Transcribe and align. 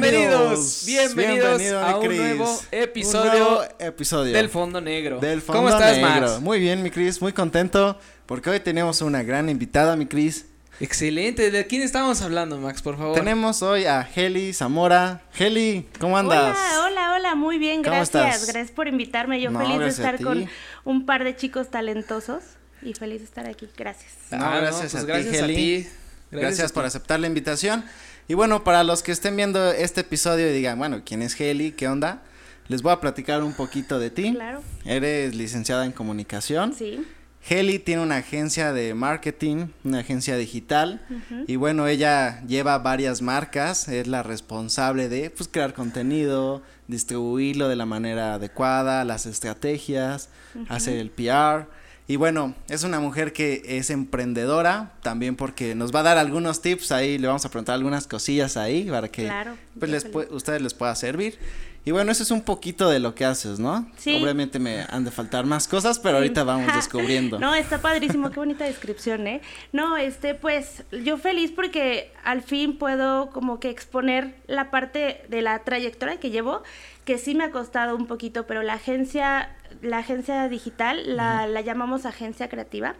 Bienvenidos, 0.00 0.82
bienvenidos 0.86 1.62
a 1.72 1.96
un 1.98 2.16
nuevo 2.16 2.60
episodio, 2.72 3.62
episodio 3.78 4.32
del 4.32 4.48
Fondo 4.48 4.80
Negro. 4.80 5.20
Del 5.20 5.40
Fondo 5.40 5.62
¿Cómo 5.62 5.68
estás, 5.68 6.00
Max? 6.00 6.40
Muy 6.40 6.58
bien, 6.58 6.82
mi 6.82 6.90
Cris, 6.90 7.22
muy 7.22 7.32
contento 7.32 7.96
porque 8.26 8.50
hoy 8.50 8.58
tenemos 8.58 9.02
una 9.02 9.22
gran 9.22 9.48
invitada, 9.48 9.94
mi 9.94 10.06
Cris. 10.06 10.46
Excelente, 10.80 11.52
¿de 11.52 11.66
quién 11.68 11.82
estamos 11.82 12.22
hablando, 12.22 12.58
Max, 12.58 12.82
por 12.82 12.98
favor? 12.98 13.14
Tenemos 13.14 13.62
hoy 13.62 13.84
a 13.84 14.04
Heli 14.16 14.52
Zamora. 14.52 15.22
Heli, 15.38 15.86
¿cómo 16.00 16.18
andas? 16.18 16.58
Hola, 16.58 16.86
hola, 16.86 17.14
hola, 17.14 17.34
muy 17.36 17.58
bien, 17.58 17.82
gracias. 17.82 18.46
Gracias 18.48 18.72
por 18.72 18.88
invitarme. 18.88 19.40
Yo 19.40 19.52
feliz 19.52 19.78
de 19.78 19.88
estar 19.88 20.20
con 20.20 20.48
un 20.82 21.06
par 21.06 21.22
de 21.22 21.36
chicos 21.36 21.70
talentosos 21.70 22.42
y 22.82 22.94
feliz 22.94 23.20
de 23.20 23.26
estar 23.26 23.46
aquí. 23.46 23.68
Gracias. 23.76 24.10
Ah, 24.32 24.58
gracias, 24.60 24.92
pues 24.92 25.04
a, 25.04 25.30
ti, 25.30 25.36
Heli. 25.36 25.88
Gracias, 26.32 26.72
por 26.72 26.84
aceptar 26.84 27.20
la 27.20 27.28
invitación. 27.28 27.84
Y 28.26 28.34
bueno, 28.34 28.64
para 28.64 28.84
los 28.84 29.02
que 29.02 29.12
estén 29.12 29.36
viendo 29.36 29.70
este 29.70 30.00
episodio 30.00 30.48
y 30.48 30.52
digan, 30.52 30.78
bueno, 30.78 31.02
¿quién 31.04 31.20
es 31.20 31.38
Heli? 31.38 31.72
¿Qué 31.72 31.88
onda? 31.88 32.22
Les 32.68 32.80
voy 32.80 32.92
a 32.92 33.00
platicar 33.00 33.42
un 33.42 33.52
poquito 33.52 33.98
de 33.98 34.08
ti. 34.08 34.32
Claro. 34.32 34.62
Eres 34.86 35.34
licenciada 35.34 35.84
en 35.84 35.92
comunicación. 35.92 36.72
Sí. 36.72 37.04
Heli 37.46 37.78
tiene 37.78 38.02
una 38.02 38.16
agencia 38.16 38.72
de 38.72 38.94
marketing, 38.94 39.66
una 39.84 39.98
agencia 39.98 40.38
digital 40.38 41.06
y 41.46 41.56
bueno, 41.56 41.86
ella 41.86 42.42
lleva 42.46 42.78
varias 42.78 43.20
marcas, 43.20 43.88
es 43.88 44.06
la 44.06 44.22
responsable 44.22 45.10
de 45.10 45.28
pues 45.28 45.50
crear 45.52 45.74
contenido, 45.74 46.62
distribuirlo 46.88 47.68
de 47.68 47.76
la 47.76 47.84
manera 47.84 48.34
adecuada, 48.34 49.04
las 49.04 49.26
estrategias, 49.26 50.30
hacer 50.70 50.96
el 50.96 51.10
PR 51.10 51.66
y 52.06 52.16
bueno, 52.16 52.54
es 52.68 52.84
una 52.84 53.00
mujer 53.00 53.32
que 53.32 53.62
es 53.64 53.88
emprendedora, 53.88 54.92
también 55.02 55.36
porque 55.36 55.74
nos 55.74 55.94
va 55.94 56.00
a 56.00 56.02
dar 56.02 56.18
algunos 56.18 56.60
tips 56.60 56.92
ahí, 56.92 57.16
le 57.16 57.26
vamos 57.26 57.44
a 57.46 57.48
preguntar 57.48 57.76
algunas 57.76 58.06
cosillas 58.06 58.58
ahí 58.58 58.84
para 58.84 59.08
que 59.08 59.30
pues 59.78 59.90
les 59.90 60.06
ustedes 60.30 60.60
les 60.60 60.74
pueda 60.74 60.94
servir. 60.94 61.38
Y 61.86 61.90
bueno, 61.90 62.10
eso 62.12 62.22
es 62.22 62.30
un 62.30 62.40
poquito 62.40 62.88
de 62.88 62.98
lo 62.98 63.14
que 63.14 63.26
haces, 63.26 63.58
¿no? 63.58 63.86
Sí. 63.96 64.18
Obviamente 64.22 64.58
me 64.58 64.86
han 64.88 65.04
de 65.04 65.10
faltar 65.10 65.44
más 65.44 65.68
cosas, 65.68 65.98
pero 65.98 66.16
ahorita 66.16 66.42
vamos 66.42 66.66
descubriendo. 66.74 67.38
no, 67.38 67.54
está 67.54 67.80
padrísimo, 67.82 68.30
qué 68.30 68.36
bonita 68.36 68.64
descripción, 68.64 69.26
¿eh? 69.26 69.42
No, 69.72 69.98
este, 69.98 70.34
pues 70.34 70.84
yo 71.04 71.18
feliz 71.18 71.52
porque 71.52 72.10
al 72.24 72.42
fin 72.42 72.78
puedo 72.78 73.30
como 73.30 73.60
que 73.60 73.68
exponer 73.68 74.34
la 74.46 74.70
parte 74.70 75.24
de 75.28 75.42
la 75.42 75.58
trayectoria 75.62 76.18
que 76.18 76.30
llevo, 76.30 76.62
que 77.04 77.18
sí 77.18 77.34
me 77.34 77.44
ha 77.44 77.50
costado 77.50 77.96
un 77.96 78.06
poquito, 78.06 78.46
pero 78.46 78.62
la 78.62 78.74
agencia 78.74 79.54
la 79.82 79.98
agencia 79.98 80.48
digital 80.48 81.16
la, 81.16 81.46
la 81.46 81.60
llamamos 81.60 82.06
agencia 82.06 82.48
creativa, 82.48 82.94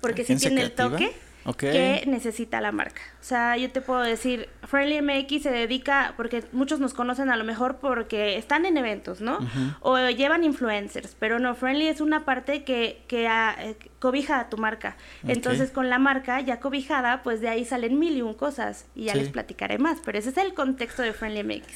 porque 0.00 0.24
sí 0.24 0.36
tiene 0.36 0.62
el 0.62 0.72
toque 0.72 1.12
que 1.54 2.04
necesita 2.06 2.60
la 2.60 2.72
marca. 2.72 3.02
O 3.20 3.24
sea, 3.24 3.56
yo 3.56 3.70
te 3.70 3.80
puedo 3.80 4.00
decir, 4.00 4.48
Friendly 4.64 5.00
MX 5.00 5.42
se 5.44 5.50
dedica, 5.50 6.14
porque 6.16 6.44
muchos 6.52 6.80
nos 6.80 6.92
conocen 6.92 7.30
a 7.30 7.36
lo 7.36 7.44
mejor 7.44 7.76
porque 7.76 8.36
están 8.36 8.66
en 8.66 8.76
eventos, 8.76 9.20
¿no? 9.20 9.38
O 9.80 9.96
llevan 10.10 10.42
influencers, 10.42 11.14
pero 11.18 11.38
no, 11.38 11.54
Friendly 11.54 11.86
es 11.86 12.00
una 12.00 12.24
parte 12.24 12.64
que, 12.64 13.02
que 13.06 13.28
ah, 13.28 13.54
eh, 13.60 13.76
cobija 14.00 14.40
a 14.40 14.48
tu 14.48 14.56
marca. 14.56 14.96
Entonces, 15.26 15.70
con 15.70 15.88
la 15.88 15.98
marca 15.98 16.40
ya 16.40 16.58
cobijada, 16.58 17.22
pues 17.22 17.40
de 17.40 17.48
ahí 17.48 17.64
salen 17.64 17.98
mil 17.98 18.16
y 18.16 18.22
un 18.22 18.34
cosas, 18.34 18.86
y 18.94 19.04
ya 19.04 19.14
les 19.14 19.28
platicaré 19.28 19.78
más, 19.78 19.98
pero 20.04 20.18
ese 20.18 20.30
es 20.30 20.36
el 20.38 20.54
contexto 20.54 21.02
de 21.02 21.12
Friendly 21.12 21.44
MX. 21.44 21.66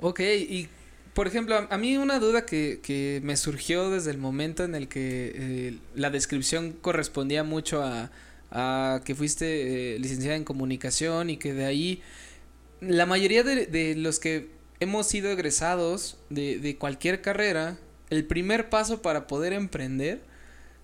Ok, 0.00 0.20
y 0.20 0.68
por 1.14 1.26
ejemplo, 1.26 1.66
a, 1.68 1.78
mí 1.78 1.96
una 1.96 2.18
duda 2.18 2.46
que, 2.46 2.80
que, 2.82 3.20
me 3.24 3.36
surgió 3.36 3.90
desde 3.90 4.10
el 4.10 4.18
momento 4.18 4.64
en 4.64 4.74
el 4.74 4.88
que 4.88 5.32
eh, 5.34 5.78
la 5.94 6.10
descripción 6.10 6.72
correspondía 6.72 7.44
mucho 7.44 7.82
a, 7.82 8.10
a 8.50 9.00
que 9.04 9.14
fuiste 9.14 9.94
eh, 9.94 9.98
licenciada 9.98 10.36
en 10.36 10.44
comunicación 10.44 11.30
y 11.30 11.36
que 11.36 11.52
de 11.52 11.64
ahí 11.64 12.02
la 12.80 13.06
mayoría 13.06 13.42
de, 13.42 13.66
de 13.66 13.94
los 13.96 14.18
que 14.18 14.50
hemos 14.80 15.06
sido 15.06 15.30
egresados 15.30 16.16
de, 16.30 16.58
de, 16.58 16.76
cualquier 16.76 17.20
carrera, 17.20 17.76
el 18.08 18.24
primer 18.24 18.70
paso 18.70 19.02
para 19.02 19.26
poder 19.26 19.52
emprender, 19.52 20.20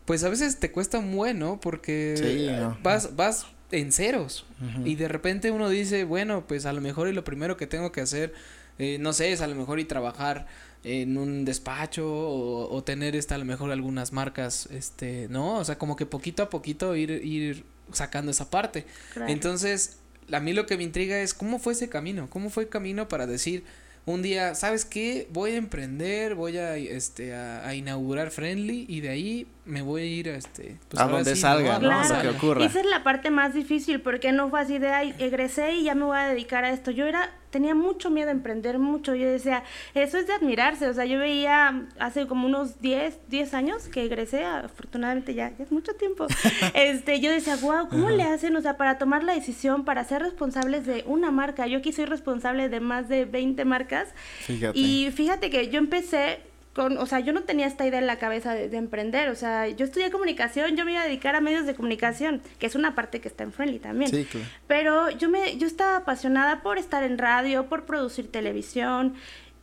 pues 0.05 0.23
a 0.23 0.29
veces 0.29 0.59
te 0.59 0.71
cuesta 0.71 0.99
un 0.99 1.15
bueno 1.15 1.59
porque 1.61 2.61
vas, 2.83 3.17
vas 3.17 3.47
en 3.73 3.91
ceros 3.93 4.47
y 4.85 4.95
de 4.95 5.09
repente 5.09 5.51
uno 5.51 5.69
dice, 5.69 6.05
bueno, 6.05 6.47
pues 6.47 6.67
a 6.67 6.73
lo 6.73 6.81
mejor 6.81 7.09
y 7.09 7.13
lo 7.13 7.25
primero 7.25 7.57
que 7.57 7.67
tengo 7.67 7.91
que 7.91 8.01
hacer 8.01 8.33
eh, 8.79 8.99
no 9.01 9.13
sé, 9.13 9.33
es 9.33 9.41
a 9.41 9.47
lo 9.47 9.55
mejor 9.55 9.81
y 9.81 9.85
trabajar 9.85 10.47
en 10.85 11.19
un 11.19 11.45
despacho 11.45 12.07
o, 12.09 12.83
tener 12.85 13.17
esta 13.17 13.35
a 13.35 13.39
lo 13.39 13.45
mejor 13.45 13.73
algunas 13.73 14.13
marcas, 14.13 14.69
este, 14.71 15.27
¿no? 15.31 15.59
O 15.59 15.65
sea, 15.65 15.79
como 15.79 15.97
que 15.97 16.07
poquito 16.07 16.45
a 16.45 16.51
poquito 16.51 16.95
ir, 16.95 17.11
ir 17.11 17.65
sacando 17.93 18.31
esa 18.31 18.51
parte. 18.51 18.87
Entonces, 19.27 19.99
a 20.33 20.39
mí 20.39 20.53
lo 20.53 20.67
que 20.67 20.77
me 20.77 20.85
intriga 20.85 21.19
es 21.19 21.35
cómo 21.35 21.59
fue 21.59 21.73
ese 21.73 21.89
camino, 21.89 22.29
cómo 22.31 22.51
fue 22.51 22.65
el 22.65 22.69
camino 22.69 23.09
para 23.09 23.27
decir, 23.27 23.65
un 24.07 24.23
día, 24.23 24.55
¿sabes 24.55 24.85
qué? 24.85 25.27
Voy 25.33 25.51
a 25.51 25.57
emprender, 25.57 26.37
voy 26.37 26.57
a, 26.59 26.77
este, 26.77 27.35
a, 27.35 27.75
inaugurar 27.75 28.31
Friendly 28.31 28.87
y 28.89 29.01
de 29.01 29.09
ahí 29.09 29.47
me 29.65 29.83
voy 29.83 30.03
a 30.03 30.05
ir 30.05 30.29
a, 30.29 30.37
este, 30.37 30.79
pues 30.89 31.03
a 31.03 31.09
donde 31.09 31.35
salga, 31.35 31.81
¿no? 31.81 31.89
Claro. 31.89 32.23
que 32.23 32.29
ocurra. 32.29 32.65
Esa 32.65 32.81
es 32.81 32.87
la 32.87 33.03
parte 33.03 33.31
más 33.31 33.53
difícil 33.53 34.01
porque 34.01 34.31
no 34.31 34.49
fue 34.49 34.61
así 34.61 34.79
de, 34.79 34.91
ay, 34.91 35.13
egresé 35.19 35.73
y 35.73 35.83
ya 35.83 35.97
me 35.97 36.05
voy 36.05 36.19
a 36.19 36.29
dedicar 36.29 36.65
a 36.65 36.71
esto. 36.71 36.93
Yo 36.93 37.07
era, 37.07 37.35
tenía 37.51 37.75
mucho 37.75 38.11
miedo 38.11 38.29
a 38.29 38.33
emprender, 38.33 38.79
mucho. 38.79 39.15
Yo 39.15 39.29
decía, 39.29 39.65
eso 39.95 40.19
es 40.19 40.27
de 40.27 40.33
admirarse. 40.33 40.89
O 40.89 40.95
sea, 40.95 41.05
yo 41.05 41.19
veía 41.19 41.87
hace 41.99 42.27
como 42.27 42.47
unos 42.47 42.81
10, 42.81 43.29
10 43.29 43.55
años 43.55 43.89
que 43.89 44.05
egresé, 44.05 44.45
afortunadamente 44.45 45.35
ya, 45.35 45.53
ya 45.57 45.65
es 45.65 45.73
mucho 45.73 45.95
tiempo. 45.95 46.27
este, 46.75 47.21
yo 47.21 47.31
decía, 47.31 47.57
wow, 47.57 47.89
¿cómo 47.89 48.11
le 48.11 48.23
hacen? 48.23 48.57
O 48.57 48.61
sea, 48.61 48.77
para 48.77 48.99
tomar 48.99 49.25
la 49.25 49.35
decisión, 49.35 49.85
para 49.85 50.05
ser 50.05 50.23
responsables 50.23 50.87
de 50.87 51.05
una 51.07 51.31
marca. 51.31 51.67
Yo 51.67 51.79
aquí 51.79 51.93
soy 51.93 52.07
responsable 52.07 52.69
de 52.69 52.81
más 52.81 53.09
de 53.09 53.25
20 53.25 53.65
marcas. 53.65 54.09
Fíjate. 54.41 54.79
Y 54.79 55.11
fíjate 55.11 55.51
que 55.51 55.69
yo 55.69 55.79
empecé 55.79 56.41
o 56.77 57.07
sea, 57.07 57.21
yo 57.21 57.33
no 57.33 57.43
tenía 57.43 57.67
esta 57.67 57.87
idea 57.87 57.99
en 57.99 58.07
la 58.07 58.19
cabeza 58.19 58.55
de, 58.55 58.77
emprender, 58.77 59.29
o 59.29 59.35
sea, 59.35 59.69
yo 59.69 59.85
estudié 59.85 60.11
comunicación, 60.11 60.77
yo 60.77 60.85
me 60.85 60.93
iba 60.93 61.03
a 61.03 61.07
dedicar 61.07 61.35
a 61.35 61.41
medios 61.41 61.67
de 61.67 61.75
comunicación, 61.75 62.43
que 62.59 62.67
es 62.67 62.75
una 62.75 62.95
parte 62.95 63.21
que 63.21 63.29
está 63.29 63.45
en 63.45 63.53
Friendly 63.53 63.79
también. 63.79 64.11
Sí, 64.11 64.25
claro. 64.25 64.47
Pero 64.67 65.11
yo 65.11 65.29
me, 65.29 65.57
yo 65.57 65.67
estaba 65.67 65.97
apasionada 65.97 66.63
por 66.63 66.79
estar 66.79 67.03
en 67.03 67.19
radio, 67.19 67.67
por 67.67 67.87
producir 67.87 68.31
televisión, 68.31 69.15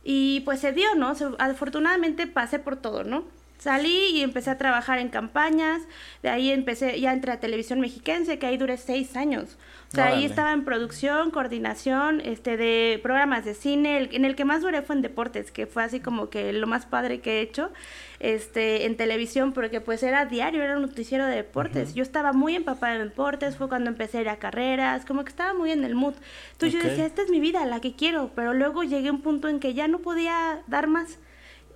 y 0.04 0.40
pues 0.40 0.60
se 0.60 0.72
dio, 0.72 0.94
¿no? 0.94 1.14
afortunadamente 1.38 2.26
pasé 2.26 2.58
por 2.58 2.76
todo, 2.76 3.04
¿no? 3.04 3.24
Salí 3.58 4.10
y 4.10 4.22
empecé 4.22 4.50
a 4.50 4.58
trabajar 4.58 4.98
en 4.98 5.08
campañas, 5.08 5.80
de 6.22 6.28
ahí 6.28 6.50
empecé, 6.50 7.00
ya 7.00 7.14
entré 7.14 7.32
a 7.32 7.40
Televisión 7.40 7.80
Mexiquense, 7.80 8.38
que 8.38 8.46
ahí 8.46 8.58
duré 8.58 8.76
seis 8.76 9.16
años. 9.16 9.56
O 10.02 10.04
sea, 10.04 10.16
ahí 10.16 10.24
estaba 10.24 10.52
en 10.52 10.64
producción, 10.64 11.30
coordinación, 11.30 12.20
este, 12.20 12.56
de 12.56 12.98
programas 13.02 13.44
de 13.44 13.54
cine, 13.54 14.08
en 14.10 14.24
el 14.24 14.34
que 14.34 14.44
más 14.44 14.62
duré 14.62 14.82
fue 14.82 14.96
en 14.96 15.02
deportes, 15.02 15.52
que 15.52 15.66
fue 15.66 15.84
así 15.84 16.00
como 16.00 16.30
que 16.30 16.52
lo 16.52 16.66
más 16.66 16.84
padre 16.84 17.20
que 17.20 17.38
he 17.38 17.40
hecho, 17.42 17.70
este, 18.18 18.86
en 18.86 18.96
televisión, 18.96 19.52
porque 19.52 19.80
pues 19.80 20.02
era 20.02 20.24
diario, 20.26 20.62
era 20.62 20.76
un 20.76 20.82
noticiero 20.82 21.26
de 21.26 21.36
deportes. 21.36 21.94
Yo 21.94 22.02
estaba 22.02 22.32
muy 22.32 22.56
empapada 22.56 22.96
en 22.96 23.02
deportes, 23.02 23.56
fue 23.56 23.68
cuando 23.68 23.88
empecé 23.88 24.18
a 24.18 24.20
ir 24.22 24.28
a 24.28 24.36
carreras, 24.36 25.04
como 25.04 25.24
que 25.24 25.30
estaba 25.30 25.54
muy 25.54 25.70
en 25.70 25.84
el 25.84 25.94
mood. 25.94 26.14
Entonces 26.52 26.82
yo 26.82 26.88
decía, 26.88 27.06
esta 27.06 27.22
es 27.22 27.30
mi 27.30 27.38
vida, 27.38 27.64
la 27.66 27.80
que 27.80 27.94
quiero, 27.94 28.32
pero 28.34 28.52
luego 28.52 28.82
llegué 28.82 29.08
a 29.08 29.12
un 29.12 29.22
punto 29.22 29.48
en 29.48 29.60
que 29.60 29.74
ya 29.74 29.86
no 29.86 30.00
podía 30.00 30.60
dar 30.66 30.88
más 30.88 31.18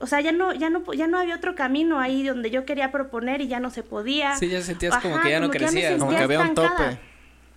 o 0.01 0.07
sea, 0.07 0.21
ya 0.21 0.33
no, 0.33 0.53
ya 0.55 0.71
no, 0.71 0.85
ya 0.93 1.07
no 1.07 1.19
había 1.19 1.35
otro 1.35 1.55
camino 1.55 1.99
ahí 1.99 2.23
donde 2.23 2.51
yo 2.51 2.65
quería 2.65 2.93
proponer 2.93 3.41
y 3.41 3.49
ya 3.49 3.59
no 3.59 3.71
se 3.71 3.83
podía. 3.83 4.37
Sí, 4.37 4.49
ya 4.49 4.63
sentías 4.63 4.97
como 4.99 5.21
que 5.21 5.31
ya 5.31 5.41
no 5.41 5.51
crecías, 5.51 5.99
como 5.99 6.11
que 6.11 6.19
había 6.19 6.41
un 6.41 6.55
tope. 6.55 6.99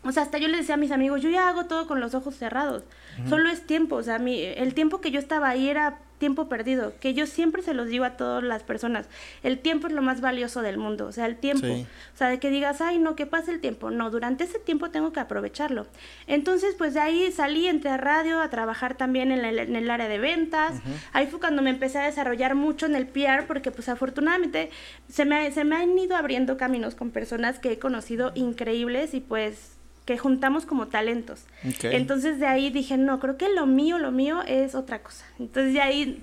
O 0.03 0.12
sea, 0.12 0.23
hasta 0.23 0.39
yo 0.39 0.47
le 0.47 0.57
decía 0.57 0.75
a 0.75 0.78
mis 0.78 0.91
amigos, 0.91 1.22
yo 1.22 1.29
ya 1.29 1.47
hago 1.47 1.66
todo 1.66 1.88
con 1.88 2.00
los 2.00 2.16
ojos 2.16 2.35
cerrados. 2.35 2.84
Solo 3.29 3.50
es 3.50 3.67
tiempo, 3.67 3.97
o 3.97 4.03
sea, 4.03 4.19
mi, 4.19 4.41
el 4.41 4.73
tiempo 4.73 5.01
que 5.01 5.12
yo 5.12 5.19
estaba 5.19 5.50
ahí 5.50 5.69
era 5.69 6.00
tiempo 6.17 6.47
perdido, 6.47 6.94
que 7.00 7.16
yo 7.16 7.25
siempre 7.25 7.63
se 7.63 7.73
los 7.73 7.88
digo 7.88 8.06
a 8.06 8.12
todas 8.12 8.44
las 8.44 8.62
personas, 8.62 9.07
el 9.41 9.57
tiempo 9.57 9.88
es 9.88 9.94
lo 9.94 10.03
más 10.03 10.22
valioso 10.22 10.62
del 10.62 10.78
mundo, 10.78 11.07
o 11.07 11.12
sea, 11.12 11.25
el 11.25 11.36
tiempo, 11.36 11.65
o 11.65 12.18
sea, 12.18 12.30
de 12.30 12.39
que 12.39 12.51
digas, 12.51 12.80
ay, 12.80 13.00
no, 13.00 13.15
que 13.15 13.25
pase 13.25 13.51
el 13.51 13.59
tiempo, 13.59 13.89
no, 13.89 14.12
durante 14.12 14.44
ese 14.44 14.59
tiempo 14.59 14.92
tengo 14.92 15.12
que 15.12 15.19
aprovecharlo. 15.19 15.88
Entonces, 16.27 16.75
pues 16.77 16.94
de 16.94 17.00
ahí 17.00 17.31
salí, 17.31 17.68
entré 17.68 17.89
a 17.89 17.97
radio, 17.97 18.39
a 18.39 18.51
trabajar 18.51 18.95
también 18.95 19.31
en, 19.31 19.44
en 19.44 19.75
el 19.75 19.89
área 19.89 20.07
de 20.07 20.19
ventas, 20.19 20.80
ahí 21.12 21.25
fue 21.25 21.39
cuando 21.39 21.63
me 21.63 21.71
empecé 21.71 21.97
a 21.97 22.06
desarrollar 22.06 22.54
mucho 22.54 22.86
en 22.86 22.95
el 22.95 23.07
PR, 23.07 23.47
porque 23.47 23.71
pues 23.71 23.89
afortunadamente 23.89 24.69
se 25.09 25.25
me, 25.25 25.51
se 25.51 25.63
me 25.63 25.75
han 25.75 25.97
ido 25.97 26.15
abriendo 26.15 26.56
caminos 26.56 26.94
con 26.94 27.09
personas 27.09 27.57
que 27.57 27.71
he 27.71 27.80
conocido 27.80 28.31
increíbles 28.36 29.15
y 29.15 29.21
pues 29.21 29.81
que 30.12 30.18
juntamos 30.18 30.66
como 30.66 30.90
talentos. 30.90 31.46
Entonces 31.84 32.38
de 32.38 32.46
ahí 32.46 32.69
dije, 32.69 32.98
no, 32.98 33.22
creo 33.22 33.38
que 33.38 33.48
lo 33.48 33.66
mío, 33.66 33.98
lo 33.98 34.12
mío 34.12 34.42
es 34.46 34.75
otra 34.75 35.00
cosa. 35.00 35.25
Entonces 35.40 35.74
de 35.74 35.80
ahí 35.80 36.22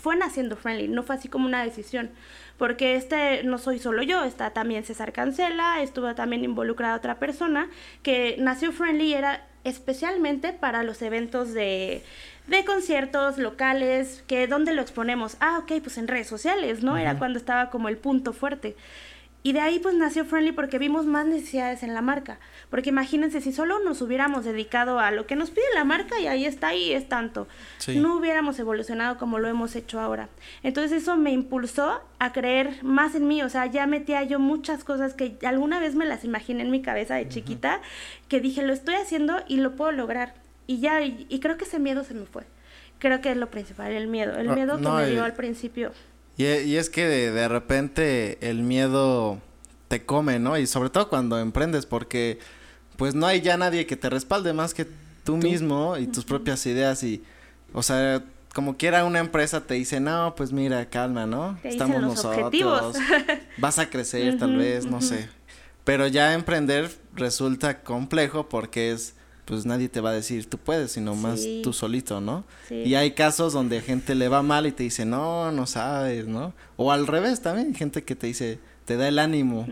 fue 0.00 0.14
naciendo 0.14 0.54
Friendly, 0.54 0.86
no 0.86 1.02
fue 1.02 1.16
así 1.16 1.26
como 1.26 1.44
una 1.44 1.64
decisión, 1.64 2.10
porque 2.56 2.94
este 2.94 3.42
no 3.42 3.58
soy 3.58 3.80
solo 3.80 4.04
yo, 4.04 4.22
está 4.22 4.50
también 4.50 4.84
César 4.84 5.12
Cancela, 5.12 5.82
estuvo 5.82 6.14
también 6.14 6.44
involucrada 6.44 6.94
otra 6.94 7.18
persona, 7.18 7.68
que 8.04 8.36
nació 8.38 8.70
Friendly 8.70 9.14
era 9.14 9.44
especialmente 9.64 10.52
para 10.52 10.84
los 10.84 11.02
eventos 11.02 11.52
de, 11.52 12.04
de 12.46 12.64
conciertos 12.64 13.38
locales, 13.38 14.22
que 14.28 14.46
¿dónde 14.46 14.72
lo 14.72 14.82
exponemos? 14.82 15.36
Ah, 15.40 15.58
ok, 15.58 15.82
pues 15.82 15.98
en 15.98 16.06
redes 16.06 16.28
sociales, 16.28 16.84
¿no? 16.84 16.96
Era 16.96 17.18
cuando 17.18 17.40
estaba 17.40 17.70
como 17.70 17.88
el 17.88 17.96
punto 17.96 18.32
fuerte. 18.32 18.76
Y 19.46 19.52
de 19.52 19.60
ahí 19.60 19.78
pues 19.78 19.94
nació 19.94 20.24
Friendly 20.24 20.50
porque 20.50 20.76
vimos 20.80 21.06
más 21.06 21.24
necesidades 21.24 21.84
en 21.84 21.94
la 21.94 22.02
marca. 22.02 22.40
Porque 22.68 22.88
imagínense, 22.88 23.40
si 23.40 23.52
solo 23.52 23.78
nos 23.78 24.02
hubiéramos 24.02 24.44
dedicado 24.44 24.98
a 24.98 25.12
lo 25.12 25.28
que 25.28 25.36
nos 25.36 25.52
pide 25.52 25.66
la 25.72 25.84
marca 25.84 26.18
y 26.18 26.26
ahí 26.26 26.44
está 26.44 26.74
y 26.74 26.90
es 26.90 27.08
tanto, 27.08 27.46
no 27.94 28.16
hubiéramos 28.16 28.58
evolucionado 28.58 29.18
como 29.18 29.38
lo 29.38 29.46
hemos 29.46 29.76
hecho 29.76 30.00
ahora. 30.00 30.28
Entonces 30.64 31.00
eso 31.00 31.16
me 31.16 31.30
impulsó 31.30 32.00
a 32.18 32.32
creer 32.32 32.82
más 32.82 33.14
en 33.14 33.28
mí, 33.28 33.40
o 33.40 33.48
sea, 33.48 33.66
ya 33.66 33.86
metía 33.86 34.24
yo 34.24 34.40
muchas 34.40 34.82
cosas 34.82 35.14
que 35.14 35.38
alguna 35.46 35.78
vez 35.78 35.94
me 35.94 36.06
las 36.06 36.24
imaginé 36.24 36.64
en 36.64 36.72
mi 36.72 36.82
cabeza 36.82 37.14
de 37.14 37.28
chiquita, 37.28 37.82
que 38.26 38.40
dije, 38.40 38.62
lo 38.62 38.72
estoy 38.72 38.96
haciendo 38.96 39.44
y 39.46 39.58
lo 39.58 39.76
puedo 39.76 39.92
lograr. 39.92 40.34
Y 40.66 40.80
ya, 40.80 41.00
y, 41.02 41.38
creo 41.38 41.56
que 41.56 41.66
ese 41.66 41.78
miedo 41.78 42.02
se 42.02 42.14
me 42.14 42.26
fue. 42.26 42.42
Creo 42.98 43.20
que 43.20 43.30
es 43.30 43.36
lo 43.36 43.48
principal, 43.48 43.92
el 43.92 44.08
miedo, 44.08 44.36
el 44.36 44.50
ah, 44.50 44.54
miedo 44.56 44.76
que 44.78 44.88
me 44.88 45.08
dio 45.08 45.22
al 45.22 45.34
principio. 45.34 45.92
Y, 46.36 46.44
y 46.44 46.76
es 46.76 46.90
que 46.90 47.06
de, 47.06 47.30
de 47.30 47.48
repente 47.48 48.38
el 48.40 48.62
miedo 48.62 49.40
te 49.88 50.04
come, 50.04 50.38
¿no? 50.38 50.58
Y 50.58 50.66
sobre 50.66 50.90
todo 50.90 51.08
cuando 51.08 51.38
emprendes, 51.38 51.86
porque 51.86 52.38
pues 52.96 53.14
no 53.14 53.26
hay 53.26 53.40
ya 53.40 53.56
nadie 53.56 53.86
que 53.86 53.96
te 53.96 54.10
respalde 54.10 54.52
más 54.52 54.74
que 54.74 54.86
tú, 55.24 55.36
mismo 55.36 55.96
y 55.96 56.06
tus 56.06 56.24
propias 56.24 56.64
ideas 56.66 57.02
y, 57.02 57.22
o 57.72 57.82
sea, 57.82 58.22
como 58.54 58.76
quiera 58.76 59.04
una 59.04 59.18
empresa 59.18 59.66
te 59.66 59.74
dice, 59.74 60.00
no, 60.00 60.34
pues 60.36 60.52
mira, 60.52 60.88
calma, 60.88 61.26
¿no? 61.26 61.58
Estamos 61.62 62.00
nosotros, 62.00 62.96
vas 63.58 63.78
a 63.78 63.90
crecer 63.90 64.38
tal 64.38 64.56
vez, 64.56 64.86
no 64.86 65.02
sé. 65.02 65.28
Pero 65.84 66.06
ya 66.06 66.32
emprender 66.32 66.90
resulta 67.14 67.82
complejo 67.82 68.48
porque 68.48 68.92
es, 68.92 69.14
pues 69.46 69.64
nadie 69.64 69.88
te 69.88 70.00
va 70.00 70.10
a 70.10 70.12
decir, 70.12 70.50
tú 70.50 70.58
puedes, 70.58 70.92
sino 70.92 71.14
más 71.14 71.40
tú 71.62 71.72
solito, 71.72 72.20
¿no? 72.20 72.44
Y 72.68 72.94
hay 72.94 73.12
casos 73.12 73.52
donde 73.52 73.80
gente 73.80 74.14
le 74.14 74.28
va 74.28 74.42
mal 74.42 74.66
y 74.66 74.72
te 74.72 74.82
dice, 74.82 75.06
no, 75.06 75.52
no 75.52 75.66
sabes, 75.66 76.26
¿no? 76.26 76.52
O 76.76 76.92
al 76.92 77.06
revés 77.06 77.40
también, 77.40 77.74
gente 77.74 78.02
que 78.02 78.16
te 78.16 78.26
dice, 78.26 78.58
te 78.84 78.96
da 78.96 79.08
el 79.08 79.18
ánimo. 79.18 79.66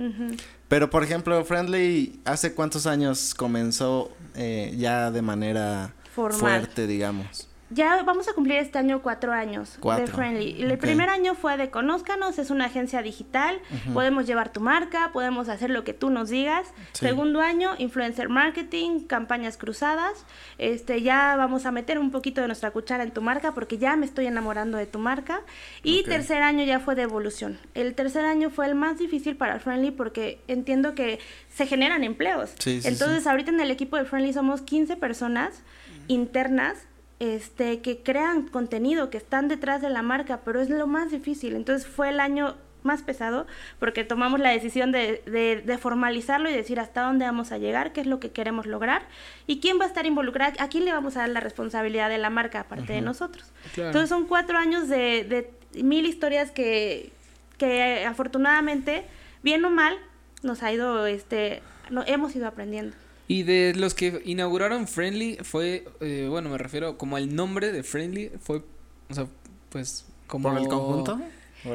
Pero, 0.69 0.91
por 0.91 1.03
ejemplo, 1.03 1.45
Friendly, 1.45 2.21
¿hace 2.25 2.55
cuántos 2.55 2.87
años 2.87 3.35
comenzó 3.35 4.11
eh, 4.37 4.73
ya 4.79 5.11
de 5.11 5.23
manera 5.23 5.93
fuerte, 6.15 6.87
digamos? 6.87 7.49
Ya 7.75 8.01
vamos 8.05 8.29
a 8.29 8.35
cumplir 8.35 8.59
este 8.59 8.79
año 8.79 9.03
cuatro 9.03 9.33
años 9.33 9.79
de 9.83 10.07
Friendly. 10.07 10.63
El 10.63 10.79
primer 10.79 11.09
año 11.09 11.35
fue 11.35 11.57
de 11.57 11.71
Conózcanos, 11.71 12.39
es 12.39 12.51
una 12.51 12.67
agencia 12.67 13.03
digital, 13.03 13.61
podemos 13.93 14.27
llevar 14.27 14.53
tu 14.53 14.61
marca, 14.61 15.11
podemos 15.13 15.49
hacer 15.49 15.71
lo 15.71 15.83
que 15.83 15.93
tú 15.93 16.11
nos 16.11 16.29
digas. 16.29 16.73
Segundo 16.93 17.41
año, 17.41 17.75
influencer 17.79 18.29
marketing, 18.29 19.01
campañas 19.01 19.57
cruzadas. 19.57 20.25
Este, 20.59 21.03
ya 21.03 21.35
vamos 21.37 21.67
a 21.67 21.73
meter 21.73 21.99
un 21.99 22.13
poquito 22.13 22.41
de 22.41 22.47
nuestra 22.47 22.71
cuchara 22.71 23.03
en 23.03 23.11
tu 23.11 23.23
marca 23.23 23.53
porque 23.55 23.77
ya 23.77 23.97
me 23.97 24.07
estoy 24.07 24.27
enamorando 24.27 24.79
de 24.79 24.87
tu 24.87 25.01
marca. 25.01 25.41
Y 25.83 26.05
tercer 26.05 26.43
año 26.43 26.65
ya 26.65 26.79
fue 26.79 26.95
de 26.95 27.03
evolución. 27.03 27.59
El 27.75 27.95
tercer 27.95 28.25
año 28.25 28.51
fue 28.51 28.67
el 28.67 28.77
más 28.77 28.99
difícil 28.99 29.37
para 29.37 29.59
Friendly 29.59 29.91
porque 29.91 30.41
entiendo 30.47 30.95
que 30.95 31.19
se 31.53 31.67
generan 31.67 32.05
empleos. 32.05 32.55
Entonces, 32.65 33.27
ahorita 33.27 33.51
en 33.51 33.59
el 33.59 33.73
equipo 33.73 33.97
de 33.97 34.05
Friendly 34.05 34.33
somos 34.33 34.63
15 34.63 34.97
personas 34.97 35.63
internas 36.07 36.77
este, 37.21 37.81
que 37.81 38.03
crean 38.03 38.49
contenido, 38.49 39.11
que 39.11 39.19
están 39.19 39.49
detrás 39.49 39.81
de 39.83 39.91
la 39.91 40.03
marca, 40.03 40.41
pero 40.45 40.61
es 40.61 40.71
lo 40.71 40.87
más 40.87 41.11
difícil. 41.11 41.55
Entonces 41.55 41.87
fue 41.87 42.11
el 42.11 42.21
año 42.21 42.57
más 42.85 43.03
pesado 43.03 43.47
porque 43.79 44.05
tomamos 44.05 44.39
la 44.41 44.51
decisión 44.51 44.93
de, 44.93 45.23
de, 45.65 45.79
formalizarlo 45.79 46.51
y 46.51 46.53
decir 46.53 46.79
hasta 46.79 47.03
dónde 47.03 47.25
vamos 47.25 47.51
a 47.51 47.59
llegar, 47.59 47.93
qué 47.93 48.03
es 48.03 48.07
lo 48.07 48.21
que 48.21 48.31
queremos 48.31 48.67
lograr 48.67 49.03
y 49.47 49.59
quién 49.59 49.81
va 49.81 49.85
a 49.85 49.89
estar 49.89 50.07
involucrado, 50.07 50.53
a 50.59 50.69
quién 50.69 50.85
le 50.85 50.93
vamos 50.93 51.17
a 51.17 51.21
dar 51.21 51.31
la 51.31 51.41
responsabilidad 51.41 52.11
de 52.11 52.19
la 52.19 52.31
marca 52.31 52.61
aparte 52.61 52.93
de 52.93 53.01
nosotros. 53.01 53.53
Entonces 53.77 54.11
son 54.11 54.27
cuatro 54.27 54.59
años 54.59 54.89
de, 54.89 55.25
de 55.73 55.83
mil 55.83 56.07
historias 56.07 56.51
que, 56.51 57.11
que 57.57 58.05
afortunadamente, 58.05 59.07
bien 59.43 59.65
o 59.65 59.71
mal, 59.71 59.97
nos 60.43 60.63
ha 60.63 60.73
ido, 60.73 61.07
este, 61.07 61.63
no, 61.91 62.05
hemos 62.07 62.37
ido 62.37 62.47
aprendiendo. 62.47 62.95
Y 63.27 63.43
de 63.45 63.73
los 63.75 63.95
que 63.95 64.21
inauguraron 64.25 64.87
Friendly 64.87 65.39
fue, 65.43 65.87
eh, 66.01 66.27
bueno, 66.29 66.51
me 66.51 66.59
refiero 66.59 66.99
como 66.99 67.17
el 67.17 67.35
nombre 67.35 67.73
de 67.73 67.83
Friendly 67.83 68.33
fue, 68.41 68.63
o 69.09 69.15
sea, 69.15 69.27
pues 69.71 70.07
como... 70.27 70.51
¿Por 70.51 70.59
el 70.61 70.69
conjunto? 70.69 71.21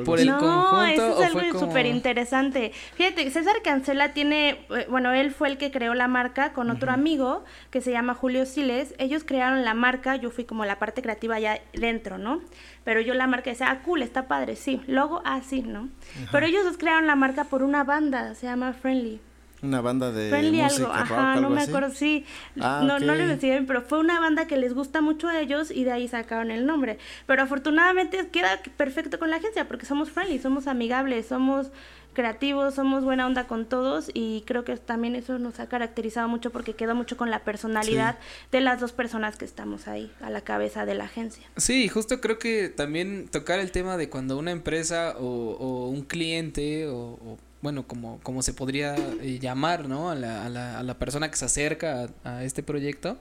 Por 0.06 0.20
el 0.20 0.28
no, 0.28 0.38
conjunto. 0.38 0.86
Eso 0.86 1.24
es 1.24 1.36
algo 1.36 1.60
súper 1.60 1.88
interesante. 1.88 2.72
Fíjate, 2.94 3.30
César 3.32 3.56
Cancela 3.64 4.14
tiene, 4.14 4.60
eh, 4.70 4.86
bueno, 4.88 5.12
él 5.14 5.32
fue 5.32 5.48
el 5.48 5.58
que 5.58 5.72
creó 5.72 5.96
la 5.96 6.08
marca 6.08 6.54
con 6.54 6.70
otro 6.70 6.92
amigo 6.92 7.44
que 7.72 7.82
se 7.82 7.92
llama 7.92 8.14
Julio 8.14 8.46
Siles. 8.46 8.94
Ellos 9.00 9.24
crearon 9.24 9.66
la 9.66 9.74
marca, 9.74 10.16
yo 10.16 10.30
fui 10.30 10.46
como 10.46 10.66
la 10.66 10.78
parte 10.78 11.02
creativa 11.02 11.36
allá 11.36 11.60
dentro, 11.74 12.20
¿no? 12.20 12.42
Pero 12.84 13.02
yo 13.02 13.16
la 13.16 13.26
marca 13.26 13.50
decía, 13.50 13.72
ah, 13.72 13.82
cool, 13.82 14.04
está 14.04 14.28
padre, 14.28 14.56
sí. 14.56 14.82
Logo, 14.86 15.24
ah, 15.26 15.42
sí, 15.42 15.64
¿no? 15.64 15.90
Pero 16.32 16.46
ellos 16.46 16.64
dos 16.64 16.78
crearon 16.78 17.08
la 17.08 17.16
marca 17.16 17.46
por 17.46 17.64
una 17.64 17.84
banda, 17.84 18.36
se 18.36 18.46
llama 18.46 18.74
Friendly. 18.74 19.20
Una 19.62 19.82
banda 19.82 20.12
de 20.12 20.30
Friendly 20.30 20.62
música 20.62 20.84
algo, 20.84 20.94
ajá, 20.94 21.36
no 21.40 21.50
me 21.50 21.62
acuerdo, 21.62 21.92
sí. 21.94 22.26
Ah, 22.60 22.84
no, 22.86 23.00
no 23.00 23.16
les 23.16 23.28
decía 23.28 23.52
bien, 23.52 23.66
pero 23.66 23.82
fue 23.82 24.00
una 24.00 24.20
banda 24.20 24.48
que 24.48 24.58
les 24.58 24.74
gusta 24.74 25.02
mucho 25.02 25.28
a 25.28 25.40
ellos 25.40 25.72
y 25.72 25.84
de 25.84 25.92
ahí 25.92 26.08
sacaron 26.08 26.52
el 26.52 26.66
nombre. 26.66 26.98
Pero 27.26 27.44
afortunadamente 27.44 28.30
queda 28.30 28.62
perfecto 28.78 29.20
con 29.20 29.30
la 29.30 29.38
agencia 29.38 29.68
porque 29.68 29.86
somos 29.86 30.10
friendly, 30.10 30.40
somos 30.40 30.68
amigables, 30.68 31.28
somos 31.28 31.72
creativos, 32.14 32.76
somos 32.76 33.04
buena 33.04 33.26
onda 33.26 33.48
con 33.48 33.66
todos 33.66 34.10
y 34.14 34.44
creo 34.46 34.64
que 34.64 34.76
también 34.78 35.16
eso 35.16 35.40
nos 35.40 35.60
ha 35.60 35.70
caracterizado 35.70 36.28
mucho 36.28 36.52
porque 36.52 36.74
queda 36.74 36.94
mucho 36.94 37.18
con 37.18 37.30
la 37.30 37.44
personalidad 37.44 38.18
de 38.52 38.62
las 38.62 38.80
dos 38.80 38.92
personas 38.94 39.38
que 39.38 39.46
estamos 39.46 39.88
ahí 39.88 40.12
a 40.22 40.30
la 40.30 40.42
cabeza 40.42 40.86
de 40.86 40.96
la 40.96 41.06
agencia. 41.06 41.46
Sí, 41.58 41.88
justo 41.88 42.20
creo 42.20 42.40
que 42.40 42.70
también 42.70 43.28
tocar 43.30 43.60
el 43.60 43.72
tema 43.72 43.96
de 43.96 44.10
cuando 44.10 44.38
una 44.38 44.52
empresa 44.52 45.16
o, 45.18 45.24
o 45.24 45.90
un 45.90 46.02
cliente 46.02 46.88
o, 46.88 46.98
o 46.98 47.38
bueno, 47.62 47.88
como, 47.88 48.20
como 48.22 48.42
se 48.42 48.54
podría 48.54 48.96
eh, 48.96 49.40
llamar, 49.40 49.88
¿no? 49.88 50.10
A 50.10 50.16
la, 50.16 50.46
a, 50.46 50.50
la, 50.50 50.80
a 50.80 50.84
la, 50.84 50.98
persona 50.98 51.30
que 51.30 51.38
se 51.38 51.46
acerca 51.46 52.10
a, 52.24 52.44
este 52.44 52.64
proyecto. 52.64 53.18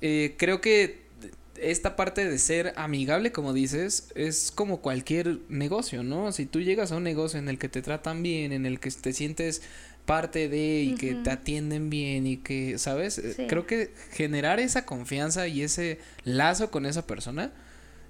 Eh, 0.00 0.34
creo 0.38 0.60
que 0.60 1.08
esta 1.60 1.96
parte 1.96 2.28
de 2.28 2.38
ser 2.38 2.72
amigable, 2.76 3.32
como 3.32 3.52
dices, 3.52 4.12
es 4.14 4.50
como 4.50 4.80
cualquier 4.80 5.38
negocio, 5.48 6.02
¿no? 6.02 6.32
Si 6.32 6.46
tú 6.46 6.60
llegas 6.60 6.92
a 6.92 6.96
un 6.96 7.04
negocio 7.04 7.38
en 7.38 7.48
el 7.48 7.58
que 7.58 7.68
te 7.68 7.82
tratan 7.82 8.22
bien, 8.22 8.52
en 8.52 8.66
el 8.66 8.80
que 8.80 8.90
te 8.90 9.12
sientes 9.12 9.62
parte 10.06 10.48
de 10.48 10.82
y 10.82 10.94
que 10.94 11.14
te 11.14 11.30
atienden 11.30 11.90
bien 11.90 12.26
y 12.26 12.38
que, 12.38 12.78
¿sabes? 12.78 13.18
Eh, 13.18 13.46
creo 13.48 13.66
que 13.66 13.92
generar 14.12 14.58
esa 14.58 14.86
confianza 14.86 15.46
y 15.48 15.62
ese 15.62 15.98
lazo 16.24 16.70
con 16.70 16.86
esa 16.86 17.06
persona 17.06 17.52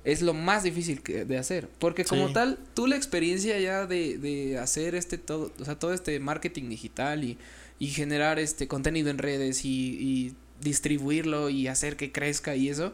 es 0.05 0.23
lo 0.23 0.35
más 0.35 0.63
difícil 0.63 1.03
que, 1.03 1.25
de 1.25 1.39
hacer. 1.39 1.69
Porque 1.79 2.05
como 2.05 2.33
tal, 2.33 2.59
tú 2.75 2.87
la 2.87 2.97
experiencia 2.97 3.59
ya 3.59 3.87
de, 3.87 4.19
de 4.19 4.59
hacer 4.59 4.95
este 4.95 5.19
todo, 5.19 5.53
o 5.61 5.65
sea, 5.65 5.79
todo 5.79 5.93
este 5.93 6.19
marketing 6.21 6.69
digital 6.69 7.25
y, 7.25 7.39
y 7.79 7.89
generar 7.89 8.39
este 8.39 8.69
contenido 8.69 9.11
en 9.11 9.19
redes 9.19 9.65
y, 9.65 9.97
y, 10.01 10.35
distribuirlo 10.61 11.49
y 11.49 11.69
hacer 11.69 11.97
que 11.97 12.13
crezca 12.13 12.55
y 12.55 12.69
eso, 12.69 12.93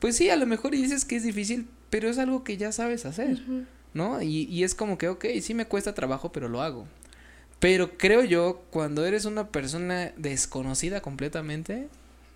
pues 0.00 0.16
sí, 0.16 0.28
a 0.28 0.36
lo 0.36 0.44
mejor 0.44 0.72
dices 0.72 1.04
que 1.04 1.14
es 1.14 1.22
difícil, 1.22 1.68
pero 1.88 2.08
es 2.08 2.18
algo 2.18 2.42
que 2.42 2.56
ya 2.56 2.72
sabes 2.72 3.06
hacer, 3.06 3.40
¿no? 3.94 4.20
Y, 4.22 4.42
y 4.50 4.64
es 4.64 4.74
como 4.74 4.98
que, 4.98 5.08
ok, 5.08 5.24
sí 5.40 5.54
me 5.54 5.66
cuesta 5.66 5.94
trabajo, 5.94 6.32
pero 6.32 6.48
lo 6.48 6.62
hago. 6.62 6.88
Pero 7.60 7.96
creo 7.96 8.24
yo, 8.24 8.64
cuando 8.70 9.06
eres 9.06 9.24
una 9.24 9.48
persona 9.48 10.12
desconocida 10.16 11.00
completamente, 11.00 11.88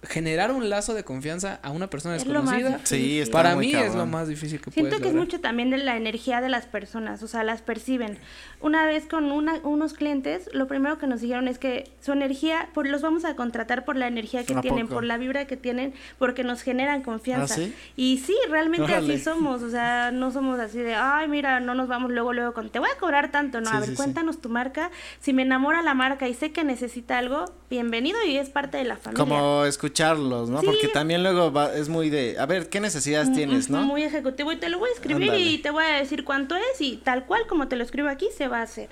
generar 0.02 0.50
un 0.50 0.71
lazo 0.71 0.95
de 0.95 1.04
confianza 1.04 1.61
a 1.62 1.71
una 1.71 1.90
persona 1.90 2.14
desconocida. 2.14 2.80
Sí, 2.85 3.23
para 3.30 3.54
mí 3.54 3.75
es 3.75 3.95
lo 3.95 4.07
más 4.07 4.28
difícil 4.28 4.61
que 4.61 4.71
Siento 4.71 4.99
que 4.99 5.09
es 5.09 5.14
mucho 5.14 5.40
también 5.40 5.71
de 5.71 5.78
la 5.78 5.97
energía 5.97 6.40
de 6.40 6.49
las 6.49 6.66
personas, 6.66 7.23
o 7.23 7.28
sea, 7.28 7.45
las 7.45 7.61
perciben. 7.61 8.19
Una 8.61 8.87
vez 8.87 9.07
con 9.07 9.30
una, 9.30 9.61
unos 9.62 9.92
clientes, 9.92 10.49
lo 10.52 10.66
primero 10.66 10.99
que 10.99 11.07
nos 11.07 11.21
dijeron 11.21 11.49
es 11.49 11.59
que 11.59 11.90
su 12.00 12.12
energía, 12.12 12.71
por, 12.73 12.87
los 12.87 13.02
vamos 13.02 13.25
a 13.25 13.37
contratar 13.37 13.85
por 13.85 13.97
la 13.97 14.07
energía 14.07 14.45
que 14.45 14.54
tienen, 14.57 14.88
por 14.88 15.04
la 15.04 15.19
vibra 15.19 15.47
que 15.47 15.57
tienen, 15.57 15.92
porque 16.19 16.45
nos 16.45 16.62
generan 16.62 17.02
confianza. 17.02 17.57
¿Ah, 17.59 17.69
y 17.97 18.19
sí, 18.19 18.37
realmente 18.49 18.95
así 18.95 19.19
somos, 19.19 19.62
o 19.62 19.71
sea, 19.71 20.12
no 20.12 20.30
somos 20.30 20.59
así 20.61 20.78
de, 20.78 20.95
ay, 20.95 21.28
mira, 21.28 21.61
no 21.61 21.75
nos 21.75 21.88
vamos 21.88 22.11
luego, 22.11 22.33
luego 22.33 22.54
con, 22.54 22.71
te 22.71 22.78
voy 22.78 22.88
a 22.95 22.99
cobrar 22.99 23.30
tanto, 23.30 23.61
no, 23.61 23.71
a 23.71 23.80
ver, 23.80 23.95
cuéntanos 23.95 24.40
tu 24.40 24.49
marca, 24.49 24.90
si 25.21 25.33
me 25.33 25.42
enamora 25.42 25.83
la 25.83 25.92
marca 25.92 26.26
y 26.26 26.35
sé 26.35 26.52
que 26.52 26.64
necesita 26.64 27.19
algo, 27.19 27.45
bienvenido 27.69 28.19
y 28.26 28.38
es 28.38 28.49
parte 28.49 28.78
de 28.78 28.85
la 28.85 28.97
familia. 28.97 29.25
Como 29.25 29.64
escucharlos, 29.90 30.49
¿no? 30.49 30.62
Porque 30.62 30.88
también 30.88 31.23
luego 31.23 31.52
va, 31.52 31.75
es 31.75 31.88
muy 31.88 32.11
de, 32.11 32.37
a 32.38 32.47
ver, 32.47 32.68
¿qué 32.68 32.80
necesidades 32.80 33.32
tienes, 33.32 33.68
no? 33.68 33.82
Muy 33.82 34.02
ejecutivo 34.02 34.52
y 34.52 34.56
te 34.56 34.68
lo 34.68 34.78
voy 34.78 34.90
a 34.90 34.92
escribir 34.92 35.35
y 35.35 35.59
te 35.59 35.70
voy 35.70 35.85
a 35.85 35.97
decir 35.97 36.25
cuánto 36.25 36.56
es 36.56 36.80
y 36.80 36.97
tal 36.97 37.26
cual 37.26 37.47
como 37.47 37.68
te 37.68 37.76
lo 37.76 37.85
escribo 37.85 38.09
aquí 38.09 38.28
se 38.37 38.49
va 38.49 38.59
a 38.59 38.62
hacer. 38.62 38.88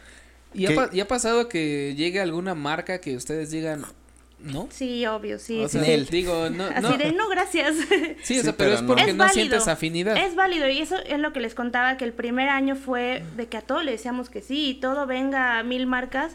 ¿Y 0.55 0.67
ha, 0.67 0.91
¿Y 0.93 1.01
ha, 1.01 1.09
pasado 1.09 1.49
que 1.49 1.95
llegue 1.97 2.21
alguna 2.21 2.55
marca 2.55 3.01
que 3.01 3.15
ustedes 3.17 3.51
digan, 3.51 3.85
¿no? 4.41 4.69
Sí, 4.71 5.05
obvio, 5.07 5.39
sí. 5.39 5.63
O 5.63 5.69
sea, 5.69 5.83
digo, 5.83 6.49
no, 6.51 6.65
Así 6.65 6.97
de, 6.97 7.13
no, 7.13 7.29
gracias. 7.29 7.77
Sí, 8.23 8.39
o 8.39 8.43
sea, 8.43 8.57
pero, 8.57 8.75
es 8.75 8.83
porque 8.83 9.13
no, 9.13 9.29
sientes 9.29 9.69
afinidad. 9.69 10.17
Es 10.17 10.35
válido 10.35 10.69
y 10.69 10.79
eso 10.79 10.97
es 11.07 11.19
lo 11.19 11.33
que 11.33 11.41
les 11.41 11.55
contaba, 11.55 11.97
que 11.97 12.05
el 12.05 12.13
primer 12.13 12.49
año 12.49 12.77
fue 12.77 13.23
de 13.37 13.47
que 13.47 13.57
a 13.57 13.63
todos 13.63 13.85
le 13.85 13.93
decíamos 13.93 14.31
que 14.31 14.41
sí 14.41 14.71
y 14.71 14.75
todo 14.75 15.07
venga 15.07 15.59
a 15.59 15.63
mil 15.63 15.87
marcas. 15.87 16.33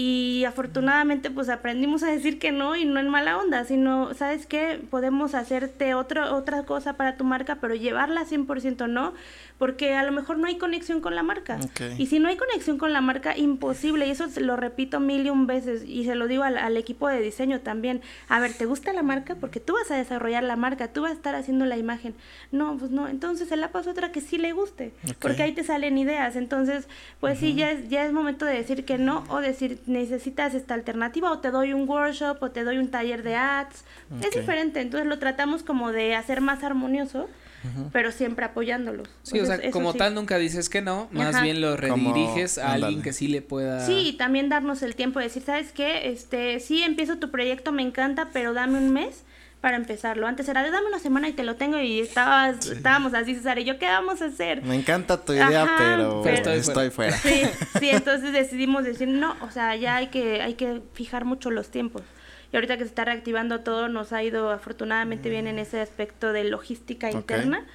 Y 0.00 0.44
afortunadamente 0.44 1.28
pues 1.28 1.48
aprendimos 1.48 2.04
a 2.04 2.06
decir 2.06 2.38
que 2.38 2.52
no 2.52 2.76
y 2.76 2.84
no 2.84 3.00
en 3.00 3.08
mala 3.08 3.36
onda, 3.36 3.64
sino, 3.64 4.14
¿sabes 4.14 4.46
qué? 4.46 4.80
Podemos 4.90 5.34
hacerte 5.34 5.94
otra 5.94 6.34
otra 6.34 6.62
cosa 6.62 6.92
para 6.92 7.16
tu 7.16 7.24
marca, 7.24 7.56
pero 7.60 7.74
llevarla 7.74 8.24
100% 8.24 8.88
no, 8.88 9.12
porque 9.58 9.94
a 9.94 10.04
lo 10.04 10.12
mejor 10.12 10.38
no 10.38 10.46
hay 10.46 10.56
conexión 10.56 11.00
con 11.00 11.16
la 11.16 11.24
marca. 11.24 11.58
Y 11.98 12.06
si 12.06 12.20
no 12.20 12.28
hay 12.28 12.36
conexión 12.36 12.78
con 12.78 12.92
la 12.92 13.00
marca, 13.00 13.36
imposible, 13.36 14.06
y 14.06 14.10
eso 14.10 14.26
lo 14.40 14.56
repito 14.56 15.00
mil 15.00 15.26
y 15.26 15.30
un 15.30 15.48
veces, 15.48 15.82
y 15.84 16.04
se 16.04 16.14
lo 16.14 16.28
digo 16.28 16.44
al, 16.44 16.76
equipo 16.76 17.08
de 17.08 17.20
diseño 17.20 17.60
también, 17.60 18.00
a 18.28 18.38
ver, 18.38 18.52
¿te 18.52 18.66
gusta 18.66 18.92
la 18.92 19.02
marca? 19.02 19.34
Porque 19.34 19.58
tú 19.58 19.74
vas 19.74 19.90
a 19.90 19.96
desarrollar 19.96 20.44
la 20.44 20.54
marca, 20.54 20.88
tú 20.88 21.02
vas 21.02 21.10
a 21.10 21.14
estar 21.14 21.34
haciendo 21.34 21.66
la 21.66 21.76
imagen. 21.76 22.14
No, 22.52 22.76
pues 22.78 22.92
no, 22.92 23.08
entonces 23.08 23.48
se 23.48 23.56
la 23.56 23.72
paso 23.72 23.90
otra 23.90 24.12
que 24.12 24.20
sí 24.20 24.38
le 24.38 24.52
guste, 24.52 24.92
porque 25.18 25.42
ahí 25.42 25.52
te 25.52 25.64
salen 25.64 25.98
ideas, 25.98 26.36
entonces, 26.36 26.86
pues 27.18 27.40
sí, 27.40 27.54
ya 27.54 27.72
es, 27.72 27.88
ya 27.88 28.04
es 28.04 28.12
momento 28.12 28.44
de 28.44 28.54
decir 28.54 28.84
que 28.84 28.96
no, 28.96 29.24
o 29.28 29.40
decir, 29.40 29.80
necesitas 29.86 30.54
esta 30.54 30.74
alternativa, 30.74 31.32
o 31.32 31.38
te 31.40 31.50
doy 31.50 31.72
un 31.72 31.88
workshop, 31.88 32.40
o 32.40 32.50
te 32.52 32.62
doy 32.62 32.78
un 32.78 32.90
taller 32.90 33.24
de 33.24 33.34
ads, 33.34 33.84
es 34.22 34.30
diferente, 34.30 34.80
entonces 34.80 35.08
lo 35.08 35.18
tratamos 35.18 35.64
como 35.64 35.90
de 35.90 36.14
hacer 36.14 36.40
más 36.40 36.62
armonioso 36.62 37.28
pero 37.92 38.12
siempre 38.12 38.44
apoyándolos. 38.44 39.08
Sí, 39.22 39.40
o 39.40 39.46
sea, 39.46 39.70
como 39.70 39.94
tal 39.94 40.14
nunca 40.14 40.38
dices 40.38 40.68
que 40.68 40.82
no, 40.82 41.08
más 41.12 41.42
bien 41.42 41.60
lo 41.60 41.76
rediriges 41.76 42.58
a 42.58 42.72
alguien 42.72 43.02
que 43.02 43.12
sí 43.12 43.28
le 43.28 43.42
pueda... 43.42 43.84
Sí, 43.86 44.14
también 44.18 44.48
darnos 44.48 44.82
el 44.82 44.94
tiempo 44.94 45.18
de 45.18 45.26
decir, 45.26 45.42
¿sabes 45.44 45.72
qué? 45.72 46.10
Este, 46.10 46.60
sí, 46.60 46.82
empiezo 46.82 47.18
tu 47.18 47.30
proyecto, 47.30 47.72
me 47.72 47.82
encanta, 47.82 48.28
pero 48.32 48.54
dame 48.54 48.78
un 48.78 48.92
mes 48.92 49.24
para 49.60 49.76
empezarlo. 49.76 50.26
Antes 50.26 50.48
era 50.48 50.62
de 50.62 50.70
dame 50.70 50.86
una 50.86 51.00
semana 51.00 51.28
y 51.28 51.32
te 51.32 51.42
lo 51.42 51.56
tengo 51.56 51.80
y 51.80 52.00
estabas, 52.00 52.66
estábamos 52.66 53.14
así, 53.14 53.34
César, 53.34 53.58
y 53.58 53.64
yo, 53.64 53.78
¿qué 53.78 53.86
vamos 53.86 54.22
a 54.22 54.26
hacer? 54.26 54.62
Me 54.62 54.76
encanta 54.76 55.24
tu 55.24 55.32
idea, 55.32 55.68
pero, 55.76 56.24
estoy, 56.26 56.90
fuera. 56.90 57.16
Sí, 57.16 57.42
sí, 57.78 57.88
entonces 57.90 58.32
decidimos 58.32 58.84
decir, 58.84 59.08
no, 59.08 59.36
o 59.42 59.50
sea, 59.50 59.74
ya 59.76 59.96
hay 59.96 60.08
que, 60.08 60.42
hay 60.42 60.54
que 60.54 60.80
fijar 60.94 61.24
mucho 61.24 61.50
los 61.50 61.70
tiempos 61.70 62.02
y 62.52 62.56
ahorita 62.56 62.76
que 62.76 62.84
se 62.84 62.88
está 62.88 63.04
reactivando 63.04 63.60
todo 63.60 63.88
nos 63.88 64.12
ha 64.12 64.22
ido 64.22 64.50
afortunadamente 64.50 65.28
bien 65.30 65.46
en 65.46 65.56
mm. 65.56 65.60
ese 65.60 65.80
aspecto 65.80 66.32
de 66.32 66.44
logística 66.44 67.10
interna 67.10 67.66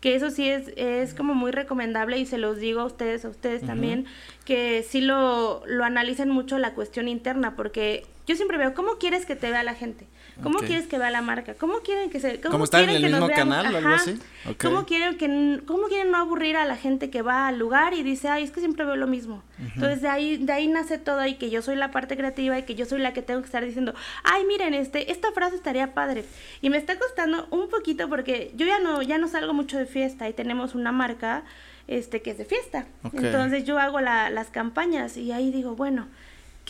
que 0.00 0.14
eso 0.14 0.30
sí 0.30 0.48
es, 0.48 0.72
es 0.76 1.14
como 1.14 1.34
muy 1.34 1.52
recomendable 1.52 2.18
y 2.18 2.26
se 2.26 2.38
los 2.38 2.58
digo 2.58 2.80
a 2.80 2.84
ustedes, 2.84 3.24
a 3.24 3.28
ustedes 3.28 3.62
también, 3.62 4.06
que 4.46 4.82
sí 4.82 5.02
lo, 5.02 5.62
lo 5.66 5.84
analicen 5.84 6.30
mucho 6.30 6.58
la 6.58 6.72
cuestión 6.72 7.06
interna, 7.06 7.54
porque 7.54 8.06
yo 8.26 8.34
siempre 8.34 8.56
veo, 8.56 8.72
¿cómo 8.72 8.96
quieres 8.96 9.26
que 9.26 9.36
te 9.36 9.50
vea 9.50 9.62
la 9.62 9.74
gente? 9.74 10.06
¿Cómo 10.42 10.58
quieres 10.60 10.86
que 10.86 10.98
vea 10.98 11.10
la 11.10 11.22
marca? 11.22 11.54
¿Cómo 11.54 11.78
quieren 11.80 12.10
que 12.10 12.20
se 12.20 12.40
cómo 12.40 12.66
quieren 12.66 12.90
en 12.90 12.96
el 13.04 13.10
mismo 13.10 13.28
canal 13.28 13.74
o 13.74 13.78
algo 13.78 13.90
así? 13.90 14.18
¿Cómo 14.60 14.86
quieren 14.86 15.16
que 15.18 15.60
cómo 15.66 15.88
quieren 15.88 16.10
no 16.10 16.18
aburrir 16.18 16.56
a 16.56 16.64
la 16.64 16.76
gente 16.76 17.10
que 17.10 17.22
va 17.22 17.48
al 17.48 17.58
lugar 17.58 17.94
y 17.94 18.02
dice, 18.02 18.28
"Ay, 18.28 18.44
es 18.44 18.50
que 18.50 18.60
siempre 18.60 18.84
veo 18.84 18.96
lo 18.96 19.06
mismo." 19.06 19.42
Entonces 19.74 20.02
de 20.02 20.08
ahí 20.08 20.36
de 20.36 20.52
ahí 20.52 20.68
nace 20.68 20.98
todo 20.98 21.24
y 21.26 21.34
que 21.34 21.50
yo 21.50 21.62
soy 21.62 21.76
la 21.76 21.90
parte 21.90 22.16
creativa 22.16 22.58
y 22.58 22.62
que 22.62 22.74
yo 22.74 22.86
soy 22.86 23.00
la 23.00 23.12
que 23.12 23.22
tengo 23.22 23.40
que 23.40 23.46
estar 23.46 23.64
diciendo, 23.64 23.94
"Ay, 24.24 24.44
miren, 24.44 24.74
este 24.74 25.12
esta 25.12 25.32
frase 25.32 25.56
estaría 25.56 25.94
padre." 25.94 26.24
Y 26.60 26.70
me 26.70 26.76
está 26.76 26.98
costando 26.98 27.46
un 27.50 27.68
poquito 27.68 28.08
porque 28.08 28.52
yo 28.56 28.66
ya 28.66 28.78
no 28.78 29.02
ya 29.02 29.18
no 29.18 29.28
salgo 29.28 29.52
mucho 29.52 29.78
de 29.78 29.86
fiesta 29.86 30.28
y 30.28 30.32
tenemos 30.32 30.74
una 30.74 30.92
marca 30.92 31.44
este 31.86 32.22
que 32.22 32.30
es 32.30 32.38
de 32.38 32.44
fiesta. 32.44 32.86
Entonces 33.12 33.64
yo 33.64 33.78
hago 33.78 34.00
la, 34.00 34.30
las 34.30 34.48
campañas 34.50 35.16
y 35.16 35.32
ahí 35.32 35.50
digo, 35.50 35.74
bueno, 35.74 36.06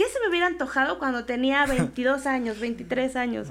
¿Qué 0.00 0.08
se 0.08 0.18
me 0.20 0.30
hubiera 0.30 0.46
antojado 0.46 0.98
cuando 0.98 1.26
tenía 1.26 1.66
22 1.68 2.24
años, 2.24 2.58
23 2.58 3.16
años? 3.16 3.48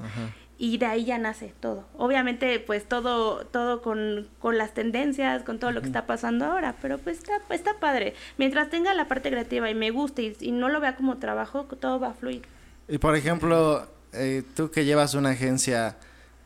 Y 0.58 0.79
de 0.79 0.88
ahí 0.88 1.06
ya 1.06 1.20
nace 1.20 1.53
todo. 1.60 1.86
Obviamente, 1.96 2.60
pues 2.60 2.89
todo, 2.89 3.46
todo 3.46 3.84
con, 3.84 4.27
con 4.39 4.58
las 4.58 4.74
tendencias, 4.74 5.44
con 5.44 5.60
todo 5.60 5.72
lo 5.72 5.82
que 5.82 5.86
está 5.86 6.08
pasando 6.08 6.46
ahora, 6.46 6.75
pero 6.82 6.98
pues 6.98 7.20
está, 7.20 7.34
está 7.51 7.79
padre. 7.79 8.15
Mientras 8.39 8.72
tenga 8.72 8.96
la 8.96 9.08
parte 9.08 9.29
creativa 9.29 9.70
y 9.70 9.75
me 9.75 9.91
guste 9.91 10.36
y, 10.39 10.51
no 10.51 10.70
lo 10.70 10.79
vea 10.79 10.96
como 10.96 11.20
trabajo, 11.20 11.65
todo 11.65 12.00
va 12.00 12.10
a 12.10 12.13
fluir. 12.15 12.41
Y 12.88 12.98
por 12.98 13.15
ejemplo, 13.15 13.88
eh, 14.13 14.41
tú 14.56 14.72
que 14.72 14.86
llevas 14.86 15.13
una 15.13 15.29
agencia, 15.29 15.98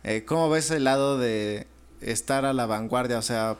eh, 0.03 0.25
¿cómo 0.25 0.49
ves 0.49 0.69
el 0.69 0.83
lado 0.83 1.17
de 1.17 1.65
estar 2.01 2.43
a 2.43 2.51
la 2.51 2.65
vanguardia? 2.65 3.19
O 3.19 3.21
sea, 3.21 3.55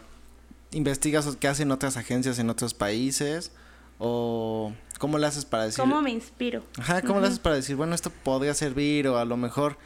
¿investigas 0.71 1.37
qué 1.37 1.47
hacen 1.47 1.71
otras 1.71 1.95
agencias 1.95 2.37
en 2.37 2.49
otros 2.49 2.73
países? 2.73 3.53
¿O 4.05 4.73
¿Cómo 4.99 5.17
le 5.17 5.27
haces 5.27 5.45
para 5.45 5.65
decir? 5.65 5.79
¿Cómo 5.81 6.01
me 6.01 6.11
inspiro? 6.11 6.63
Ajá, 6.77 7.01
¿cómo 7.01 7.19
le 7.19 7.27
haces 7.27 7.39
para 7.39 7.55
decir, 7.55 7.75
bueno, 7.75 7.95
esto 7.95 8.09
podría 8.09 8.53
servir 8.53 9.07
o 9.07 9.17
a 9.17 9.25
lo 9.25 9.35
mejor 9.37 9.77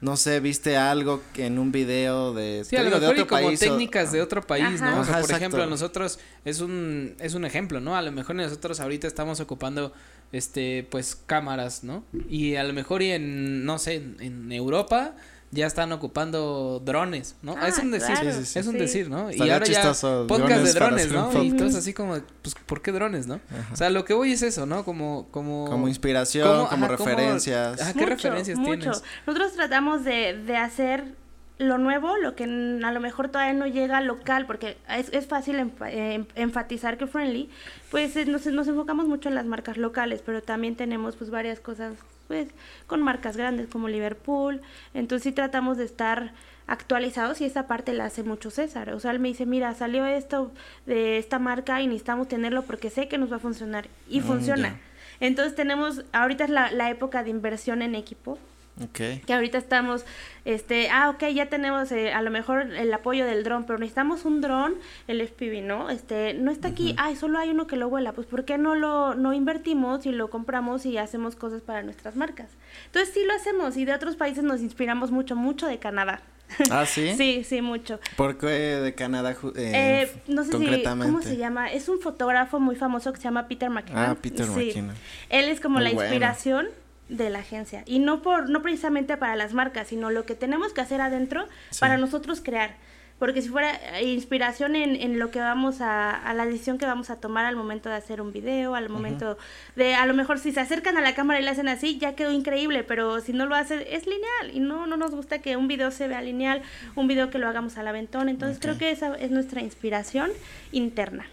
no 0.00 0.16
sé, 0.16 0.40
viste 0.40 0.78
algo 0.78 1.22
en 1.36 1.58
un 1.58 1.72
video 1.72 2.32
de, 2.32 2.64
sí, 2.64 2.76
a 2.76 2.82
lo 2.82 2.90
mejor 2.90 3.18
y 3.18 3.24
como 3.26 3.52
técnicas 3.52 4.12
de 4.12 4.22
otro 4.22 4.42
país, 4.42 4.80
¿no? 4.80 5.00
o 5.00 5.04
sea, 5.04 5.20
por 5.20 5.30
ejemplo, 5.30 5.66
nosotros 5.66 6.18
es 6.44 6.60
un 6.60 7.14
es 7.20 7.34
un 7.34 7.44
ejemplo, 7.44 7.80
¿no? 7.80 7.96
A 7.96 8.02
lo 8.02 8.10
mejor 8.10 8.34
nosotros 8.36 8.80
ahorita 8.80 9.06
estamos 9.06 9.40
ocupando 9.40 9.92
este 10.32 10.86
pues 10.90 11.14
cámaras, 11.26 11.84
¿no? 11.84 12.04
Y 12.30 12.56
a 12.56 12.64
lo 12.64 12.72
mejor 12.72 13.02
y 13.02 13.10
en 13.10 13.66
no 13.66 13.78
sé, 13.78 13.96
en 14.20 14.50
Europa 14.52 15.14
ya 15.52 15.66
están 15.66 15.90
ocupando 15.92 16.80
drones, 16.84 17.36
¿no? 17.42 17.54
es 17.66 17.78
un 17.78 17.90
decir, 17.90 18.16
es 18.22 18.66
un 18.66 18.78
decir, 18.78 19.10
¿no? 19.10 19.30
y 19.32 19.50
ahora 19.50 19.66
ya 19.66 19.92
podcast 20.26 20.64
de 20.64 20.72
drones, 20.72 21.12
¿no? 21.12 21.42
Y 21.42 21.48
entonces 21.48 21.78
así 21.78 21.92
como, 21.92 22.18
pues, 22.42 22.54
¿por 22.66 22.82
qué 22.82 22.92
drones, 22.92 23.26
no? 23.26 23.40
O 23.72 23.76
sea, 23.76 23.90
lo 23.90 24.04
que 24.04 24.14
voy 24.14 24.32
es 24.32 24.42
eso, 24.42 24.66
¿no? 24.66 24.84
Como, 24.84 25.28
como... 25.30 25.66
Como 25.68 25.88
inspiración, 25.88 26.66
como 26.66 26.88
referencias. 26.88 27.92
¿qué 27.92 28.06
referencias 28.06 28.58
mucho. 28.58 28.78
tienes? 28.78 29.02
Nosotros 29.26 29.52
tratamos 29.52 30.04
de, 30.04 30.38
de 30.44 30.56
hacer 30.56 31.19
lo 31.60 31.76
nuevo, 31.76 32.16
lo 32.16 32.34
que 32.34 32.44
a 32.44 32.92
lo 32.92 33.00
mejor 33.00 33.28
todavía 33.28 33.52
no 33.52 33.66
llega 33.66 34.00
local, 34.00 34.46
porque 34.46 34.78
es, 34.88 35.12
es 35.12 35.26
fácil 35.26 35.70
eh, 35.86 36.24
enfatizar 36.34 36.96
que 36.96 37.06
Friendly, 37.06 37.50
pues 37.90 38.16
eh, 38.16 38.24
nos, 38.24 38.46
nos 38.46 38.66
enfocamos 38.66 39.06
mucho 39.06 39.28
en 39.28 39.34
las 39.34 39.44
marcas 39.44 39.76
locales, 39.76 40.22
pero 40.24 40.42
también 40.42 40.74
tenemos 40.74 41.16
pues 41.16 41.30
varias 41.30 41.60
cosas 41.60 41.94
pues 42.28 42.48
con 42.86 43.02
marcas 43.02 43.36
grandes 43.36 43.68
como 43.68 43.88
Liverpool, 43.88 44.62
entonces 44.94 45.24
sí 45.24 45.32
tratamos 45.32 45.76
de 45.76 45.84
estar 45.84 46.32
actualizados 46.66 47.40
y 47.40 47.44
esa 47.44 47.66
parte 47.66 47.92
la 47.92 48.06
hace 48.06 48.22
mucho 48.22 48.50
César. 48.50 48.90
O 48.90 49.00
sea, 49.00 49.10
él 49.10 49.18
me 49.18 49.28
dice, 49.28 49.44
mira, 49.44 49.74
salió 49.74 50.06
esto 50.06 50.52
de 50.86 51.18
esta 51.18 51.38
marca 51.40 51.82
y 51.82 51.88
necesitamos 51.88 52.28
tenerlo 52.28 52.62
porque 52.62 52.88
sé 52.88 53.08
que 53.08 53.18
nos 53.18 53.30
va 53.30 53.36
a 53.36 53.40
funcionar. 53.40 53.88
Y 54.08 54.20
mm, 54.20 54.22
funciona. 54.22 54.80
Entonces 55.18 55.56
tenemos, 55.56 56.04
ahorita 56.12 56.44
es 56.44 56.50
la, 56.50 56.70
la 56.70 56.88
época 56.88 57.24
de 57.24 57.30
inversión 57.30 57.82
en 57.82 57.96
equipo. 57.96 58.38
Okay. 58.82 59.20
Que 59.26 59.34
ahorita 59.34 59.58
estamos, 59.58 60.06
este, 60.46 60.88
ah, 60.90 61.10
ok, 61.10 61.24
ya 61.34 61.50
tenemos 61.50 61.92
eh, 61.92 62.12
a 62.12 62.22
lo 62.22 62.30
mejor 62.30 62.62
el 62.62 62.92
apoyo 62.94 63.26
del 63.26 63.44
dron, 63.44 63.64
pero 63.64 63.78
necesitamos 63.78 64.24
un 64.24 64.40
dron, 64.40 64.74
el 65.06 65.20
FPV, 65.20 65.62
¿no? 65.62 65.90
Este, 65.90 66.32
no 66.34 66.50
está 66.50 66.68
aquí, 66.68 66.94
ay, 66.96 67.14
solo 67.16 67.38
hay 67.38 67.50
uno 67.50 67.66
que 67.66 67.76
lo 67.76 67.90
vuela, 67.90 68.12
pues 68.12 68.26
¿por 68.26 68.46
qué 68.46 68.56
no 68.56 68.74
lo 68.74 69.14
no 69.14 69.34
invertimos 69.34 70.06
y 70.06 70.12
lo 70.12 70.30
compramos 70.30 70.86
y 70.86 70.96
hacemos 70.96 71.36
cosas 71.36 71.60
para 71.60 71.82
nuestras 71.82 72.16
marcas? 72.16 72.48
Entonces 72.86 73.12
sí 73.12 73.24
lo 73.26 73.34
hacemos 73.34 73.76
y 73.76 73.84
de 73.84 73.92
otros 73.92 74.16
países 74.16 74.44
nos 74.44 74.62
inspiramos 74.62 75.10
mucho, 75.10 75.36
mucho 75.36 75.66
de 75.66 75.78
Canadá. 75.78 76.22
¿Ah, 76.70 76.86
sí? 76.86 77.14
sí, 77.16 77.44
sí, 77.44 77.62
mucho. 77.62 78.00
¿Por 78.16 78.38
qué 78.38 78.46
de 78.46 78.94
Canadá 78.94 79.32
eh, 79.32 79.52
eh, 79.56 80.12
no 80.26 80.44
sé 80.44 80.58
si, 80.58 80.82
¿cómo 80.84 81.22
se 81.22 81.36
llama? 81.36 81.70
Es 81.70 81.88
un 81.88 82.00
fotógrafo 82.00 82.60
muy 82.60 82.76
famoso 82.76 83.12
que 83.12 83.18
se 83.18 83.24
llama 83.24 83.46
Peter 83.46 83.70
McKinnon. 83.70 84.02
Ah, 84.02 84.16
Peter 84.20 84.46
McKinnon. 84.46 84.96
Él 85.28 85.48
es 85.48 85.60
como 85.60 85.80
la 85.80 85.90
inspiración 85.90 86.68
de 87.10 87.28
la 87.28 87.40
agencia. 87.40 87.82
Y 87.86 87.98
no 87.98 88.22
por 88.22 88.48
no 88.48 88.62
precisamente 88.62 89.16
para 89.16 89.36
las 89.36 89.52
marcas 89.52 89.88
sino 89.88 90.10
lo 90.10 90.24
que 90.24 90.34
tenemos 90.34 90.72
que 90.72 90.80
hacer 90.80 91.00
adentro 91.00 91.46
para 91.78 91.98
nosotros 91.98 92.40
crear. 92.40 92.74
Porque 93.18 93.42
si 93.42 93.50
fuera 93.50 94.00
inspiración 94.00 94.74
en, 94.74 94.96
en 94.96 95.18
lo 95.18 95.30
que 95.30 95.40
vamos 95.40 95.82
a, 95.82 96.10
a 96.10 96.32
la 96.32 96.46
decisión 96.46 96.78
que 96.78 96.86
vamos 96.86 97.10
a 97.10 97.16
tomar 97.16 97.44
al 97.44 97.54
momento 97.54 97.90
de 97.90 97.96
hacer 97.96 98.22
un 98.22 98.32
video, 98.32 98.74
al 98.74 98.88
momento 98.88 99.36
de, 99.76 99.94
a 99.94 100.06
lo 100.06 100.14
mejor 100.14 100.38
si 100.38 100.52
se 100.52 100.60
acercan 100.60 100.96
a 100.96 101.02
la 101.02 101.14
cámara 101.14 101.38
y 101.38 101.44
le 101.44 101.50
hacen 101.50 101.68
así, 101.68 101.98
ya 101.98 102.14
quedó 102.14 102.32
increíble, 102.32 102.82
pero 102.82 103.20
si 103.20 103.34
no 103.34 103.44
lo 103.44 103.54
hacen, 103.54 103.84
es 103.90 104.06
lineal. 104.06 104.56
Y 104.56 104.60
no, 104.60 104.86
no 104.86 104.96
nos 104.96 105.10
gusta 105.10 105.40
que 105.40 105.58
un 105.58 105.68
video 105.68 105.90
se 105.90 106.08
vea 106.08 106.22
lineal, 106.22 106.62
un 106.96 107.08
video 107.08 107.28
que 107.28 107.36
lo 107.36 107.46
hagamos 107.46 107.76
al 107.76 107.88
aventón, 107.88 108.30
entonces 108.30 108.58
creo 108.58 108.78
que 108.78 108.90
esa 108.90 109.14
es 109.16 109.30
nuestra 109.30 109.60
inspiración 109.60 110.30
interna. 110.72 111.26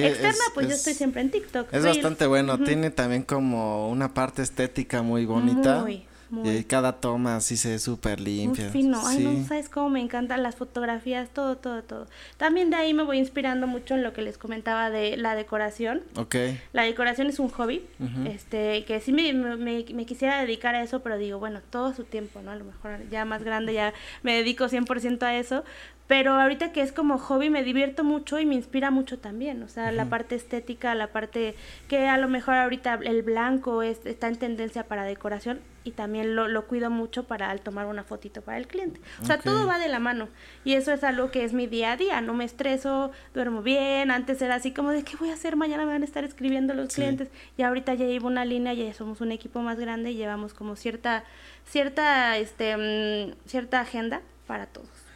Externa, 0.00 0.44
pues 0.54 0.68
yo 0.68 0.74
estoy 0.74 0.94
siempre 0.94 1.20
en 1.20 1.30
TikTok. 1.30 1.72
Es 1.72 1.84
bastante 1.84 2.26
bueno. 2.26 2.58
Tiene 2.58 2.90
también 2.90 3.22
como 3.22 3.90
una 3.90 4.14
parte 4.14 4.42
estética 4.42 5.02
muy 5.02 5.26
bonita. 5.26 5.80
Muy, 5.82 6.06
y 6.44 6.64
cada 6.64 6.92
toma 6.92 7.36
así 7.36 7.58
se 7.58 7.70
ve 7.70 7.78
súper 7.78 8.18
limpia. 8.18 8.64
Muy 8.64 8.72
fino. 8.72 9.06
Ay, 9.06 9.18
no 9.18 9.46
sabes 9.46 9.68
cómo 9.68 9.90
me 9.90 10.00
encantan 10.00 10.42
las 10.42 10.56
fotografías, 10.56 11.28
todo, 11.28 11.56
todo, 11.56 11.82
todo. 11.82 12.06
También 12.38 12.70
de 12.70 12.76
ahí 12.76 12.94
me 12.94 13.02
voy 13.02 13.18
inspirando 13.18 13.66
mucho 13.66 13.94
en 13.94 14.02
lo 14.02 14.14
que 14.14 14.22
les 14.22 14.38
comentaba 14.38 14.88
de 14.88 15.18
la 15.18 15.34
decoración. 15.34 16.00
Ok. 16.16 16.36
La 16.72 16.84
decoración 16.84 17.26
es 17.26 17.38
un 17.38 17.50
hobby, 17.50 17.84
este, 18.24 18.84
que 18.84 19.00
sí 19.00 19.12
me, 19.12 19.32
me, 19.34 19.84
quisiera 20.06 20.40
dedicar 20.40 20.74
a 20.74 20.82
eso, 20.82 21.00
pero 21.00 21.18
digo, 21.18 21.38
bueno, 21.38 21.60
todo 21.68 21.92
su 21.94 22.04
tiempo, 22.04 22.40
¿no? 22.40 22.50
A 22.50 22.56
lo 22.56 22.64
mejor 22.64 22.98
ya 23.10 23.26
más 23.26 23.42
grande 23.42 23.74
ya 23.74 23.92
me 24.22 24.34
dedico 24.34 24.64
100% 24.64 25.22
a 25.24 25.36
eso, 25.36 25.64
pero 26.06 26.34
ahorita 26.34 26.72
que 26.72 26.82
es 26.82 26.92
como 26.92 27.18
hobby 27.18 27.48
me 27.50 27.62
divierto 27.62 28.04
mucho 28.04 28.38
y 28.38 28.46
me 28.46 28.54
inspira 28.54 28.90
mucho 28.90 29.18
también, 29.18 29.62
o 29.62 29.68
sea, 29.68 29.92
la 29.92 30.06
parte 30.06 30.34
estética, 30.34 30.94
la 30.94 31.08
parte 31.08 31.54
que 31.88 32.06
a 32.06 32.18
lo 32.18 32.28
mejor 32.28 32.54
ahorita 32.54 32.98
el 33.02 33.22
blanco 33.22 33.82
es, 33.82 34.04
está 34.04 34.28
en 34.28 34.36
tendencia 34.36 34.84
para 34.84 35.04
decoración 35.04 35.60
y 35.84 35.92
también 35.92 36.36
lo, 36.36 36.48
lo 36.48 36.66
cuido 36.66 36.90
mucho 36.90 37.24
para 37.24 37.50
al 37.50 37.60
tomar 37.60 37.86
una 37.86 38.04
fotito 38.04 38.42
para 38.42 38.58
el 38.58 38.66
cliente. 38.66 39.00
O 39.20 39.26
sea, 39.26 39.38
todo 39.38 39.66
va 39.66 39.78
de 39.78 39.88
la 39.88 39.98
mano 39.98 40.28
y 40.64 40.74
eso 40.74 40.92
es 40.92 41.02
algo 41.04 41.30
que 41.30 41.44
es 41.44 41.52
mi 41.52 41.66
día 41.66 41.92
a 41.92 41.96
día, 41.96 42.20
no 42.20 42.34
me 42.34 42.44
estreso, 42.44 43.10
duermo 43.34 43.62
bien, 43.62 44.10
antes 44.10 44.40
era 44.42 44.56
así 44.56 44.72
como 44.72 44.90
de 44.90 45.02
qué 45.04 45.16
voy 45.16 45.30
a 45.30 45.34
hacer, 45.34 45.56
mañana 45.56 45.84
me 45.86 45.92
van 45.92 46.02
a 46.02 46.04
estar 46.04 46.24
escribiendo 46.24 46.74
los 46.74 46.94
clientes 46.94 47.30
y 47.56 47.62
ahorita 47.62 47.94
ya 47.94 48.06
llevo 48.06 48.26
una 48.26 48.44
línea, 48.44 48.74
ya 48.74 48.92
somos 48.92 49.20
un 49.20 49.32
equipo 49.32 49.60
más 49.60 49.78
grande 49.78 50.10
y 50.10 50.16
llevamos 50.16 50.54
como 50.54 50.76
cierta, 50.76 51.24
cierta, 51.64 52.36
este, 52.38 52.76
mm, 52.76 53.48
cierta 53.48 53.80
agenda 53.80 54.20
para 54.46 54.66
todos. 54.66 55.11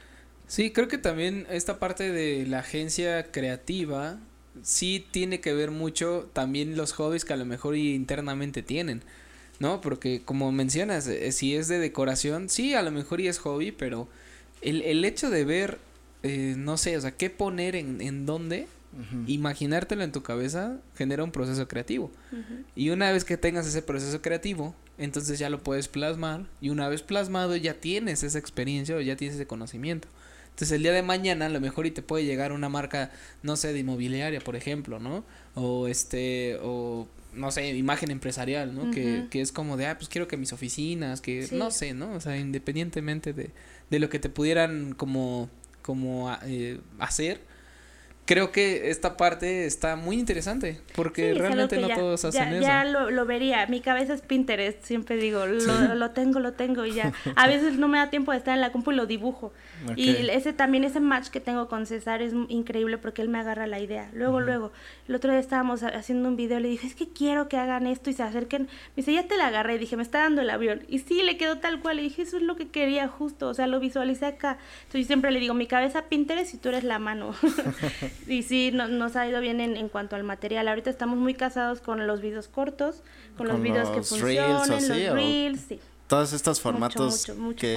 Sí, 0.48 0.70
creo 0.70 0.88
que 0.88 0.98
también 0.98 1.46
esta 1.50 1.78
parte 1.78 2.12
de 2.12 2.46
la 2.46 2.60
agencia 2.60 3.30
creativa 3.32 4.18
sí 4.62 5.04
tiene 5.10 5.40
que 5.40 5.52
ver 5.52 5.70
mucho 5.70 6.30
también 6.32 6.76
los 6.76 6.92
hobbies 6.92 7.24
que 7.24 7.32
a 7.32 7.36
lo 7.36 7.44
mejor 7.44 7.76
internamente 7.76 8.62
tienen, 8.62 9.02
¿no? 9.58 9.80
Porque 9.80 10.22
como 10.24 10.52
mencionas, 10.52 11.06
eh, 11.08 11.32
si 11.32 11.56
es 11.56 11.68
de 11.68 11.78
decoración, 11.78 12.48
sí, 12.48 12.74
a 12.74 12.82
lo 12.82 12.90
mejor 12.90 13.20
y 13.20 13.28
es 13.28 13.38
hobby, 13.38 13.72
pero 13.72 14.08
el, 14.62 14.82
el 14.82 15.04
hecho 15.04 15.30
de 15.30 15.44
ver, 15.44 15.78
eh, 16.22 16.54
no 16.56 16.76
sé, 16.76 16.96
o 16.96 17.00
sea, 17.00 17.10
qué 17.10 17.28
poner 17.28 17.76
en, 17.76 18.00
en 18.00 18.24
dónde, 18.26 18.68
imaginártelo 19.26 20.04
en 20.04 20.12
tu 20.12 20.22
cabeza, 20.22 20.78
genera 20.96 21.22
un 21.22 21.30
proceso 21.30 21.68
creativo. 21.68 22.10
Y 22.74 22.88
una 22.88 23.12
vez 23.12 23.24
que 23.24 23.36
tengas 23.36 23.66
ese 23.66 23.82
proceso 23.82 24.22
creativo, 24.22 24.74
entonces 24.96 25.38
ya 25.38 25.50
lo 25.50 25.62
puedes 25.62 25.88
plasmar 25.88 26.46
y 26.62 26.70
una 26.70 26.88
vez 26.88 27.02
plasmado 27.02 27.56
ya 27.56 27.74
tienes 27.74 28.22
esa 28.22 28.38
experiencia 28.38 28.96
o 28.96 29.00
ya 29.00 29.16
tienes 29.16 29.34
ese 29.34 29.46
conocimiento. 29.46 30.08
Entonces 30.56 30.74
el 30.74 30.82
día 30.82 30.92
de 30.92 31.02
mañana 31.02 31.46
a 31.46 31.48
lo 31.50 31.60
mejor 31.60 31.84
y 31.84 31.90
te 31.90 32.00
puede 32.00 32.24
llegar 32.24 32.50
una 32.52 32.70
marca, 32.70 33.10
no 33.42 33.56
sé, 33.56 33.74
de 33.74 33.80
inmobiliaria, 33.80 34.40
por 34.40 34.56
ejemplo, 34.56 34.98
¿no? 34.98 35.22
O 35.54 35.86
este, 35.86 36.56
o 36.62 37.06
no 37.34 37.50
sé, 37.50 37.76
imagen 37.76 38.10
empresarial, 38.10 38.74
¿no? 38.74 38.90
que, 38.90 39.26
que 39.28 39.42
es 39.42 39.52
como 39.52 39.76
de, 39.76 39.84
ah, 39.84 39.98
pues 39.98 40.08
quiero 40.08 40.26
que 40.28 40.38
mis 40.38 40.54
oficinas, 40.54 41.20
que 41.20 41.46
no 41.52 41.70
sé, 41.70 41.92
¿no? 41.92 42.10
O 42.14 42.20
sea, 42.20 42.38
independientemente 42.38 43.34
de, 43.34 43.50
de 43.90 43.98
lo 43.98 44.08
que 44.08 44.18
te 44.18 44.30
pudieran 44.30 44.94
como, 44.94 45.50
como 45.82 46.34
eh, 46.46 46.80
hacer, 47.00 47.42
creo 48.26 48.50
que 48.50 48.90
esta 48.90 49.16
parte 49.16 49.66
está 49.66 49.94
muy 49.96 50.18
interesante 50.18 50.80
porque 50.94 51.32
realmente 51.32 51.78
no 51.78 51.88
todos 51.88 52.24
hacen 52.24 52.42
ya, 52.42 52.50
eso. 52.50 52.60
Ya 52.60 52.84
lo, 52.84 53.10
lo, 53.10 53.24
vería. 53.24 53.66
Mi 53.66 53.80
cabeza 53.80 54.12
es 54.12 54.20
Pinterest, 54.20 54.82
siempre 54.84 55.16
digo, 55.16 55.46
lo, 55.46 55.94
lo, 55.94 56.10
tengo, 56.10 56.40
lo 56.40 56.52
tengo 56.52 56.84
y 56.84 56.92
ya. 56.92 57.12
A 57.36 57.46
veces 57.46 57.78
no 57.78 57.88
me 57.88 57.98
da 57.98 58.10
tiempo 58.10 58.32
de 58.32 58.38
estar 58.38 58.54
en 58.54 58.60
la 58.60 58.72
compu 58.72 58.90
y 58.90 58.96
lo 58.96 59.06
dibujo. 59.06 59.52
Y 59.94 60.28
ese 60.30 60.52
también, 60.52 60.84
ese 60.84 61.00
match 61.00 61.28
que 61.28 61.40
tengo 61.40 61.68
con 61.68 61.86
César 61.86 62.20
es 62.20 62.32
increíble 62.48 62.98
porque 62.98 63.22
él 63.22 63.28
me 63.28 63.38
agarra 63.38 63.66
la 63.66 63.78
idea. 63.78 64.10
Luego, 64.12 64.40
luego, 64.40 64.72
el 65.08 65.14
otro 65.14 65.30
día 65.30 65.40
estábamos 65.40 65.82
haciendo 65.84 66.28
un 66.28 66.36
video, 66.36 66.58
le 66.58 66.68
dije, 66.68 66.86
es 66.86 66.94
que 66.94 67.08
quiero 67.08 67.48
que 67.48 67.56
hagan 67.56 67.86
esto 67.86 68.10
y 68.10 68.12
se 68.12 68.24
acerquen. 68.24 68.62
Me 68.62 68.96
dice, 68.96 69.12
ya 69.12 69.28
te 69.28 69.36
la 69.36 69.46
agarré. 69.46 69.76
Y 69.76 69.78
dije, 69.78 69.96
me 69.96 70.02
está 70.02 70.18
dando 70.18 70.42
el 70.42 70.50
avión. 70.50 70.82
Y 70.88 70.98
sí, 70.98 71.22
le 71.22 71.36
quedó 71.36 71.58
tal 71.58 71.80
cual. 71.80 71.96
Le 71.96 72.02
dije, 72.02 72.22
eso 72.22 72.36
es 72.38 72.42
lo 72.42 72.56
que 72.56 72.68
quería 72.68 73.06
justo. 73.06 73.48
O 73.48 73.54
sea, 73.54 73.68
lo 73.68 73.78
visualicé 73.78 74.26
acá. 74.26 74.58
Entonces 74.78 75.02
yo 75.02 75.06
siempre 75.06 75.30
le 75.30 75.38
digo, 75.38 75.54
mi 75.54 75.66
cabeza 75.66 76.02
Pinterest 76.08 76.54
y 76.54 76.58
tú 76.58 76.70
eres 76.70 76.82
la 76.82 76.98
mano. 76.98 77.34
y 78.26 78.42
sí, 78.42 78.70
no, 78.72 78.88
nos 78.88 79.16
ha 79.16 79.28
ido 79.28 79.40
bien 79.40 79.60
en, 79.60 79.76
en, 79.76 79.88
cuanto 79.88 80.16
al 80.16 80.24
material. 80.24 80.68
Ahorita 80.68 80.90
estamos 80.90 81.18
muy 81.18 81.34
casados 81.34 81.80
con 81.80 82.06
los 82.06 82.20
videos 82.20 82.48
cortos, 82.48 83.02
con, 83.36 83.48
los 83.48 83.60
videos 83.60 83.90
que 83.90 84.02
funcionan, 84.02 84.68
los 84.68 84.88
reels, 84.88 85.60
sí. 85.68 85.80
Todos 86.06 86.32
estos 86.32 86.60
formatos 86.60 87.26
que, 87.56 87.76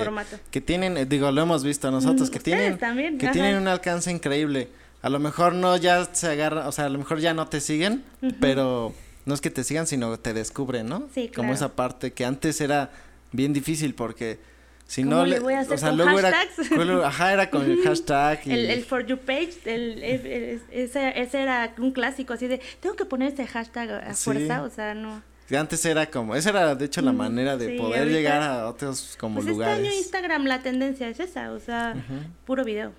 que 0.52 0.62
tienen, 0.62 0.98
eh, 0.98 1.06
digo, 1.06 1.32
lo 1.32 1.42
hemos 1.42 1.64
visto 1.64 1.90
nosotros, 1.90 2.30
que 2.30 2.40
tienen, 2.40 2.78
que 3.18 3.30
tienen 3.30 3.58
un 3.58 3.68
alcance 3.68 4.12
increíble. 4.12 4.70
A 5.02 5.10
lo 5.10 5.20
mejor 5.20 5.54
no 5.54 5.76
ya 5.78 6.06
se 6.14 6.28
agarran, 6.28 6.68
o 6.68 6.72
sea, 6.72 6.86
a 6.86 6.90
lo 6.90 7.00
mejor 7.00 7.20
ya 7.20 7.34
no 7.34 7.48
te 7.48 7.60
siguen, 7.60 8.04
pero 8.40 8.94
no 9.26 9.34
es 9.34 9.42
que 9.42 9.50
te 9.50 9.64
sigan, 9.64 9.88
sino 9.88 10.20
te 10.20 10.34
descubren, 10.34 10.88
¿no? 10.88 11.08
Sí, 11.14 11.32
Como 11.34 11.54
esa 11.54 11.76
parte 11.76 12.14
que 12.14 12.26
antes 12.26 12.62
era 12.62 12.92
bien 13.32 13.54
difícil 13.54 13.96
porque 13.96 14.40
si 14.90 15.04
no, 15.04 15.24
le 15.24 15.40
voy 15.40 15.54
a 15.54 15.60
hacer 15.60 15.76
o 15.76 15.78
sea, 15.78 15.90
con 15.90 15.98
luego 16.00 16.18
hashtags? 16.18 16.72
era, 16.72 17.08
ajá, 17.08 17.34
era 17.34 17.50
con 17.52 17.62
el 17.62 17.80
hashtag. 17.84 18.40
Y... 18.46 18.52
El, 18.54 18.72
el 18.72 18.84
For 18.84 19.06
You 19.06 19.20
Page, 19.20 19.52
el, 19.66 20.02
el, 20.04 20.62
ese, 20.72 21.14
ese 21.22 21.42
era 21.44 21.76
un 21.78 21.92
clásico, 21.92 22.34
así 22.34 22.48
de, 22.48 22.60
tengo 22.80 22.96
que 22.96 23.06
poner 23.06 23.28
este 23.28 23.46
hashtag 23.46 23.92
a 23.92 24.16
fuerza, 24.16 24.56
sí. 24.56 24.62
o 24.66 24.70
sea, 24.72 24.96
no. 24.96 25.22
Antes 25.56 25.86
era 25.86 26.10
como, 26.10 26.36
esa 26.36 26.50
era 26.50 26.74
de 26.74 26.86
hecho 26.86 27.02
la 27.04 27.14
manera 27.14 27.56
de 27.56 27.68
sí, 27.68 27.78
poder 27.78 28.00
ahorita, 28.00 28.18
llegar 28.18 28.42
a 28.42 28.68
otros 28.68 29.16
como 29.20 29.36
pues 29.36 29.46
lugares. 29.46 29.78
Este 29.78 29.90
año 29.90 29.96
Instagram 29.96 30.46
la 30.46 30.64
tendencia 30.64 31.08
es 31.08 31.20
esa, 31.20 31.52
o 31.52 31.60
sea, 31.60 31.94
uh 31.96 32.00
-huh. 32.00 32.28
puro 32.46 32.64
video. 32.64 32.92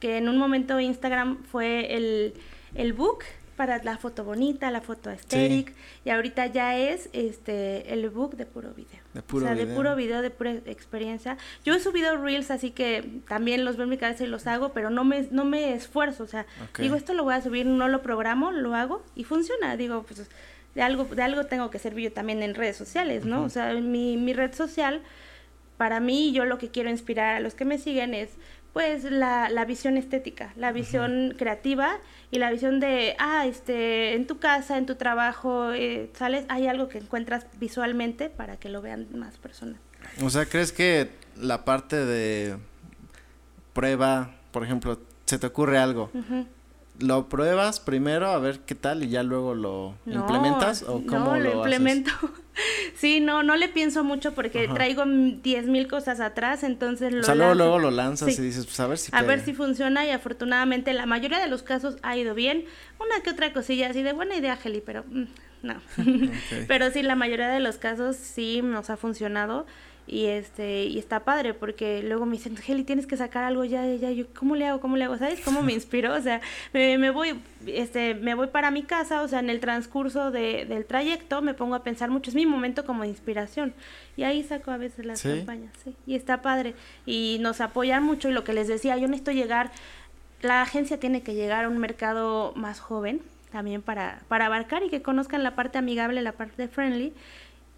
Que 0.00 0.16
en 0.16 0.30
un 0.30 0.38
momento 0.38 0.80
Instagram 0.80 1.44
fue 1.44 1.94
el, 1.94 2.32
el 2.74 2.94
book 2.94 3.24
para 3.58 3.82
la 3.82 3.98
foto 3.98 4.22
bonita, 4.22 4.70
la 4.70 4.80
foto 4.80 5.10
aesthetic, 5.10 5.70
sí. 5.70 5.74
y 6.04 6.10
ahorita 6.10 6.46
ya 6.46 6.78
es 6.78 7.10
este 7.12 7.92
el 7.92 8.08
book 8.08 8.36
de 8.36 8.46
puro 8.46 8.72
video. 8.72 9.00
De 9.14 9.20
puro 9.20 9.44
o 9.44 9.48
sea, 9.48 9.54
video. 9.54 9.66
de 9.66 9.74
puro 9.74 9.96
video, 9.96 10.22
de 10.22 10.30
pura 10.30 10.52
experiencia. 10.52 11.36
Yo 11.64 11.74
he 11.74 11.80
subido 11.80 12.16
reels, 12.18 12.52
así 12.52 12.70
que 12.70 13.20
también 13.26 13.64
los 13.64 13.76
veo 13.76 13.82
en 13.82 13.90
mi 13.90 13.98
cabeza 13.98 14.22
y 14.22 14.28
los 14.28 14.46
hago, 14.46 14.68
pero 14.68 14.90
no 14.90 15.02
me, 15.02 15.26
no 15.32 15.44
me 15.44 15.74
esfuerzo, 15.74 16.22
o 16.22 16.28
sea, 16.28 16.46
okay. 16.70 16.84
digo, 16.84 16.94
esto 16.94 17.14
lo 17.14 17.24
voy 17.24 17.34
a 17.34 17.42
subir, 17.42 17.66
no 17.66 17.88
lo 17.88 18.00
programo, 18.00 18.52
lo 18.52 18.76
hago 18.76 19.04
y 19.16 19.24
funciona. 19.24 19.76
Digo, 19.76 20.04
pues 20.04 20.30
de 20.76 20.82
algo, 20.82 21.06
de 21.06 21.22
algo 21.22 21.44
tengo 21.46 21.68
que 21.68 21.80
servir 21.80 22.10
yo 22.10 22.12
también 22.12 22.44
en 22.44 22.54
redes 22.54 22.76
sociales, 22.76 23.24
¿no? 23.24 23.40
Uh 23.40 23.42
-huh. 23.42 23.46
O 23.46 23.50
sea, 23.50 23.74
mi, 23.74 24.16
mi 24.16 24.34
red 24.34 24.54
social, 24.54 25.02
para 25.78 25.98
mí, 25.98 26.30
yo 26.30 26.44
lo 26.44 26.58
que 26.58 26.68
quiero 26.68 26.90
inspirar 26.90 27.34
a 27.34 27.40
los 27.40 27.54
que 27.54 27.64
me 27.64 27.78
siguen 27.78 28.14
es 28.14 28.30
pues 28.72 29.04
la, 29.04 29.48
la 29.48 29.64
visión 29.64 29.96
estética, 29.96 30.52
la 30.56 30.72
visión 30.72 31.34
creativa 31.36 31.98
y 32.30 32.38
la 32.38 32.50
visión 32.50 32.80
de, 32.80 33.16
ah, 33.18 33.46
este, 33.46 34.14
en 34.14 34.26
tu 34.26 34.38
casa, 34.38 34.78
en 34.78 34.86
tu 34.86 34.94
trabajo, 34.94 35.72
eh, 35.72 36.10
sales, 36.14 36.44
hay 36.48 36.66
algo 36.66 36.88
que 36.88 36.98
encuentras 36.98 37.46
visualmente 37.58 38.30
para 38.30 38.56
que 38.56 38.68
lo 38.68 38.82
vean 38.82 39.06
más 39.14 39.38
personas. 39.38 39.80
O 40.22 40.30
sea, 40.30 40.46
¿crees 40.46 40.72
que 40.72 41.10
la 41.36 41.64
parte 41.64 41.96
de 42.04 42.56
prueba, 43.72 44.34
por 44.52 44.64
ejemplo, 44.64 45.00
se 45.24 45.38
te 45.38 45.46
ocurre 45.46 45.78
algo? 45.78 46.10
Uh 46.14 46.18
-huh. 46.18 46.46
¿Lo 46.98 47.28
pruebas 47.28 47.80
primero 47.80 48.28
a 48.28 48.38
ver 48.38 48.60
qué 48.60 48.74
tal 48.74 49.04
y 49.04 49.08
ya 49.08 49.22
luego 49.22 49.54
lo 49.54 49.94
no, 50.04 50.20
implementas 50.20 50.82
o 50.82 51.04
cómo 51.06 51.32
no, 51.32 51.38
lo, 51.38 51.50
lo 51.50 51.56
implemento? 51.58 52.10
sí, 52.94 53.20
no, 53.20 53.42
no 53.42 53.56
le 53.56 53.68
pienso 53.68 54.04
mucho 54.04 54.34
porque 54.34 54.64
Ajá. 54.64 54.74
traigo 54.74 55.04
diez 55.06 55.66
mil 55.66 55.86
cosas 55.86 56.20
atrás, 56.20 56.64
entonces 56.64 57.12
lo 57.12 57.20
O 57.20 57.22
sea, 57.22 57.34
luego, 57.34 57.54
luego 57.54 57.78
lo 57.78 57.90
lanzas 57.90 58.34
sí. 58.34 58.42
y 58.42 58.46
dices, 58.46 58.66
pues 58.66 58.80
a 58.80 58.86
ver 58.86 58.98
si 58.98 59.10
A 59.14 59.22
ver 59.22 59.40
si 59.44 59.54
funciona 59.54 60.04
y 60.06 60.10
afortunadamente 60.10 60.92
la 60.92 61.06
mayoría 61.06 61.38
de 61.38 61.48
los 61.48 61.62
casos 61.62 61.96
ha 62.02 62.16
ido 62.16 62.34
bien. 62.34 62.64
Una 62.98 63.22
que 63.22 63.30
otra 63.30 63.52
cosilla 63.52 63.90
así 63.90 64.02
de 64.02 64.12
buena 64.12 64.36
idea, 64.36 64.58
Heli, 64.62 64.82
pero 64.84 65.04
mm, 65.08 65.24
no. 65.62 65.74
okay. 65.98 66.64
pero 66.68 66.90
sí, 66.90 67.02
la 67.02 67.14
mayoría 67.14 67.48
de 67.48 67.60
los 67.60 67.76
casos 67.76 68.16
sí 68.16 68.60
nos 68.62 68.90
ha 68.90 68.96
funcionado 68.96 69.66
y 70.08 70.26
este 70.26 70.84
y 70.84 70.98
está 70.98 71.20
padre 71.20 71.52
porque 71.52 72.02
luego 72.02 72.24
me 72.24 72.32
dicen 72.32 72.56
Heli 72.66 72.82
tienes 72.82 73.06
que 73.06 73.16
sacar 73.16 73.44
algo 73.44 73.64
ya 73.64 73.84
ya 73.94 74.10
yo 74.10 74.24
cómo 74.34 74.56
le 74.56 74.66
hago 74.66 74.80
cómo 74.80 74.96
le 74.96 75.04
hago 75.04 75.18
sabes 75.18 75.40
cómo 75.40 75.62
me 75.62 75.74
inspiro 75.74 76.14
o 76.14 76.20
sea 76.20 76.40
me, 76.72 76.96
me, 76.96 77.10
voy 77.10 77.38
este 77.66 78.14
me 78.14 78.34
voy 78.34 78.46
para 78.46 78.70
mi 78.70 78.82
casa 78.82 79.22
o 79.22 79.28
sea 79.28 79.40
en 79.40 79.50
el 79.50 79.60
transcurso 79.60 80.30
de, 80.30 80.64
del 80.64 80.86
trayecto 80.86 81.42
me 81.42 81.52
pongo 81.52 81.74
a 81.74 81.82
pensar 81.82 82.10
mucho 82.10 82.30
es 82.30 82.34
mi 82.34 82.46
momento 82.46 82.86
como 82.86 83.02
de 83.02 83.10
inspiración 83.10 83.74
y 84.16 84.22
ahí 84.22 84.42
saco 84.42 84.70
a 84.70 84.78
veces 84.78 85.04
las 85.04 85.20
¿Sí? 85.20 85.28
campañas 85.28 85.72
sí 85.84 85.94
y 86.06 86.14
está 86.14 86.40
padre 86.40 86.74
y 87.04 87.36
nos 87.40 87.60
apoyan 87.60 88.02
mucho 88.02 88.30
y 88.30 88.32
lo 88.32 88.44
que 88.44 88.54
les 88.54 88.66
decía 88.66 88.96
yo 88.96 89.08
necesito 89.08 89.32
llegar 89.32 89.70
la 90.40 90.62
agencia 90.62 90.98
tiene 90.98 91.22
que 91.22 91.34
llegar 91.34 91.66
a 91.66 91.68
un 91.68 91.78
mercado 91.78 92.54
más 92.56 92.80
joven 92.80 93.20
también 93.52 93.82
para 93.82 94.22
para 94.28 94.46
abarcar 94.46 94.82
y 94.82 94.88
que 94.88 95.02
conozcan 95.02 95.42
la 95.42 95.54
parte 95.54 95.76
amigable 95.76 96.22
la 96.22 96.32
parte 96.32 96.66
friendly 96.68 97.12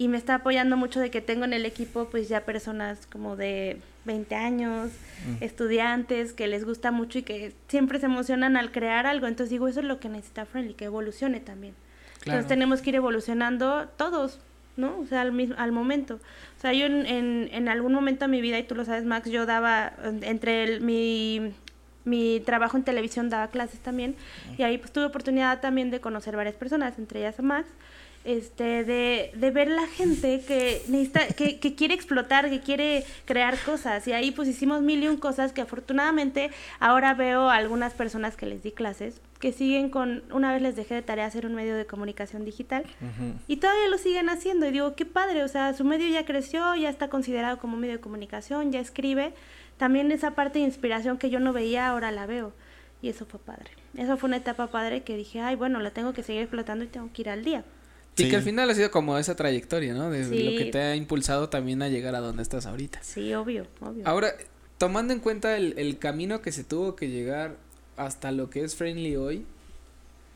y 0.00 0.08
me 0.08 0.16
está 0.16 0.36
apoyando 0.36 0.78
mucho 0.78 0.98
de 0.98 1.10
que 1.10 1.20
tengo 1.20 1.44
en 1.44 1.52
el 1.52 1.66
equipo 1.66 2.06
pues 2.06 2.26
ya 2.26 2.46
personas 2.46 3.06
como 3.06 3.36
de 3.36 3.82
20 4.06 4.34
años, 4.34 4.88
mm. 4.88 5.44
estudiantes 5.44 6.32
que 6.32 6.46
les 6.46 6.64
gusta 6.64 6.90
mucho 6.90 7.18
y 7.18 7.22
que 7.22 7.52
siempre 7.68 8.00
se 8.00 8.06
emocionan 8.06 8.56
al 8.56 8.72
crear 8.72 9.06
algo. 9.06 9.26
Entonces 9.26 9.50
digo, 9.50 9.68
eso 9.68 9.80
es 9.80 9.84
lo 9.84 10.00
que 10.00 10.08
necesita 10.08 10.46
Friendly, 10.46 10.72
que 10.72 10.86
evolucione 10.86 11.38
también. 11.40 11.74
Claro. 12.20 12.38
Entonces 12.38 12.48
tenemos 12.48 12.80
que 12.80 12.88
ir 12.88 12.96
evolucionando 12.96 13.88
todos, 13.98 14.40
¿no? 14.78 15.00
O 15.00 15.06
sea, 15.06 15.20
al, 15.20 15.32
mismo, 15.32 15.54
al 15.58 15.70
momento. 15.70 16.14
O 16.14 16.60
sea, 16.62 16.72
yo 16.72 16.86
en, 16.86 17.04
en, 17.04 17.50
en 17.52 17.68
algún 17.68 17.92
momento 17.92 18.24
de 18.24 18.30
mi 18.30 18.40
vida, 18.40 18.58
y 18.58 18.62
tú 18.62 18.74
lo 18.74 18.86
sabes, 18.86 19.04
Max, 19.04 19.28
yo 19.28 19.44
daba 19.44 19.92
entre 20.22 20.64
el, 20.64 20.80
mi 20.80 21.52
mi 22.04 22.40
trabajo 22.40 22.76
en 22.76 22.84
televisión 22.84 23.30
daba 23.30 23.48
clases 23.48 23.80
también 23.80 24.16
y 24.56 24.62
ahí 24.62 24.78
pues 24.78 24.92
tuve 24.92 25.04
oportunidad 25.04 25.60
también 25.60 25.90
de 25.90 26.00
conocer 26.00 26.36
varias 26.36 26.54
personas, 26.56 26.98
entre 26.98 27.20
ellas 27.20 27.38
a 27.38 27.42
Max, 27.42 27.68
este, 28.24 28.84
de, 28.84 29.32
de 29.34 29.50
ver 29.50 29.68
la 29.68 29.86
gente 29.86 30.42
que 30.46 30.82
necesita, 30.88 31.26
que, 31.28 31.58
que 31.58 31.74
quiere 31.74 31.94
explotar, 31.94 32.50
que 32.50 32.60
quiere 32.60 33.04
crear 33.24 33.58
cosas. 33.64 34.06
Y 34.06 34.12
ahí 34.12 34.30
pues 34.30 34.48
hicimos 34.48 34.82
mil 34.82 35.02
y 35.02 35.08
un 35.08 35.16
cosas 35.16 35.52
que 35.52 35.62
afortunadamente 35.62 36.50
ahora 36.80 37.14
veo 37.14 37.48
a 37.48 37.56
algunas 37.56 37.94
personas 37.94 38.36
que 38.36 38.46
les 38.46 38.62
di 38.62 38.72
clases 38.72 39.20
que 39.40 39.52
siguen 39.52 39.88
con, 39.88 40.22
una 40.32 40.52
vez 40.52 40.60
les 40.60 40.76
dejé 40.76 40.94
de 40.96 41.02
tarea 41.02 41.24
hacer 41.24 41.46
un 41.46 41.54
medio 41.54 41.74
de 41.74 41.86
comunicación 41.86 42.44
digital 42.44 42.84
y 43.48 43.56
todavía 43.56 43.88
lo 43.88 43.96
siguen 43.96 44.28
haciendo 44.28 44.66
y 44.66 44.70
digo, 44.70 44.94
qué 44.94 45.06
padre, 45.06 45.42
o 45.42 45.48
sea, 45.48 45.72
su 45.72 45.82
medio 45.82 46.06
ya 46.08 46.26
creció, 46.26 46.76
ya 46.76 46.90
está 46.90 47.08
considerado 47.08 47.58
como 47.58 47.78
medio 47.78 47.94
de 47.94 48.00
comunicación, 48.00 48.70
ya 48.70 48.80
escribe, 48.80 49.32
también 49.80 50.12
esa 50.12 50.32
parte 50.32 50.58
de 50.58 50.66
inspiración 50.66 51.16
que 51.16 51.30
yo 51.30 51.40
no 51.40 51.54
veía, 51.54 51.88
ahora 51.88 52.10
la 52.10 52.26
veo 52.26 52.52
y 53.00 53.08
eso 53.08 53.24
fue 53.24 53.40
padre. 53.40 53.70
Eso 53.96 54.18
fue 54.18 54.28
una 54.28 54.36
etapa 54.36 54.66
padre 54.66 55.04
que 55.04 55.16
dije, 55.16 55.40
ay, 55.40 55.56
bueno, 55.56 55.80
la 55.80 55.90
tengo 55.90 56.12
que 56.12 56.22
seguir 56.22 56.42
explotando 56.42 56.84
y 56.84 56.88
tengo 56.88 57.10
que 57.14 57.22
ir 57.22 57.30
al 57.30 57.42
día. 57.42 57.64
Sí, 58.14 58.28
que 58.28 58.36
al 58.36 58.42
final 58.42 58.68
ha 58.68 58.74
sido 58.74 58.90
como 58.90 59.16
esa 59.16 59.36
trayectoria, 59.36 59.94
¿no? 59.94 60.10
De 60.10 60.24
lo 60.24 60.58
que 60.58 60.68
te 60.70 60.78
ha 60.82 60.96
impulsado 60.96 61.48
también 61.48 61.80
a 61.80 61.88
llegar 61.88 62.14
a 62.14 62.20
donde 62.20 62.42
estás 62.42 62.66
ahorita. 62.66 63.02
Sí, 63.02 63.32
obvio, 63.32 63.68
obvio. 63.80 64.06
Ahora, 64.06 64.34
tomando 64.76 65.14
en 65.14 65.20
cuenta 65.20 65.56
el, 65.56 65.72
el 65.78 65.98
camino 65.98 66.42
que 66.42 66.52
se 66.52 66.62
tuvo 66.62 66.94
que 66.94 67.08
llegar 67.08 67.56
hasta 67.96 68.32
lo 68.32 68.50
que 68.50 68.64
es 68.64 68.76
Friendly 68.76 69.16
hoy, 69.16 69.46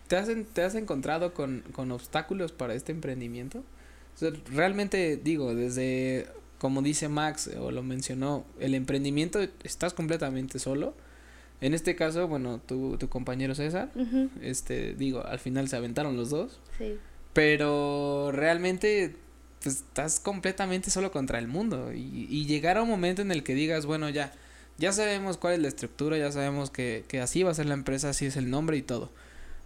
¿te 0.08 0.16
has, 0.16 0.30
te 0.54 0.62
has 0.62 0.74
encontrado 0.74 1.34
con, 1.34 1.64
con 1.72 1.92
obstáculos 1.92 2.52
para 2.52 2.72
este 2.72 2.92
emprendimiento? 2.92 3.62
realmente 4.52 5.16
digo, 5.22 5.54
desde, 5.54 6.28
como 6.64 6.80
dice 6.80 7.10
Max 7.10 7.50
o 7.60 7.70
lo 7.70 7.82
mencionó, 7.82 8.46
el 8.58 8.74
emprendimiento 8.74 9.38
estás 9.64 9.92
completamente 9.92 10.58
solo. 10.58 10.94
En 11.60 11.74
este 11.74 11.94
caso, 11.94 12.26
bueno, 12.26 12.58
tu, 12.58 12.96
tu 12.96 13.10
compañero 13.10 13.54
César, 13.54 13.92
este, 14.40 14.94
digo, 14.94 15.26
al 15.26 15.38
final 15.38 15.68
se 15.68 15.76
aventaron 15.76 16.16
los 16.16 16.30
dos. 16.30 16.60
Sí. 16.78 16.96
Pero 17.34 18.30
realmente 18.32 19.14
pues, 19.62 19.74
estás 19.76 20.20
completamente 20.20 20.88
solo 20.88 21.12
contra 21.12 21.38
el 21.38 21.48
mundo 21.48 21.92
y, 21.92 22.28
y 22.30 22.46
llegar 22.46 22.78
a 22.78 22.82
un 22.82 22.88
momento 22.88 23.20
en 23.20 23.30
el 23.30 23.42
que 23.42 23.54
digas, 23.54 23.84
bueno, 23.84 24.08
ya, 24.08 24.32
ya 24.78 24.90
sabemos 24.94 25.36
cuál 25.36 25.56
es 25.56 25.60
la 25.60 25.68
estructura, 25.68 26.16
ya 26.16 26.32
sabemos 26.32 26.70
que, 26.70 27.04
que 27.08 27.20
así 27.20 27.42
va 27.42 27.50
a 27.50 27.54
ser 27.54 27.66
la 27.66 27.74
empresa, 27.74 28.08
así 28.08 28.24
es 28.24 28.38
el 28.38 28.48
nombre 28.48 28.78
y 28.78 28.82
todo. 28.82 29.10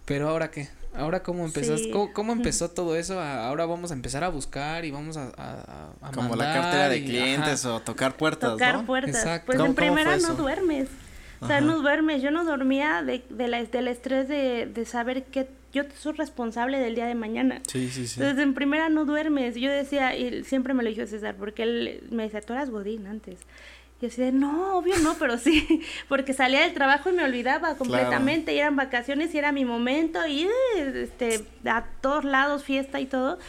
Pero 0.03 0.27
ahora 0.27 0.51
qué? 0.51 0.67
Ahora 0.95 1.21
cómo 1.21 1.45
empezaste, 1.45 1.91
¿Cómo, 1.91 2.33
empezó 2.33 2.69
todo 2.69 2.95
eso? 2.95 3.19
ahora 3.19 3.65
vamos 3.65 3.91
a 3.91 3.93
empezar 3.93 4.23
a 4.23 4.29
buscar 4.29 4.85
y 4.85 4.91
vamos 4.91 5.17
a, 5.17 5.31
a, 6.01 6.11
Como 6.11 6.35
la 6.35 6.53
cartera 6.53 6.89
de 6.89 7.03
clientes 7.03 7.65
o 7.65 7.79
tocar 7.79 8.17
puertas, 8.17 8.51
tocar 8.51 8.85
puertas. 8.85 9.41
Pues 9.45 9.59
en 9.59 9.75
primera 9.75 10.17
no 10.17 10.33
duermes. 10.33 10.89
O 11.41 11.47
sea, 11.47 11.61
no 11.61 11.81
duermes. 11.81 12.21
Yo 12.21 12.31
no 12.31 12.43
dormía 12.43 13.01
de, 13.01 13.23
de 13.29 13.47
la, 13.47 13.63
del 13.63 13.87
estrés 13.87 14.27
de, 14.27 14.65
de 14.65 14.85
saber 14.85 15.25
que 15.25 15.47
yo 15.71 15.83
soy 15.95 16.13
responsable 16.13 16.79
del 16.79 16.95
día 16.95 17.05
de 17.05 17.15
mañana. 17.15 17.61
Sí, 17.67 17.89
sí, 17.89 18.07
sí. 18.07 18.19
Entonces, 18.19 18.43
en 18.43 18.53
primera 18.53 18.89
no 18.89 19.05
duermes. 19.05 19.55
Yo 19.55 19.71
decía, 19.71 20.15
y 20.15 20.43
siempre 20.43 20.73
me 20.73 20.83
lo 20.83 20.89
dijo 20.89 21.05
César, 21.05 21.35
porque 21.37 21.63
él 21.63 22.03
me 22.11 22.23
decía, 22.23 22.41
tú 22.41 22.53
eras 22.53 22.69
Godín 22.69 23.07
antes. 23.07 23.39
Y 24.01 24.05
así 24.05 24.21
de, 24.21 24.31
no, 24.31 24.77
obvio 24.77 24.97
no, 24.99 25.15
pero 25.15 25.37
sí, 25.37 25.81
porque 26.07 26.33
salía 26.33 26.61
del 26.61 26.73
trabajo 26.73 27.09
y 27.09 27.13
me 27.13 27.23
olvidaba 27.23 27.75
completamente, 27.75 28.53
y 28.53 28.59
eran 28.59 28.75
vacaciones 28.75 29.33
y 29.33 29.37
era 29.37 29.51
mi 29.51 29.65
momento, 29.65 30.25
y 30.25 30.47
este, 30.77 31.45
a 31.65 31.83
todos 32.01 32.23
lados, 32.23 32.63
fiesta 32.63 33.01
y 33.01 33.07
todo, 33.07 33.39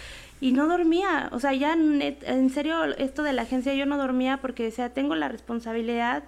y 0.41 0.53
no 0.53 0.67
dormía, 0.67 1.29
o 1.33 1.39
sea, 1.39 1.53
ya 1.53 1.75
en 1.75 2.51
serio, 2.51 2.85
esto 2.97 3.23
de 3.23 3.33
la 3.33 3.43
agencia 3.43 3.75
yo 3.75 3.87
no 3.87 3.99
dormía 3.99 4.39
porque, 4.39 4.67
o 4.69 4.71
sea, 4.71 4.89
tengo 4.89 5.15
la 5.15 5.29
responsabilidad 5.29 6.25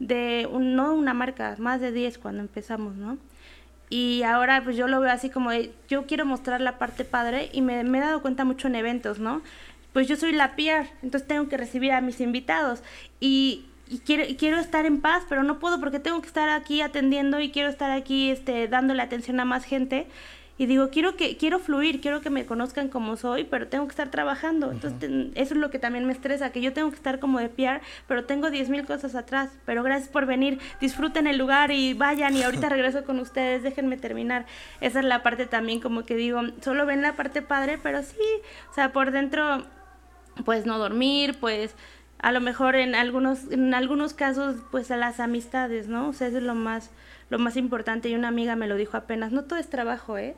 de, 0.00 0.48
un, 0.50 0.74
no 0.74 0.92
una 0.94 1.14
marca, 1.14 1.54
más 1.58 1.80
de 1.80 1.92
10 1.92 2.18
cuando 2.18 2.40
empezamos, 2.40 2.96
¿no? 2.96 3.18
Y 3.88 4.22
ahora 4.22 4.64
pues 4.64 4.76
yo 4.76 4.88
lo 4.88 5.00
veo 5.00 5.12
así 5.12 5.28
como, 5.28 5.50
yo 5.88 6.06
quiero 6.06 6.24
mostrar 6.24 6.60
la 6.60 6.78
parte 6.78 7.04
padre 7.04 7.50
y 7.52 7.60
me, 7.60 7.84
me 7.84 7.98
he 7.98 8.00
dado 8.00 8.22
cuenta 8.22 8.44
mucho 8.44 8.66
en 8.68 8.74
eventos, 8.74 9.18
¿no? 9.18 9.42
Pues 9.92 10.08
yo 10.08 10.16
soy 10.16 10.32
la 10.32 10.56
PR, 10.56 10.88
entonces 11.02 11.26
tengo 11.28 11.48
que 11.48 11.56
recibir 11.56 11.92
a 11.92 12.00
mis 12.00 12.20
invitados 12.20 12.82
y, 13.20 13.66
quiero, 14.04 14.24
quiero 14.38 14.58
estar 14.58 14.86
en 14.86 15.00
paz, 15.00 15.24
pero 15.28 15.42
no 15.42 15.58
puedo 15.58 15.80
porque 15.80 16.00
tengo 16.00 16.20
que 16.20 16.28
estar 16.28 16.48
aquí 16.48 16.80
atendiendo 16.80 17.40
y 17.40 17.50
quiero 17.50 17.68
estar 17.68 17.90
aquí 17.90 18.30
este, 18.30 18.68
dándole 18.68 19.02
atención 19.02 19.40
a 19.40 19.44
más 19.44 19.64
gente. 19.64 20.06
Y 20.58 20.66
digo, 20.66 20.90
quiero 20.90 21.16
que 21.16 21.38
quiero 21.38 21.58
fluir, 21.58 22.00
quiero 22.00 22.20
que 22.20 22.28
me 22.28 22.44
conozcan 22.44 22.88
como 22.88 23.16
soy, 23.16 23.44
pero 23.44 23.68
tengo 23.68 23.86
que 23.86 23.90
estar 23.90 24.10
trabajando. 24.10 24.70
Entonces, 24.70 25.10
eso 25.34 25.54
es 25.54 25.60
lo 25.60 25.70
que 25.70 25.78
también 25.78 26.04
me 26.04 26.12
estresa, 26.12 26.52
que 26.52 26.60
yo 26.60 26.72
tengo 26.72 26.90
que 26.90 26.96
estar 26.96 27.18
como 27.18 27.40
de 27.40 27.48
PR, 27.48 27.80
pero 28.06 28.26
tengo 28.26 28.50
diez 28.50 28.68
mil 28.68 28.84
cosas 28.84 29.14
atrás. 29.14 29.50
Pero 29.64 29.82
gracias 29.82 30.10
por 30.10 30.26
venir, 30.26 30.60
disfruten 30.80 31.26
el 31.26 31.38
lugar 31.38 31.70
y 31.72 31.94
vayan 31.94 32.36
y 32.36 32.42
ahorita 32.42 32.68
regreso 32.68 33.02
con 33.04 33.18
ustedes, 33.18 33.62
déjenme 33.62 33.96
terminar. 33.96 34.44
Esa 34.80 35.00
es 35.00 35.06
la 35.06 35.22
parte 35.22 35.46
también 35.46 35.80
como 35.80 36.04
que 36.04 36.16
digo, 36.16 36.42
solo 36.60 36.84
ven 36.86 37.00
la 37.02 37.14
parte 37.14 37.40
padre, 37.40 37.78
pero 37.82 38.02
sí, 38.02 38.16
o 38.70 38.74
sea, 38.74 38.92
por 38.92 39.10
dentro 39.10 39.64
pues 40.44 40.66
no 40.66 40.78
dormir, 40.78 41.36
pues 41.40 41.74
a 42.18 42.32
lo 42.32 42.40
mejor 42.40 42.76
en 42.76 42.94
algunos 42.94 43.50
en 43.50 43.74
algunos 43.74 44.14
casos 44.14 44.56
pues 44.70 44.90
a 44.90 44.96
las 44.96 45.20
amistades, 45.20 45.88
¿no? 45.88 46.08
O 46.08 46.12
sea, 46.12 46.28
eso 46.28 46.38
es 46.38 46.44
lo 46.44 46.54
más 46.54 46.90
lo 47.30 47.38
más 47.38 47.56
importante 47.56 48.08
y 48.08 48.14
una 48.14 48.28
amiga 48.28 48.56
me 48.56 48.68
lo 48.68 48.76
dijo 48.76 48.96
apenas, 48.96 49.32
no 49.32 49.44
todo 49.44 49.58
es 49.58 49.68
trabajo, 49.68 50.18
¿eh? 50.18 50.36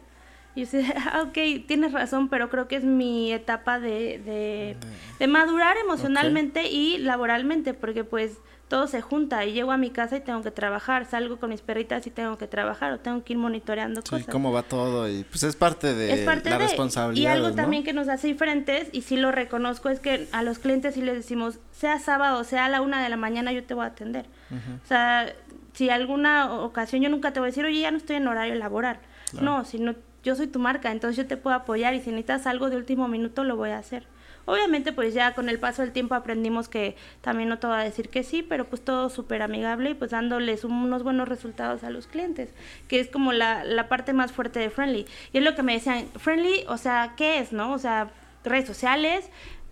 Y 0.55 0.65
yo 0.65 0.71
decía, 0.71 0.95
ah, 1.13 1.23
ok, 1.23 1.67
tienes 1.67 1.93
razón, 1.93 2.29
pero 2.29 2.49
creo 2.49 2.69
que 2.69 2.77
es 2.77 2.85
mi 2.85 3.33
etapa 3.33 3.81
de, 3.81 4.21
de, 4.25 4.77
de 5.19 5.27
madurar 5.27 5.77
emocionalmente 5.77 6.69
y 6.71 6.99
laboralmente, 6.99 7.75
porque 7.75 8.05
pues 8.05 8.39
todo 8.75 8.89
se 8.89 9.01
junta 9.01 9.45
y 9.45 9.53
llego 9.53 9.71
a 9.71 9.77
mi 9.77 9.91
casa 9.91 10.17
y 10.17 10.21
tengo 10.21 10.43
que 10.43 10.51
trabajar, 10.51 11.07
salgo 11.07 11.37
con 11.37 11.51
mis 11.51 11.61
perritas 11.61 12.09
y 12.09 12.11
tengo 12.11 12.37
que 12.39 12.49
trabajar 12.49 12.91
o 12.91 12.99
tengo 12.99 13.23
que 13.23 13.35
ir 13.35 13.39
monitoreando 13.39 14.01
sí, 14.01 14.11
cosas. 14.11 14.27
cómo 14.27 14.51
va 14.51 14.65
todo 14.65 15.09
y 15.09 15.23
pues 15.23 15.45
es 15.45 15.55
parte 15.55 15.95
de 15.95 16.25
la 16.25 16.59
responsabilidad. 16.59 17.23
Y 17.23 17.33
algo 17.33 17.55
también 17.55 17.85
que 17.85 17.93
nos 17.93 18.09
hace 18.09 18.27
diferentes 18.27 18.89
y 18.91 19.03
sí 19.03 19.17
lo 19.17 19.31
reconozco 19.31 19.91
es 19.91 20.01
que 20.01 20.27
a 20.33 20.43
los 20.43 20.59
clientes 20.59 20.95
sí 20.95 21.03
les 21.03 21.15
decimos, 21.15 21.61
sea 21.71 22.01
sábado, 22.01 22.43
sea 22.43 22.65
a 22.65 22.69
la 22.69 22.81
una 22.81 23.01
de 23.01 23.09
la 23.09 23.17
mañana 23.17 23.53
yo 23.53 23.63
te 23.63 23.75
voy 23.75 23.85
a 23.85 23.91
atender. 23.91 24.27
O 24.51 24.89
sea, 24.89 25.33
si 25.73 25.91
alguna 25.91 26.53
ocasión 26.53 27.01
yo 27.01 27.09
nunca 27.11 27.33
te 27.33 27.39
voy 27.39 27.47
a 27.47 27.51
decir, 27.51 27.65
oye, 27.65 27.79
ya 27.79 27.93
no 27.93 27.99
estoy 27.99 28.17
en 28.17 28.27
horario 28.27 28.57
laboral. 28.57 28.99
No, 29.41 29.65
si 29.65 29.79
no, 29.79 29.95
yo 30.25 30.35
soy 30.35 30.49
tu 30.49 30.59
marca, 30.59 30.91
entonces 30.91 31.17
yo 31.17 31.29
te 31.29 31.37
puedo 31.37 31.55
apoyar 31.55 31.95
y 31.95 32.01
si 32.01 32.11
necesitas 32.11 32.49
algo 32.49 32.71
de 32.71 32.77
último 32.77 33.07
minuto 33.07 33.45
lo 33.45 33.55
voy 33.55 33.71
a 33.71 33.79
hacer. 33.79 34.09
Obviamente 34.47 34.93
pues 34.93 35.15
ya 35.15 35.35
con 35.35 35.49
el 35.49 35.59
paso 35.59 35.83
del 35.83 35.93
tiempo 35.93 36.15
aprendimos 36.15 36.69
que 36.69 36.97
también 37.21 37.49
no 37.49 37.59
te 37.59 37.67
va 37.67 37.81
a 37.81 37.85
decir 37.85 38.09
que 38.09 38.23
sí, 38.23 38.43
pero 38.43 38.65
pues 38.67 38.83
todo 38.83 39.09
súper 39.09 39.43
amigable 39.43 39.91
y 39.91 39.95
pues 39.95 40.11
dándoles 40.11 40.65
unos 40.65 41.03
buenos 41.03 41.29
resultados 41.29 41.85
a 41.85 41.91
los 41.91 42.07
clientes, 42.07 42.51
que 42.89 43.01
es 43.01 43.09
como 43.09 43.33
la, 43.33 43.65
la 43.65 43.89
parte 43.89 44.13
más 44.13 44.33
fuerte 44.33 44.61
de 44.61 44.71
Friendly. 44.71 45.07
Y 45.33 45.39
es 45.39 45.45
lo 45.45 45.55
que 45.55 45.63
me 45.63 45.75
decían, 45.75 46.07
Friendly, 46.17 46.65
o 46.69 46.77
sea, 46.77 47.15
¿qué 47.17 47.39
es, 47.39 47.53
no? 47.53 47.73
O 47.73 47.79
sea, 47.79 48.11
redes 48.45 48.67
sociales, 48.67 49.31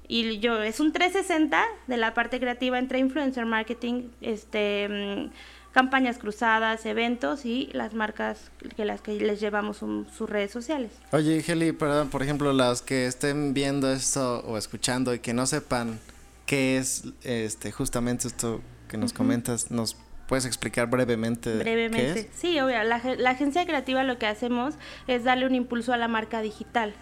y 0.09 0.41
yo 0.41 0.63
es 0.63 0.81
un 0.81 0.93
360 0.93 1.65
de 1.87 1.97
la 1.97 2.13
parte 2.13 2.39
creativa 2.39 2.79
entre 2.79 2.99
influencer 2.99 3.47
marketing, 3.47 4.09
este 4.21 4.89
mm, 4.89 5.31
campañas 5.73 6.19
cruzadas, 6.19 6.85
eventos 6.87 7.45
y 7.45 7.71
las 7.73 7.95
marcas 7.95 8.51
que 8.77 8.85
las 8.85 9.01
que 9.01 9.13
les 9.15 9.41
llevamos 9.41 9.79
sus 9.79 10.31
redes 10.31 10.51
sociales. 10.51 10.93
Oye, 11.13 11.43
Heli, 11.47 11.73
perdón, 11.73 12.11
por 12.11 12.23
ejemplo, 12.23 12.53
las 12.53 12.83
que 12.83 13.07
estén 13.07 13.55
viendo 13.55 13.91
esto 13.91 14.41
o 14.41 14.59
escuchando 14.59 15.15
y 15.15 15.19
que 15.19 15.33
no 15.33 15.47
sepan 15.47 15.99
qué 16.47 16.77
es 16.77 17.05
este 17.23 17.73
justamente 17.73 18.29
esto 18.29 18.61
que 18.89 18.99
nos 18.99 19.13
comentas, 19.15 19.71
nos 19.71 19.97
puedes 20.29 20.45
explicar 20.45 20.89
brevemente. 20.89 21.57
Brevemente, 21.57 22.31
sí, 22.35 22.61
obvio. 22.61 22.83
La, 22.85 23.01
la 23.19 23.31
agencia 23.31 23.65
creativa 23.65 24.03
lo 24.05 24.19
que 24.19 24.27
hacemos 24.27 24.75
es 25.07 25.25
darle 25.25 25.47
un 25.47 25.55
impulso 25.55 25.93
a 25.93 25.97
la 25.97 26.09
marca 26.09 26.43
digital. 26.43 26.95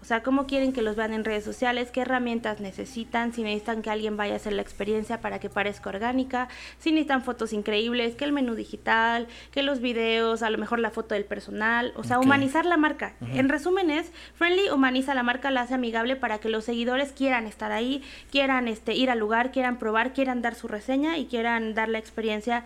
O 0.00 0.04
sea, 0.04 0.22
cómo 0.22 0.46
quieren 0.46 0.72
que 0.72 0.80
los 0.80 0.96
vean 0.96 1.12
en 1.12 1.24
redes 1.24 1.44
sociales, 1.44 1.90
qué 1.90 2.02
herramientas 2.02 2.60
necesitan, 2.60 3.32
si 3.32 3.42
necesitan 3.42 3.82
que 3.82 3.90
alguien 3.90 4.16
vaya 4.16 4.34
a 4.34 4.36
hacer 4.36 4.52
la 4.52 4.62
experiencia 4.62 5.20
para 5.20 5.38
que 5.40 5.50
parezca 5.50 5.90
orgánica, 5.90 6.48
si 6.78 6.92
necesitan 6.92 7.22
fotos 7.22 7.52
increíbles, 7.52 8.14
que 8.14 8.24
el 8.24 8.32
menú 8.32 8.54
digital, 8.54 9.26
que 9.50 9.62
los 9.62 9.80
videos, 9.80 10.42
a 10.42 10.50
lo 10.50 10.58
mejor 10.58 10.78
la 10.78 10.90
foto 10.90 11.14
del 11.14 11.24
personal, 11.24 11.92
o 11.96 12.04
sea, 12.04 12.18
humanizar 12.20 12.64
la 12.64 12.76
marca. 12.76 13.14
En 13.20 13.48
resumen 13.48 13.90
es, 13.90 14.12
Friendly 14.34 14.70
humaniza 14.70 15.14
la 15.14 15.22
marca, 15.22 15.50
la 15.50 15.62
hace 15.62 15.74
amigable 15.74 16.16
para 16.16 16.38
que 16.38 16.48
los 16.48 16.64
seguidores 16.64 17.12
quieran 17.12 17.46
estar 17.46 17.72
ahí, 17.72 18.02
quieran 18.30 18.68
este, 18.68 18.94
ir 18.94 19.10
al 19.10 19.18
lugar, 19.18 19.52
quieran 19.52 19.78
probar, 19.78 20.12
quieran 20.12 20.42
dar 20.42 20.54
su 20.54 20.68
reseña 20.68 21.18
y 21.18 21.26
quieran 21.26 21.74
dar 21.74 21.88
la 21.88 21.98
experiencia 21.98 22.64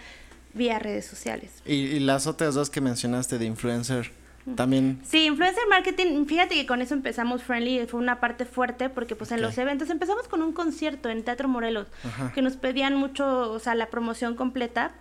vía 0.55 0.79
redes 0.79 1.07
sociales. 1.07 1.63
Y, 1.65 1.75
y 1.75 2.01
las 2.01 2.27
otras 2.27 2.55
dos 2.55 2.71
que 2.71 2.81
mencionaste 2.81 3.39
de 3.39 3.47
influencer, 3.47 4.13
también. 4.57 5.01
Sí, 5.05 5.27
influencer 5.27 5.63
marketing, 5.69 6.27
fíjate 6.27 6.55
que 6.55 6.67
con 6.67 6.83
eso 6.83 6.95
empezamos 6.95 7.43
Friendly, 7.43 7.87
fue 7.87 8.01
una 8.01 8.21
parte 8.21 8.45
fuerte 8.45 8.89
porque 8.89 9.15
pues 9.15 9.33
en 9.33 9.41
los 9.41 9.57
eventos 9.59 9.91
empezamos 9.91 10.29
con 10.29 10.43
un 10.43 10.53
concierto 10.53 11.09
en 11.09 11.23
Teatro 11.23 11.49
Morelos, 11.49 11.87
que 12.35 12.43
nos 12.43 12.57
pedían 12.57 12.97
mucho, 12.97 13.53
o 13.53 13.59
sea, 13.59 13.75
la 13.75 13.87
promoción 13.87 14.35
completa. 14.35 14.93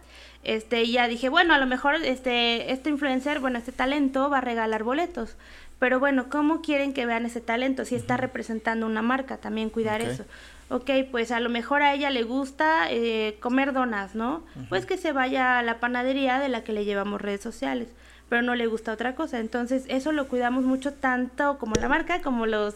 Este, 0.43 0.83
y 0.83 0.93
ya 0.93 1.07
dije, 1.07 1.29
bueno, 1.29 1.53
a 1.53 1.59
lo 1.59 1.67
mejor 1.67 1.95
este 1.95 2.71
este 2.71 2.89
influencer, 2.89 3.39
bueno, 3.39 3.59
este 3.59 3.71
talento 3.71 4.29
va 4.29 4.39
a 4.39 4.41
regalar 4.41 4.83
boletos. 4.83 5.35
Pero 5.77 5.99
bueno, 5.99 6.29
¿cómo 6.29 6.61
quieren 6.61 6.93
que 6.93 7.07
vean 7.07 7.25
ese 7.25 7.41
talento 7.41 7.85
si 7.85 7.95
está 7.95 8.15
representando 8.15 8.85
una 8.85 9.01
marca? 9.01 9.37
También 9.37 9.71
cuidar 9.71 10.01
eso 10.01 10.25
ok, 10.71 10.89
pues 11.11 11.31
a 11.31 11.39
lo 11.41 11.49
mejor 11.49 11.83
a 11.83 11.93
ella 11.93 12.09
le 12.09 12.23
gusta 12.23 12.89
eh, 12.89 13.37
comer 13.41 13.73
donas, 13.73 14.15
¿no? 14.15 14.45
Pues 14.69 14.85
que 14.85 14.97
se 14.97 15.11
vaya 15.11 15.59
a 15.59 15.63
la 15.63 15.79
panadería 15.79 16.39
de 16.39 16.47
la 16.47 16.63
que 16.63 16.71
le 16.71 16.85
llevamos 16.85 17.19
redes 17.19 17.41
sociales 17.41 17.89
pero 18.31 18.43
no 18.43 18.55
le 18.55 18.65
gusta 18.65 18.93
otra 18.93 19.13
cosa. 19.13 19.41
Entonces, 19.41 19.83
eso 19.89 20.13
lo 20.13 20.29
cuidamos 20.29 20.63
mucho 20.63 20.93
tanto 20.93 21.57
como 21.57 21.75
la 21.75 21.89
marca 21.89 22.21
como 22.21 22.45
los 22.45 22.75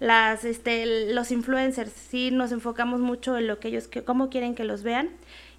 las 0.00 0.46
este 0.46 1.12
los 1.12 1.30
influencers. 1.30 1.92
Sí 1.92 2.30
nos 2.30 2.52
enfocamos 2.52 3.00
mucho 3.00 3.36
en 3.36 3.46
lo 3.46 3.58
que 3.60 3.68
ellos 3.68 3.86
que 3.86 4.02
cómo 4.02 4.30
quieren 4.30 4.54
que 4.54 4.64
los 4.64 4.82
vean 4.82 5.10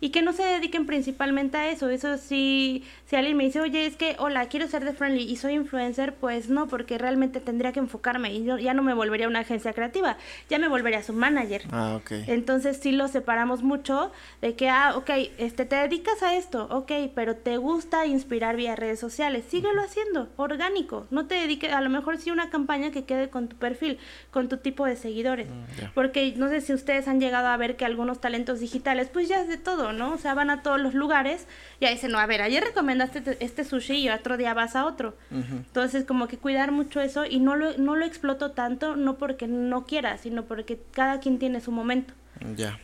y 0.05 0.11
que 0.11 0.21
no 0.21 0.33
se 0.33 0.43
dediquen 0.43 0.85
principalmente 0.85 1.57
a 1.57 1.71
eso. 1.71 1.89
Eso 1.89 2.19
sí, 2.19 2.83
si 3.07 3.15
alguien 3.15 3.35
me 3.37 3.43
dice, 3.45 3.59
oye, 3.59 3.87
es 3.87 3.95
que, 3.95 4.15
hola, 4.19 4.45
quiero 4.49 4.67
ser 4.67 4.85
de 4.85 4.93
Friendly 4.93 5.23
y 5.23 5.35
soy 5.35 5.53
influencer, 5.53 6.13
pues 6.13 6.47
no, 6.47 6.67
porque 6.67 6.99
realmente 6.99 7.39
tendría 7.39 7.71
que 7.71 7.79
enfocarme 7.79 8.31
y 8.31 8.43
yo 8.43 8.59
ya 8.59 8.75
no 8.75 8.83
me 8.83 8.93
volvería 8.93 9.27
una 9.27 9.39
agencia 9.39 9.73
creativa, 9.73 10.17
ya 10.47 10.59
me 10.59 10.67
volvería 10.67 11.01
su 11.01 11.13
manager. 11.13 11.63
Ah, 11.71 11.95
ok. 11.95 12.11
Entonces 12.27 12.77
sí 12.79 12.91
lo 12.91 13.07
separamos 13.07 13.63
mucho 13.63 14.11
de 14.43 14.53
que, 14.55 14.69
ah, 14.69 14.93
ok, 14.95 15.09
este, 15.39 15.65
te 15.65 15.75
dedicas 15.75 16.21
a 16.21 16.35
esto, 16.35 16.67
ok, 16.69 16.91
pero 17.15 17.35
te 17.35 17.57
gusta 17.57 18.05
inspirar 18.05 18.57
vía 18.57 18.75
redes 18.75 18.99
sociales, 18.99 19.45
síguelo 19.49 19.81
haciendo, 19.81 20.29
orgánico, 20.37 21.07
no 21.09 21.25
te 21.25 21.33
dediques, 21.33 21.73
a 21.73 21.81
lo 21.81 21.89
mejor 21.89 22.19
sí 22.19 22.29
una 22.29 22.51
campaña 22.51 22.91
que 22.91 23.05
quede 23.05 23.29
con 23.31 23.47
tu 23.47 23.55
perfil, 23.55 23.97
con 24.29 24.49
tu 24.49 24.57
tipo 24.57 24.85
de 24.85 24.97
seguidores, 24.97 25.47
Mm, 25.49 25.93
porque 25.95 26.35
no 26.37 26.47
sé 26.49 26.61
si 26.61 26.73
ustedes 26.73 27.07
han 27.07 27.19
llegado 27.19 27.47
a 27.47 27.57
ver 27.57 27.75
que 27.75 27.85
algunos 27.85 28.21
talentos 28.21 28.59
digitales, 28.59 29.09
pues 29.11 29.27
ya 29.27 29.41
es 29.41 29.47
de 29.47 29.57
todo, 29.57 29.94
¿no? 29.95 30.13
O 30.13 30.17
sea, 30.17 30.33
van 30.35 30.49
a 30.51 30.61
todos 30.61 30.79
los 30.79 30.93
lugares 30.93 31.47
y 31.79 31.85
ahí 31.85 31.95
dicen, 31.95 32.11
no, 32.11 32.19
a 32.19 32.25
ver, 32.27 32.41
ayer 32.43 32.63
recomendaste 32.63 33.21
te- 33.21 33.43
este 33.43 33.63
sushi 33.63 33.95
y 33.95 34.09
otro 34.09 34.37
día 34.37 34.53
vas 34.53 34.75
a 34.75 34.85
otro. 34.85 35.15
Entonces, 35.31 36.03
como 36.05 36.27
que 36.27 36.37
cuidar 36.37 36.71
mucho 36.71 37.01
eso 37.01 37.25
y 37.25 37.39
no 37.39 37.55
lo, 37.55 37.77
no 37.77 37.95
lo 37.95 38.05
exploto 38.05 38.51
tanto, 38.51 38.95
no 38.95 39.15
porque 39.17 39.47
no 39.47 39.85
quiera, 39.85 40.17
sino 40.17 40.43
porque 40.43 40.79
cada 40.91 41.19
quien 41.19 41.39
tiene 41.39 41.59
su 41.61 41.71
momento 41.71 42.13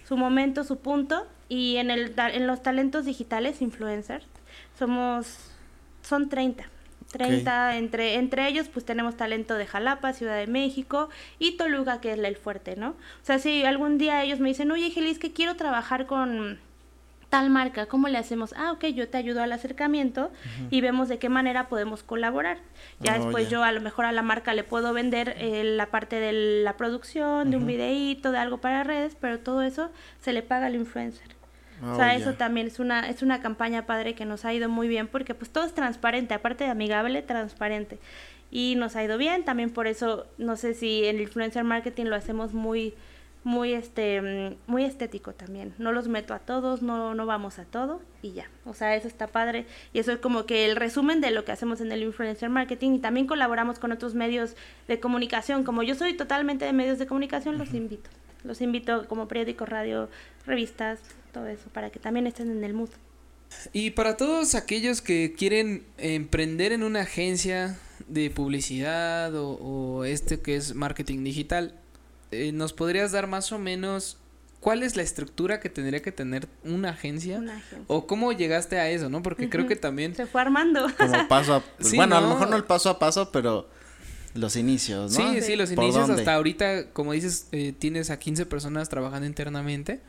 su 0.08 0.15
momento, 0.17 0.63
su 0.63 0.78
punto. 0.80 1.28
Y 1.50 1.76
en, 1.78 1.91
el, 1.91 2.13
en 2.17 2.47
los 2.47 2.63
talentos 2.63 3.04
digitales, 3.06 3.62
influencers, 3.62 4.26
somos, 4.80 5.38
son 6.02 6.30
30. 6.30 6.63
30, 7.12 7.76
entre, 7.76 8.15
entre 8.15 8.47
ellos 8.47 8.69
pues 8.69 8.86
tenemos 8.86 9.17
talento 9.17 9.56
de 9.56 9.65
Jalapa, 9.67 10.13
Ciudad 10.13 10.38
de 10.38 10.47
México 10.47 11.10
y 11.39 11.58
Toluca, 11.58 12.00
que 12.00 12.13
es 12.13 12.17
el 12.19 12.36
fuerte, 12.38 12.78
¿no? 12.78 12.91
O 12.91 12.95
sea, 13.24 13.38
si 13.38 13.65
algún 13.65 13.97
día 13.97 14.24
ellos 14.24 14.39
me 14.39 14.47
dicen, 14.47 14.71
oye, 14.71 14.89
Gelis, 14.91 15.19
que 15.19 15.34
quiero 15.34 15.58
trabajar 15.58 16.06
con 16.06 16.58
tal 17.32 17.50
marca, 17.50 17.88
¿cómo 17.88 18.08
le 18.10 18.20
hacemos? 18.20 18.54
Ah, 18.56 18.72
ok, 18.74 18.86
yo 18.88 19.10
te 19.10 19.17
ayudo 19.17 19.41
al 19.41 19.52
acercamiento 19.54 20.32
y 20.70 20.82
vemos 20.82 21.08
de 21.10 21.17
qué 21.17 21.30
manera 21.30 21.67
podemos 21.70 22.04
colaborar. 22.04 22.58
Ya 23.00 23.15
Oh, 23.15 23.24
después 23.24 23.50
yo 23.50 23.63
a 23.63 23.72
lo 23.72 23.82
mejor 23.82 24.06
a 24.06 24.12
la 24.12 24.22
marca 24.22 24.54
le 24.54 24.63
puedo 24.63 24.94
vender 24.94 25.34
eh, 25.38 25.63
la 25.63 25.88
parte 25.88 26.17
de 26.20 26.62
la 26.63 26.78
producción, 26.78 27.50
de 27.50 27.58
un 27.58 27.65
videíto, 27.65 28.32
de 28.32 28.38
algo 28.38 28.60
para 28.60 28.84
redes, 28.84 29.17
pero 29.20 29.39
todo 29.39 29.63
eso 29.63 29.89
se 30.20 30.34
le 30.34 30.44
paga 30.44 30.67
al 30.67 30.76
influencer. 30.76 31.26
o 31.82 31.94
Oh, 31.94 31.96
sea, 31.96 32.10
ya. 32.10 32.15
eso 32.15 32.34
también 32.34 32.67
es 32.67 32.80
una, 32.80 33.10
es 33.10 33.24
una 33.24 33.41
campaña 33.41 33.88
padre 33.88 34.13
que 34.13 34.26
nos 34.26 34.46
ha 34.46 34.54
ido 34.54 34.70
muy 34.70 34.88
bien 34.88 35.08
porque 35.08 35.34
pues 35.34 35.50
todo 35.52 35.63
es 35.63 35.74
transparente, 35.74 36.34
aparte 36.36 36.65
de 36.65 36.70
amigable, 36.70 37.22
transparente. 37.24 37.98
Y 38.52 38.76
nos 38.76 38.96
ha 38.98 39.04
ido 39.04 39.17
bien, 39.17 39.46
también 39.46 39.70
por 39.72 39.88
eso, 39.88 40.28
no 40.38 40.58
sé 40.58 40.74
si 40.74 41.06
en 41.06 41.15
el 41.15 41.22
influencer 41.22 41.63
marketing 41.63 42.06
lo 42.08 42.17
hacemos 42.17 42.54
muy, 42.54 42.94
muy 43.43 43.73
este, 43.73 44.21
mm, 44.21 44.56
muy 44.67 44.84
estético 44.84 45.34
también. 45.34 45.73
No 45.77 45.91
los 45.91 46.08
meto 46.08 46.34
a 46.34 46.39
todos, 46.39 46.82
no, 46.82 47.15
no 47.15 47.25
vamos 47.25 47.60
a 47.60 47.65
todo 47.65 48.01
y 48.21 48.34
ya. 48.34 48.49
O 48.65 48.73
sea, 48.73 48.95
eso 48.95 49.08
está 49.08 49.27
padre. 49.27 49.65
Y 49.93 49.99
eso 49.99 50.12
es 50.12 50.19
como 50.19 50.45
que 50.45 50.65
el 50.65 50.75
resumen 50.75 51.21
de 51.21 51.32
lo 51.32 51.43
que 51.43 51.51
hacemos 51.51 51.82
en 51.82 51.91
el 51.91 52.04
influencer 52.04 52.49
marketing. 52.49 52.95
Y 52.95 52.99
también 52.99 53.27
colaboramos 53.27 53.80
con 53.80 53.91
otros 53.91 54.13
medios 54.13 54.56
de 54.88 54.99
comunicación. 54.99 55.63
Como 55.63 55.84
yo 55.84 55.95
soy 55.95 56.13
totalmente 56.13 56.65
de 56.65 56.73
medios 56.73 56.99
de 56.99 57.08
comunicación, 57.08 57.58
los 57.58 57.73
invito. 57.73 58.10
Los 58.43 58.62
invito 58.62 59.08
como 59.08 59.27
periódico, 59.27 59.65
radio, 59.65 60.10
revistas, 60.45 60.99
todo 61.32 61.47
eso, 61.47 61.69
para 61.69 61.89
que 61.89 61.99
también 61.99 62.27
estén 62.27 62.49
en 62.51 62.63
el 62.63 62.73
mood. 62.73 62.89
Y 63.73 63.91
para 63.91 64.17
todos 64.17 64.56
aquellos 64.56 65.01
que 65.01 65.34
quieren 65.38 65.84
emprender 65.97 66.71
en 66.71 66.84
una 66.84 67.01
agencia 67.01 67.77
de 68.08 68.30
publicidad 68.30 69.36
o, 69.36 69.51
o 69.51 70.06
este 70.06 70.39
que 70.39 70.56
es 70.56 70.73
marketing 70.73 71.23
digital, 71.23 71.81
eh, 72.32 72.52
¿nos 72.52 72.74
podrías 72.74 73.12
dar 73.12 73.28
más 73.28 73.52
o 73.52 73.60
menos 73.60 74.17
cuál 74.60 74.84
es 74.84 74.96
la 74.96 75.02
estructura 75.02 75.60
que 75.60 75.70
tendría 75.70 76.02
que 76.02 76.12
tener 76.12 76.48
una 76.63 76.89
agencia? 76.89 77.38
Una 77.38 77.58
agencia. 77.58 77.84
¿O 77.88 78.08
cómo 78.08 78.32
llegaste 78.32 78.80
a 78.80 78.89
eso, 78.89 79.10
no? 79.10 79.22
Porque 79.22 79.50
creo 79.50 79.67
que 79.67 79.76
también... 79.76 80.15
Se 80.15 80.26
fue 80.26 80.41
armando. 80.41 80.88
Como 80.98 81.28
paso 81.28 81.56
a... 81.56 81.63
Sí, 81.80 81.96
bueno, 81.96 82.15
a 82.15 82.22
lo 82.22 82.30
mejor 82.30 82.50
no 82.50 82.56
el 82.56 82.63
paso 82.63 82.89
a 82.89 83.00
paso, 83.00 83.32
pero 83.32 83.67
los 84.34 84.56
inicios, 84.56 85.17
¿no? 85.17 85.34
Sí, 85.34 85.41
sí, 85.41 85.56
los 85.56 85.72
¿Por 85.72 85.84
inicios 85.84 86.10
hasta 86.10 86.36
ahorita, 86.36 86.91
como 86.91 87.13
dices, 87.13 87.48
eh, 87.52 87.74
tienes 87.78 88.10
a 88.10 88.20
15 88.20 88.46
personas 88.46 88.88
trabajando 88.88 89.26
internamente, 89.28 90.00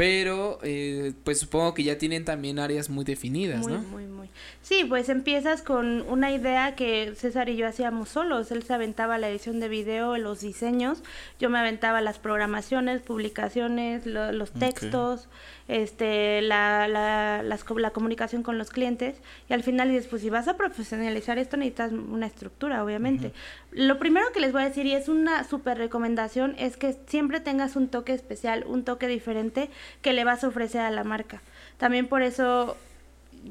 pero 0.00 0.58
eh, 0.62 1.12
pues 1.24 1.40
supongo 1.40 1.74
que 1.74 1.82
ya 1.82 1.98
tienen 1.98 2.24
también 2.24 2.58
áreas 2.58 2.88
muy 2.88 3.04
definidas, 3.04 3.60
Muy, 3.60 3.72
¿no? 3.74 3.78
muy, 3.80 4.06
muy. 4.06 4.30
Sí, 4.62 4.84
pues 4.88 5.10
empiezas 5.10 5.60
con 5.60 6.02
una 6.08 6.30
idea 6.30 6.74
que 6.74 7.12
César 7.16 7.50
y 7.50 7.56
yo 7.56 7.66
hacíamos 7.66 8.08
solos. 8.08 8.50
Él 8.50 8.62
se 8.62 8.72
aventaba 8.72 9.18
la 9.18 9.28
edición 9.28 9.60
de 9.60 9.68
video, 9.68 10.16
los 10.16 10.40
diseños. 10.40 11.02
Yo 11.38 11.50
me 11.50 11.58
aventaba 11.58 12.00
las 12.00 12.18
programaciones, 12.18 13.02
publicaciones, 13.02 14.06
lo- 14.06 14.32
los 14.32 14.52
textos, 14.52 15.28
este, 15.68 16.40
la, 16.42 16.88
la, 16.88 17.42
las 17.42 17.64
la 17.76 17.90
comunicación 17.90 18.42
con 18.42 18.56
los 18.56 18.70
clientes. 18.70 19.16
Y 19.48 19.52
al 19.52 19.62
final 19.62 19.88
dices, 19.90 20.06
pues 20.06 20.22
si 20.22 20.30
vas 20.30 20.48
a 20.48 20.56
profesionalizar 20.56 21.36
esto 21.38 21.56
necesitas 21.58 21.92
una 21.92 22.26
estructura, 22.26 22.82
obviamente. 22.84 23.32
Lo 23.72 23.98
primero 23.98 24.26
que 24.32 24.40
les 24.40 24.52
voy 24.52 24.62
a 24.62 24.68
decir, 24.68 24.86
y 24.86 24.94
es 24.94 25.08
una 25.08 25.44
súper 25.44 25.78
recomendación, 25.78 26.54
es 26.58 26.76
que 26.76 26.96
siempre 27.06 27.40
tengas 27.40 27.76
un 27.76 27.88
toque 27.88 28.12
especial, 28.14 28.64
un 28.66 28.84
toque 28.84 29.06
diferente 29.08 29.68
que 30.02 30.12
le 30.12 30.24
vas 30.24 30.44
a 30.44 30.48
ofrecer 30.48 30.80
a 30.82 30.90
la 30.90 31.04
marca. 31.04 31.42
También 31.78 32.06
por 32.08 32.22
eso 32.22 32.76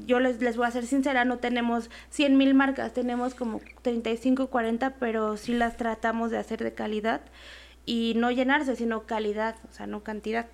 yo 0.06 0.20
les, 0.20 0.40
les 0.40 0.56
voy 0.56 0.66
a 0.66 0.70
ser 0.70 0.86
sincera, 0.86 1.24
no 1.24 1.38
tenemos 1.38 1.90
100 2.10 2.36
mil 2.36 2.54
marcas, 2.54 2.92
tenemos 2.92 3.34
como 3.34 3.60
35, 3.82 4.46
40, 4.48 4.90
pero 5.00 5.36
sí 5.36 5.52
las 5.54 5.76
tratamos 5.76 6.30
de 6.30 6.38
hacer 6.38 6.62
de 6.62 6.72
calidad 6.74 7.20
y 7.86 8.12
no 8.16 8.30
llenarse, 8.30 8.76
sino 8.76 9.02
calidad, 9.04 9.56
o 9.68 9.72
sea, 9.72 9.86
no 9.86 10.02
cantidad. 10.02 10.46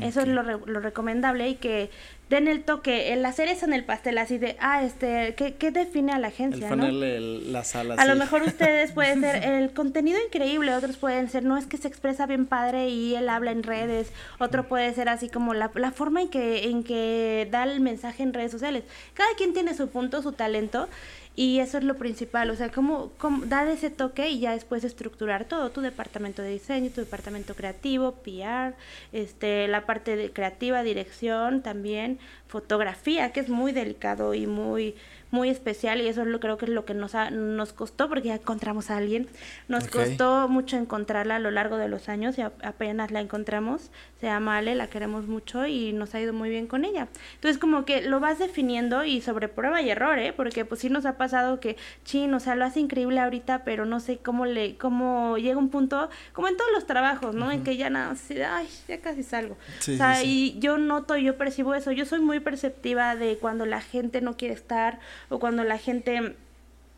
Eso 0.00 0.22
es 0.22 0.28
lo, 0.28 0.42
re- 0.42 0.60
lo 0.64 0.80
recomendable 0.80 1.46
y 1.48 1.56
que 1.56 1.90
den 2.30 2.48
el 2.48 2.64
toque, 2.64 3.12
el 3.12 3.24
hacer 3.26 3.48
eso 3.48 3.66
en 3.66 3.74
el 3.74 3.84
pastel, 3.84 4.16
así 4.18 4.38
de, 4.38 4.56
ah, 4.58 4.82
este, 4.82 5.34
¿qué, 5.36 5.54
qué 5.54 5.70
define 5.70 6.12
a 6.12 6.18
la 6.18 6.28
El 6.28 6.32
agencia, 6.32 6.70
no? 6.70 6.76
ponerle 6.76 7.16
el- 7.16 7.52
la 7.52 7.64
sala 7.64 7.94
A 7.94 8.06
lo 8.06 8.16
mejor 8.16 8.42
ustedes 8.42 8.92
pueden 8.94 9.20
ser 9.20 9.44
el 9.44 9.72
contenido 9.72 10.18
increíble, 10.26 10.74
otros 10.74 10.96
pueden 10.96 11.28
ser, 11.28 11.44
no 11.44 11.56
es 11.58 11.66
que 11.66 11.76
se 11.76 11.86
expresa 11.88 12.26
bien 12.26 12.46
padre 12.46 12.88
y 12.88 13.14
él 13.14 13.28
habla 13.28 13.50
en 13.52 13.62
redes, 13.62 14.10
otro 14.38 14.64
puede 14.68 14.92
ser 14.94 15.08
así 15.08 15.28
como 15.28 15.52
la, 15.54 15.70
la 15.74 15.90
forma 15.92 16.22
en 16.22 16.28
que, 16.28 16.64
en 16.70 16.82
que 16.82 17.46
da 17.50 17.64
el 17.64 17.80
mensaje 17.80 18.22
en 18.22 18.32
redes 18.32 18.52
sociales. 18.52 18.84
Cada 19.12 19.28
quien 19.36 19.52
tiene 19.52 19.74
su 19.74 19.88
punto, 19.88 20.22
su 20.22 20.32
talento 20.32 20.88
y 21.36 21.58
eso 21.58 21.78
es 21.78 21.84
lo 21.84 21.96
principal, 21.96 22.48
o 22.50 22.54
sea, 22.54 22.68
cómo, 22.70 23.10
cómo 23.18 23.44
dar 23.46 23.66
ese 23.66 23.90
toque 23.90 24.28
y 24.30 24.38
ya 24.38 24.52
después 24.52 24.84
estructurar 24.84 25.44
todo, 25.46 25.70
tu 25.70 25.80
departamento 25.80 26.42
de 26.42 26.50
diseño, 26.50 26.90
tu 26.94 27.00
departamento 27.00 27.56
creativo, 27.56 28.12
PR, 28.24 28.74
este, 29.12 29.66
la 29.66 29.84
parte 29.84 30.14
de 30.14 30.30
creativa, 30.30 30.84
dirección 30.84 31.60
también, 31.60 32.20
fotografía, 32.46 33.32
que 33.32 33.40
es 33.40 33.48
muy 33.48 33.72
delicado 33.72 34.34
y 34.34 34.46
muy 34.46 34.94
muy 35.34 35.50
especial 35.50 36.00
y 36.00 36.08
eso 36.08 36.22
es 36.22 36.28
lo 36.28 36.40
creo 36.40 36.56
que 36.56 36.64
es 36.66 36.70
lo 36.70 36.84
que 36.84 36.94
nos 36.94 37.14
ha- 37.14 37.30
nos 37.30 37.72
costó 37.72 38.08
porque 38.08 38.28
ya 38.28 38.36
encontramos 38.36 38.90
a 38.90 38.96
alguien. 38.96 39.28
Nos 39.68 39.84
Ok. 39.84 39.90
costó 39.90 40.48
mucho 40.48 40.76
encontrarla 40.76 41.36
a 41.36 41.38
lo 41.40 41.50
largo 41.50 41.76
de 41.76 41.88
los 41.88 42.08
años 42.08 42.38
y 42.38 42.42
a- 42.42 42.52
apenas 42.62 43.10
la 43.10 43.20
encontramos. 43.20 43.90
Se 44.20 44.26
llama 44.26 44.56
Ale, 44.56 44.74
la 44.74 44.86
queremos 44.86 45.26
mucho 45.26 45.66
y 45.66 45.92
nos 45.92 46.14
ha 46.14 46.20
ido 46.20 46.32
muy 46.32 46.48
bien 46.48 46.66
con 46.66 46.84
ella. 46.84 47.08
Entonces 47.34 47.58
como 47.58 47.84
que 47.84 48.00
lo 48.02 48.20
vas 48.20 48.38
definiendo 48.38 49.04
y 49.04 49.20
sobre 49.20 49.48
prueba 49.48 49.82
y 49.82 49.90
error, 49.90 50.18
¿eh? 50.18 50.32
Porque 50.32 50.64
pues 50.64 50.80
sí 50.80 50.88
nos 50.88 51.04
ha 51.04 51.18
pasado 51.18 51.60
que, 51.60 51.76
chin, 52.04 52.32
o 52.32 52.40
sea, 52.40 52.54
lo 52.54 52.64
hace 52.64 52.80
increíble 52.80 53.20
ahorita, 53.20 53.64
pero 53.64 53.84
no 53.84 54.00
sé 54.00 54.18
cómo 54.18 54.46
le, 54.46 54.76
cómo 54.76 55.36
llega 55.36 55.58
un 55.58 55.68
punto, 55.68 56.08
como 56.32 56.48
en 56.48 56.56
todos 56.56 56.70
los 56.72 56.86
trabajos, 56.86 57.34
¿no? 57.34 57.50
En 57.50 57.64
que 57.64 57.76
ya 57.76 57.90
nada, 57.90 58.12
así 58.12 58.40
ay, 58.40 58.68
ya 58.88 59.00
casi 59.00 59.22
salgo. 59.22 59.56
Sí, 59.80 59.94
o 59.94 59.96
sea, 59.96 60.14
sí, 60.14 60.22
sí. 60.24 60.54
y 60.56 60.60
yo 60.60 60.78
noto, 60.78 61.16
yo 61.16 61.36
percibo 61.36 61.74
eso. 61.74 61.90
Yo 61.92 62.06
soy 62.06 62.20
muy 62.20 62.40
perceptiva 62.40 63.16
de 63.16 63.36
cuando 63.38 63.66
la 63.66 63.80
gente 63.80 64.20
no 64.20 64.36
quiere 64.36 64.54
estar 64.54 65.00
o 65.28 65.38
cuando 65.38 65.64
la 65.64 65.78
gente 65.78 66.36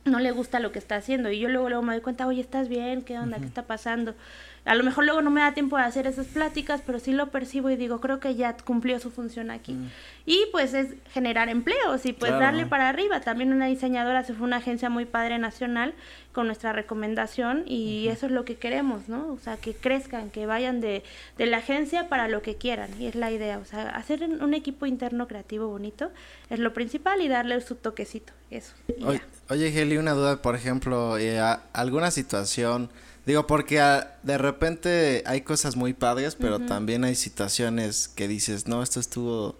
no 0.04 0.20
le 0.20 0.30
gusta 0.30 0.60
lo 0.60 0.72
que 0.72 0.78
está 0.78 0.96
haciendo. 0.96 1.30
Y 1.30 1.38
yo 1.38 1.48
luego, 1.48 1.68
luego 1.68 1.82
me 1.82 1.92
doy 1.92 2.02
cuenta, 2.02 2.26
oye, 2.26 2.40
¿estás 2.40 2.68
bien? 2.68 3.02
¿Qué 3.02 3.18
onda? 3.18 3.38
¿Qué 3.38 3.46
está 3.46 3.64
pasando? 3.64 4.14
A 4.66 4.74
lo 4.74 4.82
mejor 4.84 5.04
luego 5.04 5.22
no 5.22 5.30
me 5.30 5.40
da 5.40 5.54
tiempo 5.54 5.76
de 5.76 5.84
hacer 5.84 6.06
esas 6.06 6.26
pláticas, 6.26 6.82
pero 6.84 6.98
sí 6.98 7.12
lo 7.12 7.30
percibo 7.30 7.70
y 7.70 7.76
digo, 7.76 8.00
creo 8.00 8.18
que 8.20 8.34
ya 8.34 8.56
cumplió 8.56 8.98
su 8.98 9.10
función 9.10 9.50
aquí. 9.50 9.76
Y 10.26 10.40
pues 10.52 10.74
es 10.74 10.88
generar 11.12 11.48
empleos 11.48 12.04
y 12.04 12.12
pues 12.12 12.30
Claro. 12.32 12.44
darle 12.46 12.66
para 12.66 12.88
arriba. 12.88 13.20
También 13.20 13.52
una 13.52 13.66
diseñadora 13.66 14.24
se 14.24 14.34
fue 14.34 14.42
a 14.44 14.48
una 14.48 14.56
agencia 14.56 14.90
muy 14.90 15.04
padre 15.04 15.38
nacional 15.38 15.94
con 16.32 16.46
nuestra 16.48 16.72
recomendación 16.72 17.62
y 17.66 18.08
eso 18.08 18.26
es 18.26 18.32
lo 18.32 18.44
que 18.44 18.56
queremos, 18.56 19.08
¿no? 19.08 19.32
O 19.32 19.38
sea, 19.38 19.56
que 19.56 19.72
crezcan, 19.72 20.30
que 20.30 20.46
vayan 20.46 20.80
de, 20.80 21.02
de 21.38 21.46
la 21.46 21.58
agencia 21.58 22.08
para 22.08 22.26
lo 22.28 22.42
que 22.42 22.56
quieran 22.56 22.90
y 23.00 23.06
es 23.06 23.14
la 23.14 23.30
idea. 23.30 23.58
O 23.58 23.64
sea, 23.64 23.88
hacer 23.90 24.22
un 24.24 24.52
equipo 24.52 24.84
interno 24.86 25.28
creativo 25.28 25.68
bonito 25.68 26.10
es 26.50 26.58
lo 26.58 26.74
principal 26.74 27.20
y 27.22 27.28
darle 27.28 27.60
su 27.60 27.76
toquecito, 27.76 28.32
eso. 28.50 28.74
Oye, 29.04 29.22
oye, 29.48 29.68
Heli, 29.80 29.96
una 29.96 30.12
duda, 30.12 30.42
por 30.42 30.56
ejemplo, 30.56 31.16
eh, 31.18 31.40
alguna 31.72 32.10
situación, 32.10 32.90
digo, 33.26 33.46
porque 33.46 33.80
ah, 33.80 34.16
de 34.22 34.38
repente 34.38 35.22
hay 35.26 35.42
cosas 35.42 35.76
muy 35.76 35.92
padres, 35.92 36.34
pero 36.36 36.58
también 36.60 37.04
hay 37.04 37.14
situaciones 37.14 38.08
que 38.08 38.28
dices, 38.28 38.66
no, 38.68 38.82
esto 38.82 39.00
estuvo 39.00 39.56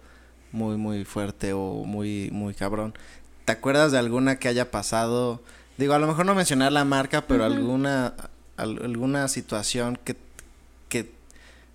muy, 0.51 0.77
muy 0.77 1.05
fuerte 1.05 1.53
o 1.53 1.83
muy, 1.85 2.29
muy 2.31 2.53
cabrón. 2.53 2.93
¿Te 3.45 3.51
acuerdas 3.51 3.91
de 3.91 3.97
alguna 3.99 4.39
que 4.39 4.47
haya 4.47 4.71
pasado? 4.71 5.41
Digo, 5.77 5.93
a 5.93 5.99
lo 5.99 6.07
mejor 6.07 6.25
no 6.25 6.33
mencionar 6.35 6.71
la 6.71 6.85
marca, 6.85 7.27
pero 7.27 7.43
alguna, 7.45 8.13
al- 8.57 8.83
alguna 8.83 9.27
situación 9.27 9.99
que, 10.03 10.15
que, 10.89 11.11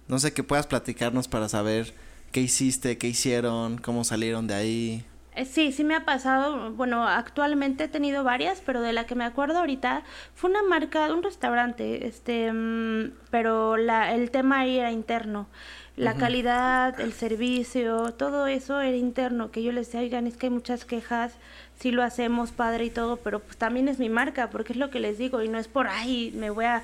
no 0.08 0.18
sé, 0.18 0.32
que 0.32 0.42
puedas 0.42 0.66
platicarnos 0.66 1.28
para 1.28 1.48
saber 1.48 1.94
¿Qué 2.32 2.40
hiciste? 2.40 2.96
¿Qué 2.96 3.08
hicieron? 3.08 3.76
¿Cómo 3.76 4.04
salieron 4.04 4.46
de 4.46 4.54
ahí? 4.54 5.04
Eh, 5.34 5.46
sí, 5.46 5.72
sí 5.72 5.82
me 5.84 5.94
ha 5.94 6.04
pasado. 6.04 6.72
Bueno, 6.72 7.06
actualmente 7.08 7.84
he 7.84 7.88
tenido 7.88 8.22
varias, 8.22 8.60
pero 8.60 8.82
de 8.82 8.92
la 8.92 9.06
que 9.06 9.14
me 9.14 9.24
acuerdo 9.24 9.58
ahorita 9.60 10.02
fue 10.34 10.50
una 10.50 10.62
marca 10.62 11.06
de 11.06 11.14
un 11.14 11.22
restaurante, 11.22 12.06
este, 12.06 12.52
mm, 12.52 13.12
pero 13.30 13.76
la, 13.78 14.12
el 14.14 14.30
tema 14.30 14.60
ahí 14.60 14.78
era 14.78 14.90
interno. 14.92 15.48
La 15.94 16.14
calidad, 16.16 16.98
el 17.00 17.12
servicio, 17.12 18.14
todo 18.14 18.46
eso 18.46 18.80
era 18.80 18.96
interno, 18.96 19.50
que 19.50 19.62
yo 19.62 19.72
les 19.72 19.86
decía, 19.88 20.00
oigan, 20.00 20.26
es 20.26 20.38
que 20.38 20.46
hay 20.46 20.50
muchas 20.50 20.86
quejas, 20.86 21.34
sí 21.78 21.90
lo 21.90 22.02
hacemos 22.02 22.52
padre 22.52 22.84
y 22.84 22.90
todo, 22.90 23.16
pero 23.16 23.40
pues 23.40 23.56
también 23.56 23.88
es 23.88 23.98
mi 23.98 24.08
marca, 24.08 24.50
porque 24.50 24.72
es 24.72 24.78
lo 24.78 24.90
que 24.90 25.00
les 25.00 25.18
digo, 25.18 25.42
y 25.42 25.48
no 25.48 25.58
es 25.58 25.66
por, 25.66 25.88
ay, 25.88 26.32
me 26.36 26.50
voy 26.50 26.64
a, 26.64 26.82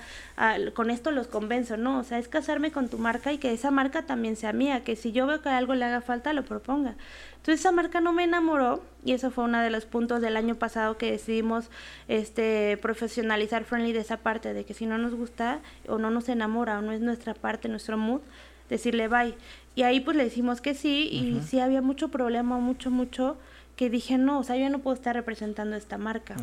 con 0.74 0.90
esto 0.90 1.12
los 1.12 1.28
convenzo, 1.28 1.76
no, 1.76 2.00
o 2.00 2.04
sea, 2.04 2.18
es 2.18 2.26
casarme 2.26 2.72
con 2.72 2.88
tu 2.88 2.98
marca 2.98 3.32
y 3.32 3.38
que 3.38 3.52
esa 3.52 3.70
marca 3.70 4.02
también 4.02 4.36
sea 4.36 4.52
mía, 4.52 4.82
que 4.82 4.96
si 4.96 5.12
yo 5.12 5.26
veo 5.26 5.40
que 5.40 5.50
algo 5.50 5.74
le 5.74 5.84
haga 5.84 6.00
falta, 6.00 6.32
lo 6.32 6.44
proponga. 6.44 6.96
Entonces 7.36 7.60
esa 7.60 7.72
marca 7.72 8.00
no 8.00 8.12
me 8.12 8.24
enamoró 8.24 8.82
y 9.04 9.12
eso 9.12 9.30
fue 9.30 9.44
uno 9.44 9.60
de 9.60 9.70
los 9.70 9.86
puntos 9.86 10.20
del 10.20 10.36
año 10.36 10.56
pasado 10.56 10.98
que 10.98 11.12
decidimos 11.12 11.70
este 12.08 12.76
profesionalizar 12.82 13.64
Friendly 13.64 13.92
de 13.92 14.00
esa 14.00 14.18
parte, 14.18 14.52
de 14.52 14.64
que 14.64 14.74
si 14.74 14.84
no 14.86 14.98
nos 14.98 15.14
gusta 15.14 15.60
o 15.86 15.98
no 15.98 16.10
nos 16.10 16.28
enamora 16.28 16.78
o 16.78 16.82
no 16.82 16.92
es 16.92 17.00
nuestra 17.00 17.34
parte, 17.34 17.68
nuestro 17.68 17.96
mood, 17.96 18.20
decirle 18.68 19.08
bye. 19.08 19.34
Y 19.76 19.84
ahí 19.84 20.00
pues 20.00 20.16
le 20.16 20.24
decimos 20.24 20.60
que 20.60 20.74
sí 20.74 21.08
y 21.10 21.40
sí 21.46 21.60
había 21.60 21.80
mucho 21.80 22.08
problema, 22.08 22.58
mucho, 22.58 22.90
mucho 22.90 23.36
que 23.78 23.88
dije, 23.90 24.18
no, 24.18 24.40
o 24.40 24.42
sea, 24.42 24.56
yo 24.56 24.68
no 24.70 24.80
puedo 24.80 24.96
estar 24.96 25.14
representando 25.14 25.76
esta 25.76 25.98
marca. 25.98 26.34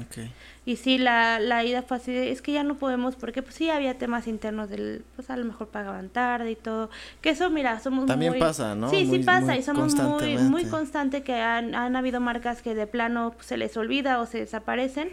Y 0.65 0.77
sí, 0.77 0.97
la, 0.97 1.37
la 1.41 1.65
ida 1.65 1.81
fue 1.81 1.97
así, 1.97 2.15
es 2.15 2.41
que 2.41 2.53
ya 2.53 2.63
no 2.63 2.75
podemos, 2.75 3.17
porque 3.17 3.43
pues 3.43 3.55
sí 3.55 3.69
había 3.69 3.97
temas 3.97 4.27
internos 4.27 4.69
del, 4.69 5.03
pues 5.17 5.29
a 5.29 5.35
lo 5.35 5.43
mejor 5.43 5.67
pagaban 5.67 6.07
tarde 6.07 6.51
y 6.51 6.55
todo. 6.55 6.89
Que 7.19 7.31
eso, 7.31 7.49
mira, 7.49 7.81
somos 7.81 8.05
También 8.05 8.39
pasa, 8.39 8.73
¿no? 8.73 8.89
Sí, 8.89 9.05
sí 9.05 9.19
pasa, 9.19 9.57
y 9.57 9.63
somos 9.63 9.95
muy, 9.95 10.37
muy 10.37 10.63
constante 10.63 11.23
que 11.23 11.33
han, 11.33 11.75
han 11.75 11.97
habido 11.97 12.21
marcas 12.21 12.61
que 12.61 12.73
de 12.73 12.87
plano 12.87 13.33
pues, 13.35 13.47
se 13.47 13.57
les 13.57 13.75
olvida 13.75 14.21
o 14.21 14.25
se 14.25 14.37
desaparecen 14.37 15.09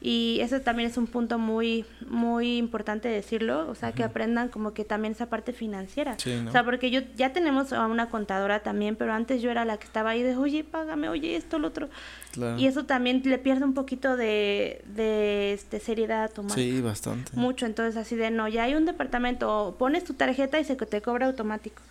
y 0.00 0.38
eso 0.42 0.60
también 0.60 0.90
es 0.90 0.96
un 0.98 1.06
punto 1.06 1.38
muy 1.38 1.84
muy 2.08 2.58
importante 2.58 3.08
decirlo 3.08 3.68
o 3.68 3.74
sea 3.74 3.92
que 3.92 4.04
aprendan 4.04 4.48
como 4.48 4.74
que 4.74 4.84
también 4.84 5.12
esa 5.12 5.26
parte 5.26 5.52
financiera. 5.52 6.16
O 6.46 6.52
sea 6.52 6.64
porque 6.64 6.90
yo 6.90 7.00
ya 7.16 7.32
tenemos 7.32 7.72
a 7.72 7.86
una 7.86 8.10
contadora 8.10 8.60
también 8.60 8.96
pero 8.96 9.14
antes 9.14 9.40
yo 9.40 9.50
era 9.50 9.64
la 9.64 9.78
que 9.78 9.84
estaba 9.84 10.10
ahí 10.10 10.22
de 10.22 10.36
oye 10.36 10.64
págame 10.64 11.08
oye 11.08 11.36
esto 11.36 11.58
lo 11.58 11.68
otro 11.68 11.88
y 12.58 12.66
eso 12.66 12.84
también 12.84 13.22
le 13.24 13.38
pierde 13.38 13.64
un 13.64 13.72
poquito 13.72 14.16
de, 14.16 14.82
de 14.94 15.54
este 15.54 15.80
seriedad 15.80 16.24
a 16.24 16.28
tu 16.28 16.48
sí 16.50 16.80
bastante. 16.82 17.32
Mucho 17.34 17.64
entonces 17.64 17.96
así 17.96 18.16
de 18.16 18.30
no 18.30 18.48
ya 18.48 18.64
hay 18.64 18.74
un 18.74 18.84
departamento 18.84 19.76
pones 19.78 20.04
tu 20.04 20.12
tarjeta 20.14 20.60
y 20.60 20.64
se 20.64 20.76
te 20.76 21.00
cobra 21.00 21.26
automático 21.26 21.82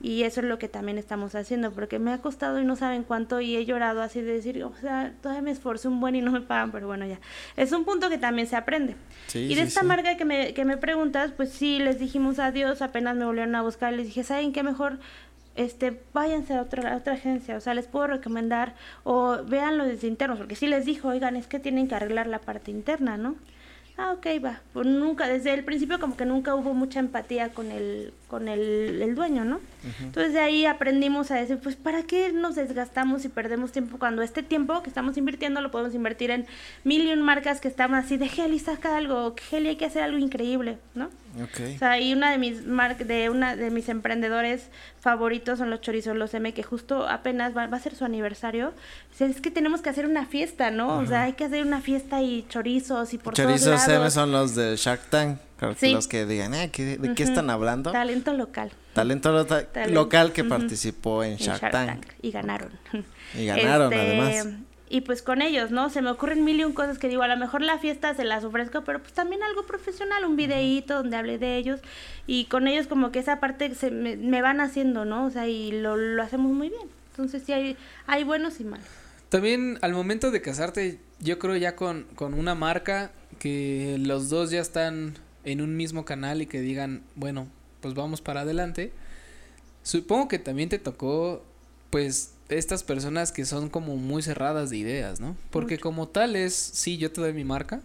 y 0.00 0.22
eso 0.22 0.40
es 0.40 0.46
lo 0.46 0.58
que 0.58 0.68
también 0.68 0.96
estamos 0.96 1.34
haciendo 1.34 1.72
porque 1.72 1.98
me 1.98 2.12
ha 2.12 2.18
costado 2.18 2.60
y 2.60 2.64
no 2.64 2.76
saben 2.76 3.02
cuánto 3.02 3.40
y 3.40 3.56
he 3.56 3.66
llorado 3.66 4.00
así 4.00 4.20
de 4.20 4.32
decir 4.32 4.62
o 4.62 4.72
sea 4.80 5.12
todavía 5.20 5.42
me 5.42 5.50
esforcé 5.50 5.88
un 5.88 6.00
buen 6.00 6.14
y 6.14 6.22
no 6.22 6.30
me 6.30 6.40
pagan 6.40 6.70
pero 6.70 6.86
bueno 6.86 7.04
ya 7.06 7.18
es 7.56 7.72
un 7.72 7.84
punto 7.84 8.08
que 8.08 8.18
también 8.18 8.46
se 8.46 8.56
aprende. 8.56 8.96
y 9.34 9.54
de 9.54 9.62
esta 9.62 9.82
marca 9.82 10.16
que 10.16 10.24
me, 10.24 10.54
que 10.54 10.64
me 10.64 10.76
preguntas, 10.76 11.32
pues 11.36 11.50
sí, 11.50 11.78
les 11.78 11.98
dijimos 11.98 12.38
adiós, 12.38 12.82
apenas 12.82 13.16
me 13.16 13.24
volvieron 13.24 13.54
a 13.54 13.62
buscar, 13.62 13.92
les 13.92 14.06
dije, 14.06 14.24
¿saben 14.24 14.52
qué 14.52 14.62
mejor? 14.62 14.98
Este, 15.56 16.00
váyanse 16.12 16.54
a 16.54 16.62
otra, 16.62 16.94
a 16.94 16.96
otra 16.96 17.14
agencia, 17.14 17.56
o 17.56 17.60
sea, 17.60 17.74
les 17.74 17.86
puedo 17.86 18.06
recomendar, 18.06 18.74
o 19.04 19.38
véanlo 19.44 19.84
desde 19.84 20.06
internos, 20.06 20.38
porque 20.38 20.54
sí 20.54 20.66
les 20.66 20.84
dijo, 20.84 21.08
oigan, 21.08 21.36
es 21.36 21.46
que 21.46 21.58
tienen 21.58 21.88
que 21.88 21.94
arreglar 21.94 22.26
la 22.26 22.38
parte 22.38 22.70
interna, 22.70 23.16
¿no? 23.16 23.34
ah, 24.00 24.12
ok, 24.12 24.26
va. 24.44 24.60
Pues 24.72 24.86
nunca, 24.86 25.28
desde 25.28 25.52
el 25.52 25.64
principio 25.64 26.00
como 26.00 26.16
que 26.16 26.24
nunca 26.24 26.54
hubo 26.54 26.74
mucha 26.74 27.00
empatía 27.00 27.50
con 27.50 27.70
el, 27.70 28.12
con 28.28 28.48
el, 28.48 29.02
el 29.02 29.14
dueño, 29.14 29.44
¿no? 29.44 29.60
Entonces 30.02 30.32
de 30.32 30.40
ahí 30.40 30.66
aprendimos 30.66 31.30
a 31.30 31.36
decir, 31.36 31.58
pues, 31.58 31.76
¿para 31.76 32.02
qué 32.02 32.32
nos 32.32 32.54
desgastamos 32.54 33.24
y 33.24 33.28
perdemos 33.28 33.72
tiempo 33.72 33.98
cuando 33.98 34.22
este 34.22 34.42
tiempo 34.42 34.82
que 34.82 34.88
estamos 34.88 35.16
invirtiendo 35.16 35.60
lo 35.60 35.70
podemos 35.70 35.94
invertir 35.94 36.30
en 36.30 36.46
mil 36.84 37.06
y 37.06 37.12
un 37.12 37.22
marcas 37.22 37.60
que 37.60 37.68
están 37.68 37.94
así 37.94 38.16
de 38.16 38.26
Heli, 38.26 38.58
saca 38.58 38.96
algo, 38.96 39.34
Heli 39.50 39.70
hay 39.70 39.76
que 39.76 39.86
hacer 39.86 40.02
algo 40.02 40.18
increíble, 40.18 40.78
¿no? 40.94 41.08
Okay. 41.44 41.76
O 41.76 41.78
sea, 41.78 42.00
y 42.00 42.12
una 42.12 42.32
de 42.32 42.38
mis 42.38 42.66
mar 42.66 42.96
de 42.96 43.30
una 43.30 43.54
de 43.54 43.70
mis 43.70 43.88
emprendedores 43.88 44.68
favoritos 45.00 45.60
son 45.60 45.70
los 45.70 45.80
chorizos 45.80 46.16
los 46.16 46.34
M 46.34 46.52
que 46.52 46.64
justo 46.64 47.08
apenas 47.08 47.56
va, 47.56 47.64
a 47.64 47.78
ser 47.78 47.94
su 47.94 48.04
aniversario. 48.04 48.72
es 49.18 49.40
que 49.40 49.52
tenemos 49.52 49.80
que 49.80 49.90
hacer 49.90 50.06
una 50.06 50.26
fiesta, 50.26 50.72
¿no? 50.72 50.98
O 50.98 51.06
sea, 51.06 51.22
hay 51.22 51.34
que 51.34 51.44
hacer 51.44 51.64
una 51.64 51.80
fiesta 51.80 52.20
y 52.20 52.44
chorizos 52.48 53.14
y 53.14 53.18
por 53.18 53.34
chorizos 53.34 53.64
todos 53.64 53.88
lados. 53.88 53.94
M 53.94 54.10
son 54.10 54.32
los 54.32 54.54
de 54.56 54.74
Shark 54.76 55.08
Tank. 55.08 55.38
Los 55.60 56.08
que 56.08 56.26
digan, 56.26 56.54
eh, 56.54 56.70
¿de 56.74 57.14
qué 57.14 57.22
están 57.22 57.50
hablando? 57.50 57.92
Talento 57.92 58.32
local. 58.32 58.72
Talento, 58.94 59.46
local 59.88 60.32
que 60.32 60.44
participó 60.44 61.22
en 61.22 61.36
Shark, 61.36 61.70
Tank. 61.70 62.06
Y 62.22 62.30
ganaron. 62.30 62.70
Y 63.34 63.46
ganaron, 63.46 63.92
este, 63.92 64.06
además 64.06 64.46
y 64.92 65.02
pues 65.02 65.22
con 65.22 65.40
ellos, 65.40 65.70
¿no? 65.70 65.88
Se 65.88 66.02
me 66.02 66.10
ocurren 66.10 66.44
mil 66.44 66.58
y 66.58 66.64
un 66.64 66.72
cosas 66.72 66.98
que 66.98 67.08
digo, 67.08 67.22
a 67.22 67.28
lo 67.28 67.36
mejor 67.36 67.62
la 67.62 67.78
fiesta 67.78 68.12
se 68.12 68.24
las 68.24 68.42
ofrezco, 68.42 68.82
pero 68.82 68.98
pues 69.00 69.12
también 69.12 69.40
algo 69.44 69.64
profesional, 69.64 70.24
un 70.24 70.34
videíto 70.34 70.94
donde 70.94 71.16
hable 71.16 71.38
de 71.38 71.56
ellos 71.56 71.80
y 72.26 72.46
con 72.46 72.66
ellos 72.66 72.88
como 72.88 73.12
que 73.12 73.20
esa 73.20 73.38
parte 73.38 73.72
se 73.76 73.92
me, 73.92 74.42
van 74.42 74.60
haciendo, 74.60 75.04
¿no? 75.04 75.26
O 75.26 75.30
sea, 75.30 75.46
y 75.46 75.70
lo, 75.70 75.96
lo 75.96 76.20
hacemos 76.20 76.52
muy 76.52 76.70
bien. 76.70 76.88
Entonces 77.12 77.44
sí 77.46 77.52
hay, 77.52 77.76
hay 78.08 78.24
buenos 78.24 78.58
y 78.58 78.64
malos. 78.64 78.86
También 79.28 79.78
al 79.80 79.92
momento 79.92 80.32
de 80.32 80.42
casarte, 80.42 80.98
yo 81.20 81.38
creo 81.38 81.54
ya 81.54 81.76
con, 81.76 82.06
con 82.16 82.34
una 82.34 82.56
marca 82.56 83.12
que 83.38 83.96
los 84.00 84.28
dos 84.28 84.50
ya 84.50 84.60
están 84.60 85.14
en 85.44 85.60
un 85.60 85.76
mismo 85.76 86.04
canal 86.04 86.42
y 86.42 86.46
que 86.46 86.60
digan, 86.60 87.02
bueno, 87.14 87.48
pues 87.80 87.94
vamos 87.94 88.20
para 88.20 88.42
adelante. 88.42 88.92
Supongo 89.82 90.28
que 90.28 90.38
también 90.38 90.68
te 90.68 90.78
tocó, 90.78 91.44
pues, 91.90 92.34
estas 92.48 92.82
personas 92.82 93.32
que 93.32 93.44
son 93.44 93.68
como 93.68 93.96
muy 93.96 94.22
cerradas 94.22 94.70
de 94.70 94.78
ideas, 94.78 95.20
¿no? 95.20 95.36
Porque 95.50 95.78
como 95.78 96.08
tal 96.08 96.36
es, 96.36 96.54
sí, 96.54 96.98
yo 96.98 97.10
te 97.12 97.20
doy 97.20 97.32
mi 97.32 97.44
marca, 97.44 97.80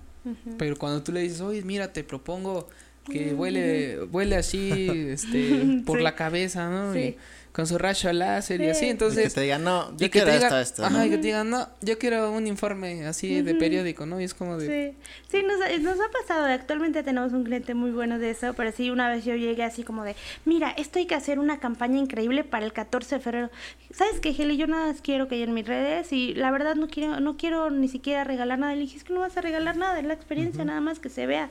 pero 0.58 0.76
cuando 0.76 1.04
tú 1.04 1.12
le 1.12 1.22
dices, 1.22 1.42
oye, 1.42 1.62
mira, 1.62 1.94
te 1.94 2.04
propongo 2.04 2.68
que 3.06 3.36
huele, 3.36 4.04
huele 4.12 4.36
así, 4.36 4.90
este, 4.90 5.84
por 5.86 6.02
la 6.02 6.16
cabeza, 6.16 6.70
¿no? 6.70 6.94
Sí 6.94 7.16
con 7.56 7.68
su 7.68 7.78
rayo 7.78 8.12
láser 8.12 8.60
y 8.60 8.68
así, 8.68 8.88
entonces... 8.88 9.18
Y 9.18 9.28
que 9.30 9.34
te 9.34 9.42
digan, 9.42 9.64
no, 9.64 9.96
yo 9.96 10.12
quiero 10.12 10.30
esto, 10.30 10.60
esto, 10.60 10.84
Ajá, 10.84 11.06
y 11.06 11.10
que 11.10 11.16
te 11.16 11.28
digan, 11.28 11.50
no, 11.50 11.70
yo 11.80 11.98
quiero 11.98 12.30
un 12.34 12.48
informe 12.48 13.06
así 13.06 13.42
de 13.42 13.56
periódico, 13.56 14.06
¿no? 14.06 14.20
Y 14.20 14.26
es 14.26 14.34
como 14.34 14.58
de... 14.58 14.68
Sí, 14.92 14.98
sí 15.30 15.42
nos, 15.42 15.60
nos 15.82 16.06
ha 16.06 16.12
pasado, 16.12 16.48
actualmente 16.48 17.02
tenemos 17.02 17.32
un 17.32 17.46
cliente 17.46 17.74
muy 17.74 17.92
bueno 17.92 18.20
de 18.20 18.32
eso, 18.32 18.54
pero 18.56 18.74
sí, 18.74 18.92
una 18.92 19.08
vez 19.08 19.24
yo 19.24 19.36
llegué 19.36 19.64
así 19.64 19.84
como 19.84 20.04
de, 20.04 20.18
mira, 20.44 20.72
esto 20.72 21.00
hay 21.00 21.06
que 21.06 21.16
hacer 21.16 21.40
una 21.40 21.62
campaña 21.62 21.98
increíble 21.98 22.44
para 22.44 22.66
el 22.66 22.74
14 22.74 23.16
de 23.16 23.22
febrero. 23.22 23.50
¿Sabes 23.90 24.20
qué, 24.20 24.36
Heli? 24.38 24.58
Yo 24.58 24.68
nada 24.68 24.88
más 24.88 25.00
quiero 25.00 25.30
que 25.30 25.36
haya 25.36 25.46
en 25.46 25.54
mis 25.54 25.66
redes 25.66 26.12
y 26.12 26.34
la 26.34 26.52
verdad 26.52 26.76
no 26.76 26.90
quiero, 26.90 27.22
no 27.22 27.38
quiero 27.38 27.70
ni 27.70 27.88
siquiera 27.88 28.26
regalar 28.26 28.60
nada. 28.60 28.76
Le 28.76 28.82
dije, 28.82 28.98
es 28.98 29.06
que 29.06 29.14
no 29.14 29.22
vas 29.22 29.38
a 29.38 29.42
regalar 29.42 29.78
nada, 29.78 29.98
es 29.98 30.06
la 30.06 30.14
experiencia, 30.14 30.66
nada 30.66 30.82
más 30.82 31.00
que 31.00 31.08
se 31.08 31.26
vea. 31.26 31.50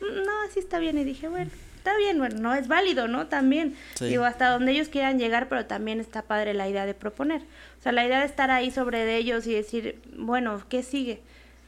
Mm, 0.00 0.26
no, 0.26 0.32
así 0.50 0.58
está 0.58 0.80
bien. 0.80 0.98
Y 0.98 1.04
dije, 1.04 1.28
bueno 1.28 1.52
está 1.84 1.98
bien, 1.98 2.18
bueno, 2.18 2.36
no 2.40 2.54
es 2.54 2.66
válido, 2.66 3.08
¿no? 3.08 3.26
También, 3.26 3.76
digo, 4.00 4.24
hasta 4.24 4.48
donde 4.48 4.72
ellos 4.72 4.88
quieran 4.88 5.18
llegar, 5.18 5.50
pero 5.50 5.66
también 5.66 6.00
está 6.00 6.22
padre 6.22 6.54
la 6.54 6.66
idea 6.66 6.86
de 6.86 6.94
proponer. 6.94 7.42
O 7.78 7.82
sea, 7.82 7.92
la 7.92 8.06
idea 8.06 8.20
de 8.20 8.26
estar 8.26 8.50
ahí 8.50 8.70
sobre 8.70 9.04
de 9.04 9.18
ellos 9.18 9.46
y 9.46 9.52
decir, 9.52 10.00
bueno, 10.16 10.62
¿qué 10.70 10.82
sigue? 10.82 11.20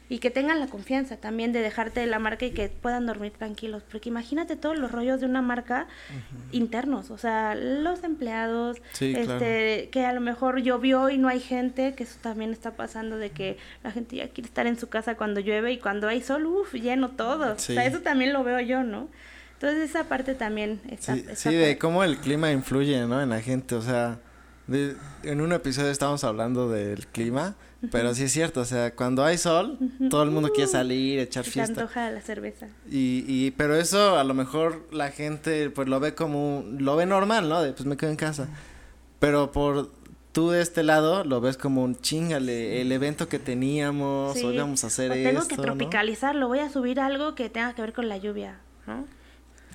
y 0.08 0.18
que 0.18 0.30
tengan 0.30 0.60
la 0.60 0.68
confianza 0.68 1.16
también 1.16 1.52
de 1.52 1.60
dejarte 1.60 2.00
de 2.00 2.06
la 2.06 2.18
marca 2.18 2.46
y 2.46 2.52
que 2.52 2.68
puedan 2.68 3.06
dormir 3.06 3.32
tranquilos, 3.32 3.82
porque 3.90 4.08
imagínate 4.08 4.54
todos 4.54 4.78
los 4.78 4.92
rollos 4.92 5.20
de 5.20 5.26
una 5.26 5.42
marca 5.42 5.88
internos, 6.52 7.10
o 7.10 7.18
sea, 7.18 7.56
los 7.56 8.04
empleados, 8.04 8.80
este, 9.00 9.88
que 9.90 10.06
a 10.06 10.12
lo 10.12 10.20
mejor 10.20 10.62
llovió 10.62 11.10
y 11.10 11.18
no 11.18 11.26
hay 11.28 11.40
gente, 11.40 11.94
que 11.94 12.04
eso 12.04 12.18
también 12.20 12.52
está 12.52 12.76
pasando 12.76 13.16
de 13.18 13.30
que 13.30 13.58
la 13.82 13.90
gente 13.90 14.16
ya 14.16 14.28
quiere 14.28 14.46
estar 14.46 14.68
en 14.68 14.78
su 14.78 14.88
casa 14.88 15.16
cuando 15.16 15.40
llueve 15.40 15.72
y 15.72 15.78
cuando 15.78 16.06
hay 16.06 16.22
sol, 16.22 16.46
uff, 16.46 16.74
lleno 16.74 17.10
todo, 17.10 17.54
o 17.54 17.58
sea, 17.58 17.84
eso 17.84 18.00
también 18.00 18.32
lo 18.32 18.44
veo 18.44 18.60
yo, 18.60 18.84
¿no? 18.84 19.08
Entonces 19.56 19.90
esa 19.90 20.04
parte 20.04 20.34
también 20.34 20.80
está... 20.88 21.16
Sí, 21.34 21.54
de 21.54 21.78
cómo 21.78 22.04
el 22.04 22.18
clima 22.18 22.52
influye, 22.52 23.06
¿no? 23.06 23.22
En 23.22 23.30
la 23.30 23.40
gente, 23.40 23.74
o 23.74 23.82
sea, 23.82 24.18
en 24.68 25.40
un 25.40 25.52
episodio 25.52 25.90
estábamos 25.90 26.24
hablando 26.24 26.68
del 26.68 27.06
clima, 27.06 27.54
pero 27.90 28.14
sí 28.14 28.24
es 28.24 28.32
cierto, 28.32 28.60
o 28.60 28.64
sea, 28.64 28.94
cuando 28.94 29.24
hay 29.24 29.38
sol, 29.38 29.78
todo 30.10 30.22
el 30.24 30.30
mundo 30.30 30.50
quiere 30.52 30.70
salir, 30.70 31.20
echar 31.20 31.44
fiesta. 31.44 31.74
Se 31.74 31.80
antoja 31.80 32.10
la 32.10 32.20
cerveza. 32.20 32.68
Y, 32.90 33.24
y, 33.28 33.52
pero 33.52 33.76
eso 33.76 34.18
a 34.18 34.24
lo 34.24 34.34
mejor 34.34 34.86
la 34.92 35.10
gente 35.10 35.70
pues 35.70 35.88
lo 35.88 36.00
ve 36.00 36.14
como, 36.14 36.64
lo 36.78 36.96
ve 36.96 37.06
normal, 37.06 37.48
¿no? 37.48 37.62
De 37.62 37.72
pues 37.72 37.86
me 37.86 37.96
quedo 37.96 38.10
en 38.10 38.16
casa. 38.16 38.48
Pero 39.20 39.52
por 39.52 39.90
tú 40.32 40.50
de 40.50 40.60
este 40.60 40.82
lado 40.82 41.24
lo 41.24 41.40
ves 41.40 41.56
como 41.56 41.82
un 41.82 41.96
chingale, 41.98 42.82
el 42.82 42.92
evento 42.92 43.28
que 43.28 43.38
teníamos, 43.38 44.36
hoy 44.36 44.58
vamos 44.58 44.84
a 44.84 44.88
hacer 44.88 45.10
o 45.10 45.14
tengo 45.14 45.48
que 45.48 45.56
tropicalizarlo, 45.56 46.48
voy 46.48 46.58
a 46.58 46.68
subir 46.68 47.00
algo 47.00 47.34
que 47.34 47.48
tenga 47.48 47.72
que 47.74 47.80
ver 47.80 47.94
con 47.94 48.08
la 48.08 48.18
lluvia, 48.18 48.58
¿no? 48.86 49.06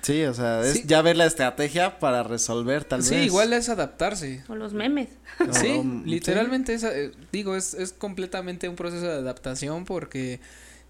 Sí, 0.02 0.24
o 0.24 0.34
sea, 0.34 0.62
es 0.62 0.84
ya 0.84 1.00
ver 1.00 1.16
la 1.16 1.26
estrategia 1.26 2.00
para 2.00 2.24
resolver 2.24 2.84
tal 2.84 3.00
vez. 3.00 3.08
Sí, 3.08 3.14
igual 3.14 3.52
es 3.52 3.68
adaptarse. 3.68 4.42
O 4.48 4.56
los 4.56 4.74
memes. 4.74 5.08
sí, 5.52 5.80
literalmente 6.04 6.74
es, 6.74 6.82
eh, 6.82 7.12
digo, 7.30 7.54
es, 7.54 7.74
es 7.74 7.92
completamente 7.92 8.68
un 8.68 8.74
proceso 8.74 9.06
de 9.06 9.12
adaptación 9.12 9.84
porque 9.84 10.40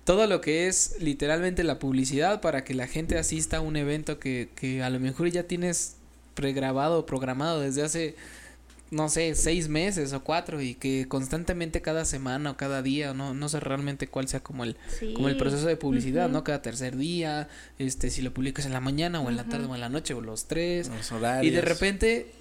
todo 0.04 0.26
lo 0.26 0.40
que 0.40 0.66
es 0.66 0.96
literalmente 0.98 1.62
la 1.62 1.78
publicidad 1.78 2.40
para 2.40 2.64
que 2.64 2.74
la 2.74 2.86
gente 2.86 3.18
asista 3.18 3.58
a 3.58 3.60
un 3.60 3.76
evento 3.76 4.18
que, 4.18 4.48
que 4.56 4.82
a 4.82 4.88
lo 4.88 4.98
mejor 4.98 5.28
ya 5.28 5.42
tienes 5.44 5.96
pregrabado 6.34 7.00
o 7.00 7.06
programado 7.06 7.60
desde 7.60 7.82
hace 7.82 8.16
no 8.92 9.08
sé, 9.08 9.34
seis 9.34 9.70
meses 9.70 10.12
o 10.12 10.22
cuatro 10.22 10.60
y 10.60 10.74
que 10.74 11.06
constantemente 11.08 11.80
cada 11.80 12.04
semana 12.04 12.50
o 12.50 12.56
cada 12.58 12.82
día, 12.82 13.14
no, 13.14 13.32
no 13.32 13.48
sé 13.48 13.58
realmente 13.58 14.06
cuál 14.06 14.28
sea 14.28 14.40
como 14.40 14.64
el, 14.64 14.76
como 15.14 15.30
el 15.30 15.38
proceso 15.38 15.66
de 15.66 15.76
publicidad, 15.76 16.28
¿no? 16.28 16.44
Cada 16.44 16.60
tercer 16.60 16.98
día, 16.98 17.48
este, 17.78 18.10
si 18.10 18.20
lo 18.20 18.34
publicas 18.34 18.66
en 18.66 18.74
la 18.74 18.80
mañana 18.80 19.22
o 19.22 19.30
en 19.30 19.36
la 19.36 19.44
tarde 19.44 19.64
o 19.64 19.74
en 19.74 19.80
la 19.80 19.88
noche 19.88 20.12
o 20.12 20.20
los 20.20 20.44
tres. 20.44 20.90
Y 21.42 21.48
de 21.48 21.62
repente, 21.62 22.32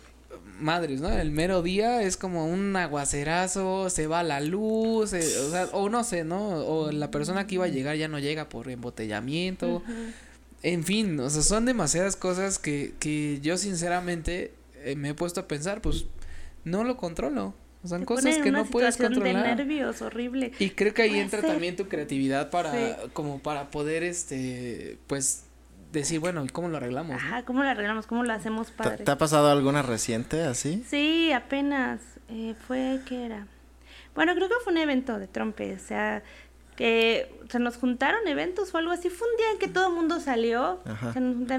madres, 0.59 0.99
¿no? 0.99 1.09
El 1.09 1.31
mero 1.31 1.63
día 1.63 2.03
es 2.03 2.17
como 2.17 2.45
un 2.45 2.75
aguacerazo, 2.75 3.89
se 3.89 4.07
va 4.07 4.21
la 4.21 4.41
luz, 4.41 5.13
eh, 5.13 5.23
o 5.47 5.51
sea, 5.51 5.69
o 5.71 5.87
no 5.87 6.03
sé, 6.03 6.25
¿no? 6.25 6.49
O 6.65 6.91
la 6.91 7.11
persona 7.11 7.47
que 7.47 7.55
iba 7.55 7.63
a 7.63 7.69
llegar 7.69 7.95
ya 7.95 8.09
no 8.09 8.19
llega 8.19 8.49
por 8.49 8.69
embotellamiento. 8.69 9.83
En 10.63 10.83
fin, 10.83 11.17
o 11.21 11.29
sea, 11.29 11.43
son 11.43 11.65
demasiadas 11.65 12.17
cosas 12.17 12.59
que, 12.59 12.93
que 12.99 13.39
yo 13.41 13.57
sinceramente 13.57 14.51
eh, 14.83 14.97
me 14.97 15.09
he 15.09 15.13
puesto 15.13 15.39
a 15.39 15.47
pensar, 15.47 15.81
pues 15.81 16.07
no 16.63 16.83
lo 16.83 16.97
controlo. 16.97 17.53
Son 17.83 18.05
cosas 18.05 18.37
que 18.37 18.51
no 18.51 18.65
puedes 18.65 18.97
controlar. 18.97 19.43
de 19.43 19.55
nervios 19.55 20.01
horrible. 20.01 20.51
Y 20.59 20.71
creo 20.71 20.93
que 20.93 21.01
ahí 21.01 21.19
entra 21.19 21.41
también 21.41 21.75
tu 21.75 21.87
creatividad 21.87 22.49
para 22.51 22.97
como 23.13 23.39
para 23.39 23.71
poder 23.71 24.03
este 24.03 24.99
pues 25.07 25.45
decir, 25.91 26.19
bueno, 26.19 26.45
¿y 26.45 26.49
cómo 26.49 26.69
lo 26.69 26.77
arreglamos? 26.77 27.15
Ajá, 27.15 27.43
¿cómo 27.43 27.63
lo 27.63 27.69
arreglamos? 27.69 28.05
¿Cómo 28.07 28.23
lo 28.23 28.33
hacemos 28.33 28.71
padre? 28.71 29.03
¿Te, 29.03 29.11
ha 29.11 29.17
pasado 29.17 29.49
alguna 29.49 29.81
reciente 29.81 30.43
así? 30.43 30.83
Sí, 30.87 31.31
apenas 31.33 31.99
eh, 32.29 32.55
fue 32.67 32.99
¿qué 33.07 33.25
era? 33.25 33.47
Bueno, 34.15 34.35
creo 34.35 34.47
que 34.47 34.55
fue 34.63 34.73
un 34.73 34.79
evento 34.79 35.17
de 35.19 35.27
trompe, 35.27 35.73
o 35.73 35.79
sea, 35.79 36.21
que 36.75 37.33
se 37.49 37.59
nos 37.59 37.77
juntaron 37.77 38.27
eventos 38.27 38.73
o 38.73 38.77
algo 38.77 38.91
así. 38.91 39.09
Fue 39.09 39.27
un 39.29 39.37
día 39.37 39.51
en 39.53 39.59
que 39.59 39.67
todo 39.67 39.87
el 39.87 39.93
mundo 39.93 40.19
salió 40.19 40.81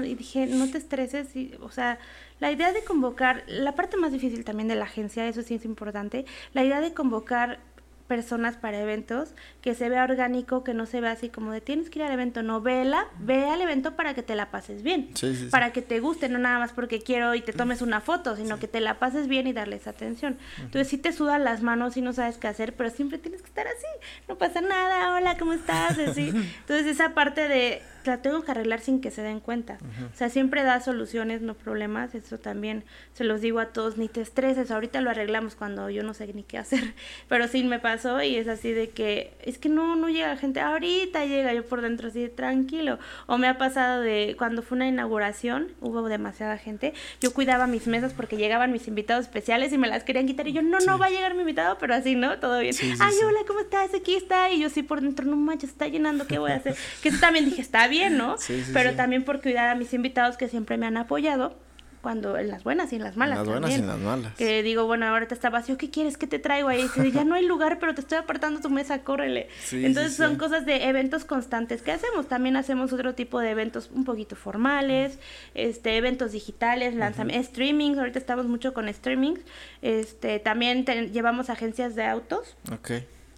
y 0.03 0.15
dije, 0.15 0.47
no 0.47 0.69
te 0.69 0.77
estreses, 0.77 1.35
y, 1.35 1.55
o 1.61 1.71
sea, 1.71 1.99
la 2.39 2.51
idea 2.51 2.73
de 2.73 2.83
convocar, 2.83 3.43
la 3.47 3.75
parte 3.75 3.97
más 3.97 4.11
difícil 4.11 4.43
también 4.45 4.67
de 4.67 4.75
la 4.75 4.85
agencia, 4.85 5.27
eso 5.27 5.41
sí 5.41 5.55
es 5.55 5.65
importante, 5.65 6.25
la 6.53 6.63
idea 6.63 6.81
de 6.81 6.93
convocar 6.93 7.59
personas 8.07 8.57
para 8.57 8.79
eventos, 8.79 9.29
que 9.61 9.73
se 9.75 9.89
vea 9.89 10.03
orgánico, 10.03 10.63
que 10.63 10.73
no 10.73 10.85
se 10.85 11.01
vea 11.01 11.11
así 11.11 11.29
como 11.29 11.51
de 11.51 11.61
tienes 11.61 11.89
que 11.89 11.99
ir 11.99 12.05
al 12.05 12.11
evento, 12.11 12.43
no, 12.43 12.61
vela, 12.61 13.07
ve 13.19 13.45
al 13.45 13.61
evento 13.61 13.95
para 13.95 14.13
que 14.13 14.21
te 14.21 14.35
la 14.35 14.51
pases 14.51 14.83
bien, 14.83 15.09
para 15.49 15.71
que 15.71 15.81
te 15.81 15.99
guste, 15.99 16.29
no 16.29 16.37
nada 16.37 16.59
más 16.59 16.73
porque 16.73 17.01
quiero 17.01 17.33
y 17.33 17.41
te 17.41 17.53
tomes 17.53 17.81
una 17.81 18.01
foto, 18.01 18.35
sino 18.35 18.59
que 18.59 18.67
te 18.67 18.81
la 18.81 18.99
pases 18.99 19.27
bien 19.27 19.47
y 19.47 19.53
darles 19.53 19.87
atención. 19.87 20.37
Entonces 20.57 20.89
sí 20.89 20.97
te 20.97 21.11
sudan 21.11 21.43
las 21.43 21.61
manos 21.61 21.97
y 21.97 22.01
no 22.01 22.13
sabes 22.13 22.37
qué 22.37 22.47
hacer, 22.47 22.75
pero 22.75 22.89
siempre 22.89 23.17
tienes 23.17 23.41
que 23.41 23.47
estar 23.47 23.67
así, 23.67 23.87
no 24.27 24.37
pasa 24.37 24.61
nada, 24.61 25.15
hola, 25.15 25.37
¿cómo 25.37 25.53
estás? 25.53 25.97
Así. 25.97 26.29
Entonces 26.59 26.85
esa 26.85 27.13
parte 27.13 27.47
de 27.47 27.81
la 28.05 28.21
tengo 28.21 28.43
que 28.43 28.51
arreglar 28.51 28.79
sin 28.79 29.01
que 29.01 29.11
se 29.11 29.21
den 29.21 29.39
cuenta. 29.39 29.77
O 30.13 30.17
sea, 30.17 30.29
siempre 30.29 30.63
da 30.63 30.79
soluciones, 30.81 31.41
no 31.41 31.53
problemas. 31.53 32.15
Eso 32.15 32.37
también 32.37 32.83
se 33.13 33.23
los 33.23 33.41
digo 33.41 33.59
a 33.59 33.67
todos, 33.67 33.97
ni 33.97 34.07
te 34.07 34.21
estreses, 34.21 34.71
ahorita 34.71 35.01
lo 35.01 35.09
arreglamos 35.09 35.55
cuando 35.55 35.89
yo 35.89 36.03
no 36.03 36.13
sé 36.13 36.31
ni 36.33 36.43
qué 36.43 36.57
hacer. 36.57 36.93
Pero 37.29 37.47
sí 37.47 37.63
me 37.63 37.79
pasó 37.79 38.21
y 38.21 38.35
es 38.35 38.47
así 38.47 38.71
de 38.71 38.89
que, 38.89 39.33
es 39.41 39.57
que 39.57 39.69
no, 39.69 39.95
no 39.95 40.09
llega 40.09 40.35
gente, 40.37 40.59
ahorita 40.59 41.25
llega 41.25 41.53
yo 41.53 41.65
por 41.65 41.81
dentro 41.81 42.09
así 42.09 42.21
de 42.21 42.29
tranquilo. 42.29 42.99
O 43.27 43.37
me 43.37 43.47
ha 43.47 43.57
pasado 43.57 44.01
de 44.01 44.35
cuando 44.37 44.61
fue 44.61 44.75
una 44.75 44.87
inauguración, 44.87 45.69
hubo 45.79 46.07
demasiada 46.07 46.57
gente, 46.57 46.93
yo 47.21 47.33
cuidaba 47.33 47.67
mis 47.67 47.87
mesas 47.87 48.13
porque 48.13 48.37
llegaban 48.37 48.71
mis 48.71 48.87
invitados 48.87 49.25
especiales 49.25 49.71
y 49.73 49.77
me 49.77 49.87
las 49.87 50.03
querían 50.03 50.27
quitar 50.27 50.47
y 50.47 50.53
yo, 50.53 50.61
no, 50.61 50.79
no 50.79 50.97
va 50.97 51.07
a 51.07 51.09
llegar 51.09 51.33
mi 51.33 51.41
invitado, 51.41 51.77
pero 51.79 51.95
así, 51.95 52.15
¿no? 52.15 52.39
Todo 52.39 52.59
bien. 52.59 52.75
Ay, 52.99 53.15
hola, 53.25 53.39
¿cómo 53.47 53.61
estás? 53.61 53.93
Aquí 53.93 54.15
está. 54.15 54.51
Y 54.51 54.59
yo 54.61 54.69
sí 54.69 54.83
por 54.83 55.01
dentro, 55.01 55.25
no 55.25 55.35
manches, 55.37 55.69
está 55.69 55.87
llenando, 55.87 56.27
¿qué 56.27 56.39
voy 56.39 56.51
a 56.51 56.55
hacer? 56.55 56.75
Que 57.01 57.09
eso 57.09 57.19
también 57.19 57.45
dije, 57.45 57.61
está 57.61 57.87
bien 57.87 57.92
bien, 57.93 58.17
¿no? 58.17 58.35
Pero 58.73 58.93
también 58.95 59.23
por 59.23 59.41
cuidar 59.41 59.69
a 59.69 59.75
mis 59.75 59.93
invitados 59.93 60.37
que 60.37 60.49
siempre 60.49 60.77
me 60.77 60.85
han 60.85 60.97
apoyado 60.97 61.55
cuando 62.03 62.37
en 62.37 62.49
las 62.49 62.65
buenas 62.65 62.91
y 62.91 62.97
en 62.97 63.03
las 63.03 63.15
malas. 63.15 63.39
En 63.39 63.45
las 63.45 63.47
buenas 63.47 63.71
y 63.71 63.73
en 63.75 63.87
las 63.87 63.97
malas. 63.97 64.33
Que 64.35 64.61
digo, 64.61 64.85
bueno, 64.85 65.07
ahorita 65.07 65.33
está 65.33 65.49
vacío, 65.49 65.77
¿qué 65.77 65.89
quieres 65.89 66.17
que 66.17 66.27
te 66.27 66.37
traigo 66.37 66.67
ahí? 66.67 66.83
Dice, 66.83 67.11
ya 67.13 67.23
no 67.23 67.33
hay 67.33 67.45
lugar, 67.45 67.79
pero 67.79 67.95
te 67.95 68.01
estoy 68.01 68.17
apartando 68.17 68.59
tu 68.59 68.69
mesa, 68.69 69.03
córrele. 69.03 69.47
Entonces 69.71 70.17
son 70.17 70.35
cosas 70.35 70.65
de 70.65 70.89
eventos 70.89 71.23
constantes 71.23 71.81
que 71.81 71.93
hacemos. 71.93 72.27
También 72.27 72.57
hacemos 72.57 72.91
otro 72.91 73.15
tipo 73.15 73.39
de 73.39 73.51
eventos 73.51 73.89
un 73.93 74.03
poquito 74.03 74.35
formales, 74.35 75.17
este, 75.55 75.95
eventos 75.95 76.33
digitales, 76.33 76.93
lanzamientos, 76.93 77.47
streaming, 77.47 77.95
ahorita 77.95 78.19
estamos 78.19 78.47
mucho 78.47 78.73
con 78.73 78.89
streaming. 78.89 79.35
Este, 79.81 80.39
también 80.39 80.85
llevamos 81.13 81.49
agencias 81.49 81.95
de 81.95 82.03
autos. 82.03 82.57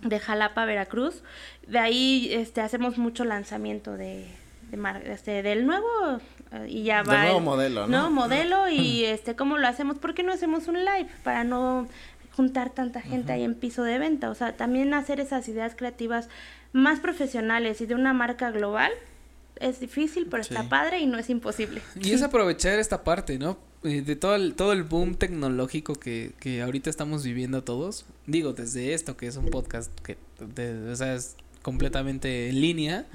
De 0.01 0.19
Jalapa, 0.19 0.65
Veracruz. 0.65 1.21
De 1.67 1.77
ahí 1.77 2.29
este, 2.31 2.61
hacemos 2.61 2.97
mucho 2.97 3.25
lanzamiento 3.25 3.95
de, 3.95 4.25
de 4.71 5.13
este, 5.13 5.43
del 5.43 5.65
nuevo 5.65 5.87
eh, 6.51 6.67
y 6.69 6.83
ya 6.83 7.03
va. 7.03 7.13
Del 7.13 7.21
nuevo 7.23 7.39
modelo, 7.41 7.87
¿no? 7.87 8.09
modelo 8.11 8.69
y 8.69 9.05
este, 9.05 9.35
¿cómo 9.35 9.57
lo 9.57 9.67
hacemos? 9.67 9.97
¿Por 9.97 10.13
qué 10.13 10.23
no 10.23 10.33
hacemos 10.33 10.67
un 10.67 10.79
live 10.79 11.07
para 11.23 11.43
no 11.43 11.87
juntar 12.35 12.69
tanta 12.69 13.01
gente 13.01 13.31
ahí 13.31 13.43
en 13.43 13.55
piso 13.55 13.83
de 13.83 13.99
venta? 13.99 14.29
O 14.29 14.35
sea, 14.35 14.55
también 14.55 14.93
hacer 14.93 15.19
esas 15.19 15.47
ideas 15.47 15.75
creativas 15.75 16.29
más 16.73 16.99
profesionales 16.99 17.81
y 17.81 17.85
de 17.85 17.95
una 17.95 18.13
marca 18.13 18.51
global 18.51 18.91
es 19.59 19.79
difícil, 19.79 20.27
pero 20.29 20.41
está 20.41 20.67
padre 20.67 20.99
y 20.99 21.05
no 21.05 21.17
es 21.17 21.29
imposible. 21.29 21.81
Y 22.01 22.11
es 22.11 22.21
aprovechar 22.21 22.77
esta 22.79 23.03
parte, 23.03 23.37
¿no? 23.39 23.57
Eh, 23.83 24.01
de 24.01 24.15
todo 24.15 24.35
el, 24.35 24.55
todo 24.55 24.73
el 24.73 24.83
boom 24.83 25.15
tecnológico 25.15 25.93
que, 25.93 26.33
que 26.39 26.61
ahorita 26.61 26.89
estamos 26.89 27.23
viviendo 27.23 27.63
todos. 27.63 28.05
Digo, 28.25 28.53
desde 28.53 28.93
esto, 28.93 29.15
que 29.15 29.27
es 29.27 29.37
un 29.37 29.45
podcast 29.45 29.91
que 30.01 30.17
o 30.41 30.95
sea, 30.95 31.15
es 31.15 31.37
completamente 31.61 32.49
en 32.49 32.61
línea 32.61 33.05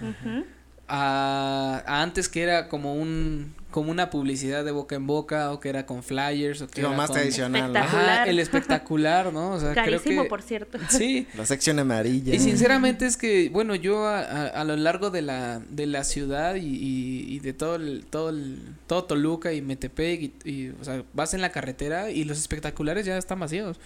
a, 0.91 1.83
antes 1.87 2.29
que 2.29 2.43
era 2.43 2.69
como 2.69 2.95
un 2.95 3.55
como 3.71 3.93
una 3.93 4.11
publicidad 4.11 4.65
de 4.65 4.73
boca 4.73 4.97
en 4.97 5.07
boca 5.07 5.53
o 5.53 5.61
que 5.61 5.69
era 5.69 5.87
con 5.87 6.03
flyers 6.03 6.61
o 6.63 6.67
que 6.67 6.81
era 6.81 6.91
más 6.91 7.13
tradicional 7.13 7.77
Ajá, 7.77 8.25
el 8.25 8.41
espectacular 8.41 9.33
no 9.33 9.53
o 9.53 9.61
sea 9.61 9.73
carísimo 9.75 10.27
por 10.27 10.43
cierto. 10.43 10.79
sí. 10.89 11.29
La 11.37 11.47
sección 11.47 11.79
amarilla. 11.79 12.35
Y 12.35 12.41
sinceramente 12.41 13.07
es 13.07 13.17
que 13.17 13.49
bueno 13.49 13.77
yo 13.77 14.07
a, 14.07 14.47
a, 14.49 14.65
lo 14.65 14.75
largo 14.77 15.11
de 15.11 15.23
la 15.23 15.61
de 15.71 15.87
la 15.87 16.03
ciudad 16.03 16.57
y, 16.57 16.67
y, 16.67 17.39
de 17.39 17.53
todo 17.53 17.77
el 17.77 18.05
todo 18.11 18.31
el 18.31 18.59
todo 18.89 19.05
Toluca 19.05 19.53
y 19.53 19.63
Metepec 19.63 20.21
y, 20.21 20.51
y 20.51 20.69
o 20.81 20.85
sea 20.85 21.05
vas 21.13 21.35
en 21.35 21.41
la 21.41 21.53
carretera 21.53 22.11
y 22.11 22.25
los 22.25 22.39
espectaculares 22.39 23.07
ya 23.07 23.17
están 23.17 23.39
vacíos 23.39 23.79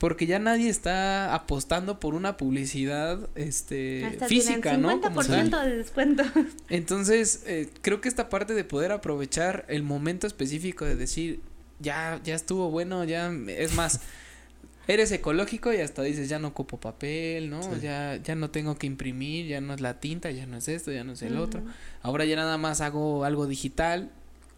porque 0.00 0.24
ya 0.24 0.38
nadie 0.38 0.70
está 0.70 1.34
apostando 1.34 2.00
por 2.00 2.14
una 2.14 2.38
publicidad 2.38 3.28
este 3.34 4.16
física, 4.26 4.78
¿no? 4.78 4.98
50% 4.98 5.62
de 5.62 5.76
descuento. 5.76 6.24
Entonces, 6.70 7.42
eh, 7.46 7.68
creo 7.82 8.00
que 8.00 8.08
esta 8.08 8.30
parte 8.30 8.54
de 8.54 8.64
poder 8.64 8.92
aprovechar 8.92 9.66
el 9.68 9.82
momento 9.82 10.26
específico 10.26 10.86
de 10.86 10.96
decir, 10.96 11.40
ya 11.80 12.18
ya 12.24 12.34
estuvo 12.34 12.70
bueno, 12.70 13.04
ya 13.04 13.30
es 13.48 13.74
más 13.74 14.00
eres 14.88 15.12
ecológico 15.12 15.70
y 15.70 15.82
hasta 15.82 16.02
dices, 16.02 16.30
ya 16.30 16.38
no 16.38 16.48
ocupo 16.48 16.80
papel, 16.80 17.50
¿no? 17.50 17.60
Ya 17.76 18.16
ya 18.16 18.34
no 18.36 18.50
tengo 18.50 18.78
que 18.78 18.86
imprimir, 18.86 19.48
ya 19.48 19.60
no 19.60 19.74
es 19.74 19.82
la 19.82 20.00
tinta, 20.00 20.30
ya 20.30 20.46
no 20.46 20.56
es 20.56 20.68
esto, 20.68 20.90
ya 20.92 21.04
no 21.04 21.12
es 21.12 21.20
el 21.20 21.36
otro. 21.36 21.60
Ahora 22.00 22.24
ya 22.24 22.36
nada 22.36 22.56
más 22.56 22.80
hago 22.80 23.26
algo 23.26 23.46
digital 23.46 24.10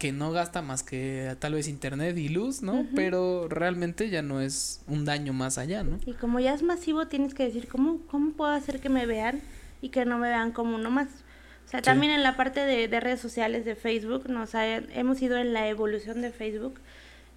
que 0.03 0.11
no 0.11 0.33
gasta 0.33 0.61
más 0.61 0.83
que 0.83 1.33
tal 1.39 1.53
vez 1.53 1.69
internet 1.69 2.17
y 2.17 2.27
luz, 2.27 2.61
¿no? 2.61 2.85
Pero 2.93 3.47
realmente 3.47 4.09
ya 4.09 4.21
no 4.21 4.41
es 4.41 4.83
un 4.85 5.05
daño 5.05 5.31
más 5.31 5.57
allá, 5.57 5.81
¿no? 5.85 5.97
Y 6.05 6.11
como 6.11 6.41
ya 6.41 6.53
es 6.53 6.61
masivo, 6.61 7.07
tienes 7.07 7.33
que 7.33 7.45
decir, 7.45 7.69
¿cómo, 7.69 7.99
cómo 8.11 8.33
puedo 8.33 8.51
hacer 8.51 8.81
que 8.81 8.89
me 8.89 9.05
vean 9.05 9.39
y 9.81 9.91
que 9.91 10.03
no 10.03 10.17
me 10.17 10.27
vean 10.27 10.51
como 10.51 10.75
uno 10.75 10.91
más? 10.91 11.07
O 11.65 11.69
sea, 11.69 11.81
también 11.81 12.11
en 12.11 12.21
la 12.21 12.35
parte 12.35 12.65
de, 12.65 12.89
de, 12.89 12.99
redes 12.99 13.21
sociales 13.21 13.63
de 13.63 13.77
Facebook, 13.77 14.27
nos 14.27 14.49
hemos 14.55 15.21
ido 15.21 15.37
en 15.37 15.53
la 15.53 15.69
evolución 15.69 16.21
de 16.21 16.31
Facebook 16.31 16.81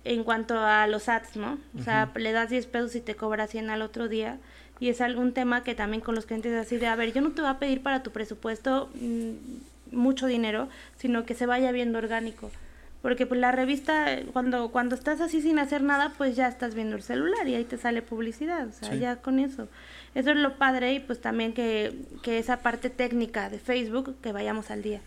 en 0.02 0.24
cuanto 0.24 0.58
a 0.58 0.88
los 0.88 1.08
ads, 1.08 1.36
¿no? 1.36 1.60
O 1.78 1.84
sea, 1.84 2.10
le 2.16 2.32
das 2.32 2.50
10 2.50 2.66
pesos 2.66 2.96
y 2.96 3.00
te 3.00 3.14
cobra 3.14 3.46
100 3.46 3.70
al 3.70 3.80
otro 3.80 4.08
día. 4.08 4.40
Y 4.80 4.88
es 4.88 5.00
algún 5.00 5.34
tema 5.34 5.62
que 5.62 5.76
también 5.76 6.00
con 6.00 6.16
los 6.16 6.26
clientes 6.26 6.52
así 6.52 6.78
de, 6.78 6.88
a 6.88 6.96
ver, 6.96 7.12
yo 7.12 7.20
no 7.20 7.30
te 7.30 7.42
voy 7.42 7.50
a 7.52 7.60
pedir 7.60 7.84
para 7.84 8.02
tu 8.02 8.10
presupuesto 8.10 8.90
mm, 9.00 9.34
mucho 9.92 10.26
dinero, 10.26 10.68
sino 10.96 11.24
que 11.24 11.34
se 11.34 11.46
vaya 11.46 11.72
viendo 11.72 11.98
orgánico. 11.98 12.50
Porque 13.02 13.26
pues 13.26 13.40
la 13.40 13.52
revista, 13.52 14.18
cuando, 14.32 14.72
cuando 14.72 14.94
estás 14.94 15.20
así 15.20 15.40
sin 15.40 15.58
hacer 15.58 15.82
nada, 15.82 16.12
pues 16.18 16.34
ya 16.34 16.48
estás 16.48 16.74
viendo 16.74 16.96
el 16.96 17.02
celular 17.02 17.46
y 17.46 17.54
ahí 17.54 17.64
te 17.64 17.78
sale 17.78 18.02
publicidad, 18.02 18.68
o 18.68 18.72
sea, 18.72 18.94
ya 18.94 19.16
con 19.16 19.38
eso. 19.38 19.68
Eso 20.14 20.30
es 20.30 20.36
lo 20.36 20.56
padre 20.56 20.94
y 20.94 21.00
pues 21.00 21.20
también 21.20 21.52
que, 21.52 21.94
que 22.22 22.38
esa 22.38 22.58
parte 22.58 22.90
técnica 22.90 23.48
de 23.48 23.58
Facebook, 23.58 24.16
que 24.22 24.32
vayamos 24.32 24.70
al 24.70 24.82
día 24.82 25.00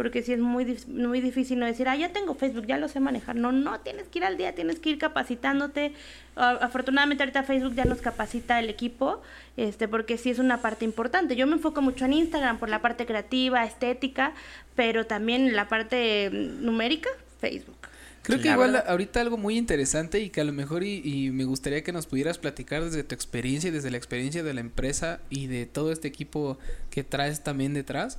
porque 0.00 0.22
si 0.22 0.32
es 0.32 0.38
muy, 0.38 0.78
muy 0.86 1.20
difícil 1.20 1.58
no 1.58 1.66
decir, 1.66 1.86
ah, 1.86 1.94
ya 1.94 2.10
tengo 2.10 2.34
Facebook, 2.34 2.64
ya 2.66 2.78
lo 2.78 2.88
sé 2.88 3.00
manejar. 3.00 3.36
No, 3.36 3.52
no, 3.52 3.80
tienes 3.80 4.08
que 4.08 4.20
ir 4.20 4.24
al 4.24 4.38
día, 4.38 4.54
tienes 4.54 4.78
que 4.78 4.88
ir 4.88 4.96
capacitándote. 4.96 5.92
afortunadamente 6.36 7.22
ahorita 7.22 7.42
Facebook 7.42 7.74
ya 7.74 7.84
nos 7.84 8.00
capacita 8.00 8.58
el 8.60 8.70
equipo, 8.70 9.20
este, 9.58 9.88
porque 9.88 10.16
sí 10.16 10.30
es 10.30 10.38
una 10.38 10.62
parte 10.62 10.86
importante. 10.86 11.36
Yo 11.36 11.46
me 11.46 11.52
enfoco 11.52 11.82
mucho 11.82 12.06
en 12.06 12.14
Instagram 12.14 12.58
por 12.58 12.70
la 12.70 12.80
parte 12.80 13.04
creativa, 13.04 13.62
estética, 13.62 14.32
pero 14.74 15.04
también 15.04 15.54
la 15.54 15.68
parte 15.68 16.30
numérica, 16.32 17.10
Facebook. 17.38 17.76
Creo 18.22 18.40
que 18.40 18.48
igual 18.48 18.82
ahorita 18.86 19.20
algo 19.20 19.36
muy 19.36 19.58
interesante 19.58 20.20
y 20.20 20.30
que 20.30 20.40
a 20.40 20.44
lo 20.44 20.52
mejor 20.54 20.82
y, 20.82 21.02
y, 21.04 21.30
me 21.30 21.44
gustaría 21.44 21.84
que 21.84 21.92
nos 21.92 22.06
pudieras 22.06 22.38
platicar 22.38 22.82
desde 22.82 23.04
tu 23.04 23.14
experiencia 23.14 23.68
y 23.68 23.70
desde 23.70 23.90
la 23.90 23.98
experiencia 23.98 24.42
de 24.42 24.54
la 24.54 24.60
empresa 24.60 25.20
y 25.28 25.46
de 25.46 25.66
todo 25.66 25.92
este 25.92 26.08
equipo 26.08 26.58
que 26.88 27.04
traes 27.04 27.42
también 27.42 27.74
detrás 27.74 28.16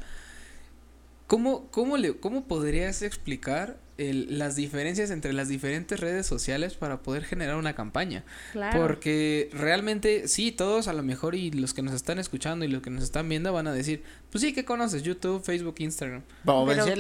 ¿cómo, 1.31 1.71
cómo, 1.71 1.95
le, 1.95 2.17
¿cómo 2.17 2.43
podrías 2.43 3.01
explicar 3.03 3.77
el, 3.97 4.37
las 4.37 4.57
diferencias 4.57 5.11
entre 5.11 5.31
las 5.31 5.47
diferentes 5.47 5.97
redes 5.97 6.25
sociales 6.25 6.73
para 6.73 7.03
poder 7.03 7.23
generar 7.23 7.55
una 7.55 7.73
campaña. 7.73 8.25
Claro. 8.51 8.81
Porque 8.81 9.49
realmente, 9.53 10.27
sí, 10.27 10.51
todos 10.51 10.89
a 10.89 10.93
lo 10.93 11.03
mejor 11.03 11.35
y 11.35 11.51
los 11.51 11.73
que 11.73 11.83
nos 11.83 11.93
están 11.93 12.19
escuchando 12.19 12.65
y 12.65 12.67
los 12.67 12.81
que 12.81 12.89
nos 12.89 13.03
están 13.05 13.29
viendo 13.29 13.53
van 13.53 13.67
a 13.67 13.71
decir, 13.71 14.03
pues 14.29 14.41
sí, 14.41 14.51
¿qué 14.51 14.65
conoces? 14.65 15.03
YouTube, 15.03 15.41
Facebook, 15.41 15.75
Instagram. 15.77 16.23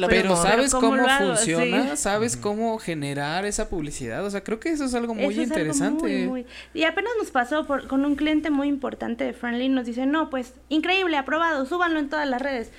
Pero, 0.07 0.37
¿sabes 0.37 0.71
cómo, 0.71 1.05
funciona? 1.17 1.97
¿Sabes 1.97 2.37
cómo 2.37 2.77
generar 2.77 3.43
esa 3.43 3.67
publicidad? 3.67 4.25
O 4.25 4.29
sea, 4.29 4.45
creo 4.45 4.61
que 4.61 4.69
eso 4.69 4.85
es 4.85 4.93
algo 4.93 5.13
muy 5.13 5.37
interesante. 5.41 6.45
Y 6.73 6.83
apenas 6.85 7.11
nos 7.19 7.31
pasó 7.31 7.67
por, 7.67 7.85
con 7.87 8.05
un 8.05 8.15
cliente 8.15 8.49
muy 8.49 8.69
importante 8.69 9.25
de 9.25 9.33
Friendly, 9.33 9.67
nos 9.67 9.85
dice, 9.85 10.05
no, 10.05 10.29
pues 10.29 10.53
increíble, 10.69 11.17
aprobado, 11.17 11.65
súbanlo 11.65 11.99
en 11.99 12.09
todas 12.09 12.29
las 12.29 12.41
redes. 12.41 12.71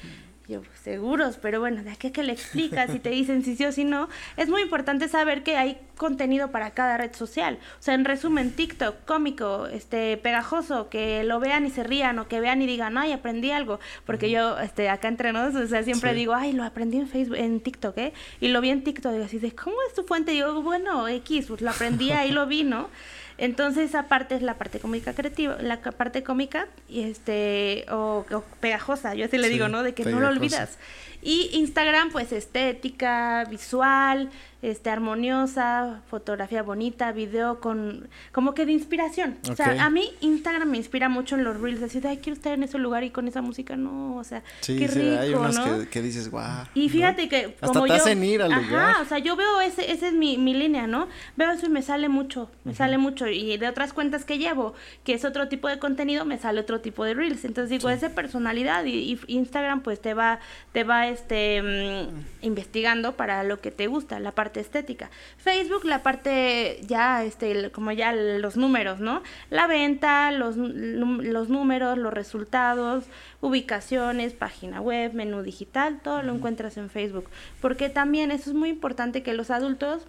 Yo, 0.52 0.60
seguros, 0.84 1.38
pero 1.40 1.60
bueno, 1.60 1.82
de 1.82 1.90
aquí 1.90 2.08
a 2.08 2.12
que 2.12 2.22
le 2.22 2.32
explicas 2.32 2.94
y 2.94 2.98
te 2.98 3.08
dicen 3.08 3.42
si 3.42 3.56
sí 3.56 3.64
o 3.64 3.72
si 3.72 3.84
no, 3.84 4.10
es 4.36 4.50
muy 4.50 4.60
importante 4.60 5.08
saber 5.08 5.42
que 5.42 5.56
hay 5.56 5.78
contenido 5.96 6.50
para 6.50 6.72
cada 6.72 6.98
red 6.98 7.14
social. 7.14 7.58
O 7.78 7.82
sea, 7.82 7.94
en 7.94 8.04
resumen, 8.04 8.50
TikTok, 8.50 9.06
cómico, 9.06 9.66
este, 9.66 10.18
pegajoso, 10.18 10.90
que 10.90 11.24
lo 11.24 11.40
vean 11.40 11.64
y 11.64 11.70
se 11.70 11.84
rían 11.84 12.18
o 12.18 12.28
que 12.28 12.38
vean 12.40 12.60
y 12.60 12.66
digan, 12.66 12.98
ay, 12.98 13.12
aprendí 13.12 13.50
algo. 13.50 13.80
Porque 14.04 14.30
yo, 14.30 14.58
este, 14.58 14.90
acá 14.90 15.08
entre 15.08 15.32
nosotros, 15.32 15.64
o 15.64 15.68
sea, 15.68 15.82
siempre 15.84 16.12
digo, 16.12 16.34
ay, 16.34 16.52
lo 16.52 16.64
aprendí 16.64 16.98
en 16.98 17.08
Facebook, 17.08 17.38
en 17.38 17.60
TikTok, 17.60 17.96
¿eh? 17.96 18.12
Y 18.40 18.48
lo 18.48 18.60
vi 18.60 18.68
en 18.68 18.84
TikTok, 18.84 19.12
digo 19.12 19.24
así 19.24 19.38
de, 19.38 19.54
¿cómo 19.54 19.76
es 19.88 19.94
tu 19.94 20.02
fuente? 20.02 20.32
Y 20.32 20.36
digo, 20.36 20.60
bueno, 20.60 21.08
X, 21.08 21.46
pues 21.48 21.62
lo 21.62 21.70
aprendí 21.70 22.12
ahí, 22.12 22.30
lo 22.30 22.46
vi, 22.46 22.64
¿no? 22.64 22.90
Entonces 23.38 23.90
esa 23.90 24.04
parte 24.04 24.34
es 24.34 24.42
la 24.42 24.54
parte 24.54 24.78
cómica 24.78 25.14
creativa, 25.14 25.56
la 25.60 25.80
parte 25.80 26.22
cómica 26.22 26.68
y 26.88 27.02
este 27.02 27.86
o, 27.90 28.24
pegajosa, 28.60 29.14
yo 29.14 29.24
así 29.24 29.38
le 29.38 29.48
digo, 29.48 29.68
¿no? 29.68 29.82
De 29.82 29.94
que 29.94 30.04
no 30.04 30.20
lo 30.20 30.28
olvidas. 30.28 30.78
Y 31.22 31.50
Instagram, 31.52 32.10
pues 32.10 32.32
estética, 32.32 33.44
visual, 33.48 34.30
este, 34.62 34.90
armoniosa, 34.90 36.02
fotografía 36.08 36.62
bonita, 36.62 37.10
video 37.12 37.60
con, 37.60 38.08
como 38.30 38.54
que 38.54 38.64
de 38.64 38.72
inspiración. 38.72 39.38
O 39.50 39.56
sea, 39.56 39.84
a 39.84 39.90
mí 39.90 40.10
Instagram 40.20 40.70
me 40.70 40.76
inspira 40.76 41.08
mucho 41.08 41.34
en 41.34 41.44
los 41.44 41.60
reels, 41.60 41.82
así 41.82 42.00
de, 42.00 42.08
ay, 42.08 42.18
quiero 42.18 42.36
estar 42.36 42.52
en 42.52 42.62
ese 42.62 42.78
lugar 42.78 43.02
y 43.02 43.10
con 43.10 43.26
esa 43.26 43.42
música, 43.42 43.76
no, 43.76 44.16
o 44.16 44.24
sea, 44.24 44.42
qué 44.64 44.86
rico, 44.86 45.20
hay 45.20 45.34
unos 45.34 45.86
que, 45.88 46.00
dices, 46.02 46.30
guau. 46.30 46.66
Y 46.74 46.88
fíjate 46.88 47.28
que 47.28 47.54
como 47.60 47.84
Hasta 47.84 47.84
te 47.84 47.92
hacen 48.00 48.24
ir 48.24 48.42
al 48.42 48.52
ajá, 48.52 49.00
o 49.02 49.04
sea, 49.04 49.18
yo 49.18 49.34
veo 49.36 49.60
ese, 49.60 49.90
ese 49.90 50.08
es 50.08 50.14
mi, 50.14 50.38
mi 50.38 50.54
línea, 50.54 50.86
¿no? 50.86 51.08
Veo 51.36 51.50
eso 51.50 51.66
y 51.66 51.70
me 51.70 51.82
sale 51.82 52.08
mucho, 52.08 52.48
me 52.64 52.74
sale 52.74 52.98
mucho. 52.98 53.26
Y 53.26 53.56
de 53.58 53.68
otras 53.68 53.92
cuentas 53.92 54.24
que 54.24 54.38
llevo, 54.38 54.74
que 55.04 55.14
es 55.14 55.24
otro 55.24 55.48
tipo 55.48 55.68
de 55.68 55.78
contenido, 55.78 56.24
me 56.24 56.38
sale 56.38 56.60
otro 56.60 56.80
tipo 56.80 57.04
de 57.04 57.14
reels. 57.14 57.44
Entonces 57.44 57.70
digo, 57.70 57.90
esa 57.90 58.10
personalidad 58.10 58.84
y, 58.84 58.92
y 58.92 59.20
Instagram 59.26 59.82
pues 59.82 60.00
te 60.00 60.14
va, 60.14 60.38
te 60.72 60.84
va 60.84 61.08
este, 61.12 61.62
mm, 61.62 62.44
investigando 62.44 63.12
para 63.12 63.44
lo 63.44 63.60
que 63.60 63.70
te 63.70 63.86
gusta, 63.86 64.18
la 64.18 64.32
parte 64.32 64.60
estética. 64.60 65.10
Facebook, 65.38 65.84
la 65.84 66.02
parte 66.02 66.80
ya, 66.86 67.22
este, 67.24 67.70
como 67.70 67.92
ya 67.92 68.12
los 68.12 68.56
números, 68.56 68.98
¿no? 69.00 69.22
La 69.50 69.66
venta, 69.66 70.32
los, 70.32 70.56
los 70.56 71.48
números, 71.48 71.96
los 71.98 72.12
resultados, 72.12 73.04
ubicaciones, 73.40 74.32
página 74.32 74.80
web, 74.80 75.12
menú 75.14 75.42
digital, 75.42 76.00
todo 76.02 76.22
lo 76.22 76.34
encuentras 76.34 76.76
en 76.76 76.90
Facebook. 76.90 77.28
Porque 77.60 77.88
también 77.88 78.30
eso 78.30 78.50
es 78.50 78.56
muy 78.56 78.70
importante 78.70 79.22
que 79.22 79.34
los 79.34 79.50
adultos, 79.50 80.06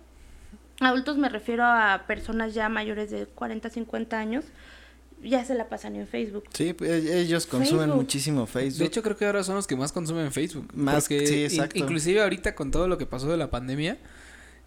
adultos 0.79 1.17
me 1.17 1.29
refiero 1.29 1.63
a 1.65 2.03
personas 2.07 2.53
ya 2.53 2.69
mayores 2.69 3.11
de 3.11 3.25
40, 3.25 3.69
50 3.69 4.17
años, 4.17 4.45
ya 5.23 5.43
se 5.45 5.55
la 5.55 5.69
pasan 5.69 5.95
en 5.95 6.07
Facebook. 6.07 6.43
Sí, 6.53 6.73
pues, 6.73 7.05
e-, 7.05 7.19
ellos 7.21 7.45
consumen 7.45 7.89
muchísimo 7.89 8.45
Facebook. 8.45 8.79
De 8.79 8.85
hecho, 8.85 9.03
creo 9.03 9.17
que 9.17 9.25
ahora 9.25 9.43
son 9.43 9.55
los 9.55 9.67
que 9.67 9.75
más 9.75 9.91
consumen 9.91 10.31
Facebook. 10.31 10.67
Más 10.73 11.07
que 11.07 11.25
sí, 11.25 11.43
exacto. 11.43 11.77
inclusive 11.77 12.21
ahorita 12.21 12.55
con 12.55 12.71
todo 12.71 12.87
lo 12.87 12.97
que 12.97 13.05
pasó 13.05 13.29
de 13.29 13.37
la 13.37 13.49
pandemia, 13.49 13.97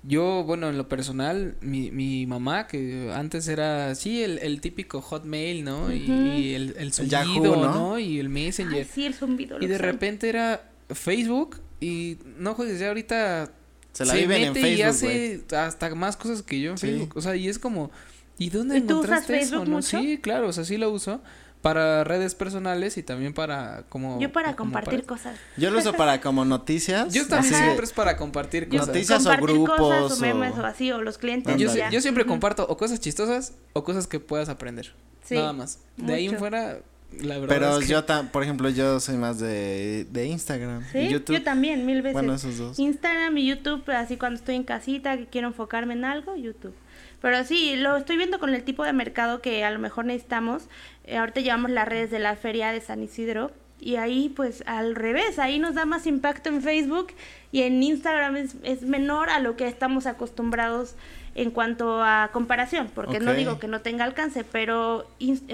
yo, 0.03 0.45
bueno, 0.45 0.69
en 0.69 0.79
lo 0.79 0.89
personal, 0.89 1.57
mi, 1.61 1.91
mi 1.91 2.27
mamá, 2.27 2.69
que 2.69 3.13
antes 3.13 3.49
era, 3.49 3.95
sí, 3.95 4.23
el, 4.23 4.39
el 4.39 4.61
típico 4.61 5.01
Hotmail, 5.01 5.65
¿no? 5.65 5.93
y, 5.93 6.55
el, 6.55 6.77
el 6.79 6.93
zumbido, 6.93 7.57
¿no? 7.57 7.99
Y 7.99 8.21
el 8.21 8.29
Messenger. 8.29 8.87
sí, 8.87 9.07
el 9.07 9.15
zumbido. 9.15 9.59
Y 9.61 9.67
de 9.67 9.79
repente 9.79 10.29
era 10.29 10.71
Facebook 10.91 11.61
y, 11.81 12.19
no 12.39 12.55
joder, 12.55 12.79
ya 12.79 12.89
ahorita 12.89 13.53
se 13.93 14.05
la 14.05 14.15
viven 14.15 14.43
en 14.43 14.55
Facebook, 14.55 14.79
y 14.79 14.83
hace 14.83 15.45
hasta 15.57 15.95
más 15.95 16.17
cosas 16.17 16.43
que 16.43 16.61
yo 16.61 16.71
en 16.71 16.79
Facebook. 16.79 17.13
O 17.17 17.21
sea, 17.21 17.35
y 17.35 17.49
es 17.49 17.59
como, 17.59 17.91
¿y 18.39 18.51
dónde 18.51 18.79
encontraste 18.79 19.41
eso? 19.41 19.65
¿no? 19.65 19.83
Sí, 19.83 20.19
claro, 20.19 20.49
o 20.49 20.53
sea, 20.53 20.65
sí 20.65 20.77
lo 20.77 20.91
uso 20.91 21.21
para 21.63 22.05
redes 22.05 22.37
personales 22.37 22.97
y 22.97 23.03
también 23.03 23.35
para 23.35 23.83
como 23.89 24.21
yo 24.21 24.31
para 24.31 24.55
compartir 24.55 25.05
cosas. 25.05 25.37
Yo 25.57 25.71
lo 25.71 25.79
uso 25.79 25.95
para 25.95 26.21
como 26.21 26.45
noticias. 26.45 27.13
Yo 27.13 27.27
también 27.27 27.55
siempre 27.55 27.85
es 27.85 27.93
para 27.93 28.17
compartir 28.17 28.69
cosas. 28.69 28.87
noticias 28.87 29.27
o 29.27 29.37
grupos 29.37 29.77
cosas, 29.77 30.19
o 30.19 30.21
memes 30.21 30.57
o 30.57 30.65
así 30.65 30.93
o 30.93 31.03
los 31.03 31.19
clientes 31.19 31.57
yo, 31.57 31.69
yo, 31.91 32.01
siempre 32.01 32.25
comparto 32.25 32.65
o 32.69 32.77
cosas 32.77 33.01
chistosas 33.01 33.55
o 33.73 33.83
cosas 33.83 34.07
que 34.07 34.21
puedas 34.21 34.49
aprender. 34.49 34.93
Nada 35.29 35.53
más. 35.53 35.81
De 35.97 36.15
ahí 36.15 36.27
en 36.27 36.39
fuera 36.39 36.79
la 37.21 37.39
verdad 37.39 37.49
pero 37.49 37.79
es 37.79 37.87
que... 37.87 37.93
yo 37.93 38.05
por 38.33 38.43
ejemplo 38.43 38.69
yo 38.69 38.99
soy 38.99 39.17
más 39.17 39.39
de, 39.39 40.07
de 40.11 40.27
Instagram 40.27 40.85
¿Sí? 40.91 40.99
y 40.99 41.09
YouTube. 41.09 41.37
yo 41.37 41.43
también 41.43 41.87
mil 41.87 42.03
veces. 42.03 42.15
bueno 42.15 42.35
esos 42.35 42.59
dos. 42.59 42.79
Instagram 42.79 43.39
y 43.39 43.47
YouTube 43.47 43.89
así 43.91 44.17
cuando 44.17 44.39
estoy 44.39 44.57
en 44.57 44.65
casita 44.65 45.17
que 45.17 45.27
quiero 45.27 45.49
enfocarme 45.49 45.95
en 45.95 46.05
algo 46.05 46.37
YouTube 46.37 46.75
pero 47.21 47.45
sí, 47.45 47.77
lo 47.77 47.97
estoy 47.97 48.17
viendo 48.17 48.39
con 48.39 48.55
el 48.55 48.63
tipo 48.63 48.85
de 48.85 48.93
mercado 48.93 49.41
que 49.41 49.65
a 49.65 49.71
lo 49.71 49.79
mejor 49.79 50.05
necesitamos. 50.05 50.69
Eh, 51.05 51.17
ahorita 51.17 51.41
llevamos 51.41 51.71
las 51.71 51.89
redes 51.89 52.11
de 52.11 52.19
la 52.19 52.37
feria 52.37 52.73
de 52.73 52.81
San 52.81 53.03
Isidro 53.03 53.53
y 53.81 53.97
ahí 53.97 54.29
pues 54.29 54.63
al 54.67 54.95
revés, 54.95 55.39
ahí 55.39 55.59
nos 55.59 55.75
da 55.75 55.85
más 55.85 56.07
impacto 56.07 56.49
en 56.49 56.63
Facebook 56.63 57.09
y 57.53 57.63
en 57.63 57.83
Instagram 57.83 58.37
es, 58.37 58.57
es 58.63 58.83
menor 58.83 59.31
a 59.31 59.39
lo 59.41 59.57
que 59.57 59.69
estamos 59.69 60.07
acostumbrados 60.07 60.95
en 61.37 61.51
cuanto 61.51 62.03
a 62.03 62.31
comparación, 62.33 62.91
porque 62.95 63.21
no 63.21 63.35
digo 63.35 63.59
que 63.59 63.69
no 63.69 63.83
tenga 63.83 64.05
alcance, 64.05 64.43
pero 64.43 65.07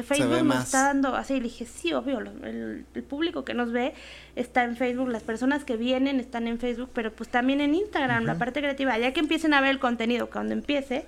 Facebook 0.05 0.45
nos 0.45 0.67
está 0.67 0.85
dando, 0.85 1.17
así 1.17 1.41
dije, 1.41 1.67
sí, 1.67 1.93
obvio, 1.93 2.21
el, 2.21 2.87
público 3.09 3.45
que 3.45 3.53
nos 3.53 3.73
ve 3.73 3.93
está 4.37 4.63
en 4.63 4.77
Facebook, 4.77 5.09
las 5.09 5.25
personas 5.25 5.65
que 5.65 5.77
vienen 5.77 6.21
están 6.21 6.47
en 6.47 6.61
Facebook, 6.61 6.91
pero 6.95 7.13
pues 7.13 7.29
también 7.31 7.61
en 7.61 7.75
Instagram, 7.75 8.25
la 8.25 8.39
parte 8.39 8.61
creativa, 8.61 8.97
ya 8.97 9.13
que 9.13 9.19
empiecen 9.19 9.55
a 9.55 9.61
ver 9.61 9.71
el 9.71 9.81
contenido, 9.81 10.31
cuando 10.31 10.53
empiece, 10.53 11.05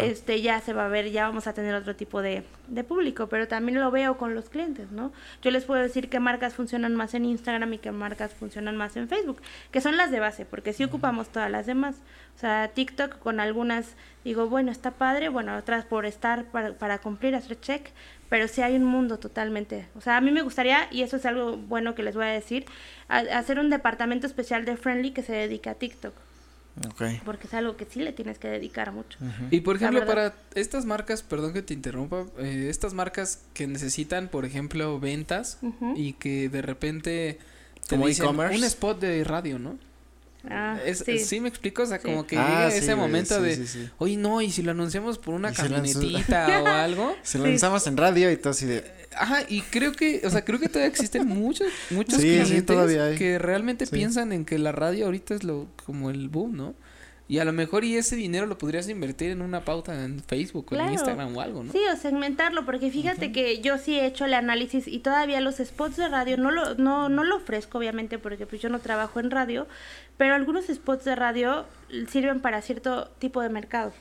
este 0.00 0.40
ya 0.40 0.60
se 0.60 0.72
va 0.72 0.86
a 0.86 0.88
ver, 0.88 1.10
ya 1.10 1.26
vamos 1.26 1.46
a 1.46 1.52
tener 1.52 1.74
otro 1.74 1.96
tipo 1.96 2.22
de, 2.22 2.44
de, 2.68 2.84
público, 2.84 3.26
pero 3.26 3.48
también 3.48 3.80
lo 3.80 3.90
veo 3.90 4.16
con 4.16 4.34
los 4.34 4.48
clientes, 4.48 4.90
¿no? 4.92 5.12
Yo 5.42 5.50
les 5.50 5.64
puedo 5.64 5.82
decir 5.82 6.08
qué 6.08 6.20
marcas 6.20 6.54
funcionan 6.54 6.94
más 6.94 7.14
en 7.14 7.24
Instagram 7.24 7.72
y 7.74 7.78
qué 7.78 7.90
marcas 7.90 8.32
funcionan 8.32 8.76
más 8.76 8.96
en 8.96 9.08
Facebook, 9.08 9.42
que 9.70 9.80
son 9.80 9.96
las 9.96 10.10
de 10.10 10.20
base, 10.20 10.44
porque 10.44 10.72
si 10.72 10.84
ocupamos 10.84 11.28
todas 11.28 11.50
las 11.50 11.66
demás. 11.66 11.96
O 12.36 12.38
sea, 12.38 12.68
TikTok 12.68 13.18
con 13.18 13.40
algunas 13.40 13.94
digo, 14.24 14.48
bueno, 14.48 14.70
está 14.70 14.92
padre, 14.92 15.28
bueno, 15.28 15.56
otras 15.56 15.84
por 15.84 16.06
estar 16.06 16.44
para, 16.44 16.72
para 16.74 16.98
cumplir, 16.98 17.34
hacer 17.34 17.60
check, 17.60 17.90
pero 18.28 18.48
sí 18.48 18.62
hay 18.62 18.76
un 18.76 18.84
mundo 18.84 19.18
totalmente. 19.18 19.88
O 19.96 20.00
sea, 20.00 20.16
a 20.16 20.20
mí 20.20 20.30
me 20.30 20.42
gustaría, 20.42 20.88
y 20.90 21.02
eso 21.02 21.16
es 21.16 21.26
algo 21.26 21.56
bueno 21.56 21.94
que 21.94 22.02
les 22.02 22.14
voy 22.14 22.26
a 22.26 22.28
decir, 22.28 22.64
hacer 23.08 23.58
un 23.58 23.68
departamento 23.68 24.26
especial 24.26 24.64
de 24.64 24.76
Friendly 24.76 25.10
que 25.10 25.22
se 25.22 25.32
dedique 25.32 25.68
a 25.68 25.74
TikTok. 25.74 26.14
Porque 27.24 27.46
es 27.46 27.54
algo 27.54 27.76
que 27.76 27.84
sí 27.84 28.00
le 28.00 28.12
tienes 28.12 28.38
que 28.38 28.48
dedicar 28.48 28.92
mucho. 28.92 29.18
Y 29.50 29.60
por 29.60 29.76
ejemplo, 29.76 30.04
para 30.06 30.34
estas 30.54 30.84
marcas, 30.84 31.22
perdón 31.22 31.52
que 31.52 31.62
te 31.62 31.74
interrumpa, 31.74 32.26
eh, 32.38 32.68
estas 32.70 32.94
marcas 32.94 33.42
que 33.52 33.66
necesitan, 33.66 34.28
por 34.28 34.44
ejemplo, 34.44 34.98
ventas 34.98 35.58
y 35.94 36.14
que 36.14 36.48
de 36.48 36.62
repente 36.62 37.38
te 37.86 37.96
Como 37.96 38.06
dicen 38.06 38.28
un 38.28 38.64
spot 38.64 39.00
de 39.00 39.24
radio, 39.24 39.58
¿no? 39.58 39.78
Ah, 40.48 40.78
sí. 40.92 41.40
me 41.40 41.48
explico, 41.48 41.82
o 41.82 41.86
sea, 41.86 42.00
como 42.00 42.26
que 42.26 42.36
ah, 42.36 42.48
llega 42.48 42.74
ese 42.74 42.94
momento 42.96 43.40
de, 43.40 43.64
oye, 43.98 44.16
no, 44.16 44.42
y 44.42 44.50
si 44.50 44.62
lo 44.62 44.72
anunciamos 44.72 45.18
por 45.18 45.34
una 45.34 45.52
camionetita 45.52 46.62
o 46.62 46.66
algo. 46.66 47.16
Si 47.22 47.38
lo 47.38 47.46
lanzamos 47.46 47.86
en 47.86 47.96
radio 47.96 48.30
y 48.30 48.36
todo 48.36 48.50
así 48.50 48.66
de. 48.66 48.84
Ajá, 49.16 49.42
y 49.48 49.60
creo 49.62 49.92
que, 49.92 50.22
o 50.24 50.30
sea, 50.30 50.44
creo 50.44 50.58
que 50.58 50.68
todavía 50.68 50.88
existen 50.88 51.28
muchos, 51.28 51.68
muchos 51.90 52.18
clientes 52.18 52.64
todavía 52.64 53.14
que 53.14 53.38
realmente 53.38 53.86
piensan 53.86 54.32
en 54.32 54.44
que 54.44 54.58
la 54.58 54.72
radio 54.72 55.06
ahorita 55.06 55.34
es 55.34 55.44
lo, 55.44 55.68
como 55.84 56.10
el 56.10 56.28
boom, 56.28 56.56
¿no? 56.56 56.74
Y 57.32 57.38
a 57.38 57.46
lo 57.46 57.54
mejor 57.54 57.82
y 57.82 57.96
ese 57.96 58.14
dinero 58.14 58.44
lo 58.44 58.58
podrías 58.58 58.90
invertir 58.90 59.30
en 59.30 59.40
una 59.40 59.64
pauta 59.64 60.04
en 60.04 60.20
Facebook 60.20 60.66
o 60.70 60.76
en 60.76 60.92
Instagram 60.92 61.34
o 61.34 61.40
algo, 61.40 61.64
¿no? 61.64 61.72
Sí, 61.72 61.80
o 61.90 61.96
segmentarlo, 61.96 62.66
porque 62.66 62.90
fíjate 62.90 63.32
que 63.32 63.62
yo 63.62 63.78
sí 63.78 63.98
he 63.98 64.04
hecho 64.04 64.26
el 64.26 64.34
análisis 64.34 64.86
y 64.86 64.98
todavía 64.98 65.40
los 65.40 65.56
spots 65.56 65.96
de 65.96 66.10
radio 66.10 66.36
no 66.36 66.50
lo, 66.50 66.74
no, 66.74 67.08
no 67.08 67.24
lo 67.24 67.36
ofrezco, 67.36 67.78
obviamente, 67.78 68.18
porque 68.18 68.44
pues 68.44 68.60
yo 68.60 68.68
no 68.68 68.80
trabajo 68.80 69.18
en 69.18 69.30
radio, 69.30 69.66
pero 70.18 70.34
algunos 70.34 70.66
spots 70.66 71.06
de 71.06 71.16
radio 71.16 71.64
sirven 72.10 72.40
para 72.40 72.60
cierto 72.60 73.08
tipo 73.18 73.40
de 73.40 73.48
mercado. 73.48 73.94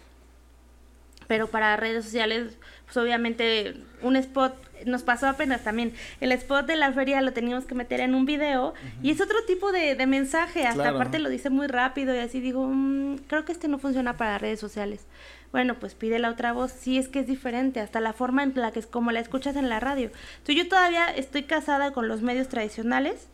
Pero 1.30 1.48
para 1.48 1.78
redes 1.78 2.04
sociales, 2.04 2.58
pues 2.92 3.06
obviamente 3.06 3.76
un 4.02 4.18
spot 4.18 4.54
nos 4.86 5.04
pasó 5.04 5.28
apenas 5.28 5.64
también. 5.64 5.94
El 6.20 6.34
spot 6.34 6.66
de 6.66 6.76
la 6.76 6.92
feria 6.92 7.22
lo 7.22 7.32
teníamos 7.32 7.66
que 7.66 7.74
meter 7.74 8.02
en 8.02 8.14
un 8.14 8.26
video 8.26 8.74
y 9.02 9.12
es 9.12 9.22
otro 9.22 9.38
tipo 9.48 9.72
de, 9.72 9.96
de 9.96 10.08
mensaje. 10.08 10.66
Hasta 10.66 10.90
aparte 10.90 11.20
lo 11.20 11.30
dice 11.30 11.50
muy 11.50 11.68
rápido 11.68 12.14
y 12.14 12.20
así 12.20 12.42
digo, 12.42 12.68
mm, 12.68 13.20
creo 13.28 13.46
que 13.46 13.54
este 13.54 13.70
no 13.70 13.80
funciona 13.80 14.18
para 14.18 14.40
redes 14.40 14.60
sociales. 14.60 15.06
Bueno, 15.54 15.76
pues 15.76 15.96
pide 15.96 16.20
la 16.20 16.30
otra 16.30 16.52
voz. 16.52 16.74
Sí, 16.74 16.98
es 16.98 17.08
que 17.08 17.20
es 17.20 17.28
diferente. 17.28 17.80
Hasta 17.80 18.02
la 18.02 18.12
forma 18.12 18.44
en 18.44 18.52
la 18.56 18.72
que 18.72 18.80
es 18.80 18.88
como 18.88 19.12
la 19.12 19.22
escuchas 19.22 19.56
en 19.56 19.70
la 19.70 19.80
radio. 19.80 20.12
Entonces 20.40 20.56
yo 20.56 20.68
todavía 20.68 21.06
estoy 21.08 21.44
casada 21.44 21.94
con 21.94 22.10
los 22.10 22.22
medios 22.22 22.50
tradicionales 22.50 23.30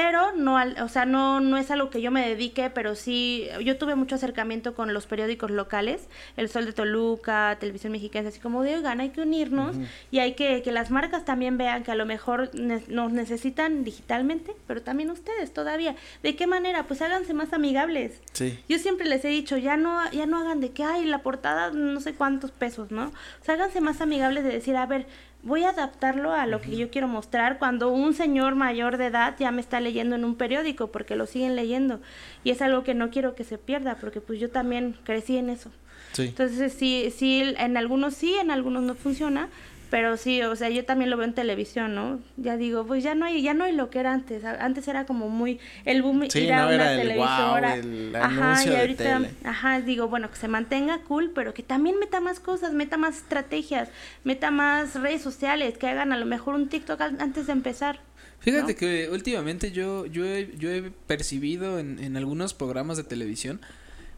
pero 0.00 0.30
no, 0.30 0.56
o 0.80 0.88
sea, 0.88 1.06
no, 1.06 1.40
no 1.40 1.56
es 1.56 1.72
algo 1.72 1.90
que 1.90 2.00
yo 2.00 2.12
me 2.12 2.24
dedique, 2.24 2.70
pero 2.70 2.94
sí, 2.94 3.48
yo 3.64 3.78
tuve 3.78 3.96
mucho 3.96 4.14
acercamiento 4.14 4.72
con 4.76 4.94
los 4.94 5.06
periódicos 5.06 5.50
locales, 5.50 6.06
El 6.36 6.48
Sol 6.48 6.66
de 6.66 6.72
Toluca, 6.72 7.56
Televisión 7.58 7.90
Mexicana, 7.90 8.28
así 8.28 8.38
como 8.38 8.62
de, 8.62 8.76
oigan, 8.76 9.00
hay 9.00 9.08
que 9.08 9.22
unirnos 9.22 9.74
y 10.12 10.20
hay 10.20 10.34
que 10.34 10.62
que 10.62 10.70
las 10.70 10.92
marcas 10.92 11.24
también 11.24 11.58
vean 11.58 11.82
que 11.82 11.90
a 11.90 11.96
lo 11.96 12.06
mejor 12.06 12.48
nos 12.54 13.12
necesitan 13.12 13.82
digitalmente, 13.82 14.54
pero 14.68 14.82
también 14.82 15.10
ustedes 15.10 15.52
todavía. 15.52 15.96
¿De 16.22 16.36
qué 16.36 16.46
manera? 16.46 16.84
Pues 16.84 17.02
háganse 17.02 17.34
más 17.34 17.52
amigables. 17.52 18.20
Sí. 18.34 18.56
Yo 18.68 18.78
siempre 18.78 19.08
les 19.08 19.24
he 19.24 19.28
dicho, 19.28 19.56
ya 19.56 19.76
no, 19.76 20.08
ya 20.12 20.26
no 20.26 20.38
hagan 20.38 20.60
de 20.60 20.70
que, 20.70 20.84
hay 20.84 21.06
la 21.06 21.22
portada 21.22 21.72
no 21.72 22.00
sé 22.00 22.14
cuántos 22.14 22.52
pesos, 22.52 22.92
¿no? 22.92 23.06
O 23.06 23.44
sea, 23.44 23.54
háganse 23.54 23.80
más 23.80 24.00
amigables 24.00 24.44
de 24.44 24.50
decir, 24.50 24.76
a 24.76 24.86
ver, 24.86 25.08
voy 25.42 25.64
a 25.64 25.70
adaptarlo 25.70 26.32
a 26.32 26.46
lo 26.46 26.60
que 26.60 26.76
yo 26.76 26.90
quiero 26.90 27.08
mostrar 27.08 27.58
cuando 27.58 27.90
un 27.90 28.14
señor 28.14 28.54
mayor 28.54 28.96
de 28.96 29.06
edad 29.06 29.36
ya 29.38 29.50
me 29.50 29.60
está 29.60 29.80
leyendo 29.80 30.16
en 30.16 30.24
un 30.24 30.34
periódico 30.34 30.88
porque 30.88 31.16
lo 31.16 31.26
siguen 31.26 31.56
leyendo 31.56 32.00
y 32.44 32.50
es 32.50 32.60
algo 32.60 32.82
que 32.82 32.94
no 32.94 33.10
quiero 33.10 33.34
que 33.34 33.44
se 33.44 33.58
pierda 33.58 33.96
porque 33.96 34.20
pues 34.20 34.40
yo 34.40 34.50
también 34.50 34.96
crecí 35.04 35.36
en 35.36 35.50
eso. 35.50 35.70
Sí. 36.12 36.22
Entonces 36.22 36.72
sí, 36.72 37.12
sí, 37.16 37.54
en 37.58 37.76
algunos 37.76 38.14
sí, 38.14 38.34
en 38.34 38.50
algunos 38.50 38.82
no 38.82 38.94
funciona, 38.94 39.48
pero 39.90 40.16
sí, 40.16 40.42
o 40.42 40.54
sea, 40.54 40.68
yo 40.68 40.84
también 40.84 41.10
lo 41.10 41.16
veo 41.16 41.26
en 41.26 41.34
televisión, 41.34 41.94
¿no? 41.94 42.20
Ya 42.36 42.56
digo, 42.56 42.86
pues 42.86 43.02
ya 43.02 43.14
no 43.14 43.24
hay, 43.24 43.42
ya 43.42 43.54
no 43.54 43.64
hay 43.64 43.72
lo 43.72 43.90
que 43.90 44.00
era 44.00 44.12
antes. 44.12 44.44
Antes 44.44 44.86
era 44.88 45.06
como 45.06 45.28
muy 45.28 45.58
el 45.84 46.02
boom 46.02 46.24
ir 46.24 46.52
a 46.52 46.66
una 46.66 46.96
televisora. 46.96 47.76
ajá, 48.20 48.64
y 48.64 48.76
ahorita, 48.76 49.22
ajá, 49.44 49.80
digo, 49.80 50.08
bueno, 50.08 50.30
que 50.30 50.36
se 50.36 50.48
mantenga 50.48 51.00
cool, 51.02 51.32
pero 51.34 51.54
que 51.54 51.62
también 51.62 51.98
meta 51.98 52.20
más 52.20 52.40
cosas, 52.40 52.72
meta 52.72 52.96
más 52.96 53.16
estrategias, 53.18 53.88
meta 54.24 54.50
más 54.50 54.94
redes 54.94 55.22
sociales, 55.22 55.78
que 55.78 55.86
hagan 55.86 56.12
a 56.12 56.18
lo 56.18 56.26
mejor 56.26 56.54
un 56.54 56.68
TikTok 56.68 57.00
antes 57.00 57.46
de 57.46 57.52
empezar. 57.52 58.00
Fíjate 58.40 58.76
que 58.76 59.08
últimamente 59.10 59.72
yo, 59.72 60.06
yo, 60.06 60.24
he, 60.24 60.54
yo 60.56 60.70
he 60.70 60.90
percibido 61.06 61.78
en, 61.78 61.98
en 61.98 62.16
algunos 62.16 62.54
programas 62.54 62.96
de 62.96 63.04
televisión 63.04 63.60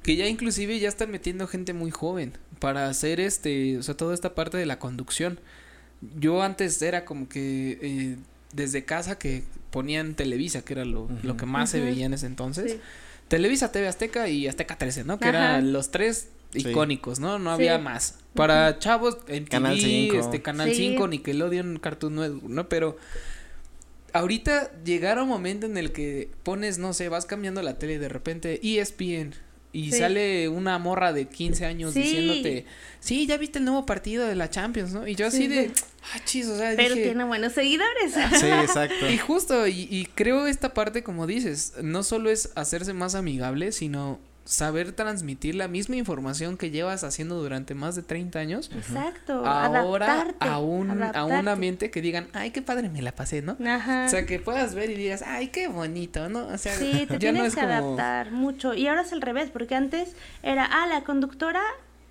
que 0.02 0.16
ya 0.16 0.26
inclusive 0.26 0.78
ya 0.78 0.88
están 0.88 1.10
metiendo 1.10 1.46
gente 1.46 1.72
muy 1.74 1.90
joven 1.90 2.32
para 2.58 2.88
hacer 2.88 3.20
este, 3.20 3.78
o 3.78 3.82
sea, 3.82 3.96
toda 3.96 4.14
esta 4.14 4.34
parte 4.34 4.56
de 4.56 4.66
la 4.66 4.78
conducción. 4.78 5.40
Yo 6.18 6.42
antes 6.42 6.80
era 6.82 7.04
como 7.04 7.28
que 7.28 7.78
eh, 7.82 8.16
desde 8.52 8.84
casa 8.84 9.18
que 9.18 9.44
ponían 9.70 10.14
Televisa, 10.14 10.62
que 10.62 10.72
era 10.72 10.84
lo, 10.84 11.08
lo 11.22 11.36
que 11.36 11.46
más 11.46 11.70
se 11.70 11.80
veía 11.80 12.06
en 12.06 12.14
ese 12.14 12.26
entonces. 12.26 12.76
Televisa, 13.28 13.70
TV 13.70 13.86
Azteca 13.86 14.28
y 14.28 14.48
Azteca 14.48 14.76
13, 14.76 15.04
¿no? 15.04 15.18
Que 15.18 15.28
eran 15.28 15.72
los 15.72 15.90
tres 15.90 16.30
icónicos, 16.52 17.20
¿no? 17.20 17.38
No 17.38 17.50
había 17.50 17.78
más. 17.78 18.18
Para 18.34 18.78
chavos, 18.78 19.18
en 19.28 19.44
Canal 19.44 19.78
5, 19.78 20.16
este, 20.16 20.42
Canal 20.42 20.72
5, 20.72 21.06
Nickelodeon, 21.06 21.78
Cartoon 21.78 22.16
Network, 22.16 22.44
¿no? 22.44 22.68
Pero 22.68 22.96
ahorita 24.12 24.72
llegará 24.84 25.22
un 25.22 25.28
momento 25.28 25.66
en 25.66 25.76
el 25.76 25.92
que 25.92 26.30
pones, 26.42 26.78
no 26.78 26.92
sé, 26.92 27.08
vas 27.08 27.26
cambiando 27.26 27.62
la 27.62 27.78
tele 27.78 27.94
y 27.94 27.98
de 27.98 28.08
repente 28.08 28.60
ESPN, 28.62 29.34
y 29.72 29.92
sale 29.92 30.48
una 30.48 30.78
morra 30.78 31.12
de 31.12 31.26
15 31.28 31.64
años 31.64 31.94
diciéndote, 31.94 32.66
sí, 32.98 33.26
ya 33.26 33.36
viste 33.36 33.58
el 33.58 33.64
nuevo 33.64 33.86
partido 33.86 34.26
de 34.26 34.34
la 34.34 34.50
Champions, 34.50 34.92
¿no? 34.92 35.06
Y 35.06 35.14
yo 35.14 35.26
así 35.26 35.46
de, 35.46 35.70
ah, 36.12 36.18
chis, 36.24 36.46
o 36.46 36.56
sea, 36.56 36.74
Pero 36.76 36.94
tiene 36.94 37.24
buenos 37.24 37.52
seguidores. 37.52 38.12
sí, 38.40 38.46
exacto. 38.46 39.08
Y 39.08 39.18
justo, 39.18 39.66
y, 39.66 39.86
y 39.90 40.06
creo 40.14 40.46
esta 40.46 40.74
parte, 40.74 41.02
como 41.02 41.26
dices, 41.26 41.74
no 41.82 42.02
solo 42.02 42.30
es 42.30 42.50
hacerse 42.56 42.92
más 42.94 43.14
amigable, 43.14 43.72
sino 43.72 44.18
saber 44.50 44.90
transmitir 44.90 45.54
la 45.54 45.68
misma 45.68 45.94
información 45.94 46.56
que 46.56 46.70
llevas 46.72 47.04
haciendo 47.04 47.40
durante 47.40 47.76
más 47.76 47.94
de 47.94 48.02
30 48.02 48.38
años. 48.40 48.70
Exacto. 48.74 49.46
Ahora 49.46 50.34
a 50.40 50.58
un, 50.58 51.02
a 51.02 51.24
un 51.24 51.46
ambiente 51.46 51.92
que 51.92 52.02
digan, 52.02 52.26
ay, 52.32 52.50
qué 52.50 52.60
padre 52.60 52.88
me 52.88 53.00
la 53.00 53.12
pasé, 53.12 53.42
¿no? 53.42 53.56
Ajá. 53.64 54.06
O 54.06 54.08
sea, 54.08 54.26
que 54.26 54.40
puedas 54.40 54.74
ver 54.74 54.90
y 54.90 54.96
digas, 54.96 55.22
ay, 55.24 55.48
qué 55.48 55.68
bonito, 55.68 56.28
¿no? 56.28 56.48
O 56.48 56.58
sea, 56.58 56.74
sí, 56.74 57.06
te 57.06 57.18
tienes 57.18 57.54
que 57.54 57.60
adaptar 57.60 58.32
mucho. 58.32 58.74
Y 58.74 58.88
ahora 58.88 59.02
es 59.02 59.12
al 59.12 59.22
revés, 59.22 59.50
porque 59.50 59.76
antes 59.76 60.16
era, 60.42 60.64
ah, 60.64 60.88
la 60.88 61.02
conductora 61.02 61.62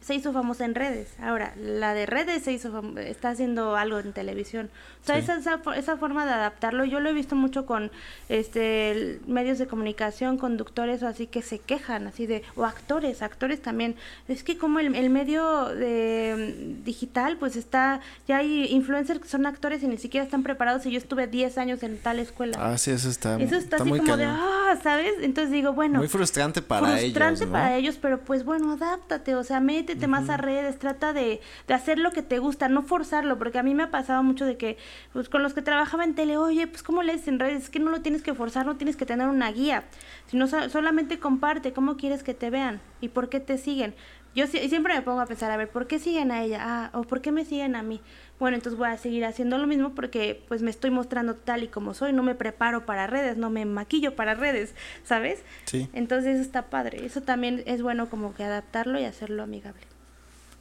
se 0.10 0.16
hizo 0.16 0.34
famosa 0.34 0.66
en 0.66 0.74
redes. 0.74 1.10
Ahora, 1.22 1.53
la 1.55 1.93
de 1.93 2.07
redes 2.07 2.41
se 2.41 2.51
hizo 2.51 2.82
está 2.97 3.30
haciendo 3.30 3.76
algo 3.76 3.99
en 3.99 4.12
televisión. 4.12 4.72
O 5.03 5.05
sea, 5.05 5.20
esa, 5.20 5.39
esa, 5.76 5.97
forma 5.97 6.26
de 6.26 6.32
adaptarlo, 6.32 6.84
yo 6.84 6.99
lo 6.99 7.10
he 7.10 7.14
visto 7.14 7.36
mucho 7.36 7.68
con 7.68 7.91
este 8.28 9.20
medios 9.28 9.60
de 9.60 9.68
comunicación, 9.68 10.38
conductores 10.38 11.03
o 11.03 11.07
así 11.07 11.28
que 11.28 11.43
se 11.43 11.60
quejan, 11.60 12.07
así 12.07 12.26
de, 12.26 12.43
o 12.55 12.66
actores, 12.66 13.22
actores 13.22 13.62
también. 13.62 13.95
Es 14.28 14.43
que 14.43 14.57
como 14.57 14.80
el, 14.80 14.95
el 14.95 15.12
medio 15.12 15.66
de 15.66 16.55
mm, 16.57 16.84
digital, 16.84 17.38
pues 17.38 17.55
está, 17.55 18.01
ya 18.28 18.38
hay 18.38 18.66
influencers 18.66 19.20
que 19.20 19.28
son 19.28 19.45
actores 19.45 19.84
y 19.84 19.88
ni 19.88 19.97
siquiera 19.97 20.26
están 20.26 20.41
preparados 20.41 20.88
y 20.88 20.91
yo 20.91 20.97
estuve 20.97 21.28
10 21.28 21.60
años 21.60 21.84
en 21.84 21.99
tal 21.99 22.18
escuela. 22.18 22.57
Ah, 22.60 22.80
sí, 22.80 22.89
eso 22.89 23.10
está. 23.10 23.39
Eso 23.39 23.55
está, 23.55 23.76
así 23.76 23.89
como 23.89 24.18
de, 24.18 24.26
ah, 24.26 24.78
¿sabes? 24.82 25.14
Entonces 25.22 25.51
digo, 25.51 25.74
bueno. 25.74 25.99
Muy 25.99 26.07
frustrante 26.07 26.64
para 26.64 26.99
ellos. 26.99 27.01
Frustrante 27.01 27.45
para 27.45 27.78
ellos, 27.78 27.99
pero 28.01 28.20
pues 28.20 28.43
bueno, 28.43 28.72
adáptate, 28.74 29.36
o 29.36 29.43
sea, 29.43 29.60
métete 29.60 29.99
más 30.08 30.30
a 30.30 30.38
redes, 30.38 30.80
trata 30.80 31.14
de, 31.14 31.41
de 31.68 31.74
hacer 31.74 32.00
lo 32.00 32.12
que 32.12 32.22
te 32.22 32.39
gusta, 32.39 32.70
no 32.70 32.84
forzarlo, 32.84 33.38
porque 33.38 33.60
a 33.60 33.64
mí 33.64 33.74
me 33.76 33.84
ha 33.84 33.91
pasado 33.91 34.24
mucho 34.24 34.45
de 34.45 34.58
que 34.58 34.78
pues 35.14 35.30
con 35.30 35.43
los 35.43 35.54
que 35.54 35.62
trabajaba 35.62 36.04
en 36.04 36.16
tele, 36.16 36.38
oye, 36.38 36.68
pues 36.68 36.84
cómo 36.84 37.04
lees 37.04 37.28
en 37.28 37.39
redes, 37.39 37.64
es 37.64 37.70
que 37.70 37.80
no 37.80 37.91
lo 37.91 38.02
tienes 38.02 38.24
que 38.24 38.34
forzar, 38.34 38.66
no 38.66 38.78
tienes 38.78 38.95
que 38.95 39.06
tener 39.06 39.28
una 39.28 39.52
guía, 39.52 39.84
sino 40.28 40.47
solamente 40.47 41.20
comparte 41.20 41.74
cómo 41.74 41.97
quieres 41.97 42.24
que 42.24 42.34
te 42.34 42.50
vean 42.50 42.82
y 43.02 43.10
por 43.10 43.30
qué 43.30 43.39
te 43.39 43.58
siguen. 43.58 43.95
Yo 44.36 44.45
siempre 44.45 44.93
me 44.93 45.02
pongo 45.02 45.22
a 45.22 45.26
pensar, 45.26 45.50
a 45.50 45.58
ver, 45.58 45.70
¿por 45.70 45.88
qué 45.88 45.97
siguen 45.97 46.32
a 46.32 46.43
ella? 46.43 46.60
Ah, 46.62 46.89
o 46.93 47.02
¿por 47.02 47.20
qué 47.20 47.32
me 47.32 47.45
siguen 47.45 47.76
a 47.76 47.82
mí? 47.82 48.00
Bueno, 48.39 48.56
entonces 48.56 48.78
voy 48.78 48.88
a 48.88 48.97
seguir 48.97 49.26
haciendo 49.26 49.58
lo 49.58 49.66
mismo 49.66 49.95
porque 49.95 50.43
pues 50.47 50.62
me 50.62 50.70
estoy 50.70 50.91
mostrando 50.91 51.36
tal 51.36 51.64
y 51.64 51.68
como 51.68 51.95
soy, 51.95 52.14
no 52.14 52.22
me 52.22 52.36
preparo 52.36 52.86
para 52.86 53.08
redes, 53.08 53.38
no 53.38 53.50
me 53.50 53.66
maquillo 53.66 54.16
para 54.16 54.36
redes, 54.36 54.76
¿sabes? 55.04 55.43
Sí. 55.66 55.89
Entonces 55.93 56.36
eso 56.36 56.41
está 56.43 56.70
padre, 56.70 57.06
eso 57.06 57.22
también 57.22 57.64
es 57.66 57.82
bueno 57.82 58.08
como 58.10 58.36
que 58.36 58.43
adaptarlo 58.43 59.00
y 59.00 59.06
hacerlo 59.06 59.43
amigable. 59.43 59.82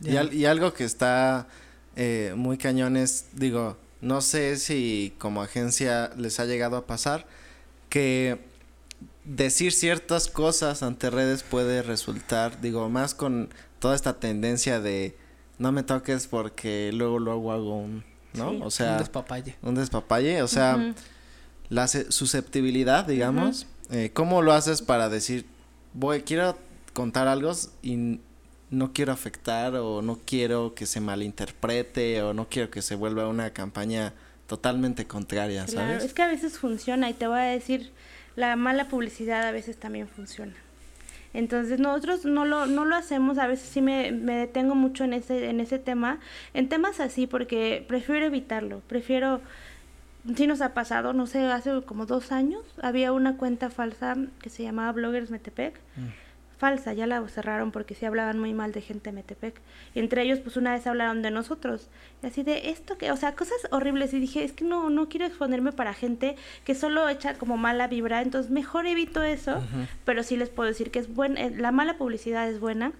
Y, 0.01 0.37
y, 0.37 0.45
algo 0.45 0.73
que 0.73 0.85
está 0.85 1.49
eh, 1.97 2.33
muy 2.37 2.59
cañón 2.59 2.97
es, 2.97 3.27
digo, 3.33 3.77
no 4.01 4.21
sé 4.21 4.57
si 4.57 5.13
como 5.19 5.43
agencia 5.43 6.13
les 6.17 6.39
ha 6.39 6.45
llegado 6.45 6.77
a 6.77 6.87
pasar 6.87 7.27
que 7.89 8.39
decir 9.25 9.73
ciertas 9.73 10.29
cosas 10.29 10.83
ante 10.83 11.11
redes 11.11 11.43
puede 11.43 11.83
resultar, 11.83 12.61
digo, 12.61 12.89
más 12.89 13.15
con 13.15 13.51
toda 13.81 13.97
esta 13.97 14.21
tendencia 14.21 14.81
de 14.81 15.17
no 15.59 15.73
me 15.73 15.83
toques 15.83 16.29
porque 16.29 16.91
luego 16.93 17.19
luego 17.19 17.53
hago 17.53 17.77
un, 17.77 18.05
¿no? 18.35 18.65
o 18.65 18.71
sea, 18.71 18.93
un 18.93 18.99
despapalle. 18.99 19.57
Un 19.63 19.75
despapalle, 19.75 20.43
o 20.43 20.49
sea, 20.49 20.95
la 21.69 21.89
susceptibilidad, 21.89 23.07
digamos, 23.07 23.67
eh, 23.91 24.11
¿cómo 24.15 24.43
lo 24.43 24.53
haces 24.53 24.83
para 24.83 25.09
decir, 25.09 25.47
voy, 25.95 26.23
quiero 26.23 26.57
contar 26.95 27.29
algo 27.29 27.53
y 27.83 28.21
no 28.71 28.93
quiero 28.93 29.13
afectar 29.13 29.75
o 29.77 30.03
no 30.03 30.19
quiero 30.25 30.75
que 30.75 30.87
se 30.87 31.01
malinterprete 31.01 32.23
o 32.23 32.35
no 32.35 32.49
quiero 32.49 32.71
que 32.71 32.83
se 32.83 32.95
vuelva 32.95 33.29
una 33.29 33.51
campaña 33.51 34.13
totalmente 34.47 35.07
contraria, 35.07 35.67
¿sabes? 35.67 36.05
es 36.05 36.15
que 36.15 36.23
a 36.23 36.29
veces 36.29 36.59
funciona 36.59 37.11
y 37.11 37.15
te 37.15 37.27
voy 37.27 37.39
a 37.39 37.45
decir, 37.45 37.91
la 38.35 38.57
mala 38.57 38.89
publicidad 38.89 39.47
a 39.47 39.53
veces 39.53 39.77
también 39.77 40.09
funciona. 40.09 40.55
Entonces 41.35 41.79
nosotros 41.79 42.25
no 42.25 42.47
lo, 42.47 42.67
no 42.67 42.87
lo 42.87 42.97
hacemos, 42.97 43.37
a 43.37 43.47
veces 43.47 43.69
sí 43.69 43.83
me, 43.83 44.11
me 44.11 44.35
detengo 44.35 44.75
mucho 44.75 45.05
en 45.05 45.13
ese, 45.13 45.51
en 45.51 45.61
ese 45.61 45.79
tema, 45.79 46.19
en 46.55 46.71
temas 46.71 47.01
así 47.01 47.27
porque 47.27 47.85
prefiero 47.87 48.25
evitarlo, 48.25 48.81
prefiero, 48.87 49.43
sí 50.35 50.47
nos 50.47 50.63
ha 50.63 50.73
pasado, 50.73 51.13
no 51.13 51.27
sé, 51.27 51.45
hace 51.45 51.83
como 51.83 52.07
dos 52.07 52.33
años 52.33 52.63
había 52.81 53.13
una 53.13 53.37
cuenta 53.37 53.69
falsa 53.69 54.17
que 54.41 54.49
se 54.49 54.63
llamaba 54.63 54.93
Bloggers 54.93 55.31
Metepec. 55.31 55.79
Mm 55.97 56.28
falsa, 56.59 56.93
ya 56.93 57.07
la 57.07 57.27
cerraron 57.29 57.71
porque 57.71 57.95
sí 57.95 58.05
hablaban 58.05 58.39
muy 58.39 58.53
mal 58.53 58.73
de 58.73 58.83
gente 58.83 59.11
de 59.11 59.17
Metepec. 59.17 59.61
Y 59.95 60.01
entre 60.01 60.23
ellos, 60.23 60.41
pues 60.41 60.57
una 60.57 60.73
vez 60.73 60.87
hablaron 60.87 61.23
de 61.23 61.31
nosotros. 61.31 61.89
Y 62.23 62.27
así 62.27 62.43
de 62.43 62.71
esto 62.71 62.99
que, 62.99 63.11
o 63.13 63.17
sea, 63.17 63.35
cosas 63.35 63.57
horribles. 63.71 64.13
Y 64.13 64.21
dije, 64.21 64.45
es 64.45 64.53
que 64.53 64.65
no, 64.65 64.91
no 64.91 65.09
quiero 65.09 65.25
exponerme 65.25 65.73
para 65.73 65.95
gente 65.95 66.37
que 66.65 66.75
solo 66.75 67.09
echa 67.09 67.35
como 67.35 67.57
mala 67.57 67.87
vibra. 67.87 68.21
Entonces, 68.21 68.51
mejor 68.51 68.87
evito 68.87 69.23
eso. 69.23 69.63
Pero 70.05 70.23
sí 70.23 70.37
les 70.37 70.51
puedo 70.51 70.69
decir 70.69 70.91
que 70.91 70.99
es 70.99 71.15
buena, 71.15 71.41
eh, 71.41 71.53
la 71.57 71.71
mala 71.71 71.97
publicidad 71.97 72.49
es 72.49 72.59
buena. 72.61 72.93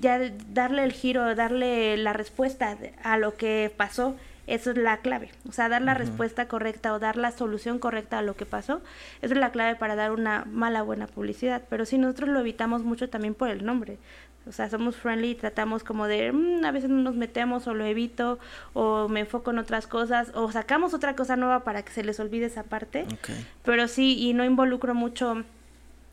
Ya 0.00 0.20
darle 0.52 0.84
el 0.84 0.92
giro, 0.92 1.34
darle 1.34 1.96
la 1.96 2.12
respuesta 2.12 2.78
a 3.02 3.18
lo 3.18 3.34
que 3.34 3.72
pasó 3.76 4.16
eso 4.50 4.70
es 4.72 4.76
la 4.76 4.98
clave. 4.98 5.30
O 5.48 5.52
sea, 5.52 5.68
dar 5.68 5.82
la 5.82 5.94
respuesta 5.94 6.48
correcta 6.48 6.92
o 6.92 6.98
dar 6.98 7.16
la 7.16 7.30
solución 7.30 7.78
correcta 7.78 8.18
a 8.18 8.22
lo 8.22 8.34
que 8.34 8.46
pasó, 8.46 8.82
eso 9.22 9.34
es 9.34 9.40
la 9.40 9.52
clave 9.52 9.76
para 9.76 9.96
dar 9.96 10.12
una 10.12 10.44
mala 10.44 10.82
buena 10.82 11.06
publicidad. 11.06 11.62
Pero 11.70 11.86
si 11.86 11.98
nosotros 11.98 12.28
lo 12.30 12.40
evitamos 12.40 12.82
mucho 12.82 13.08
también 13.08 13.34
por 13.34 13.48
el 13.50 13.64
nombre. 13.64 13.98
O 14.46 14.52
sea, 14.52 14.70
somos 14.70 14.96
friendly 14.96 15.30
y 15.30 15.34
tratamos 15.34 15.84
como 15.84 16.06
de, 16.06 16.32
mm, 16.32 16.64
a 16.64 16.72
veces 16.72 16.90
no 16.90 17.02
nos 17.02 17.14
metemos 17.14 17.66
o 17.66 17.74
lo 17.74 17.84
evito 17.84 18.38
o 18.72 19.08
me 19.08 19.20
enfoco 19.20 19.50
en 19.50 19.58
otras 19.58 19.86
cosas 19.86 20.32
o 20.34 20.50
sacamos 20.50 20.94
otra 20.94 21.14
cosa 21.14 21.36
nueva 21.36 21.62
para 21.62 21.84
que 21.84 21.92
se 21.92 22.02
les 22.02 22.18
olvide 22.18 22.46
esa 22.46 22.64
parte. 22.64 23.06
Pero 23.64 23.86
sí, 23.86 24.18
y 24.18 24.32
no 24.32 24.44
involucro 24.44 24.94
mucho 24.94 25.44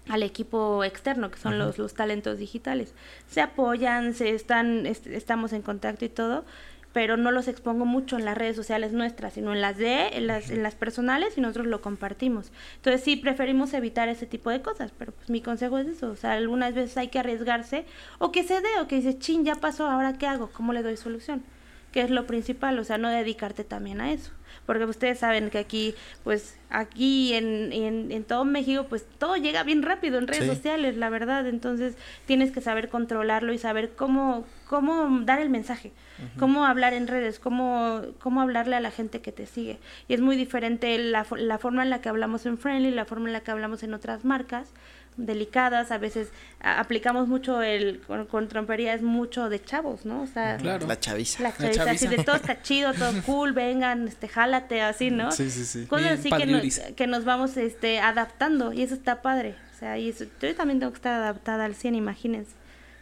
al 0.09 0.23
equipo 0.23 0.83
externo, 0.83 1.31
que 1.31 1.39
son 1.39 1.57
los, 1.57 1.77
los 1.77 1.93
talentos 1.93 2.37
digitales. 2.37 2.93
Se 3.29 3.41
apoyan, 3.41 4.13
se 4.13 4.29
están, 4.35 4.85
estamos 4.85 5.53
en 5.53 5.61
contacto 5.61 6.05
y 6.05 6.09
todo, 6.09 6.45
pero 6.93 7.17
no 7.17 7.31
los 7.31 7.47
expongo 7.47 7.85
mucho 7.85 8.17
en 8.17 8.25
las 8.25 8.37
redes 8.37 8.55
sociales 8.55 8.91
nuestras, 8.91 9.33
sino 9.33 9.53
en 9.53 9.61
las 9.61 9.77
de, 9.77 10.07
en 10.09 10.27
las, 10.27 10.49
en 10.49 10.63
las 10.63 10.75
personales 10.75 11.37
y 11.37 11.41
nosotros 11.41 11.67
lo 11.67 11.81
compartimos. 11.81 12.51
Entonces 12.77 13.03
sí 13.03 13.15
preferimos 13.15 13.73
evitar 13.73 14.09
ese 14.09 14.25
tipo 14.25 14.49
de 14.49 14.61
cosas, 14.61 14.91
pero 14.97 15.11
pues 15.11 15.29
mi 15.29 15.41
consejo 15.41 15.77
es 15.77 15.87
eso, 15.87 16.09
o 16.09 16.15
sea, 16.15 16.33
algunas 16.33 16.73
veces 16.73 16.97
hay 16.97 17.09
que 17.09 17.19
arriesgarse 17.19 17.85
o 18.19 18.31
que 18.31 18.43
se 18.43 18.61
dé 18.61 18.79
o 18.81 18.87
que 18.87 18.95
dices, 18.95 19.19
chin, 19.19 19.45
ya 19.45 19.55
pasó, 19.55 19.87
ahora 19.87 20.17
qué 20.17 20.27
hago, 20.27 20.49
cómo 20.51 20.73
le 20.73 20.83
doy 20.83 20.97
solución, 20.97 21.43
que 21.91 22.01
es 22.01 22.09
lo 22.09 22.25
principal, 22.25 22.79
o 22.79 22.83
sea, 22.83 22.97
no 22.97 23.09
dedicarte 23.09 23.63
también 23.63 24.01
a 24.01 24.11
eso. 24.11 24.31
Porque 24.65 24.83
ustedes 24.83 25.19
saben 25.19 25.49
que 25.49 25.59
aquí, 25.59 25.95
pues 26.23 26.57
aquí 26.69 27.33
en, 27.33 27.71
en, 27.71 28.11
en 28.11 28.23
todo 28.23 28.43
México, 28.43 28.85
pues 28.89 29.05
todo 29.17 29.37
llega 29.37 29.63
bien 29.63 29.81
rápido 29.81 30.17
en 30.17 30.27
redes 30.27 30.45
sociales, 30.45 30.97
la 30.97 31.09
verdad, 31.09 31.47
entonces 31.47 31.95
tienes 32.25 32.51
que 32.51 32.59
saber 32.59 32.89
controlarlo 32.89 33.53
y 33.53 33.57
saber 33.59 33.91
cómo, 33.95 34.45
cómo 34.67 35.21
dar 35.21 35.39
el 35.39 35.49
mensaje, 35.49 35.91
cómo 36.37 36.65
hablar 36.65 36.93
en 36.93 37.07
redes, 37.07 37.39
cómo, 37.39 38.01
cómo 38.19 38.41
hablarle 38.41 38.75
a 38.75 38.79
la 38.79 38.91
gente 38.91 39.21
que 39.21 39.31
te 39.31 39.45
sigue. 39.45 39.79
Y 40.07 40.13
es 40.13 40.21
muy 40.21 40.35
diferente 40.35 40.97
la, 40.97 41.25
la 41.37 41.57
forma 41.57 41.83
en 41.83 41.89
la 41.89 42.01
que 42.01 42.09
hablamos 42.09 42.45
en 42.45 42.57
Friendly, 42.57 42.91
la 42.91 43.05
forma 43.05 43.27
en 43.27 43.33
la 43.33 43.41
que 43.41 43.51
hablamos 43.51 43.83
en 43.83 43.93
otras 43.93 44.25
marcas, 44.25 44.69
delicadas, 45.17 45.91
a 45.91 45.97
veces 45.97 46.29
aplicamos 46.59 47.27
mucho 47.27 47.61
el, 47.61 48.01
con, 48.29 48.47
trompería 48.47 48.93
es 48.93 49.01
mucho 49.01 49.49
de 49.49 49.63
chavos, 49.63 50.05
¿no? 50.05 50.21
O 50.21 50.27
sea, 50.27 50.57
la 50.59 50.99
chaviza. 50.99 51.43
La 51.43 51.53
chaviza, 51.53 51.91
así 51.91 52.07
de 52.07 52.23
todo 52.23 52.35
está 52.35 52.61
chido, 52.61 52.93
todo 52.93 53.11
cool, 53.25 53.53
vengan, 53.53 54.07
este, 54.07 54.27
jálate, 54.27 54.81
así, 54.81 55.09
¿no? 55.09 55.31
Sí, 55.31 55.49
sí, 55.49 55.65
sí. 55.65 55.85
Cosas 55.87 56.19
así 56.19 56.29
que 56.29 56.45
nos, 56.45 56.79
que 56.95 57.07
nos 57.07 57.25
vamos 57.25 57.57
este, 57.57 57.99
adaptando 57.99 58.73
y 58.73 58.83
eso 58.83 58.93
está 58.93 59.21
padre. 59.21 59.55
O 59.75 59.79
sea, 59.79 59.97
y 59.97 60.09
eso, 60.09 60.25
yo 60.41 60.55
también 60.55 60.79
tengo 60.79 60.91
que 60.91 60.97
estar 60.97 61.13
adaptada 61.13 61.65
al 61.65 61.75
100, 61.75 61.95
imagínense. 61.95 62.51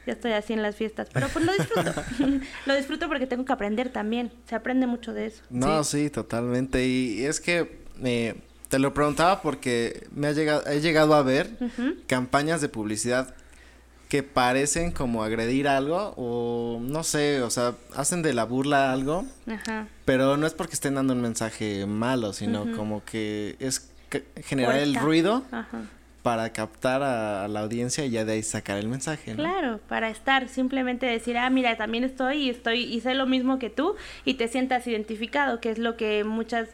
Ya 0.05 0.13
estoy 0.13 0.33
así 0.33 0.53
en 0.53 0.61
las 0.61 0.75
fiestas, 0.75 1.07
pero 1.11 1.27
pues 1.29 1.45
lo 1.45 1.53
disfruto. 1.53 1.93
lo 2.65 2.75
disfruto 2.75 3.07
porque 3.07 3.27
tengo 3.27 3.45
que 3.45 3.53
aprender 3.53 3.89
también. 3.89 4.31
Se 4.47 4.55
aprende 4.55 4.87
mucho 4.87 5.13
de 5.13 5.27
eso. 5.27 5.43
No, 5.49 5.83
sí, 5.83 6.09
totalmente. 6.09 6.85
Y 6.87 7.25
es 7.25 7.39
que 7.39 7.79
eh, 8.03 8.35
te 8.69 8.79
lo 8.79 8.93
preguntaba 8.93 9.41
porque 9.41 10.07
me 10.11 10.27
ha 10.27 10.31
llegado, 10.31 10.65
he 10.67 10.81
llegado 10.81 11.15
a 11.15 11.23
ver 11.23 11.49
campañas 12.07 12.61
de 12.61 12.69
publicidad 12.69 13.35
que 14.09 14.21
parecen 14.21 14.91
como 14.91 15.23
agredir 15.23 15.67
algo 15.67 16.13
o 16.15 16.79
no 16.79 17.03
sé, 17.03 17.41
o 17.41 17.49
sea, 17.49 17.75
hacen 17.95 18.21
de 18.21 18.33
la 18.33 18.45
burla 18.45 18.91
algo, 18.91 19.25
pero 20.05 20.37
no 20.37 20.45
es 20.45 20.53
porque 20.53 20.73
estén 20.73 20.95
dando 20.95 21.13
un 21.13 21.21
mensaje 21.21 21.85
malo, 21.85 22.33
sino 22.33 22.75
como 22.75 23.03
que 23.03 23.55
es 23.59 23.89
generar 24.43 24.77
el 24.77 24.95
ruido 24.95 25.43
para 26.25 26.51
captar 26.51 27.03
a, 27.03 27.47
la 27.47 27.59
audiencia 27.59 28.03
y 28.03 28.09
ya 28.09 28.25
de 28.25 28.33
ahí 28.33 28.41
sacar 28.41 28.79
el 28.79 28.87
mensaje. 28.87 29.35
Claro, 29.35 29.79
para 29.87 30.09
estar, 30.09 30.49
simplemente 30.49 31.05
decir, 31.05 31.37
ah, 31.37 31.51
mira, 31.51 31.77
también 31.77 32.03
estoy 32.03 32.37
y 32.37 32.49
estoy 32.49 32.81
y 32.81 32.99
sé 33.01 33.13
lo 33.13 33.27
mismo 33.27 33.59
que 33.59 33.69
tú 33.69 33.95
y 34.25 34.33
te 34.33 34.47
sientas 34.47 34.87
identificado, 34.87 35.61
que 35.61 35.69
es 35.69 35.77
lo 35.77 35.97
que 35.97 36.23
muchas 36.23 36.69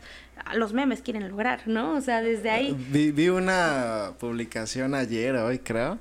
los 0.54 0.72
memes 0.72 1.02
quieren 1.02 1.28
lograr, 1.28 1.68
¿no? 1.68 1.96
O 1.96 2.00
sea, 2.00 2.22
desde 2.22 2.50
ahí. 2.50 2.74
Vi, 2.92 3.12
vi 3.12 3.28
una 3.28 4.14
publicación 4.22 4.96
ayer, 4.96 5.36
hoy 5.36 5.60
creo, 5.60 6.00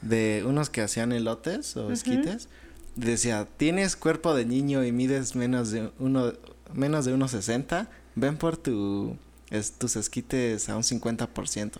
de 0.00 0.42
unos 0.46 0.70
que 0.70 0.80
hacían 0.80 1.12
elotes 1.12 1.76
o 1.76 1.92
esquites. 1.92 2.48
Decía, 2.94 3.46
tienes 3.58 3.94
cuerpo 3.94 4.34
de 4.34 4.46
niño 4.46 4.82
y 4.86 4.92
mides 4.92 5.36
menos 5.36 5.70
de 5.70 5.90
uno, 5.98 6.32
menos 6.72 7.04
de 7.04 7.14
1.60, 7.14 7.88
ven 8.14 8.38
por 8.38 8.56
tu, 8.56 9.18
tus 9.76 9.96
esquites 9.96 10.70
a 10.70 10.76
un 10.76 10.82
50%. 10.82 11.72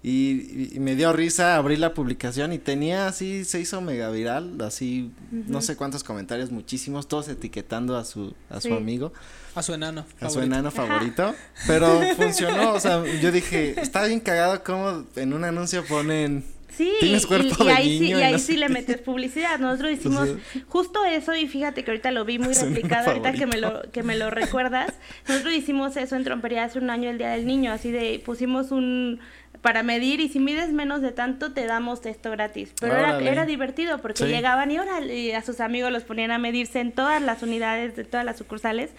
Y, 0.00 0.76
y, 0.76 0.78
me 0.78 0.94
dio 0.94 1.12
risa, 1.12 1.56
abrí 1.56 1.76
la 1.76 1.92
publicación 1.92 2.52
y 2.52 2.58
tenía 2.58 3.08
así, 3.08 3.44
se 3.44 3.58
hizo 3.58 3.80
mega 3.80 4.10
viral, 4.10 4.60
así, 4.60 5.10
no 5.32 5.60
sé 5.60 5.74
cuántos 5.74 6.04
comentarios, 6.04 6.52
muchísimos, 6.52 7.08
todos 7.08 7.28
etiquetando 7.28 7.96
a 7.96 8.04
su, 8.04 8.32
a 8.48 8.60
su 8.60 8.74
amigo. 8.74 9.12
A 9.56 9.62
su 9.62 9.74
enano. 9.74 10.06
A 10.20 10.30
su 10.30 10.40
enano 10.40 10.70
favorito. 10.70 11.34
Pero 11.66 12.00
funcionó, 12.16 12.74
o 12.74 12.80
sea, 12.80 13.04
yo 13.20 13.32
dije, 13.32 13.80
está 13.80 14.04
bien 14.04 14.20
cagado 14.20 14.62
como 14.62 15.04
en 15.16 15.32
un 15.32 15.42
anuncio 15.42 15.84
ponen 15.84 16.44
Sí, 16.78 16.92
Tienes 17.00 17.26
cuerpo 17.26 17.64
y, 17.64 17.68
ahí 17.70 17.98
sí, 17.98 18.06
y 18.10 18.12
ahí 18.12 18.38
sí 18.38 18.56
le 18.56 18.68
metes 18.68 18.98
publicidad. 18.98 19.58
Nosotros 19.58 19.90
hicimos 19.90 20.28
justo 20.68 21.04
eso 21.04 21.34
y 21.34 21.48
fíjate 21.48 21.82
que 21.82 21.90
ahorita 21.90 22.12
lo 22.12 22.24
vi 22.24 22.38
muy 22.38 22.54
replicado, 22.62 23.08
ahorita 23.08 23.32
que 23.32 23.46
me 23.46 23.56
lo 23.56 23.82
que 23.90 24.04
me 24.04 24.16
lo 24.16 24.30
recuerdas. 24.30 24.94
Nosotros 25.26 25.54
hicimos 25.54 25.96
eso 25.96 26.14
en 26.14 26.22
Trompería 26.22 26.62
hace 26.62 26.78
un 26.78 26.90
año 26.90 27.10
el 27.10 27.18
Día 27.18 27.30
del 27.30 27.46
Niño, 27.46 27.72
así 27.72 27.90
de 27.90 28.22
pusimos 28.24 28.70
un 28.70 29.18
para 29.62 29.82
medir 29.82 30.20
y 30.20 30.28
si 30.28 30.38
mides 30.38 30.72
menos 30.72 31.02
de 31.02 31.12
tanto 31.12 31.52
te 31.52 31.66
damos 31.66 32.04
esto 32.06 32.30
gratis. 32.30 32.72
Pero 32.80 32.96
era, 32.96 33.18
era, 33.18 33.46
divertido 33.46 33.98
porque 33.98 34.26
llegaban 34.26 34.70
y, 34.70 34.76
ahora 34.76 35.00
y 35.04 35.32
a 35.32 35.42
sus 35.42 35.60
amigos 35.60 35.92
los 35.92 36.04
ponían 36.04 36.30
a 36.30 36.38
medirse 36.38 36.80
en 36.80 36.92
todas 36.92 37.20
las 37.20 37.42
unidades 37.42 37.96
de 37.96 38.04
todas 38.04 38.24
las 38.24 38.38
sucursales 38.38 38.90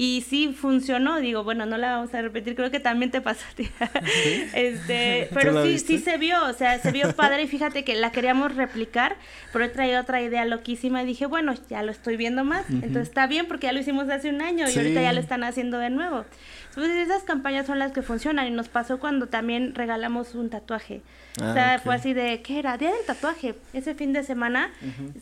y 0.00 0.20
sí 0.20 0.54
funcionó, 0.56 1.18
digo, 1.18 1.42
bueno, 1.42 1.66
no 1.66 1.76
la 1.76 1.96
vamos 1.96 2.14
a 2.14 2.22
repetir, 2.22 2.54
creo 2.54 2.70
que 2.70 2.78
también 2.78 3.10
te 3.10 3.20
pasó 3.20 3.44
a 3.50 3.54
ti. 3.56 3.68
este, 4.54 5.28
pero 5.34 5.64
sí, 5.64 5.80
sí 5.80 5.98
se 5.98 6.18
vio, 6.18 6.40
o 6.44 6.52
sea, 6.52 6.78
se 6.78 6.92
vio 6.92 7.12
padre 7.16 7.42
y 7.42 7.48
fíjate 7.48 7.82
que 7.82 7.96
la 7.96 8.12
queríamos 8.12 8.54
replicar, 8.54 9.16
pero 9.52 9.64
he 9.64 9.68
traído 9.68 10.00
otra 10.00 10.22
idea 10.22 10.44
loquísima 10.44 11.02
y 11.02 11.06
dije, 11.06 11.26
bueno, 11.26 11.52
ya 11.68 11.82
lo 11.82 11.90
estoy 11.90 12.16
viendo 12.16 12.44
más, 12.44 12.70
entonces 12.70 13.08
está 13.08 13.26
bien 13.26 13.48
porque 13.48 13.66
ya 13.66 13.72
lo 13.72 13.80
hicimos 13.80 14.08
hace 14.08 14.28
un 14.28 14.40
año 14.40 14.68
y 14.70 14.78
ahorita 14.78 15.02
ya 15.02 15.12
lo 15.12 15.18
están 15.18 15.42
haciendo 15.42 15.80
de 15.80 15.90
nuevo. 15.90 16.24
Entonces 16.68 17.08
esas 17.08 17.24
campañas 17.24 17.66
son 17.66 17.80
las 17.80 17.90
que 17.90 18.02
funcionan 18.02 18.46
y 18.46 18.50
nos 18.52 18.68
pasó 18.68 19.00
cuando 19.00 19.26
también 19.26 19.74
regalamos 19.74 20.36
un 20.36 20.48
tatuaje. 20.48 21.02
O 21.40 21.44
ah, 21.44 21.54
sea, 21.54 21.78
fue 21.78 21.94
así 21.94 22.14
de, 22.14 22.42
¿qué 22.42 22.58
era? 22.58 22.76
Día 22.76 22.90
del 22.92 23.04
tatuaje. 23.06 23.54
Ese 23.72 23.94
fin 23.94 24.12
de 24.12 24.24
semana, 24.24 24.70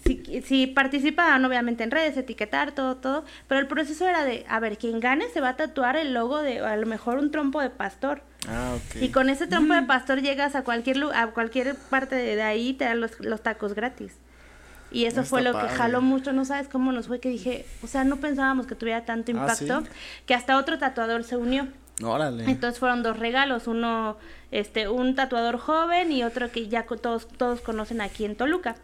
si, 0.05 0.43
si 0.43 0.67
participaban 0.67 1.45
obviamente 1.45 1.85
en 1.85 1.91
redes, 1.91 2.17
etiquetar, 2.17 2.73
todo, 2.73 2.97
todo, 2.97 3.25
pero 3.49 3.61
el 3.61 3.67
proceso 3.67 4.09
era 4.09 4.25
de, 4.25 4.45
a 4.49 4.61
ver, 4.61 4.79
quien 4.79 5.01
gane 5.01 5.29
se 5.29 5.41
va 5.41 5.51
a 5.51 5.57
tatuar 5.57 5.97
el 5.97 6.15
logo 6.15 6.43
de, 6.43 6.61
a 6.61 6.77
lo 6.77 6.87
mejor 6.87 7.19
un 7.19 7.31
trompo 7.31 7.61
de 7.61 7.71
pastor. 7.71 8.23
Ah, 8.49 8.77
Y 9.01 9.09
con 9.11 9.29
ese 9.29 9.47
trompo 9.47 9.75
de 9.75 9.83
pastor 9.83 10.23
llegas 10.23 10.55
a 10.55 10.63
cualquier, 10.63 11.03
a 11.15 11.29
cualquier 11.29 11.75
parte 11.75 12.15
de, 12.15 12.41
ahí 12.43 12.69
y 12.69 12.75
te 12.75 12.85
dan 12.85 13.01
los, 13.01 13.19
los 13.21 13.43
tacos 13.43 13.75
gratis. 13.75 14.15
Y 14.91 15.05
eso 15.05 15.25
fue 15.25 15.43
lo 15.43 15.53
que 15.53 15.69
jaló 15.69 16.01
mucho, 16.01 16.33
no 16.33 16.45
sabes 16.45 16.69
cómo 16.69 16.93
nos 16.93 17.09
fue 17.09 17.21
que 17.21 17.29
dije, 17.29 17.67
o 17.83 17.87
sea, 17.87 18.05
no 18.05 18.17
pensábamos 18.17 18.67
que 18.67 18.75
tuviera 18.75 19.05
tanto 19.05 19.33
ah, 19.33 19.35
impacto, 19.35 19.83
que 20.27 20.35
hasta 20.35 20.57
otro 20.57 20.79
tatuador 20.79 21.25
se 21.25 21.37
unió. 21.37 21.69
Entonces 22.47 22.79
fueron 22.79 23.03
dos 23.03 23.19
regalos, 23.19 23.67
uno, 23.67 24.17
este, 24.51 24.89
un 24.89 25.15
tatuador 25.15 25.59
joven 25.59 26.13
y 26.13 26.25
otro 26.25 26.51
que 26.53 26.69
ya 26.69 26.85
todos, 26.85 27.27
todos 27.29 27.61
conocen 27.61 28.01
aquí 28.01 28.25
en 28.25 28.37
Toluca 28.37 28.77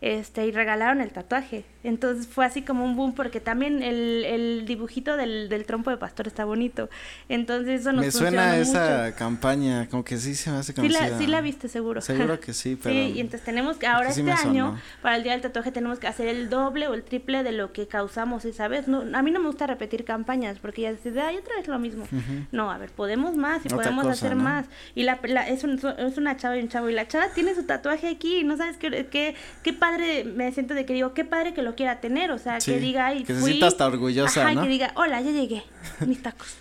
este, 0.00 0.46
y 0.46 0.52
regalaron 0.52 1.00
el 1.00 1.10
tatuaje. 1.10 1.64
Entonces 1.84 2.26
fue 2.26 2.44
así 2.44 2.62
como 2.62 2.84
un 2.84 2.96
boom 2.96 3.14
porque 3.14 3.40
también 3.40 3.82
el, 3.82 4.24
el 4.24 4.66
dibujito 4.66 5.16
del, 5.16 5.48
del, 5.48 5.64
trompo 5.64 5.90
de 5.90 5.96
pastor 5.96 6.26
está 6.26 6.44
bonito. 6.44 6.90
Entonces 7.28 7.80
eso 7.80 7.92
nos 7.92 8.04
Me 8.04 8.10
suena 8.10 8.56
esa 8.58 9.14
campaña, 9.14 9.88
como 9.88 10.04
que 10.04 10.18
sí 10.18 10.34
se 10.34 10.50
me 10.50 10.58
hace 10.58 10.74
conocida. 10.74 11.04
Sí 11.04 11.10
la, 11.10 11.18
sí 11.18 11.26
la 11.26 11.40
viste 11.40 11.68
seguro. 11.68 12.00
Seguro 12.00 12.40
que 12.40 12.52
sí, 12.52 12.78
pero... 12.80 12.94
Sí, 12.94 13.12
y 13.16 13.20
entonces 13.20 13.44
tenemos 13.44 13.76
que, 13.76 13.86
ahora 13.86 14.10
este 14.10 14.30
año, 14.30 14.80
para 15.02 15.16
el 15.16 15.22
Día 15.22 15.32
del 15.32 15.40
Tatuaje, 15.40 15.72
tenemos 15.72 15.98
que 15.98 16.06
hacer 16.08 16.28
el 16.28 16.50
doble 16.50 16.88
o 16.88 16.94
el 16.94 17.02
triple 17.04 17.42
de 17.42 17.52
lo 17.52 17.72
que 17.72 17.86
causamos 17.86 18.44
esa 18.44 18.68
vez. 18.68 18.88
No, 18.88 19.04
a 19.16 19.22
mí 19.22 19.30
no 19.30 19.40
me 19.40 19.46
gusta 19.46 19.66
repetir 19.66 20.04
campañas 20.04 20.58
porque 20.58 20.82
ya 20.82 20.96
se 20.96 21.18
ay, 21.20 21.36
otra 21.36 21.56
vez 21.56 21.68
lo 21.68 21.78
mismo. 21.78 22.06
No, 22.52 22.70
a 22.70 22.78
ver, 22.78 22.90
podemos 22.90 23.36
más 23.36 23.64
y 23.64 23.68
podemos 23.68 24.06
hacer 24.06 24.34
más. 24.34 24.66
Y 24.94 25.04
la, 25.04 25.18
la 25.24 25.48
es, 25.48 25.64
un, 25.64 25.80
es 25.98 26.18
una 26.18 26.36
chava 26.36 26.56
y 26.56 26.62
un 26.62 26.68
chavo 26.68 26.88
y 26.88 26.92
la 26.92 27.06
chava 27.08 27.28
tiene 27.28 27.54
su 27.54 27.64
tatuaje 27.64 28.08
aquí 28.08 28.38
y 28.38 28.44
no 28.44 28.56
sabes 28.56 28.76
qué, 28.76 29.06
qué, 29.10 29.34
qué 29.62 29.72
padre, 29.88 30.24
me 30.24 30.52
siento 30.52 30.74
de 30.74 30.84
que 30.84 30.92
digo, 30.92 31.14
qué 31.14 31.24
padre 31.24 31.54
que 31.54 31.62
lo 31.62 31.74
quiera 31.74 32.00
tener, 32.00 32.30
o 32.30 32.38
sea, 32.38 32.58
que 32.58 32.78
diga, 32.78 33.06
ay, 33.06 33.24
que 33.24 33.34
se 33.34 33.42
sienta 33.42 33.66
hasta 33.66 33.86
orgullosa, 33.86 34.46
Ajá, 34.46 34.62
que 34.62 34.68
diga, 34.68 34.92
hola, 34.94 35.20
ya 35.20 35.30
llegué, 35.30 35.62
mis 36.06 36.22
tacos. 36.22 36.56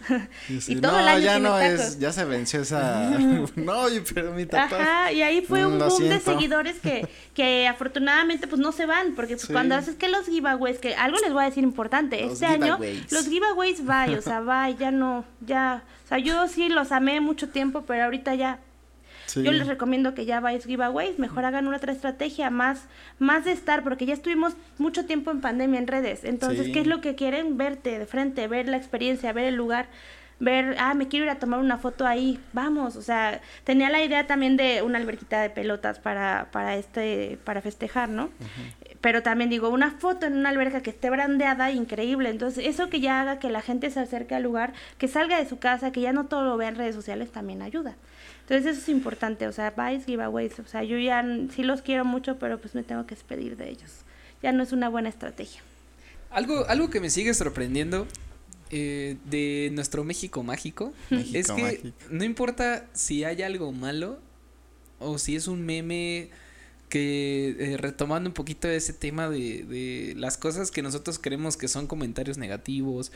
y, 0.50 0.76
todo 0.82 0.94
no, 0.94 1.00
el 1.00 1.08
año 1.08 1.20
ya 1.20 1.40
no 1.40 1.60
es, 1.60 2.00
ya 2.00 2.12
se 2.12 2.26
venció 2.26 2.62
esa, 2.62 3.10
no, 3.56 3.86
pero 4.14 4.34
mi 4.34 4.46
tatuaje. 4.46 4.84
Ajá, 4.84 5.12
y 5.12 5.22
ahí 5.22 5.42
fue 5.42 5.66
un 5.66 5.80
boom 5.80 6.04
de 6.04 6.20
seguidores 6.20 6.80
que, 6.80 7.08
que 7.34 7.68
afortunadamente 7.68 8.48
pues 8.48 8.62
no 8.62 8.72
se 8.72 8.86
van, 8.86 9.14
porque 9.16 9.36
pues 9.36 9.48
cuando 9.48 9.76
haces 9.76 9.96
que 9.96 10.08
los 10.08 10.26
giveaways, 10.26 10.80
que 10.80 10.96
algo 10.96 11.18
les 11.20 11.34
voy 11.34 11.44
a 11.44 11.46
decir 11.48 11.64
importante, 11.64 12.24
este 12.24 12.46
año 12.46 12.80
los 13.12 13.28
giveaways 13.28 13.86
bye, 13.86 14.18
o 14.18 14.22
sea, 14.22 14.42
bye, 14.42 14.76
ya 14.78 14.92
no, 14.92 15.26
ya, 15.42 15.84
o 16.06 16.08
sea, 16.08 16.18
yo 16.20 16.48
sí 16.48 16.70
los 16.70 16.92
amé 16.92 17.20
mucho 17.20 17.50
tiempo, 17.50 17.84
pero 17.86 18.06
ahorita 18.06 18.36
ya 18.36 18.60
yo 19.36 19.52
les 19.52 19.68
recomiendo 19.68 20.14
que 20.14 20.26
ya 20.26 20.40
vayáis 20.40 20.66
giveaways, 20.66 21.20
mejor 21.20 21.46
hagan 21.46 21.68
una 21.68 21.78
otra 21.78 21.92
estrategia 21.92 22.50
más, 22.50 22.86
más 23.20 23.46
de 23.46 23.52
estar, 23.52 23.84
porque 23.84 24.06
ya 24.06 24.14
estuvimos 24.14 24.54
mucho 24.78 25.06
tiempo 25.06 25.32
en 25.32 25.42
pandemia 25.42 25.80
en 25.80 25.88
redes. 25.88 26.24
Entonces, 26.24 26.70
¿qué 26.72 26.80
es 26.82 26.88
lo 26.88 27.02
que 27.02 27.16
quieren? 27.16 27.58
Verte 27.58 28.00
de 28.00 28.06
frente, 28.06 28.48
ver 28.48 28.68
la 28.68 28.78
experiencia, 28.78 29.34
ver 29.34 29.46
el 29.46 29.56
lugar 29.56 29.88
ver, 30.40 30.76
ah, 30.80 30.94
me 30.94 31.08
quiero 31.08 31.26
ir 31.26 31.32
a 31.32 31.40
tomar 31.40 31.60
una 31.60 31.78
foto 31.78 32.06
ahí, 32.06 32.40
vamos, 32.54 32.96
o 32.96 33.02
sea, 33.02 33.42
tenía 33.64 33.90
la 33.90 34.04
idea 34.04 34.28
también 34.28 34.56
de 34.56 34.82
una 34.82 35.00
alberquita 35.00 35.42
de 35.42 35.50
pelotas 35.50 36.00
para, 36.00 36.50
para 36.52 36.76
este, 36.76 37.40
para 37.44 37.62
festejar, 37.62 38.10
¿no? 38.10 38.30
Pero 39.02 39.24
también 39.24 39.50
digo, 39.50 39.70
una 39.70 39.92
foto 39.92 40.26
en 40.26 40.38
una 40.38 40.50
alberca 40.50 40.82
que 40.82 40.92
esté 40.92 41.10
brandeada, 41.10 41.72
increíble, 41.72 42.30
entonces 42.30 42.66
eso 42.66 42.90
que 42.90 43.00
ya 43.00 43.22
haga 43.22 43.40
que 43.40 43.50
la 43.50 43.62
gente 43.62 43.90
se 43.90 44.00
acerque 44.00 44.36
al 44.36 44.44
lugar, 44.44 44.74
que 44.98 45.08
salga 45.08 45.38
de 45.38 45.48
su 45.48 45.58
casa, 45.60 45.92
que 45.92 46.02
ya 46.02 46.14
no 46.14 46.26
todo 46.26 46.44
lo 46.44 46.58
vea 46.58 46.70
en 46.70 46.76
redes 46.76 46.96
sociales, 46.96 47.32
también 47.32 47.62
ayuda. 47.62 47.96
Entonces 48.50 48.78
eso 48.78 48.82
es 48.82 48.88
importante, 48.88 49.46
o 49.46 49.52
sea, 49.52 49.72
buys, 49.72 50.06
giveaways, 50.06 50.58
o 50.60 50.66
sea, 50.66 50.82
yo 50.82 50.98
ya 50.98 51.22
sí 51.54 51.64
los 51.64 51.82
quiero 51.82 52.06
mucho, 52.06 52.40
pero 52.40 52.58
pues 52.58 52.76
me 52.76 52.84
tengo 52.84 53.06
que 53.06 53.14
despedir 53.14 53.58
de 53.58 53.70
ellos. 53.70 53.92
Ya 54.42 54.54
no 54.54 54.64
es 54.64 54.72
una 54.72 54.88
buena 54.88 55.10
estrategia. 55.10 55.62
Algo, 56.30 56.66
algo 56.68 56.90
que 56.90 57.02
me 57.02 57.10
sigue 57.10 57.34
sorprendiendo 57.34 58.08
eh, 58.70 59.18
de 59.26 59.70
nuestro 59.74 60.06
México 60.06 60.44
mágico 60.44 60.94
México 61.10 61.38
es 61.38 61.52
que 61.52 61.62
mágico. 61.62 61.90
no 62.10 62.24
importa 62.24 62.86
si 62.94 63.26
hay 63.26 63.42
algo 63.42 63.74
malo 63.74 64.20
o 65.00 65.18
si 65.18 65.36
es 65.36 65.48
un 65.48 65.66
meme 65.66 66.30
que 66.88 67.56
eh, 67.60 67.78
retomando 67.78 68.30
un 68.30 68.34
poquito 68.34 68.70
ese 68.70 68.94
tema 68.94 69.30
de, 69.30 69.64
de 69.64 70.14
las 70.16 70.38
cosas 70.38 70.72
que 70.72 70.82
nosotros 70.82 71.20
creemos 71.20 71.58
que 71.58 71.68
son 71.68 71.86
comentarios 71.86 72.38
negativos 72.38 73.12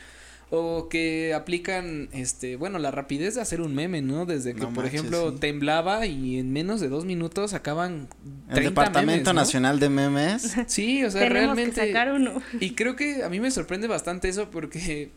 o 0.54 0.90
que 0.90 1.32
aplican 1.32 2.10
este 2.12 2.56
bueno 2.56 2.78
la 2.78 2.90
rapidez 2.90 3.36
de 3.36 3.40
hacer 3.40 3.62
un 3.62 3.74
meme 3.74 4.02
no 4.02 4.26
desde 4.26 4.52
que 4.52 4.60
No 4.60 4.66
por 4.74 4.84
manches, 4.84 5.00
ejemplo 5.00 5.30
sí. 5.32 5.38
temblaba 5.38 6.04
y 6.06 6.38
en 6.38 6.52
menos 6.52 6.80
de 6.82 6.90
dos 6.90 7.06
minutos 7.06 7.54
acaban 7.54 8.08
30 8.48 8.58
El 8.58 8.64
Departamento 8.66 9.10
memes, 9.12 9.24
¿no? 9.26 9.32
Nacional 9.32 9.80
de 9.80 9.88
Memes. 9.88 10.54
sí 10.66 11.02
o 11.04 11.10
sea 11.10 11.22
Tenemos 11.22 11.56
realmente 11.56 11.80
que 11.80 11.86
sacar 11.86 12.12
uno. 12.12 12.42
y 12.60 12.74
creo 12.74 12.96
que 12.96 13.24
a 13.24 13.30
mí 13.30 13.40
me 13.40 13.50
sorprende 13.50 13.88
bastante 13.88 14.28
eso 14.28 14.50
porque 14.50 15.10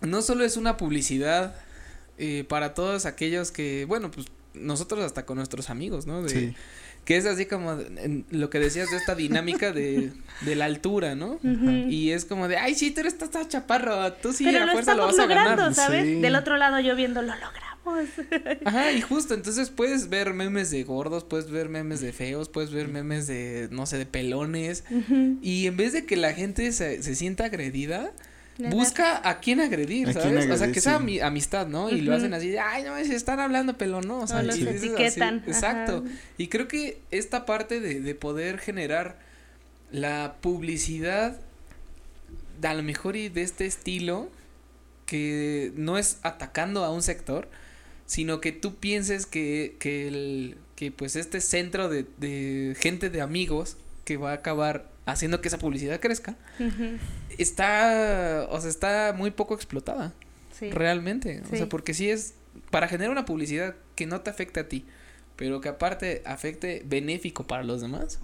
no 0.00 0.22
solo 0.22 0.44
es 0.44 0.56
una 0.56 0.78
publicidad 0.78 1.54
eh, 2.16 2.44
para 2.48 2.72
todos 2.74 3.04
aquellos 3.06 3.50
que, 3.50 3.84
bueno, 3.86 4.10
pues 4.10 4.28
nosotros 4.54 5.00
hasta 5.04 5.26
con 5.26 5.36
nuestros 5.36 5.68
amigos, 5.68 6.06
¿no? 6.06 6.22
De, 6.22 6.28
Sí. 6.30 6.54
Que 7.04 7.16
es 7.16 7.26
así 7.26 7.46
como 7.46 7.72
en 7.72 8.24
lo 8.30 8.48
que 8.50 8.58
decías 8.58 8.90
de 8.90 8.96
esta 8.96 9.14
dinámica 9.14 9.72
de, 9.72 10.12
de 10.40 10.54
la 10.54 10.64
altura, 10.64 11.14
¿no? 11.14 11.38
Y 11.42 12.10
es 12.10 12.24
como 12.24 12.48
de, 12.48 12.56
ay, 12.56 12.74
sí, 12.74 12.90
tú 12.90 13.00
eres 13.00 13.18
tan 13.18 13.48
chaparro, 13.48 14.12
tú 14.14 14.32
sí 14.32 14.44
Pero 14.44 14.62
a 14.62 14.66
lo 14.66 14.72
fuerza 14.72 14.94
lo 14.94 15.06
vas 15.06 15.18
a 15.18 15.22
logrando, 15.22 15.56
ganar. 15.56 15.74
¿sabes? 15.74 16.04
Sí. 16.04 16.20
Del 16.20 16.34
otro 16.36 16.56
lado 16.56 16.80
yo 16.80 16.96
viendo, 16.96 17.20
lo 17.22 17.34
logramos. 17.34 17.64
Ajá, 18.64 18.92
y 18.92 19.02
justo, 19.02 19.34
entonces 19.34 19.68
puedes 19.68 20.08
ver 20.08 20.32
memes 20.32 20.70
de 20.70 20.82
gordos, 20.84 21.24
puedes 21.24 21.50
ver 21.50 21.68
memes 21.68 22.00
de 22.00 22.14
feos, 22.14 22.48
puedes 22.48 22.70
ver 22.72 22.88
memes 22.88 23.26
de, 23.26 23.68
no 23.70 23.84
sé, 23.84 23.98
de 23.98 24.06
pelones. 24.06 24.84
Y 25.42 25.66
en 25.66 25.76
vez 25.76 25.92
de 25.92 26.06
que 26.06 26.16
la 26.16 26.32
gente 26.32 26.72
se, 26.72 27.02
se 27.02 27.14
sienta 27.14 27.44
agredida, 27.44 28.12
Busca 28.70 29.28
a 29.28 29.40
quién 29.40 29.60
agredir, 29.60 30.08
A 30.08 30.12
¿sabes? 30.12 30.28
quién 30.38 30.50
o 30.52 30.56
sea, 30.56 30.70
que 30.70 30.80
sea 30.80 30.98
sí. 30.98 31.04
ami- 31.04 31.22
amistad, 31.22 31.66
¿no? 31.66 31.90
Y 31.90 32.00
lo 32.02 32.14
hacen 32.14 32.34
así, 32.34 32.50
de, 32.50 32.60
ay, 32.60 32.84
no, 32.84 32.96
se 33.04 33.14
están 33.16 33.40
hablando 33.40 33.76
pelón, 33.76 34.06
¿no? 34.06 34.20
O 34.20 34.26
sea, 34.26 34.38
O 34.38 34.42
los 34.42 34.56
y 34.56 34.60
dices 34.60 34.76
así, 34.76 34.86
etiquetan, 34.88 35.42
Exacto. 35.46 36.04
Y 36.38 36.46
creo 36.48 36.68
que 36.68 37.00
esta 37.10 37.46
parte 37.46 37.80
de, 37.80 38.00
de 38.00 38.14
poder 38.14 38.58
generar 38.58 39.18
la 39.90 40.36
publicidad, 40.40 41.40
a 42.62 42.74
lo 42.74 42.82
mejor 42.82 43.16
y 43.16 43.28
de 43.28 43.42
este 43.42 43.66
estilo, 43.66 44.28
que 45.06 45.72
no 45.76 45.98
es 45.98 46.18
atacando 46.22 46.84
a 46.84 46.90
un 46.92 47.02
sector, 47.02 47.48
sino 48.06 48.40
que 48.40 48.52
tú 48.52 48.76
pienses 48.76 49.26
que, 49.26 49.76
que 49.80 50.08
el, 50.08 50.56
que 50.76 50.90
pues 50.92 51.16
este 51.16 51.40
centro 51.40 51.88
de, 51.88 52.06
de 52.18 52.76
gente 52.78 53.10
de 53.10 53.20
amigos 53.20 53.76
que 54.04 54.16
va 54.16 54.30
a 54.30 54.34
acabar 54.34 54.90
haciendo 55.06 55.40
que 55.40 55.48
esa 55.48 55.58
publicidad 55.58 56.00
crezca, 56.00 56.36
está, 57.38 58.46
o 58.50 58.60
sea, 58.60 58.70
está 58.70 59.14
muy 59.16 59.30
poco 59.30 59.54
explotada, 59.54 60.12
Sí. 60.52 60.70
realmente. 60.70 61.42
O 61.52 61.56
sea, 61.56 61.68
porque 61.68 61.94
si 61.94 62.08
es 62.10 62.34
para 62.70 62.86
generar 62.88 63.10
una 63.10 63.24
publicidad 63.24 63.74
que 63.96 64.06
no 64.06 64.20
te 64.20 64.30
afecte 64.30 64.60
a 64.60 64.68
ti, 64.68 64.84
pero 65.36 65.60
que 65.60 65.68
aparte 65.68 66.22
afecte 66.24 66.82
benéfico 66.86 67.44
para 67.44 67.64
los 67.64 67.80
demás, 67.80 68.20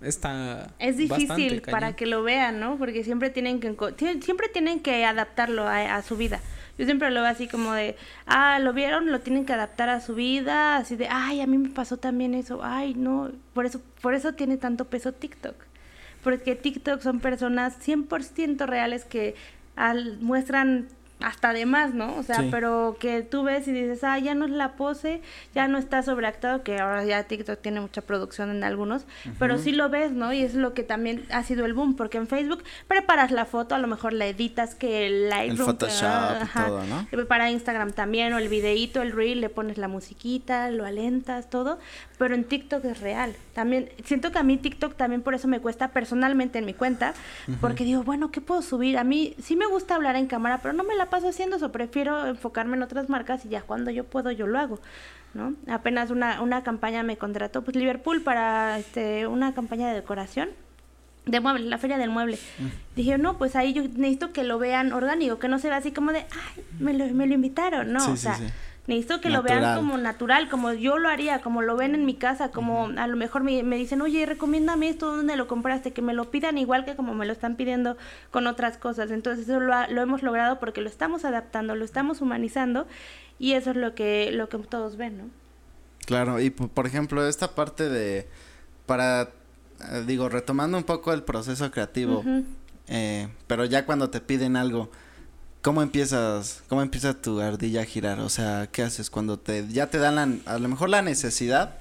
está 0.00 0.72
Es 0.78 0.96
bastante 1.08 1.34
difícil 1.42 1.62
para 1.62 1.96
que 1.96 2.06
lo 2.06 2.22
vean, 2.22 2.60
¿no? 2.60 2.78
Porque 2.78 3.02
siempre 3.02 3.30
tienen 3.30 3.58
que 3.58 3.74
siempre 4.20 4.48
tienen 4.48 4.80
que 4.80 5.04
adaptarlo 5.04 5.66
a, 5.66 5.96
a 5.96 6.02
su 6.02 6.16
vida. 6.16 6.40
Yo 6.78 6.84
siempre 6.84 7.10
lo 7.10 7.22
veo 7.22 7.30
así 7.30 7.48
como 7.48 7.72
de, 7.72 7.96
ah, 8.26 8.58
lo 8.60 8.72
vieron, 8.74 9.10
lo 9.10 9.20
tienen 9.20 9.46
que 9.46 9.54
adaptar 9.54 9.88
a 9.88 10.00
su 10.00 10.14
vida, 10.14 10.76
así 10.76 10.94
de, 10.94 11.08
ay, 11.10 11.40
a 11.40 11.46
mí 11.46 11.56
me 11.56 11.70
pasó 11.70 11.96
también 11.96 12.34
eso, 12.34 12.60
ay, 12.62 12.94
no, 12.94 13.32
por 13.54 13.64
eso 13.66 13.80
por 14.02 14.14
eso 14.14 14.34
tiene 14.34 14.56
tanto 14.58 14.84
peso 14.84 15.12
TikTok. 15.12 15.54
Porque 16.26 16.56
TikTok 16.56 17.02
son 17.02 17.20
personas 17.20 17.78
100% 17.86 18.66
reales 18.66 19.04
que 19.04 19.36
al, 19.76 20.18
muestran 20.18 20.88
hasta 21.20 21.54
de 21.54 21.64
más, 21.64 21.94
¿no? 21.94 22.14
O 22.16 22.22
sea, 22.22 22.40
Sí. 22.42 22.48
pero 22.50 22.96
que 23.00 23.22
tú 23.22 23.42
ves 23.42 23.66
y 23.68 23.72
dices, 23.72 24.04
ah, 24.04 24.18
ya 24.18 24.34
no 24.34 24.44
es 24.44 24.50
la 24.50 24.72
pose, 24.76 25.22
ya 25.54 25.66
no 25.66 25.78
está 25.78 26.02
sobreactuado, 26.02 26.62
que 26.62 26.78
ahora 26.78 27.04
ya 27.04 27.22
TikTok 27.22 27.60
tiene 27.62 27.80
mucha 27.80 28.02
producción 28.02 28.50
en 28.50 28.62
algunos, 28.62 29.06
pero 29.38 29.56
sí 29.56 29.72
lo 29.72 29.88
ves, 29.88 30.12
¿no? 30.12 30.32
Y 30.34 30.42
es 30.42 30.54
lo 30.54 30.74
que 30.74 30.82
también 30.82 31.24
ha 31.30 31.42
sido 31.42 31.64
el 31.64 31.72
boom, 31.72 31.96
porque 31.96 32.18
en 32.18 32.26
Facebook 32.26 32.62
preparas 32.86 33.30
la 33.30 33.46
foto, 33.46 33.74
a 33.74 33.78
lo 33.78 33.86
mejor 33.88 34.12
la 34.12 34.26
editas, 34.26 34.74
que 34.74 35.06
el 35.06 35.30
Lightroom, 35.30 35.60
El 35.60 35.66
Photoshop 35.74 36.02
y 36.02 36.42
ajá, 36.42 36.66
todo, 36.66 36.82
¿no? 36.84 37.26
Para 37.26 37.50
Instagram 37.50 37.92
también, 37.92 38.34
o 38.34 38.38
el 38.38 38.48
videíto, 38.48 39.00
el 39.00 39.12
reel, 39.12 39.40
le 39.40 39.48
pones 39.48 39.78
la 39.78 39.88
musiquita, 39.88 40.70
lo 40.70 40.84
alentas, 40.84 41.48
todo, 41.48 41.78
pero 42.18 42.34
en 42.34 42.44
TikTok 42.44 42.84
es 42.84 43.00
real. 43.00 43.34
También, 43.54 43.88
siento 44.04 44.32
que 44.32 44.38
a 44.38 44.42
mí 44.42 44.58
TikTok 44.58 44.96
también 44.96 45.22
por 45.22 45.34
eso 45.34 45.48
me 45.48 45.60
cuesta 45.60 45.88
personalmente 45.88 46.58
en 46.58 46.66
mi 46.66 46.74
cuenta, 46.74 47.14
porque 47.62 47.84
digo, 47.84 48.02
bueno, 48.02 48.30
¿qué 48.30 48.42
puedo 48.42 48.60
subir? 48.60 48.98
A 48.98 49.04
mí 49.04 49.34
sí 49.42 49.56
me 49.56 49.66
gusta 49.66 49.94
hablar 49.94 50.16
en 50.16 50.26
cámara, 50.26 50.58
pero 50.62 50.74
no 50.74 50.84
me 50.84 50.94
la 50.94 51.05
paso 51.06 51.28
haciendo 51.28 51.56
eso, 51.56 51.72
prefiero 51.72 52.26
enfocarme 52.26 52.76
en 52.76 52.82
otras 52.82 53.08
marcas 53.08 53.44
y 53.44 53.48
ya 53.48 53.62
cuando 53.62 53.90
yo 53.90 54.04
puedo 54.04 54.30
yo 54.30 54.46
lo 54.46 54.58
hago. 54.58 54.80
¿no? 55.34 55.54
Apenas 55.68 56.10
una, 56.10 56.40
una 56.40 56.62
campaña 56.62 57.02
me 57.02 57.18
contrató, 57.18 57.62
pues 57.62 57.76
Liverpool 57.76 58.22
para 58.22 58.78
este, 58.78 59.26
una 59.26 59.52
campaña 59.54 59.88
de 59.88 59.94
decoración 59.94 60.48
de 61.26 61.40
muebles, 61.40 61.66
la 61.66 61.76
feria 61.78 61.98
del 61.98 62.08
mueble. 62.10 62.38
Dije, 62.94 63.18
no, 63.18 63.36
pues 63.36 63.56
ahí 63.56 63.72
yo 63.72 63.82
necesito 63.82 64.32
que 64.32 64.44
lo 64.44 64.58
vean 64.58 64.92
orgánico, 64.92 65.38
que 65.38 65.48
no 65.48 65.58
se 65.58 65.68
vea 65.68 65.78
así 65.78 65.90
como 65.90 66.12
de, 66.12 66.20
ay, 66.20 66.64
me 66.78 66.94
lo, 66.94 67.06
me 67.12 67.26
lo 67.26 67.34
invitaron, 67.34 67.92
no, 67.92 68.00
Sí, 68.00 68.10
o 68.12 68.16
sí, 68.16 68.22
sea, 68.22 68.36
sí. 68.36 68.44
Necesito 68.86 69.20
que 69.20 69.30
lo 69.30 69.42
vean 69.42 69.62
como 69.76 69.98
natural, 69.98 70.48
como 70.48 70.72
yo 70.72 70.98
lo 70.98 71.08
haría, 71.08 71.40
como 71.40 71.62
lo 71.62 71.76
ven 71.76 71.94
en 71.94 72.06
mi 72.06 72.14
casa, 72.14 72.50
como 72.50 72.86
a 72.96 73.06
lo 73.06 73.16
mejor 73.16 73.42
me, 73.42 73.62
me 73.62 73.76
dicen, 73.76 74.00
oye, 74.02 74.24
recomiéndame 74.26 74.88
esto, 74.88 75.14
¿dónde 75.16 75.36
lo 75.36 75.46
compraste? 75.48 75.92
Que 75.92 76.02
me 76.02 76.14
lo 76.14 76.30
pidan 76.30 76.56
igual 76.58 76.84
que 76.84 76.94
como 76.96 77.14
me 77.14 77.26
lo 77.26 77.32
están 77.32 77.56
pidiendo 77.56 77.96
con 78.30 78.46
otras 78.46 78.76
cosas. 78.78 79.10
Entonces 79.10 79.48
eso 79.48 79.58
lo, 79.60 79.74
ha- 79.74 79.88
lo 79.88 80.02
hemos 80.02 80.22
logrado 80.22 80.58
porque 80.60 80.80
lo 80.80 80.88
estamos 80.88 81.24
adaptando, 81.24 81.74
lo 81.74 81.84
estamos 81.84 82.20
humanizando 82.20 82.86
y 83.38 83.52
eso 83.52 83.70
es 83.70 83.76
lo 83.76 83.94
que, 83.94 84.30
lo 84.32 84.48
que 84.48 84.58
todos 84.58 84.96
ven, 84.96 85.18
¿no? 85.18 85.24
Claro, 86.06 86.40
y 86.40 86.50
po- 86.50 86.68
por 86.68 86.86
ejemplo, 86.86 87.26
esta 87.26 87.54
parte 87.54 87.88
de, 87.88 88.28
para, 88.86 89.22
eh, 89.92 90.04
digo, 90.06 90.28
retomando 90.28 90.78
un 90.78 90.84
poco 90.84 91.12
el 91.12 91.22
proceso 91.24 91.70
creativo, 91.72 92.22
eh, 92.88 93.28
pero 93.48 93.64
ya 93.64 93.84
cuando 93.84 94.10
te 94.10 94.20
piden 94.20 94.54
algo, 94.56 94.90
¿cómo 95.66 95.82
empiezas, 95.82 96.62
cómo 96.68 96.80
empieza 96.80 97.12
tu 97.20 97.40
ardilla 97.40 97.80
a 97.80 97.84
girar? 97.84 98.20
O 98.20 98.28
sea, 98.28 98.68
¿qué 98.70 98.84
haces 98.84 99.10
cuando 99.10 99.36
te, 99.36 99.66
ya 99.66 99.88
te 99.90 99.98
dan 99.98 100.14
la, 100.14 100.28
a 100.54 100.58
lo 100.60 100.68
mejor 100.68 100.88
la 100.90 101.02
necesidad 101.02 101.78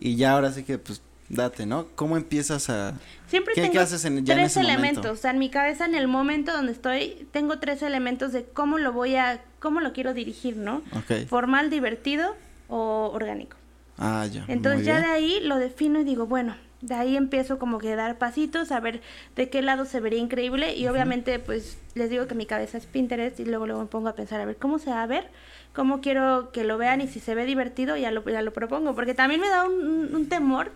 y 0.00 0.16
ya 0.16 0.32
ahora 0.32 0.50
sí 0.50 0.62
que, 0.64 0.78
pues, 0.78 1.02
date, 1.28 1.66
¿no? 1.66 1.88
¿Cómo 1.94 2.16
empiezas 2.16 2.70
a, 2.70 2.94
Siempre 3.28 3.52
¿Qué- 3.54 3.60
tengo 3.60 3.74
qué 3.74 3.78
haces 3.80 4.02
en- 4.06 4.24
ya 4.24 4.32
en 4.32 4.38
tres 4.40 4.52
ese 4.52 4.60
momento? 4.60 4.80
elementos. 4.80 5.18
O 5.18 5.20
sea, 5.20 5.30
en 5.32 5.38
mi 5.38 5.50
cabeza, 5.50 5.84
en 5.84 5.94
el 5.94 6.08
momento 6.08 6.52
donde 6.52 6.72
estoy, 6.72 7.28
tengo 7.30 7.58
tres 7.58 7.82
elementos 7.82 8.32
de 8.32 8.44
cómo 8.44 8.78
lo 8.78 8.94
voy 8.94 9.16
a, 9.16 9.42
cómo 9.60 9.80
lo 9.80 9.92
quiero 9.92 10.14
dirigir, 10.14 10.56
¿no? 10.56 10.80
Formal, 11.28 11.68
divertido 11.68 12.34
o 12.70 13.10
orgánico. 13.12 13.58
ah, 13.98 14.24
ya, 14.24 14.46
Entonces 14.48 14.86
ya 14.86 15.00
de 15.00 15.06
ahí 15.06 15.40
lo 15.42 15.58
defino 15.58 16.00
y 16.00 16.04
digo, 16.04 16.24
bueno, 16.26 16.56
de 16.80 16.94
ahí 16.94 17.16
empiezo 17.16 17.58
como 17.58 17.78
que 17.78 17.92
a 17.92 17.96
dar 17.96 18.18
pasitos, 18.18 18.70
a 18.70 18.80
ver 18.80 19.00
de 19.34 19.50
qué 19.50 19.62
lado 19.62 19.84
se 19.84 20.00
vería 20.00 20.20
increíble 20.20 20.76
y 20.76 20.86
obviamente 20.86 21.38
pues 21.38 21.78
les 21.94 22.10
digo 22.10 22.26
que 22.26 22.34
mi 22.34 22.46
cabeza 22.46 22.78
es 22.78 22.86
Pinterest 22.86 23.40
y 23.40 23.44
luego 23.44 23.66
luego 23.66 23.82
me 23.82 23.88
pongo 23.88 24.08
a 24.08 24.14
pensar 24.14 24.40
a 24.40 24.44
ver 24.44 24.56
cómo 24.56 24.78
se 24.78 24.90
va 24.90 25.02
a 25.02 25.06
ver, 25.06 25.28
cómo 25.74 26.00
quiero 26.00 26.50
que 26.52 26.64
lo 26.64 26.78
vean 26.78 27.00
y 27.00 27.08
si 27.08 27.20
se 27.20 27.34
ve 27.34 27.46
divertido 27.46 27.96
ya 27.96 28.10
lo, 28.10 28.24
ya 28.28 28.42
lo 28.42 28.52
propongo, 28.52 28.94
porque 28.94 29.14
también 29.14 29.40
me 29.40 29.48
da 29.48 29.64
un, 29.66 30.28
temor 30.28 30.70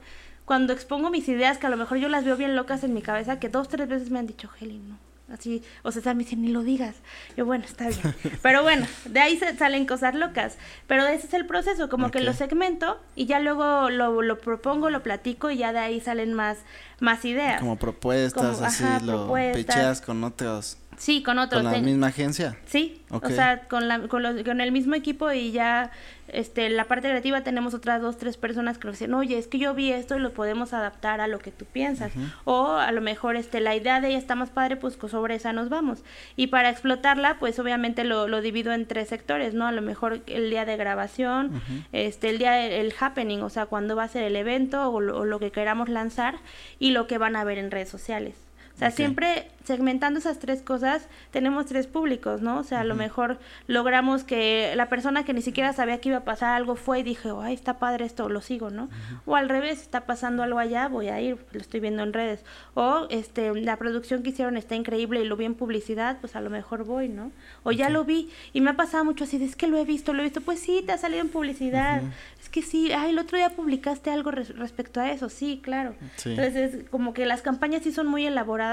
cuando 0.44 0.72
expongo 0.72 1.10
mis 1.10 1.28
ideas 1.28 1.58
que 1.58 1.66
a 1.66 1.70
lo 1.70 1.76
mejor 1.76 1.98
yo 1.98 2.08
las 2.08 2.24
veo 2.24 2.36
bien 2.36 2.56
locas 2.56 2.82
en 2.82 2.94
mi 2.94 3.02
cabeza 3.02 3.38
que 3.38 3.48
dos, 3.48 3.68
tres 3.68 3.88
veces 3.88 4.10
me 4.10 4.18
han 4.18 4.26
dicho, 4.26 4.50
Heli, 4.60 4.78
no. 4.78 5.11
Así, 5.32 5.62
o 5.82 5.90
sea, 5.90 6.12
me 6.12 6.24
dicen, 6.24 6.42
ni 6.42 6.48
lo 6.48 6.62
digas. 6.62 6.96
Yo, 7.36 7.46
bueno, 7.46 7.64
está 7.64 7.88
bien. 7.88 8.14
Pero 8.42 8.62
bueno, 8.62 8.86
de 9.06 9.18
ahí 9.20 9.38
se 9.38 9.56
salen 9.56 9.86
cosas 9.86 10.14
locas. 10.14 10.58
Pero 10.86 11.06
ese 11.06 11.26
es 11.26 11.32
el 11.34 11.46
proceso, 11.46 11.88
como 11.88 12.10
que 12.10 12.20
lo 12.20 12.34
segmento 12.34 13.00
y 13.16 13.24
ya 13.24 13.40
luego 13.40 13.88
lo, 13.88 14.20
lo 14.20 14.38
propongo, 14.38 14.90
lo 14.90 15.02
platico 15.02 15.50
y 15.50 15.56
ya 15.56 15.72
de 15.72 15.78
ahí 15.78 16.00
salen 16.00 16.34
más, 16.34 16.58
más 17.00 17.24
ideas. 17.24 17.60
Como 17.60 17.76
propuestas, 17.76 18.56
Como, 18.56 18.66
así, 18.66 18.84
ajá, 18.84 19.00
lo 19.00 19.24
propuestas. 19.24 19.64
picheas 19.64 20.00
con 20.02 20.22
otros, 20.22 20.76
Sí, 21.02 21.20
con 21.24 21.40
otros. 21.40 21.62
con 21.62 21.72
la 21.72 21.76
ten- 21.78 21.84
misma 21.84 22.06
agencia. 22.06 22.56
Sí, 22.64 23.02
o 23.10 23.18
sea, 23.28 23.62
con, 23.68 23.88
la, 23.88 24.06
con, 24.06 24.22
los- 24.22 24.40
con 24.44 24.60
el 24.60 24.70
mismo 24.70 24.94
equipo 24.94 25.32
y 25.32 25.50
ya 25.50 25.90
este, 26.28 26.70
la 26.70 26.84
parte 26.84 27.08
creativa 27.08 27.42
tenemos 27.42 27.74
otras 27.74 28.00
dos, 28.00 28.18
tres 28.18 28.36
personas 28.36 28.78
que 28.78 28.86
nos 28.86 28.94
dicen, 29.00 29.12
oye, 29.12 29.36
es 29.36 29.48
que 29.48 29.58
yo 29.58 29.74
vi 29.74 29.90
esto 29.90 30.14
y 30.16 30.20
lo 30.20 30.32
podemos 30.32 30.72
adaptar 30.72 31.20
a 31.20 31.26
lo 31.26 31.40
que 31.40 31.50
tú 31.50 31.64
piensas. 31.64 32.12
O 32.44 32.68
a 32.76 32.92
lo 32.92 33.00
mejor 33.00 33.34
este, 33.34 33.58
la 33.60 33.74
idea 33.74 34.00
de 34.00 34.10
ella 34.10 34.18
está 34.18 34.36
más 34.36 34.50
padre, 34.50 34.76
pues 34.76 34.96
sobre 35.10 35.34
esa 35.34 35.52
nos 35.52 35.68
vamos. 35.70 36.04
Y 36.36 36.46
para 36.46 36.70
explotarla, 36.70 37.36
pues 37.40 37.58
obviamente 37.58 38.04
lo, 38.04 38.28
lo 38.28 38.40
divido 38.40 38.72
en 38.72 38.86
tres 38.86 39.08
sectores, 39.08 39.54
¿no? 39.54 39.66
A 39.66 39.72
lo 39.72 39.82
mejor 39.82 40.20
el 40.28 40.50
día 40.50 40.64
de 40.64 40.76
grabación, 40.76 41.60
este, 41.90 42.30
el 42.30 42.38
día 42.38 42.52
del 42.52 42.72
el 42.72 42.94
happening, 43.00 43.40
o 43.42 43.50
sea, 43.50 43.66
cuando 43.66 43.96
va 43.96 44.04
a 44.04 44.08
ser 44.08 44.22
el 44.22 44.36
evento 44.36 44.88
o 44.88 45.00
lo, 45.00 45.18
o 45.18 45.24
lo 45.24 45.40
que 45.40 45.50
queramos 45.50 45.88
lanzar 45.88 46.36
y 46.78 46.92
lo 46.92 47.08
que 47.08 47.18
van 47.18 47.34
a 47.34 47.42
ver 47.42 47.58
en 47.58 47.72
redes 47.72 47.88
sociales. 47.88 48.36
O 48.74 48.78
sea, 48.78 48.90
siempre 48.90 49.48
segmentando 49.64 50.18
esas 50.18 50.38
tres 50.38 50.60
cosas, 50.60 51.06
tenemos 51.30 51.66
tres 51.66 51.86
públicos, 51.86 52.42
¿no? 52.42 52.58
O 52.58 52.64
sea, 52.64 52.80
a 52.80 52.84
lo 52.84 52.94
mejor 52.94 53.38
logramos 53.68 54.24
que 54.24 54.72
la 54.74 54.88
persona 54.88 55.24
que 55.24 55.32
ni 55.32 55.42
siquiera 55.42 55.72
sabía 55.72 56.00
que 56.00 56.08
iba 56.08 56.18
a 56.18 56.24
pasar 56.24 56.54
algo 56.54 56.74
fue 56.74 57.00
y 57.00 57.02
dije, 57.02 57.30
ay, 57.40 57.54
está 57.54 57.78
padre 57.78 58.04
esto, 58.04 58.28
lo 58.28 58.40
sigo, 58.40 58.70
¿no? 58.70 58.88
O 59.24 59.36
al 59.36 59.48
revés, 59.48 59.80
está 59.80 60.04
pasando 60.04 60.42
algo 60.42 60.58
allá, 60.58 60.88
voy 60.88 61.08
a 61.08 61.20
ir, 61.20 61.38
lo 61.52 61.60
estoy 61.60 61.80
viendo 61.80 62.02
en 62.02 62.12
redes. 62.12 62.44
O 62.74 63.06
este, 63.10 63.54
la 63.54 63.76
producción 63.76 64.22
que 64.22 64.30
hicieron 64.30 64.56
está 64.56 64.74
increíble 64.74 65.20
y 65.20 65.26
lo 65.26 65.36
vi 65.36 65.44
en 65.44 65.54
publicidad, 65.54 66.18
pues 66.20 66.34
a 66.34 66.40
lo 66.40 66.50
mejor 66.50 66.84
voy, 66.84 67.08
¿no? 67.08 67.30
O 67.62 67.70
ya 67.72 67.88
lo 67.88 68.04
vi 68.04 68.30
y 68.52 68.60
me 68.62 68.70
ha 68.70 68.76
pasado 68.76 69.04
mucho 69.04 69.24
así, 69.24 69.42
es 69.42 69.54
que 69.54 69.68
lo 69.68 69.78
he 69.78 69.84
visto, 69.84 70.12
lo 70.12 70.20
he 70.20 70.24
visto, 70.24 70.40
pues 70.40 70.58
sí, 70.58 70.82
te 70.84 70.92
ha 70.92 70.98
salido 70.98 71.20
en 71.22 71.28
publicidad. 71.28 72.02
Es 72.40 72.48
que 72.48 72.62
sí, 72.62 72.90
ay, 72.92 73.10
el 73.10 73.18
otro 73.18 73.38
día 73.38 73.50
publicaste 73.50 74.10
algo 74.10 74.32
respecto 74.32 75.00
a 75.00 75.10
eso, 75.12 75.28
sí, 75.28 75.60
claro. 75.62 75.94
Entonces, 76.24 76.84
como 76.90 77.14
que 77.14 77.26
las 77.26 77.42
campañas 77.42 77.82
sí 77.82 77.92
son 77.92 78.08
muy 78.08 78.26
elaboradas 78.26 78.71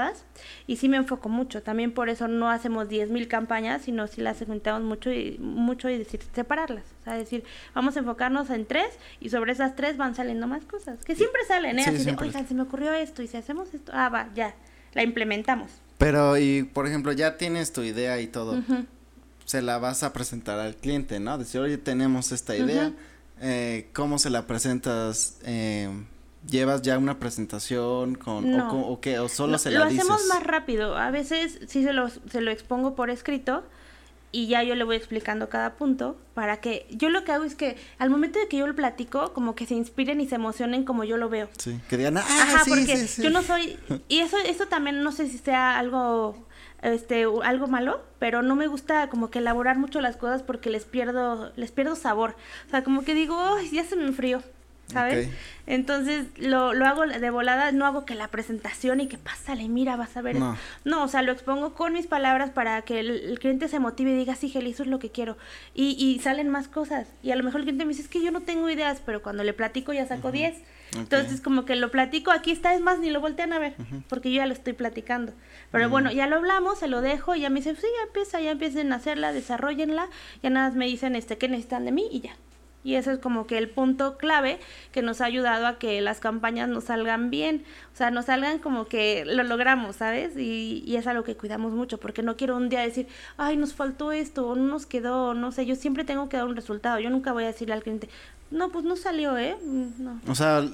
y 0.66 0.76
sí 0.76 0.88
me 0.88 0.96
enfoco 0.96 1.28
mucho. 1.28 1.62
También 1.62 1.92
por 1.92 2.08
eso 2.08 2.28
no 2.28 2.50
hacemos 2.50 2.88
10.000 2.88 3.28
campañas, 3.28 3.82
sino 3.82 4.06
si 4.06 4.20
las 4.20 4.36
segmentamos 4.36 4.82
mucho 4.82 5.10
y, 5.12 5.36
mucho 5.38 5.88
y 5.88 5.98
decir, 5.98 6.20
separarlas. 6.34 6.84
O 7.00 7.04
sea, 7.04 7.14
decir, 7.14 7.44
vamos 7.74 7.96
a 7.96 8.00
enfocarnos 8.00 8.50
en 8.50 8.66
tres 8.66 8.88
y 9.20 9.30
sobre 9.30 9.52
esas 9.52 9.76
tres 9.76 9.96
van 9.96 10.14
saliendo 10.14 10.46
más 10.46 10.64
cosas. 10.64 11.04
Que 11.04 11.14
siempre 11.14 11.40
salen, 11.46 11.78
¿eh? 11.78 11.84
Así 11.86 12.04
de, 12.04 12.16
oigan, 12.20 12.46
se 12.46 12.54
me 12.54 12.62
ocurrió 12.62 12.92
esto 12.92 13.22
y 13.22 13.26
si 13.28 13.36
hacemos 13.36 13.72
esto, 13.74 13.92
ah, 13.94 14.08
va, 14.08 14.28
ya, 14.34 14.54
la 14.94 15.02
implementamos. 15.02 15.70
Pero, 15.98 16.38
y 16.38 16.62
por 16.62 16.86
ejemplo, 16.86 17.12
ya 17.12 17.36
tienes 17.36 17.72
tu 17.72 17.82
idea 17.82 18.20
y 18.20 18.26
todo. 18.26 18.62
Se 19.44 19.62
la 19.62 19.78
vas 19.78 20.02
a 20.02 20.12
presentar 20.12 20.58
al 20.60 20.76
cliente, 20.76 21.20
¿no? 21.20 21.36
Decir, 21.36 21.60
oye, 21.60 21.76
tenemos 21.76 22.32
esta 22.32 22.56
idea. 22.56 22.92
eh, 23.40 23.88
¿Cómo 23.92 24.18
se 24.18 24.30
la 24.30 24.46
presentas? 24.46 25.38
Eh, 25.44 25.88
llevas 26.48 26.82
ya 26.82 26.98
una 26.98 27.18
presentación 27.18 28.14
con 28.14 28.60
o, 28.60 29.00
qué 29.00 29.18
o 29.18 29.28
solo 29.28 29.58
se 29.58 29.70
la 29.70 29.80
lo 29.80 29.84
hacemos 29.86 30.26
más 30.26 30.42
rápido. 30.42 30.96
A 30.96 31.10
veces 31.10 31.60
sí 31.66 31.82
se 31.82 31.92
lo 31.92 32.08
se 32.08 32.40
lo 32.40 32.50
expongo 32.50 32.94
por 32.94 33.10
escrito 33.10 33.64
y 34.32 34.46
ya 34.46 34.62
yo 34.62 34.74
le 34.74 34.84
voy 34.84 34.96
explicando 34.96 35.48
cada 35.48 35.74
punto 35.74 36.16
para 36.34 36.58
que 36.60 36.86
yo 36.90 37.08
lo 37.10 37.24
que 37.24 37.32
hago 37.32 37.44
es 37.44 37.56
que 37.56 37.76
al 37.98 38.10
momento 38.10 38.38
de 38.38 38.46
que 38.46 38.58
yo 38.58 38.66
lo 38.66 38.74
platico 38.74 39.32
como 39.32 39.54
que 39.54 39.66
se 39.66 39.74
inspiren 39.74 40.20
y 40.20 40.28
se 40.28 40.36
emocionen 40.36 40.84
como 40.84 41.04
yo 41.04 41.16
lo 41.16 41.28
veo. 41.28 41.48
Sí 41.58 41.80
que 41.88 41.96
digan 41.96 42.18
ah, 42.18 42.24
Ajá, 42.26 42.62
porque 42.68 43.06
yo 43.18 43.30
no 43.30 43.42
soy 43.42 43.78
y 44.08 44.20
eso 44.20 44.36
eso 44.38 44.66
también 44.66 45.02
no 45.02 45.12
sé 45.12 45.28
si 45.28 45.38
sea 45.38 45.78
algo 45.78 46.36
este 46.82 47.26
algo 47.42 47.66
malo 47.66 48.02
pero 48.18 48.42
no 48.42 48.54
me 48.56 48.68
gusta 48.68 49.08
como 49.08 49.30
que 49.30 49.40
elaborar 49.40 49.78
mucho 49.78 50.00
las 50.00 50.16
cosas 50.16 50.42
porque 50.42 50.70
les 50.70 50.84
pierdo 50.84 51.52
les 51.56 51.72
pierdo 51.72 51.96
sabor. 51.96 52.36
O 52.68 52.70
sea 52.70 52.84
como 52.84 53.02
que 53.02 53.14
digo 53.14 53.56
ya 53.72 53.84
se 53.84 53.96
me 53.96 54.06
enfrió 54.06 54.42
¿sabes? 54.90 55.28
Entonces 55.66 56.26
lo, 56.36 56.74
lo 56.74 56.86
hago 56.86 57.06
de 57.06 57.30
volada, 57.30 57.72
no 57.72 57.86
hago 57.86 58.04
que 58.04 58.14
la 58.14 58.28
presentación 58.28 59.00
y 59.00 59.06
que 59.06 59.18
pásale, 59.18 59.68
mira, 59.68 59.96
vas 59.96 60.16
a 60.16 60.22
ver. 60.22 60.36
No. 60.36 60.56
no 60.84 61.04
o 61.04 61.08
sea, 61.08 61.22
lo 61.22 61.32
expongo 61.32 61.74
con 61.74 61.92
mis 61.92 62.06
palabras 62.06 62.50
para 62.50 62.82
que 62.82 63.00
el, 63.00 63.38
cliente 63.38 63.68
se 63.68 63.78
motive 63.78 64.10
y 64.10 64.16
diga, 64.16 64.34
sí, 64.34 64.48
Geli, 64.48 64.70
eso 64.70 64.82
es 64.82 64.88
lo 64.88 64.98
que 64.98 65.10
quiero. 65.10 65.36
Y, 65.74 65.96
y, 65.98 66.18
salen 66.20 66.48
más 66.48 66.68
cosas. 66.68 67.08
Y 67.22 67.30
a 67.30 67.36
lo 67.36 67.44
mejor 67.44 67.60
el 67.60 67.66
cliente 67.66 67.84
me 67.84 67.90
dice, 67.90 68.02
es 68.02 68.08
que 68.08 68.22
yo 68.22 68.30
no 68.30 68.40
tengo 68.40 68.68
ideas, 68.68 69.02
pero 69.04 69.22
cuando 69.22 69.44
le 69.44 69.52
platico 69.52 69.92
ya 69.92 70.06
saco 70.06 70.32
10. 70.32 70.56
Entonces, 70.96 71.40
como 71.40 71.64
que 71.64 71.76
lo 71.76 71.90
platico, 71.90 72.30
aquí 72.30 72.50
está, 72.50 72.74
es 72.74 72.80
más, 72.80 72.98
ni 72.98 73.10
lo 73.10 73.20
voltean 73.20 73.52
a 73.52 73.58
ver, 73.58 73.74
porque 74.08 74.30
yo 74.30 74.38
ya 74.38 74.46
lo 74.46 74.52
estoy 74.52 74.72
platicando. 74.72 75.32
Pero 75.70 75.88
bueno, 75.88 76.10
ya 76.10 76.26
lo 76.26 76.36
hablamos, 76.36 76.78
se 76.78 76.88
lo 76.88 77.00
dejo, 77.00 77.36
y 77.36 77.42
ya 77.42 77.50
me 77.50 77.60
dicen, 77.60 77.76
sí, 77.76 77.86
ya 77.96 78.06
empieza, 78.06 78.40
ya 78.40 78.50
empiecen 78.50 78.92
a 78.92 78.96
hacerla, 78.96 79.32
desarrollenla, 79.32 80.08
ya 80.42 80.50
nada 80.50 80.68
más 80.68 80.76
me 80.76 80.86
dicen, 80.86 81.14
este, 81.14 81.38
qué 81.38 81.48
necesitan 81.48 81.84
de 81.84 81.92
mí, 81.92 82.08
y 82.10 82.20
ya. 82.20 82.36
Y 82.82 82.94
eso 82.94 83.10
es 83.10 83.18
como 83.18 83.46
que 83.46 83.58
el 83.58 83.68
punto 83.68 84.16
clave 84.16 84.58
que 84.90 85.02
nos 85.02 85.20
ha 85.20 85.26
ayudado 85.26 85.66
a 85.66 85.78
que 85.78 86.00
las 86.00 86.18
campañas 86.20 86.68
nos 86.68 86.84
salgan 86.84 87.30
bien. 87.30 87.64
O 87.92 87.96
sea, 87.96 88.10
nos 88.10 88.26
salgan 88.26 88.58
como 88.58 88.86
que 88.86 89.24
lo 89.26 89.42
logramos, 89.42 89.96
¿sabes? 89.96 90.36
Y, 90.36 90.82
y 90.86 90.96
es 90.96 91.06
algo 91.06 91.22
que 91.22 91.36
cuidamos 91.36 91.72
mucho, 91.72 91.98
porque 91.98 92.22
no 92.22 92.36
quiero 92.36 92.56
un 92.56 92.68
día 92.70 92.80
decir, 92.80 93.06
ay, 93.36 93.56
nos 93.56 93.74
faltó 93.74 94.12
esto, 94.12 94.48
o 94.48 94.54
no 94.56 94.64
nos 94.64 94.86
quedó, 94.86 95.34
no 95.34 95.52
sé, 95.52 95.66
yo 95.66 95.76
siempre 95.76 96.04
tengo 96.04 96.28
que 96.28 96.38
dar 96.38 96.46
un 96.46 96.56
resultado. 96.56 96.98
Yo 97.00 97.10
nunca 97.10 97.32
voy 97.32 97.44
a 97.44 97.48
decirle 97.48 97.74
al 97.74 97.82
cliente, 97.82 98.08
no, 98.50 98.70
pues 98.70 98.84
no 98.84 98.96
salió, 98.96 99.38
¿eh? 99.38 99.56
Mm, 99.62 100.02
no. 100.02 100.20
O 100.26 100.34
sea, 100.34 100.66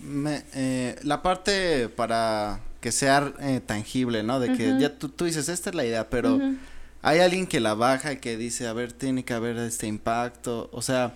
me, 0.00 0.42
eh, 0.54 0.96
la 1.02 1.22
parte 1.22 1.88
para 1.88 2.60
que 2.80 2.92
sea 2.92 3.32
eh, 3.40 3.60
tangible, 3.64 4.22
¿no? 4.22 4.40
De 4.40 4.56
que 4.56 4.78
ya 4.78 4.96
tú, 4.98 5.08
tú, 5.08 5.24
dices, 5.24 5.48
esta 5.48 5.70
es 5.70 5.76
la 5.76 5.84
idea, 5.84 6.08
pero 6.08 6.40
hay 7.02 7.20
alguien 7.20 7.46
que 7.46 7.60
la 7.60 7.74
baja 7.74 8.12
y 8.12 8.16
que 8.18 8.36
dice, 8.36 8.66
a 8.66 8.72
ver, 8.72 8.92
tiene 8.92 9.24
que 9.24 9.34
haber 9.34 9.56
este 9.58 9.86
impacto. 9.86 10.68
O 10.72 10.82
sea, 10.82 11.14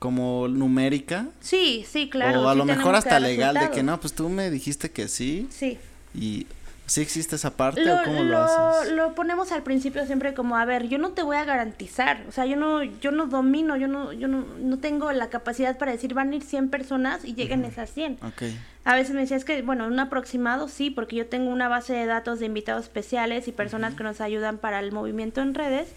como 0.00 0.48
numérica. 0.48 1.26
Sí, 1.40 1.84
sí, 1.88 2.08
claro. 2.08 2.42
O 2.42 2.48
a 2.48 2.54
lo 2.56 2.64
mejor 2.64 2.96
hasta 2.96 3.20
legal 3.20 3.54
de 3.54 3.70
que 3.70 3.84
no, 3.84 4.00
pues 4.00 4.14
tú 4.14 4.28
me 4.30 4.50
dijiste 4.50 4.90
que 4.90 5.06
sí. 5.06 5.46
Sí. 5.50 5.78
Y 6.14 6.46
¿sí 6.86 7.02
existe 7.02 7.36
esa 7.36 7.50
parte 7.50 7.88
o 7.88 8.02
cómo 8.02 8.24
lo, 8.24 8.38
haces? 8.38 8.92
Lo 8.92 9.14
ponemos 9.14 9.52
al 9.52 9.62
principio 9.62 10.06
siempre 10.06 10.32
como, 10.32 10.56
a 10.56 10.64
ver, 10.64 10.88
yo 10.88 10.96
no 10.96 11.10
te 11.10 11.22
voy 11.22 11.36
a 11.36 11.44
garantizar, 11.44 12.24
o 12.28 12.32
sea, 12.32 12.46
yo 12.46 12.56
no 12.56 12.82
yo 12.82 13.12
no 13.12 13.26
domino, 13.26 13.76
yo 13.76 13.88
no 13.88 14.12
yo 14.14 14.26
no, 14.26 14.46
no 14.58 14.78
tengo 14.78 15.12
la 15.12 15.28
capacidad 15.28 15.76
para 15.76 15.92
decir 15.92 16.14
van 16.14 16.32
a 16.32 16.36
ir 16.36 16.42
100 16.42 16.70
personas 16.70 17.24
y 17.24 17.34
lleguen 17.34 17.66
esas 17.66 17.90
100. 17.92 18.20
Okay. 18.32 18.58
A 18.84 18.94
veces 18.94 19.14
me 19.14 19.20
decías 19.20 19.44
que, 19.44 19.60
bueno, 19.60 19.86
un 19.86 20.00
aproximado 20.00 20.66
sí, 20.66 20.90
porque 20.90 21.14
yo 21.14 21.26
tengo 21.26 21.50
una 21.50 21.68
base 21.68 21.92
de 21.92 22.06
datos 22.06 22.40
de 22.40 22.46
invitados 22.46 22.84
especiales 22.84 23.48
y 23.48 23.52
personas 23.52 23.94
que 23.94 24.02
nos 24.02 24.22
ayudan 24.22 24.56
para 24.56 24.80
el 24.80 24.92
movimiento 24.92 25.42
en 25.42 25.52
redes 25.52 25.88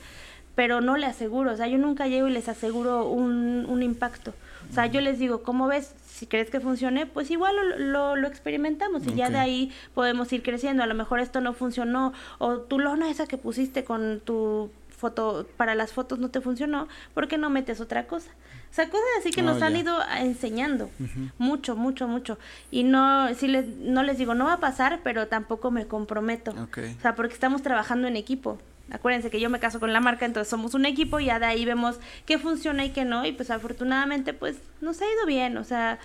pero 0.56 0.82
no 0.82 0.98
le 0.98 1.06
aseguro, 1.06 1.52
o 1.52 1.58
sea, 1.58 1.68
yo 1.68 1.78
nunca 1.78 2.08
llego 2.08 2.28
y 2.28 2.32
les 2.32 2.48
aseguro 2.50 3.08
un, 3.08 3.66
un 3.68 3.84
impacto. 3.84 4.34
O 4.70 4.74
sea, 4.74 4.86
yo 4.86 5.02
les 5.02 5.20
digo, 5.20 5.44
¿cómo 5.44 5.68
ves? 5.68 5.94
Si 6.08 6.26
crees 6.26 6.50
que 6.50 6.60
funcione, 6.60 7.06
pues 7.06 7.30
igual 7.32 7.56
lo, 7.78 8.16
lo, 8.16 8.28
experimentamos 8.28 9.06
y 9.06 9.14
ya 9.14 9.30
de 9.30 9.38
ahí 9.38 9.72
podemos 9.94 10.32
ir 10.32 10.42
creciendo. 10.42 10.84
A 10.84 10.88
lo 10.88 10.96
mejor 10.96 11.20
esto 11.20 11.42
no 11.42 11.54
funcionó 11.54 12.14
o 12.38 12.60
tu 12.60 12.80
lona 12.80 13.10
esa 13.10 13.28
que 13.28 13.38
pusiste 13.38 13.84
con 13.84 14.22
tu 14.22 14.72
foto 15.04 15.46
para 15.58 15.76
las 15.76 15.92
fotos 15.92 16.20
no 16.20 16.30
te 16.30 16.40
funcionó, 16.40 16.88
¿por 17.14 17.28
qué 17.28 17.38
no 17.38 17.50
metes 17.50 17.82
otra 17.82 18.08
cosa? 18.08 18.32
O 18.72 18.74
sea, 18.74 18.90
cosas 18.90 19.06
así 19.20 19.32
que 19.32 19.42
nos 19.42 19.62
han 19.62 19.76
ido 19.76 19.98
enseñando 20.18 20.90
mucho, 21.38 21.76
mucho, 21.76 22.08
mucho. 22.08 22.40
Y 22.72 22.84
no, 22.84 23.32
si 23.36 23.50
les, 23.50 23.68
no 23.68 24.02
les 24.02 24.18
digo, 24.18 24.34
no 24.34 24.46
va 24.46 24.54
a 24.54 24.60
pasar, 24.60 25.02
pero 25.04 25.28
tampoco 25.28 25.72
me 25.72 25.86
comprometo. 25.86 26.52
O 26.52 27.02
sea, 27.02 27.16
porque 27.16 27.34
estamos 27.34 27.62
trabajando 27.62 28.08
en 28.08 28.16
equipo. 28.16 28.60
Acuérdense 28.92 29.30
que 29.30 29.40
yo 29.40 29.50
me 29.50 29.60
caso 29.60 29.80
con 29.80 29.94
la 29.94 30.02
marca, 30.02 30.26
entonces 30.26 30.50
somos 30.50 30.74
un 30.74 30.86
equipo 30.86 31.20
y 31.20 31.26
ya 31.26 31.40
de 31.40 31.46
ahí 31.46 31.66
vemos 31.66 32.00
qué 32.26 32.38
funciona 32.38 32.86
y 32.86 32.90
qué 32.90 33.06
no. 33.06 33.26
Y 33.26 33.32
pues 33.32 33.50
afortunadamente 33.50 34.34
pues 34.34 34.58
nos 34.82 35.02
ha 35.02 35.06
ido 35.06 35.26
bien. 35.26 35.58
O 35.58 35.64
sea, 35.64 36.00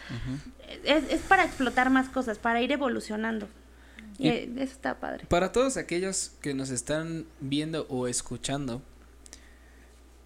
es, 0.85 1.05
es, 1.11 1.21
para 1.23 1.45
explotar 1.45 1.91
más 1.91 2.09
cosas, 2.09 2.39
para 2.39 2.63
ir 2.63 2.71
evolucionando. 2.73 3.49
Y, 4.19 4.29
eso 4.29 4.73
está 4.73 4.99
padre. 4.99 5.27
Para 5.29 5.53
todos 5.53 5.77
aquellos 5.77 6.33
que 6.41 6.55
nos 6.55 6.71
están 6.71 7.27
viendo 7.41 7.87
o 7.89 8.09
escuchando, 8.09 8.83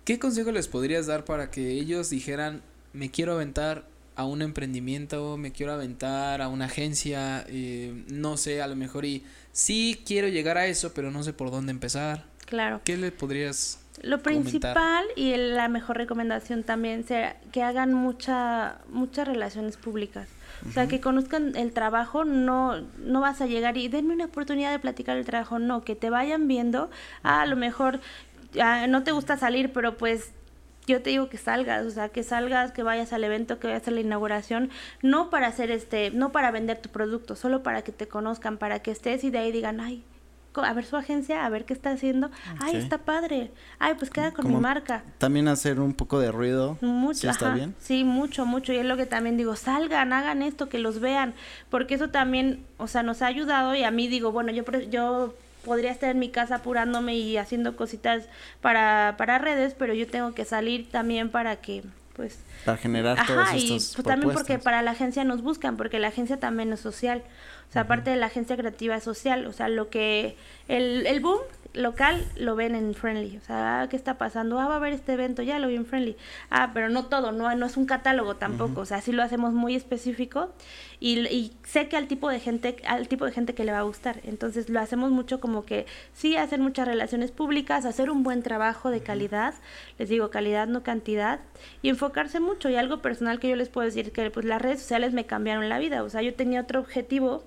¿qué 0.04 0.18
consejo 0.18 0.52
les 0.52 0.68
podrías 0.68 1.06
dar 1.06 1.24
para 1.24 1.50
que 1.50 1.72
ellos 1.72 2.10
dijeran, 2.10 2.62
me 2.92 3.10
quiero 3.10 3.32
aventar 3.32 3.86
a 4.14 4.24
un 4.24 4.42
emprendimiento, 4.42 5.36
me 5.36 5.52
quiero 5.52 5.72
aventar 5.72 6.42
a 6.42 6.48
una 6.48 6.66
agencia, 6.66 7.44
eh, 7.48 8.04
no 8.08 8.36
sé, 8.36 8.62
a 8.62 8.66
lo 8.66 8.76
mejor 8.76 9.04
y 9.04 9.24
sí 9.52 10.02
quiero 10.04 10.28
llegar 10.28 10.58
a 10.58 10.66
eso, 10.66 10.92
pero 10.94 11.10
no 11.10 11.22
sé 11.22 11.32
por 11.32 11.50
dónde 11.50 11.70
empezar? 11.70 12.26
Claro. 12.52 12.82
¿Qué 12.84 12.98
le 12.98 13.10
podrías 13.10 13.78
Lo 14.02 14.20
principal 14.20 15.06
y 15.16 15.34
la 15.38 15.68
mejor 15.68 15.96
recomendación 15.96 16.64
también 16.64 17.02
sea 17.02 17.40
que 17.50 17.62
hagan 17.62 17.94
mucha 17.94 18.76
muchas 18.90 19.26
relaciones 19.26 19.78
públicas. 19.78 20.28
O 20.68 20.70
sea, 20.70 20.86
que 20.86 21.00
conozcan 21.00 21.56
el 21.56 21.72
trabajo, 21.72 22.26
no, 22.26 22.82
no 22.98 23.22
vas 23.22 23.40
a 23.40 23.46
llegar 23.46 23.78
y 23.78 23.88
denme 23.88 24.12
una 24.12 24.26
oportunidad 24.26 24.70
de 24.70 24.78
platicar 24.80 25.16
el 25.16 25.24
trabajo, 25.24 25.58
no, 25.58 25.82
que 25.82 25.96
te 25.96 26.10
vayan 26.10 26.46
viendo, 26.46 26.90
ah, 27.22 27.40
a 27.40 27.46
lo 27.46 27.56
mejor 27.56 28.00
no 28.86 29.02
te 29.02 29.12
gusta 29.12 29.38
salir, 29.38 29.72
pero 29.72 29.96
pues 29.96 30.32
yo 30.86 31.00
te 31.00 31.08
digo 31.08 31.30
que 31.30 31.38
salgas, 31.38 31.86
o 31.86 31.90
sea, 31.90 32.10
que 32.10 32.22
salgas, 32.22 32.70
que 32.72 32.82
vayas 32.82 33.14
al 33.14 33.24
evento, 33.24 33.58
que 33.58 33.68
vayas 33.68 33.88
a 33.88 33.92
la 33.92 34.00
inauguración, 34.00 34.68
no 35.00 35.30
para 35.30 35.46
hacer 35.46 35.70
este, 35.70 36.10
no 36.10 36.32
para 36.32 36.50
vender 36.50 36.82
tu 36.82 36.90
producto, 36.90 37.34
solo 37.34 37.62
para 37.62 37.80
que 37.80 37.92
te 37.92 38.08
conozcan, 38.08 38.58
para 38.58 38.80
que 38.80 38.90
estés 38.90 39.24
y 39.24 39.30
de 39.30 39.38
ahí 39.38 39.52
digan, 39.52 39.80
ay, 39.80 40.04
a 40.54 40.72
ver 40.72 40.84
su 40.84 40.96
agencia, 40.96 41.44
a 41.44 41.48
ver 41.48 41.64
qué 41.64 41.72
está 41.72 41.90
haciendo. 41.90 42.30
Ay, 42.60 42.76
está 42.76 42.98
padre. 42.98 43.50
Ay, 43.78 43.94
pues 43.98 44.10
queda 44.10 44.32
con 44.32 44.48
mi 44.48 44.56
marca. 44.56 45.02
También 45.18 45.48
hacer 45.48 45.80
un 45.80 45.94
poco 45.94 46.20
de 46.20 46.30
ruido. 46.30 46.76
Mucho. 46.80 47.30
está 47.30 47.54
bien? 47.54 47.74
Sí, 47.78 48.04
mucho, 48.04 48.44
mucho. 48.44 48.72
Y 48.72 48.76
es 48.76 48.84
lo 48.84 48.96
que 48.96 49.06
también 49.06 49.36
digo, 49.36 49.56
salgan, 49.56 50.12
hagan 50.12 50.42
esto, 50.42 50.68
que 50.68 50.78
los 50.78 51.00
vean. 51.00 51.34
Porque 51.70 51.94
eso 51.94 52.10
también, 52.10 52.64
o 52.76 52.86
sea, 52.88 53.02
nos 53.02 53.22
ha 53.22 53.26
ayudado 53.26 53.74
y 53.74 53.84
a 53.84 53.90
mí 53.90 54.08
digo, 54.08 54.32
bueno, 54.32 54.52
yo, 54.52 54.64
yo 54.90 55.34
podría 55.64 55.90
estar 55.90 56.10
en 56.10 56.18
mi 56.18 56.28
casa 56.28 56.56
apurándome 56.56 57.14
y 57.16 57.36
haciendo 57.36 57.76
cositas 57.76 58.24
para, 58.60 59.14
para 59.16 59.38
redes, 59.38 59.74
pero 59.78 59.94
yo 59.94 60.06
tengo 60.06 60.34
que 60.34 60.44
salir 60.44 60.90
también 60.90 61.30
para 61.30 61.56
que 61.56 61.82
pues 62.14 62.38
para 62.64 62.78
generar 62.78 63.18
Ajá, 63.18 63.56
y 63.56 63.68
pues 63.68 63.94
también 64.04 64.32
porque 64.32 64.58
para 64.58 64.82
la 64.82 64.92
agencia 64.92 65.24
nos 65.24 65.42
buscan 65.42 65.76
porque 65.76 65.98
la 65.98 66.08
agencia 66.08 66.38
también 66.38 66.72
es 66.72 66.80
social. 66.80 67.22
O 67.68 67.72
sea, 67.72 67.82
aparte 67.82 68.10
de 68.10 68.16
la 68.16 68.26
agencia 68.26 68.56
creativa 68.56 69.00
social, 69.00 69.46
o 69.46 69.52
sea, 69.52 69.68
lo 69.68 69.88
que 69.88 70.36
el, 70.68 71.06
el 71.06 71.20
boom 71.20 71.40
local 71.74 72.24
lo 72.36 72.56
ven 72.56 72.74
en 72.74 72.94
Friendly. 72.94 73.36
O 73.36 73.40
sea, 73.40 73.82
ah, 73.82 73.88
¿qué 73.88 73.96
está 73.96 74.18
pasando? 74.18 74.58
Ah, 74.58 74.66
va 74.66 74.74
a 74.74 74.76
haber 74.76 74.92
este 74.92 75.12
evento, 75.12 75.42
ya 75.42 75.58
lo 75.58 75.68
vi 75.68 75.76
en 75.76 75.86
Friendly. 75.86 76.16
Ah, 76.50 76.70
pero 76.74 76.88
no 76.88 77.06
todo, 77.06 77.32
no, 77.32 77.54
no 77.54 77.66
es 77.66 77.76
un 77.76 77.86
catálogo 77.86 78.36
tampoco. 78.36 78.82
O 78.82 78.84
sea, 78.84 79.00
sí 79.00 79.12
lo 79.12 79.22
hacemos 79.22 79.52
muy 79.52 79.74
específico 79.74 80.52
y, 81.00 81.20
y, 81.28 81.52
sé 81.64 81.88
que 81.88 81.96
al 81.96 82.06
tipo 82.08 82.28
de 82.28 82.40
gente, 82.40 82.76
al 82.86 83.08
tipo 83.08 83.24
de 83.24 83.32
gente 83.32 83.54
que 83.54 83.64
le 83.64 83.72
va 83.72 83.78
a 83.78 83.82
gustar. 83.82 84.20
Entonces 84.24 84.68
lo 84.68 84.80
hacemos 84.80 85.10
mucho 85.10 85.40
como 85.40 85.64
que 85.64 85.86
sí 86.12 86.36
hacer 86.36 86.60
muchas 86.60 86.86
relaciones 86.86 87.30
públicas, 87.30 87.84
hacer 87.84 88.10
un 88.10 88.22
buen 88.22 88.42
trabajo 88.42 88.90
de 88.90 89.00
calidad, 89.00 89.54
les 89.98 90.08
digo 90.08 90.30
calidad 90.30 90.66
no 90.66 90.82
cantidad, 90.82 91.40
y 91.82 91.88
enfocarse 91.88 92.40
mucho. 92.40 92.68
Y 92.68 92.76
algo 92.76 93.02
personal 93.02 93.40
que 93.40 93.48
yo 93.48 93.56
les 93.56 93.68
puedo 93.68 93.86
decir 93.86 94.12
que 94.12 94.30
pues 94.30 94.46
las 94.46 94.60
redes 94.60 94.80
sociales 94.80 95.12
me 95.12 95.26
cambiaron 95.26 95.68
la 95.68 95.78
vida. 95.78 96.02
O 96.02 96.08
sea, 96.10 96.22
yo 96.22 96.34
tenía 96.34 96.60
otro 96.60 96.80
objetivo 96.80 97.44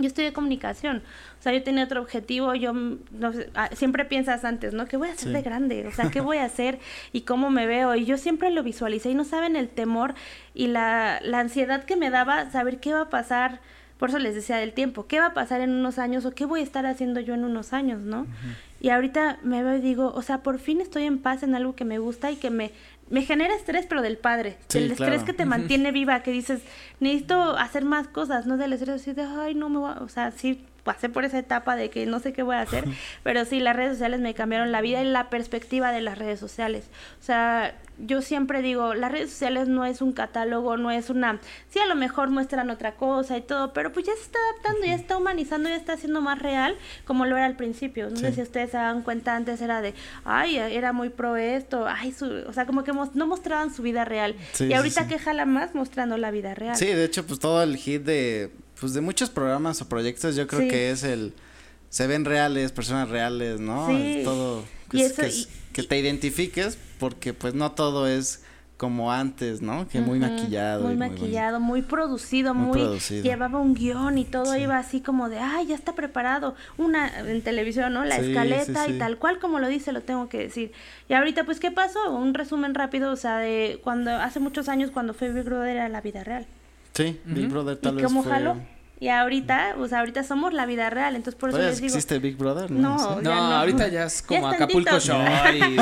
yo 0.00 0.06
estudié 0.06 0.32
comunicación, 0.32 1.02
o 1.38 1.42
sea, 1.42 1.52
yo 1.52 1.62
tenía 1.62 1.84
otro 1.84 2.00
objetivo, 2.00 2.54
yo 2.54 2.74
mm, 2.74 2.98
no 3.12 3.32
sé, 3.32 3.50
ah, 3.54 3.70
siempre 3.74 4.04
piensas 4.04 4.44
antes, 4.44 4.74
¿no? 4.74 4.86
¿Qué 4.86 4.96
voy 4.96 5.08
a 5.08 5.12
hacer 5.12 5.32
de 5.32 5.42
grande? 5.42 5.86
O 5.86 5.92
sea, 5.92 6.10
¿qué 6.10 6.20
voy 6.22 6.38
a 6.38 6.44
hacer 6.44 6.78
y 7.12 7.22
cómo 7.22 7.50
me 7.50 7.66
veo? 7.66 7.94
Y 7.94 8.04
yo 8.04 8.18
siempre 8.18 8.50
lo 8.50 8.62
visualicé 8.62 9.10
y 9.10 9.14
no 9.14 9.24
saben 9.24 9.56
el 9.56 9.68
temor 9.68 10.14
y 10.54 10.68
la, 10.68 11.20
la 11.22 11.40
ansiedad 11.40 11.84
que 11.84 11.96
me 11.96 12.10
daba 12.10 12.50
saber 12.50 12.80
qué 12.80 12.92
va 12.92 13.02
a 13.02 13.10
pasar, 13.10 13.60
por 13.98 14.10
eso 14.10 14.18
les 14.18 14.34
decía 14.34 14.56
del 14.56 14.72
tiempo, 14.72 15.06
qué 15.06 15.18
va 15.18 15.26
a 15.26 15.34
pasar 15.34 15.60
en 15.60 15.70
unos 15.70 15.98
años 15.98 16.24
o 16.24 16.30
qué 16.30 16.44
voy 16.44 16.60
a 16.60 16.62
estar 16.62 16.86
haciendo 16.86 17.20
yo 17.20 17.34
en 17.34 17.44
unos 17.44 17.72
años, 17.72 18.00
¿no? 18.00 18.26
Y 18.80 18.90
ahorita 18.90 19.38
me 19.42 19.64
veo 19.64 19.76
y 19.76 19.80
digo, 19.80 20.12
o 20.14 20.22
sea, 20.22 20.44
por 20.44 20.60
fin 20.60 20.80
estoy 20.80 21.02
en 21.02 21.18
paz 21.18 21.42
en 21.42 21.56
algo 21.56 21.74
que 21.74 21.84
me 21.84 21.98
gusta 21.98 22.30
y 22.30 22.36
que 22.36 22.50
me 22.50 22.70
me 23.10 23.22
genera 23.22 23.54
estrés, 23.54 23.86
pero 23.86 24.02
del 24.02 24.18
padre. 24.18 24.58
el 24.74 24.90
estrés 24.92 25.22
que 25.22 25.32
te 25.32 25.44
mantiene 25.44 25.92
viva, 25.92 26.22
que 26.22 26.30
dices, 26.30 26.60
necesito 27.00 27.56
hacer 27.56 27.84
más 27.84 28.08
cosas, 28.08 28.46
no 28.46 28.56
del 28.56 28.72
estrés 28.72 29.00
así 29.00 29.12
de, 29.12 29.22
ay, 29.22 29.54
no 29.54 29.68
me 29.68 29.78
voy, 29.78 29.94
o 30.00 30.08
sea, 30.08 30.30
sí 30.30 30.64
pasé 30.88 31.10
por 31.10 31.26
esa 31.26 31.38
etapa 31.38 31.76
de 31.76 31.90
que 31.90 32.06
no 32.06 32.18
sé 32.18 32.32
qué 32.32 32.42
voy 32.42 32.56
a 32.56 32.62
hacer, 32.62 32.84
pero 33.22 33.44
sí, 33.44 33.60
las 33.60 33.76
redes 33.76 33.92
sociales 33.92 34.20
me 34.20 34.32
cambiaron 34.32 34.72
la 34.72 34.80
vida 34.80 35.02
y 35.02 35.04
la 35.04 35.28
perspectiva 35.28 35.92
de 35.92 36.00
las 36.00 36.16
redes 36.16 36.40
sociales. 36.40 36.88
O 37.20 37.22
sea, 37.22 37.74
yo 37.98 38.22
siempre 38.22 38.62
digo, 38.62 38.94
las 38.94 39.12
redes 39.12 39.28
sociales 39.28 39.68
no 39.68 39.84
es 39.84 40.00
un 40.00 40.12
catálogo, 40.12 40.78
no 40.78 40.90
es 40.90 41.10
una, 41.10 41.40
sí 41.68 41.78
a 41.78 41.84
lo 41.84 41.94
mejor 41.94 42.30
muestran 42.30 42.70
otra 42.70 42.94
cosa 42.94 43.36
y 43.36 43.42
todo, 43.42 43.74
pero 43.74 43.92
pues 43.92 44.06
ya 44.06 44.14
se 44.14 44.22
está 44.22 44.38
adaptando, 44.50 44.86
ya 44.86 44.94
está 44.94 45.18
humanizando, 45.18 45.68
ya 45.68 45.76
está 45.76 45.92
haciendo 45.92 46.22
más 46.22 46.38
real 46.38 46.74
como 47.04 47.26
lo 47.26 47.36
era 47.36 47.44
al 47.44 47.56
principio. 47.56 48.08
No 48.08 48.16
sé 48.16 48.32
si 48.32 48.40
ustedes 48.40 48.70
se 48.70 48.78
dan 48.78 49.02
cuenta, 49.02 49.36
antes 49.36 49.60
era 49.60 49.82
de, 49.82 49.92
ay, 50.24 50.56
era 50.56 50.94
muy 50.94 51.10
pro 51.10 51.36
esto, 51.36 51.86
ay, 51.86 52.14
o 52.46 52.52
sea, 52.54 52.64
como 52.64 52.82
que 52.82 52.92
no 52.92 53.26
mostraban 53.26 53.74
su 53.74 53.82
vida 53.82 54.06
real. 54.06 54.36
y 54.58 54.72
ahorita 54.72 55.06
que 55.06 55.18
jala 55.18 55.44
más 55.44 55.74
mostrando 55.74 56.16
la 56.16 56.30
vida 56.30 56.54
real. 56.54 56.76
Sí, 56.76 56.86
de 56.86 57.04
hecho, 57.04 57.26
pues 57.26 57.38
todo 57.40 57.62
el 57.62 57.76
hit 57.76 58.04
de, 58.04 58.50
pues 58.80 58.94
de 58.94 59.00
muchos 59.00 59.30
programas 59.30 59.80
o 59.82 59.88
proyectos, 59.88 60.36
yo 60.36 60.46
creo 60.46 60.68
que 60.68 60.90
es 60.90 61.02
el, 61.02 61.34
se 61.90 62.06
ven 62.06 62.24
reales, 62.24 62.72
personas 62.72 63.08
reales, 63.08 63.60
¿no? 63.60 63.86
Sí. 63.88 64.22
todo. 64.24 64.64
y 64.92 65.02
eso, 65.02 65.22
que 65.72 65.82
te 65.82 65.98
identifiques 65.98 66.78
porque 66.98 67.32
pues 67.32 67.54
no 67.54 67.72
todo 67.72 68.06
es 68.06 68.42
como 68.78 69.12
antes, 69.12 69.60
¿no? 69.60 69.88
Que 69.88 70.00
muy 70.00 70.20
maquillado. 70.20 70.84
Muy 70.84 70.96
maquillado, 70.96 71.58
muy, 71.58 71.82
producido, 71.82 72.54
muy, 72.54 72.80
llevaba 73.22 73.58
un 73.58 73.74
guion 73.74 74.18
y 74.18 74.24
todo 74.24 74.56
iba 74.56 74.78
así 74.78 75.00
como 75.00 75.28
de, 75.28 75.40
ay, 75.40 75.66
ya 75.66 75.74
está 75.74 75.94
preparado. 75.96 76.54
Una 76.78 77.18
en 77.18 77.42
televisión, 77.42 77.92
¿no? 77.92 78.04
La 78.04 78.18
escaleta 78.18 78.88
y 78.88 78.96
tal 78.96 79.18
cual 79.18 79.40
como 79.40 79.58
lo 79.58 79.66
dice, 79.66 79.90
lo 79.90 80.02
tengo 80.02 80.28
que 80.28 80.38
decir. 80.38 80.72
Y 81.08 81.14
ahorita, 81.14 81.44
pues, 81.44 81.58
¿qué 81.58 81.72
pasó? 81.72 82.12
Un 82.12 82.34
resumen 82.34 82.74
rápido, 82.74 83.10
o 83.10 83.16
sea, 83.16 83.38
de 83.38 83.80
cuando, 83.82 84.12
hace 84.12 84.38
muchos 84.38 84.68
años 84.68 84.92
cuando 84.92 85.12
fue 85.12 85.32
Big 85.32 85.44
Brother 85.44 85.76
era 85.76 85.88
la 85.88 86.00
vida 86.00 86.22
real. 86.22 86.46
Sí, 86.94 87.20
Big 87.24 87.48
Brother 87.48 87.76
tal 87.76 87.94
¿Y 87.94 87.96
vez 87.96 88.06
cómo 88.06 88.22
jaló? 88.22 88.56
Y 89.00 89.08
ahorita, 89.08 89.74
pues 89.76 89.92
ahorita 89.92 90.24
somos 90.24 90.52
la 90.52 90.66
vida 90.66 90.90
real, 90.90 91.14
entonces 91.14 91.38
por 91.38 91.50
eso 91.50 91.58
les 91.58 91.80
digo. 91.80 91.94
existe 91.94 92.18
Big 92.18 92.36
Brother? 92.36 92.68
No, 92.70 93.20
no, 93.20 93.32
ahorita 93.32 93.86
ya 93.88 94.04
es 94.04 94.22
como 94.22 94.48
Acapulco 94.48 94.98
Show 94.98 95.20
y... 95.54 95.76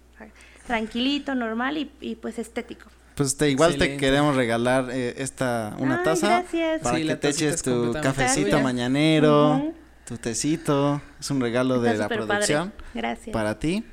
Tranquilito 0.67 1.33
normal 1.33 1.77
y, 1.79 1.89
y 1.99 2.15
pues 2.15 2.37
estético. 2.37 2.85
Pues 3.15 3.35
te, 3.35 3.49
igual 3.49 3.75
te 3.75 3.97
queremos 3.97 4.35
regalar 4.35 4.89
eh, 4.91 5.15
esta 5.17 5.75
una 5.79 6.03
taza 6.03 6.45
para 6.81 6.97
que 6.99 7.15
te 7.15 7.29
eches 7.29 7.61
tu 7.61 7.91
cafecito 7.91 8.61
mañanero 8.61 9.73
tu 10.09 10.17
tecito, 10.17 11.03
es 11.19 11.29
un 11.29 11.39
regalo 11.39 11.79
de 11.79 11.93
la 11.93 12.09
producción. 12.09 12.73
Gracias. 12.95 13.31
Para 13.31 13.59
ti. 13.59 13.85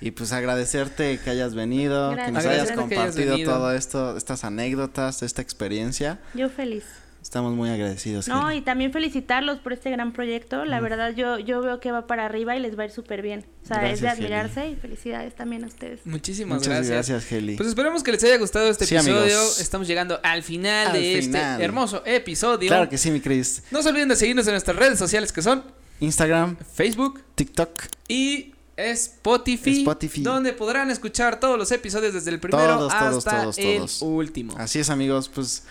Y 0.00 0.10
pues 0.10 0.32
agradecerte 0.32 1.20
que 1.22 1.30
hayas 1.30 1.54
venido, 1.54 2.16
que 2.16 2.32
nos 2.32 2.44
hayas 2.44 2.72
compartido 2.72 3.38
todo 3.44 3.72
esto, 3.72 4.16
estas 4.16 4.42
anécdotas, 4.42 5.22
esta 5.22 5.42
experiencia. 5.42 6.18
Yo 6.34 6.48
feliz. 6.48 6.84
Estamos 7.22 7.54
muy 7.54 7.68
agradecidos. 7.68 8.28
No, 8.28 8.52
y 8.52 8.62
también 8.62 8.92
felicitarlos 8.92 9.58
por 9.58 9.72
este 9.72 9.90
gran 9.90 10.12
proyecto. 10.12 10.64
La 10.64 10.80
verdad, 10.80 11.14
yo, 11.14 11.38
yo 11.38 11.60
veo 11.60 11.78
que 11.78 11.92
va 11.92 12.06
para 12.06 12.24
arriba 12.24 12.56
y 12.56 12.60
les 12.60 12.78
va 12.78 12.82
a 12.82 12.86
ir 12.86 12.92
súper 12.92 13.22
bien. 13.22 13.44
O 13.62 13.66
sea, 13.66 13.90
es 13.90 14.00
de 14.00 14.08
admirarse 14.08 14.70
y 14.70 14.76
felicidades 14.76 15.34
también 15.34 15.64
a 15.64 15.66
ustedes. 15.66 16.00
Muchísimas 16.06 16.58
Muchas 16.58 16.88
gracias. 16.88 17.08
gracias, 17.08 17.32
Heli. 17.32 17.56
Pues 17.56 17.68
esperemos 17.68 18.02
que 18.02 18.12
les 18.12 18.24
haya 18.24 18.38
gustado 18.38 18.68
este 18.68 18.84
episodio. 18.84 19.40
Estamos 19.58 19.86
llegando 19.86 20.18
al 20.22 20.42
final 20.42 20.92
de 20.92 21.18
este 21.18 21.38
hermoso 21.38 22.02
episodio. 22.06 22.68
Claro 22.68 22.88
que 22.88 22.98
sí, 22.98 23.10
mi 23.10 23.20
Cris. 23.20 23.64
No 23.70 23.82
se 23.82 23.90
olviden 23.90 24.08
de 24.08 24.16
seguirnos 24.16 24.46
en 24.46 24.54
nuestras 24.54 24.76
redes 24.76 24.98
sociales 24.98 25.32
que 25.32 25.42
son 25.42 25.62
Instagram, 26.00 26.56
Facebook, 26.74 27.22
TikTok 27.34 27.82
y 28.08 28.54
Spotify, 28.76 29.80
Spotify, 29.80 30.22
donde 30.22 30.52
podrán 30.54 30.90
escuchar 30.90 31.38
todos 31.38 31.58
los 31.58 31.70
episodios 31.70 32.14
desde 32.14 32.30
el 32.30 32.40
primero 32.40 32.88
hasta 32.90 33.50
el 33.58 33.86
último. 34.00 34.54
Así 34.56 34.78
es, 34.78 34.88
amigos, 34.88 35.28
pues 35.28 35.64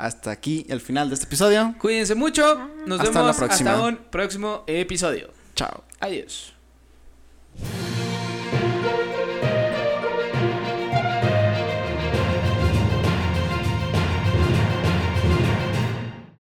hasta 0.00 0.30
aquí 0.30 0.66
el 0.68 0.80
final 0.80 1.08
de 1.08 1.14
este 1.14 1.26
episodio. 1.26 1.74
Cuídense 1.78 2.14
mucho. 2.14 2.70
Nos 2.86 3.00
vemos 3.02 3.40
hasta 3.42 3.80
un 3.82 3.96
próximo 4.10 4.64
episodio. 4.66 5.30
Chao. 5.54 5.84
Adiós. 6.00 6.54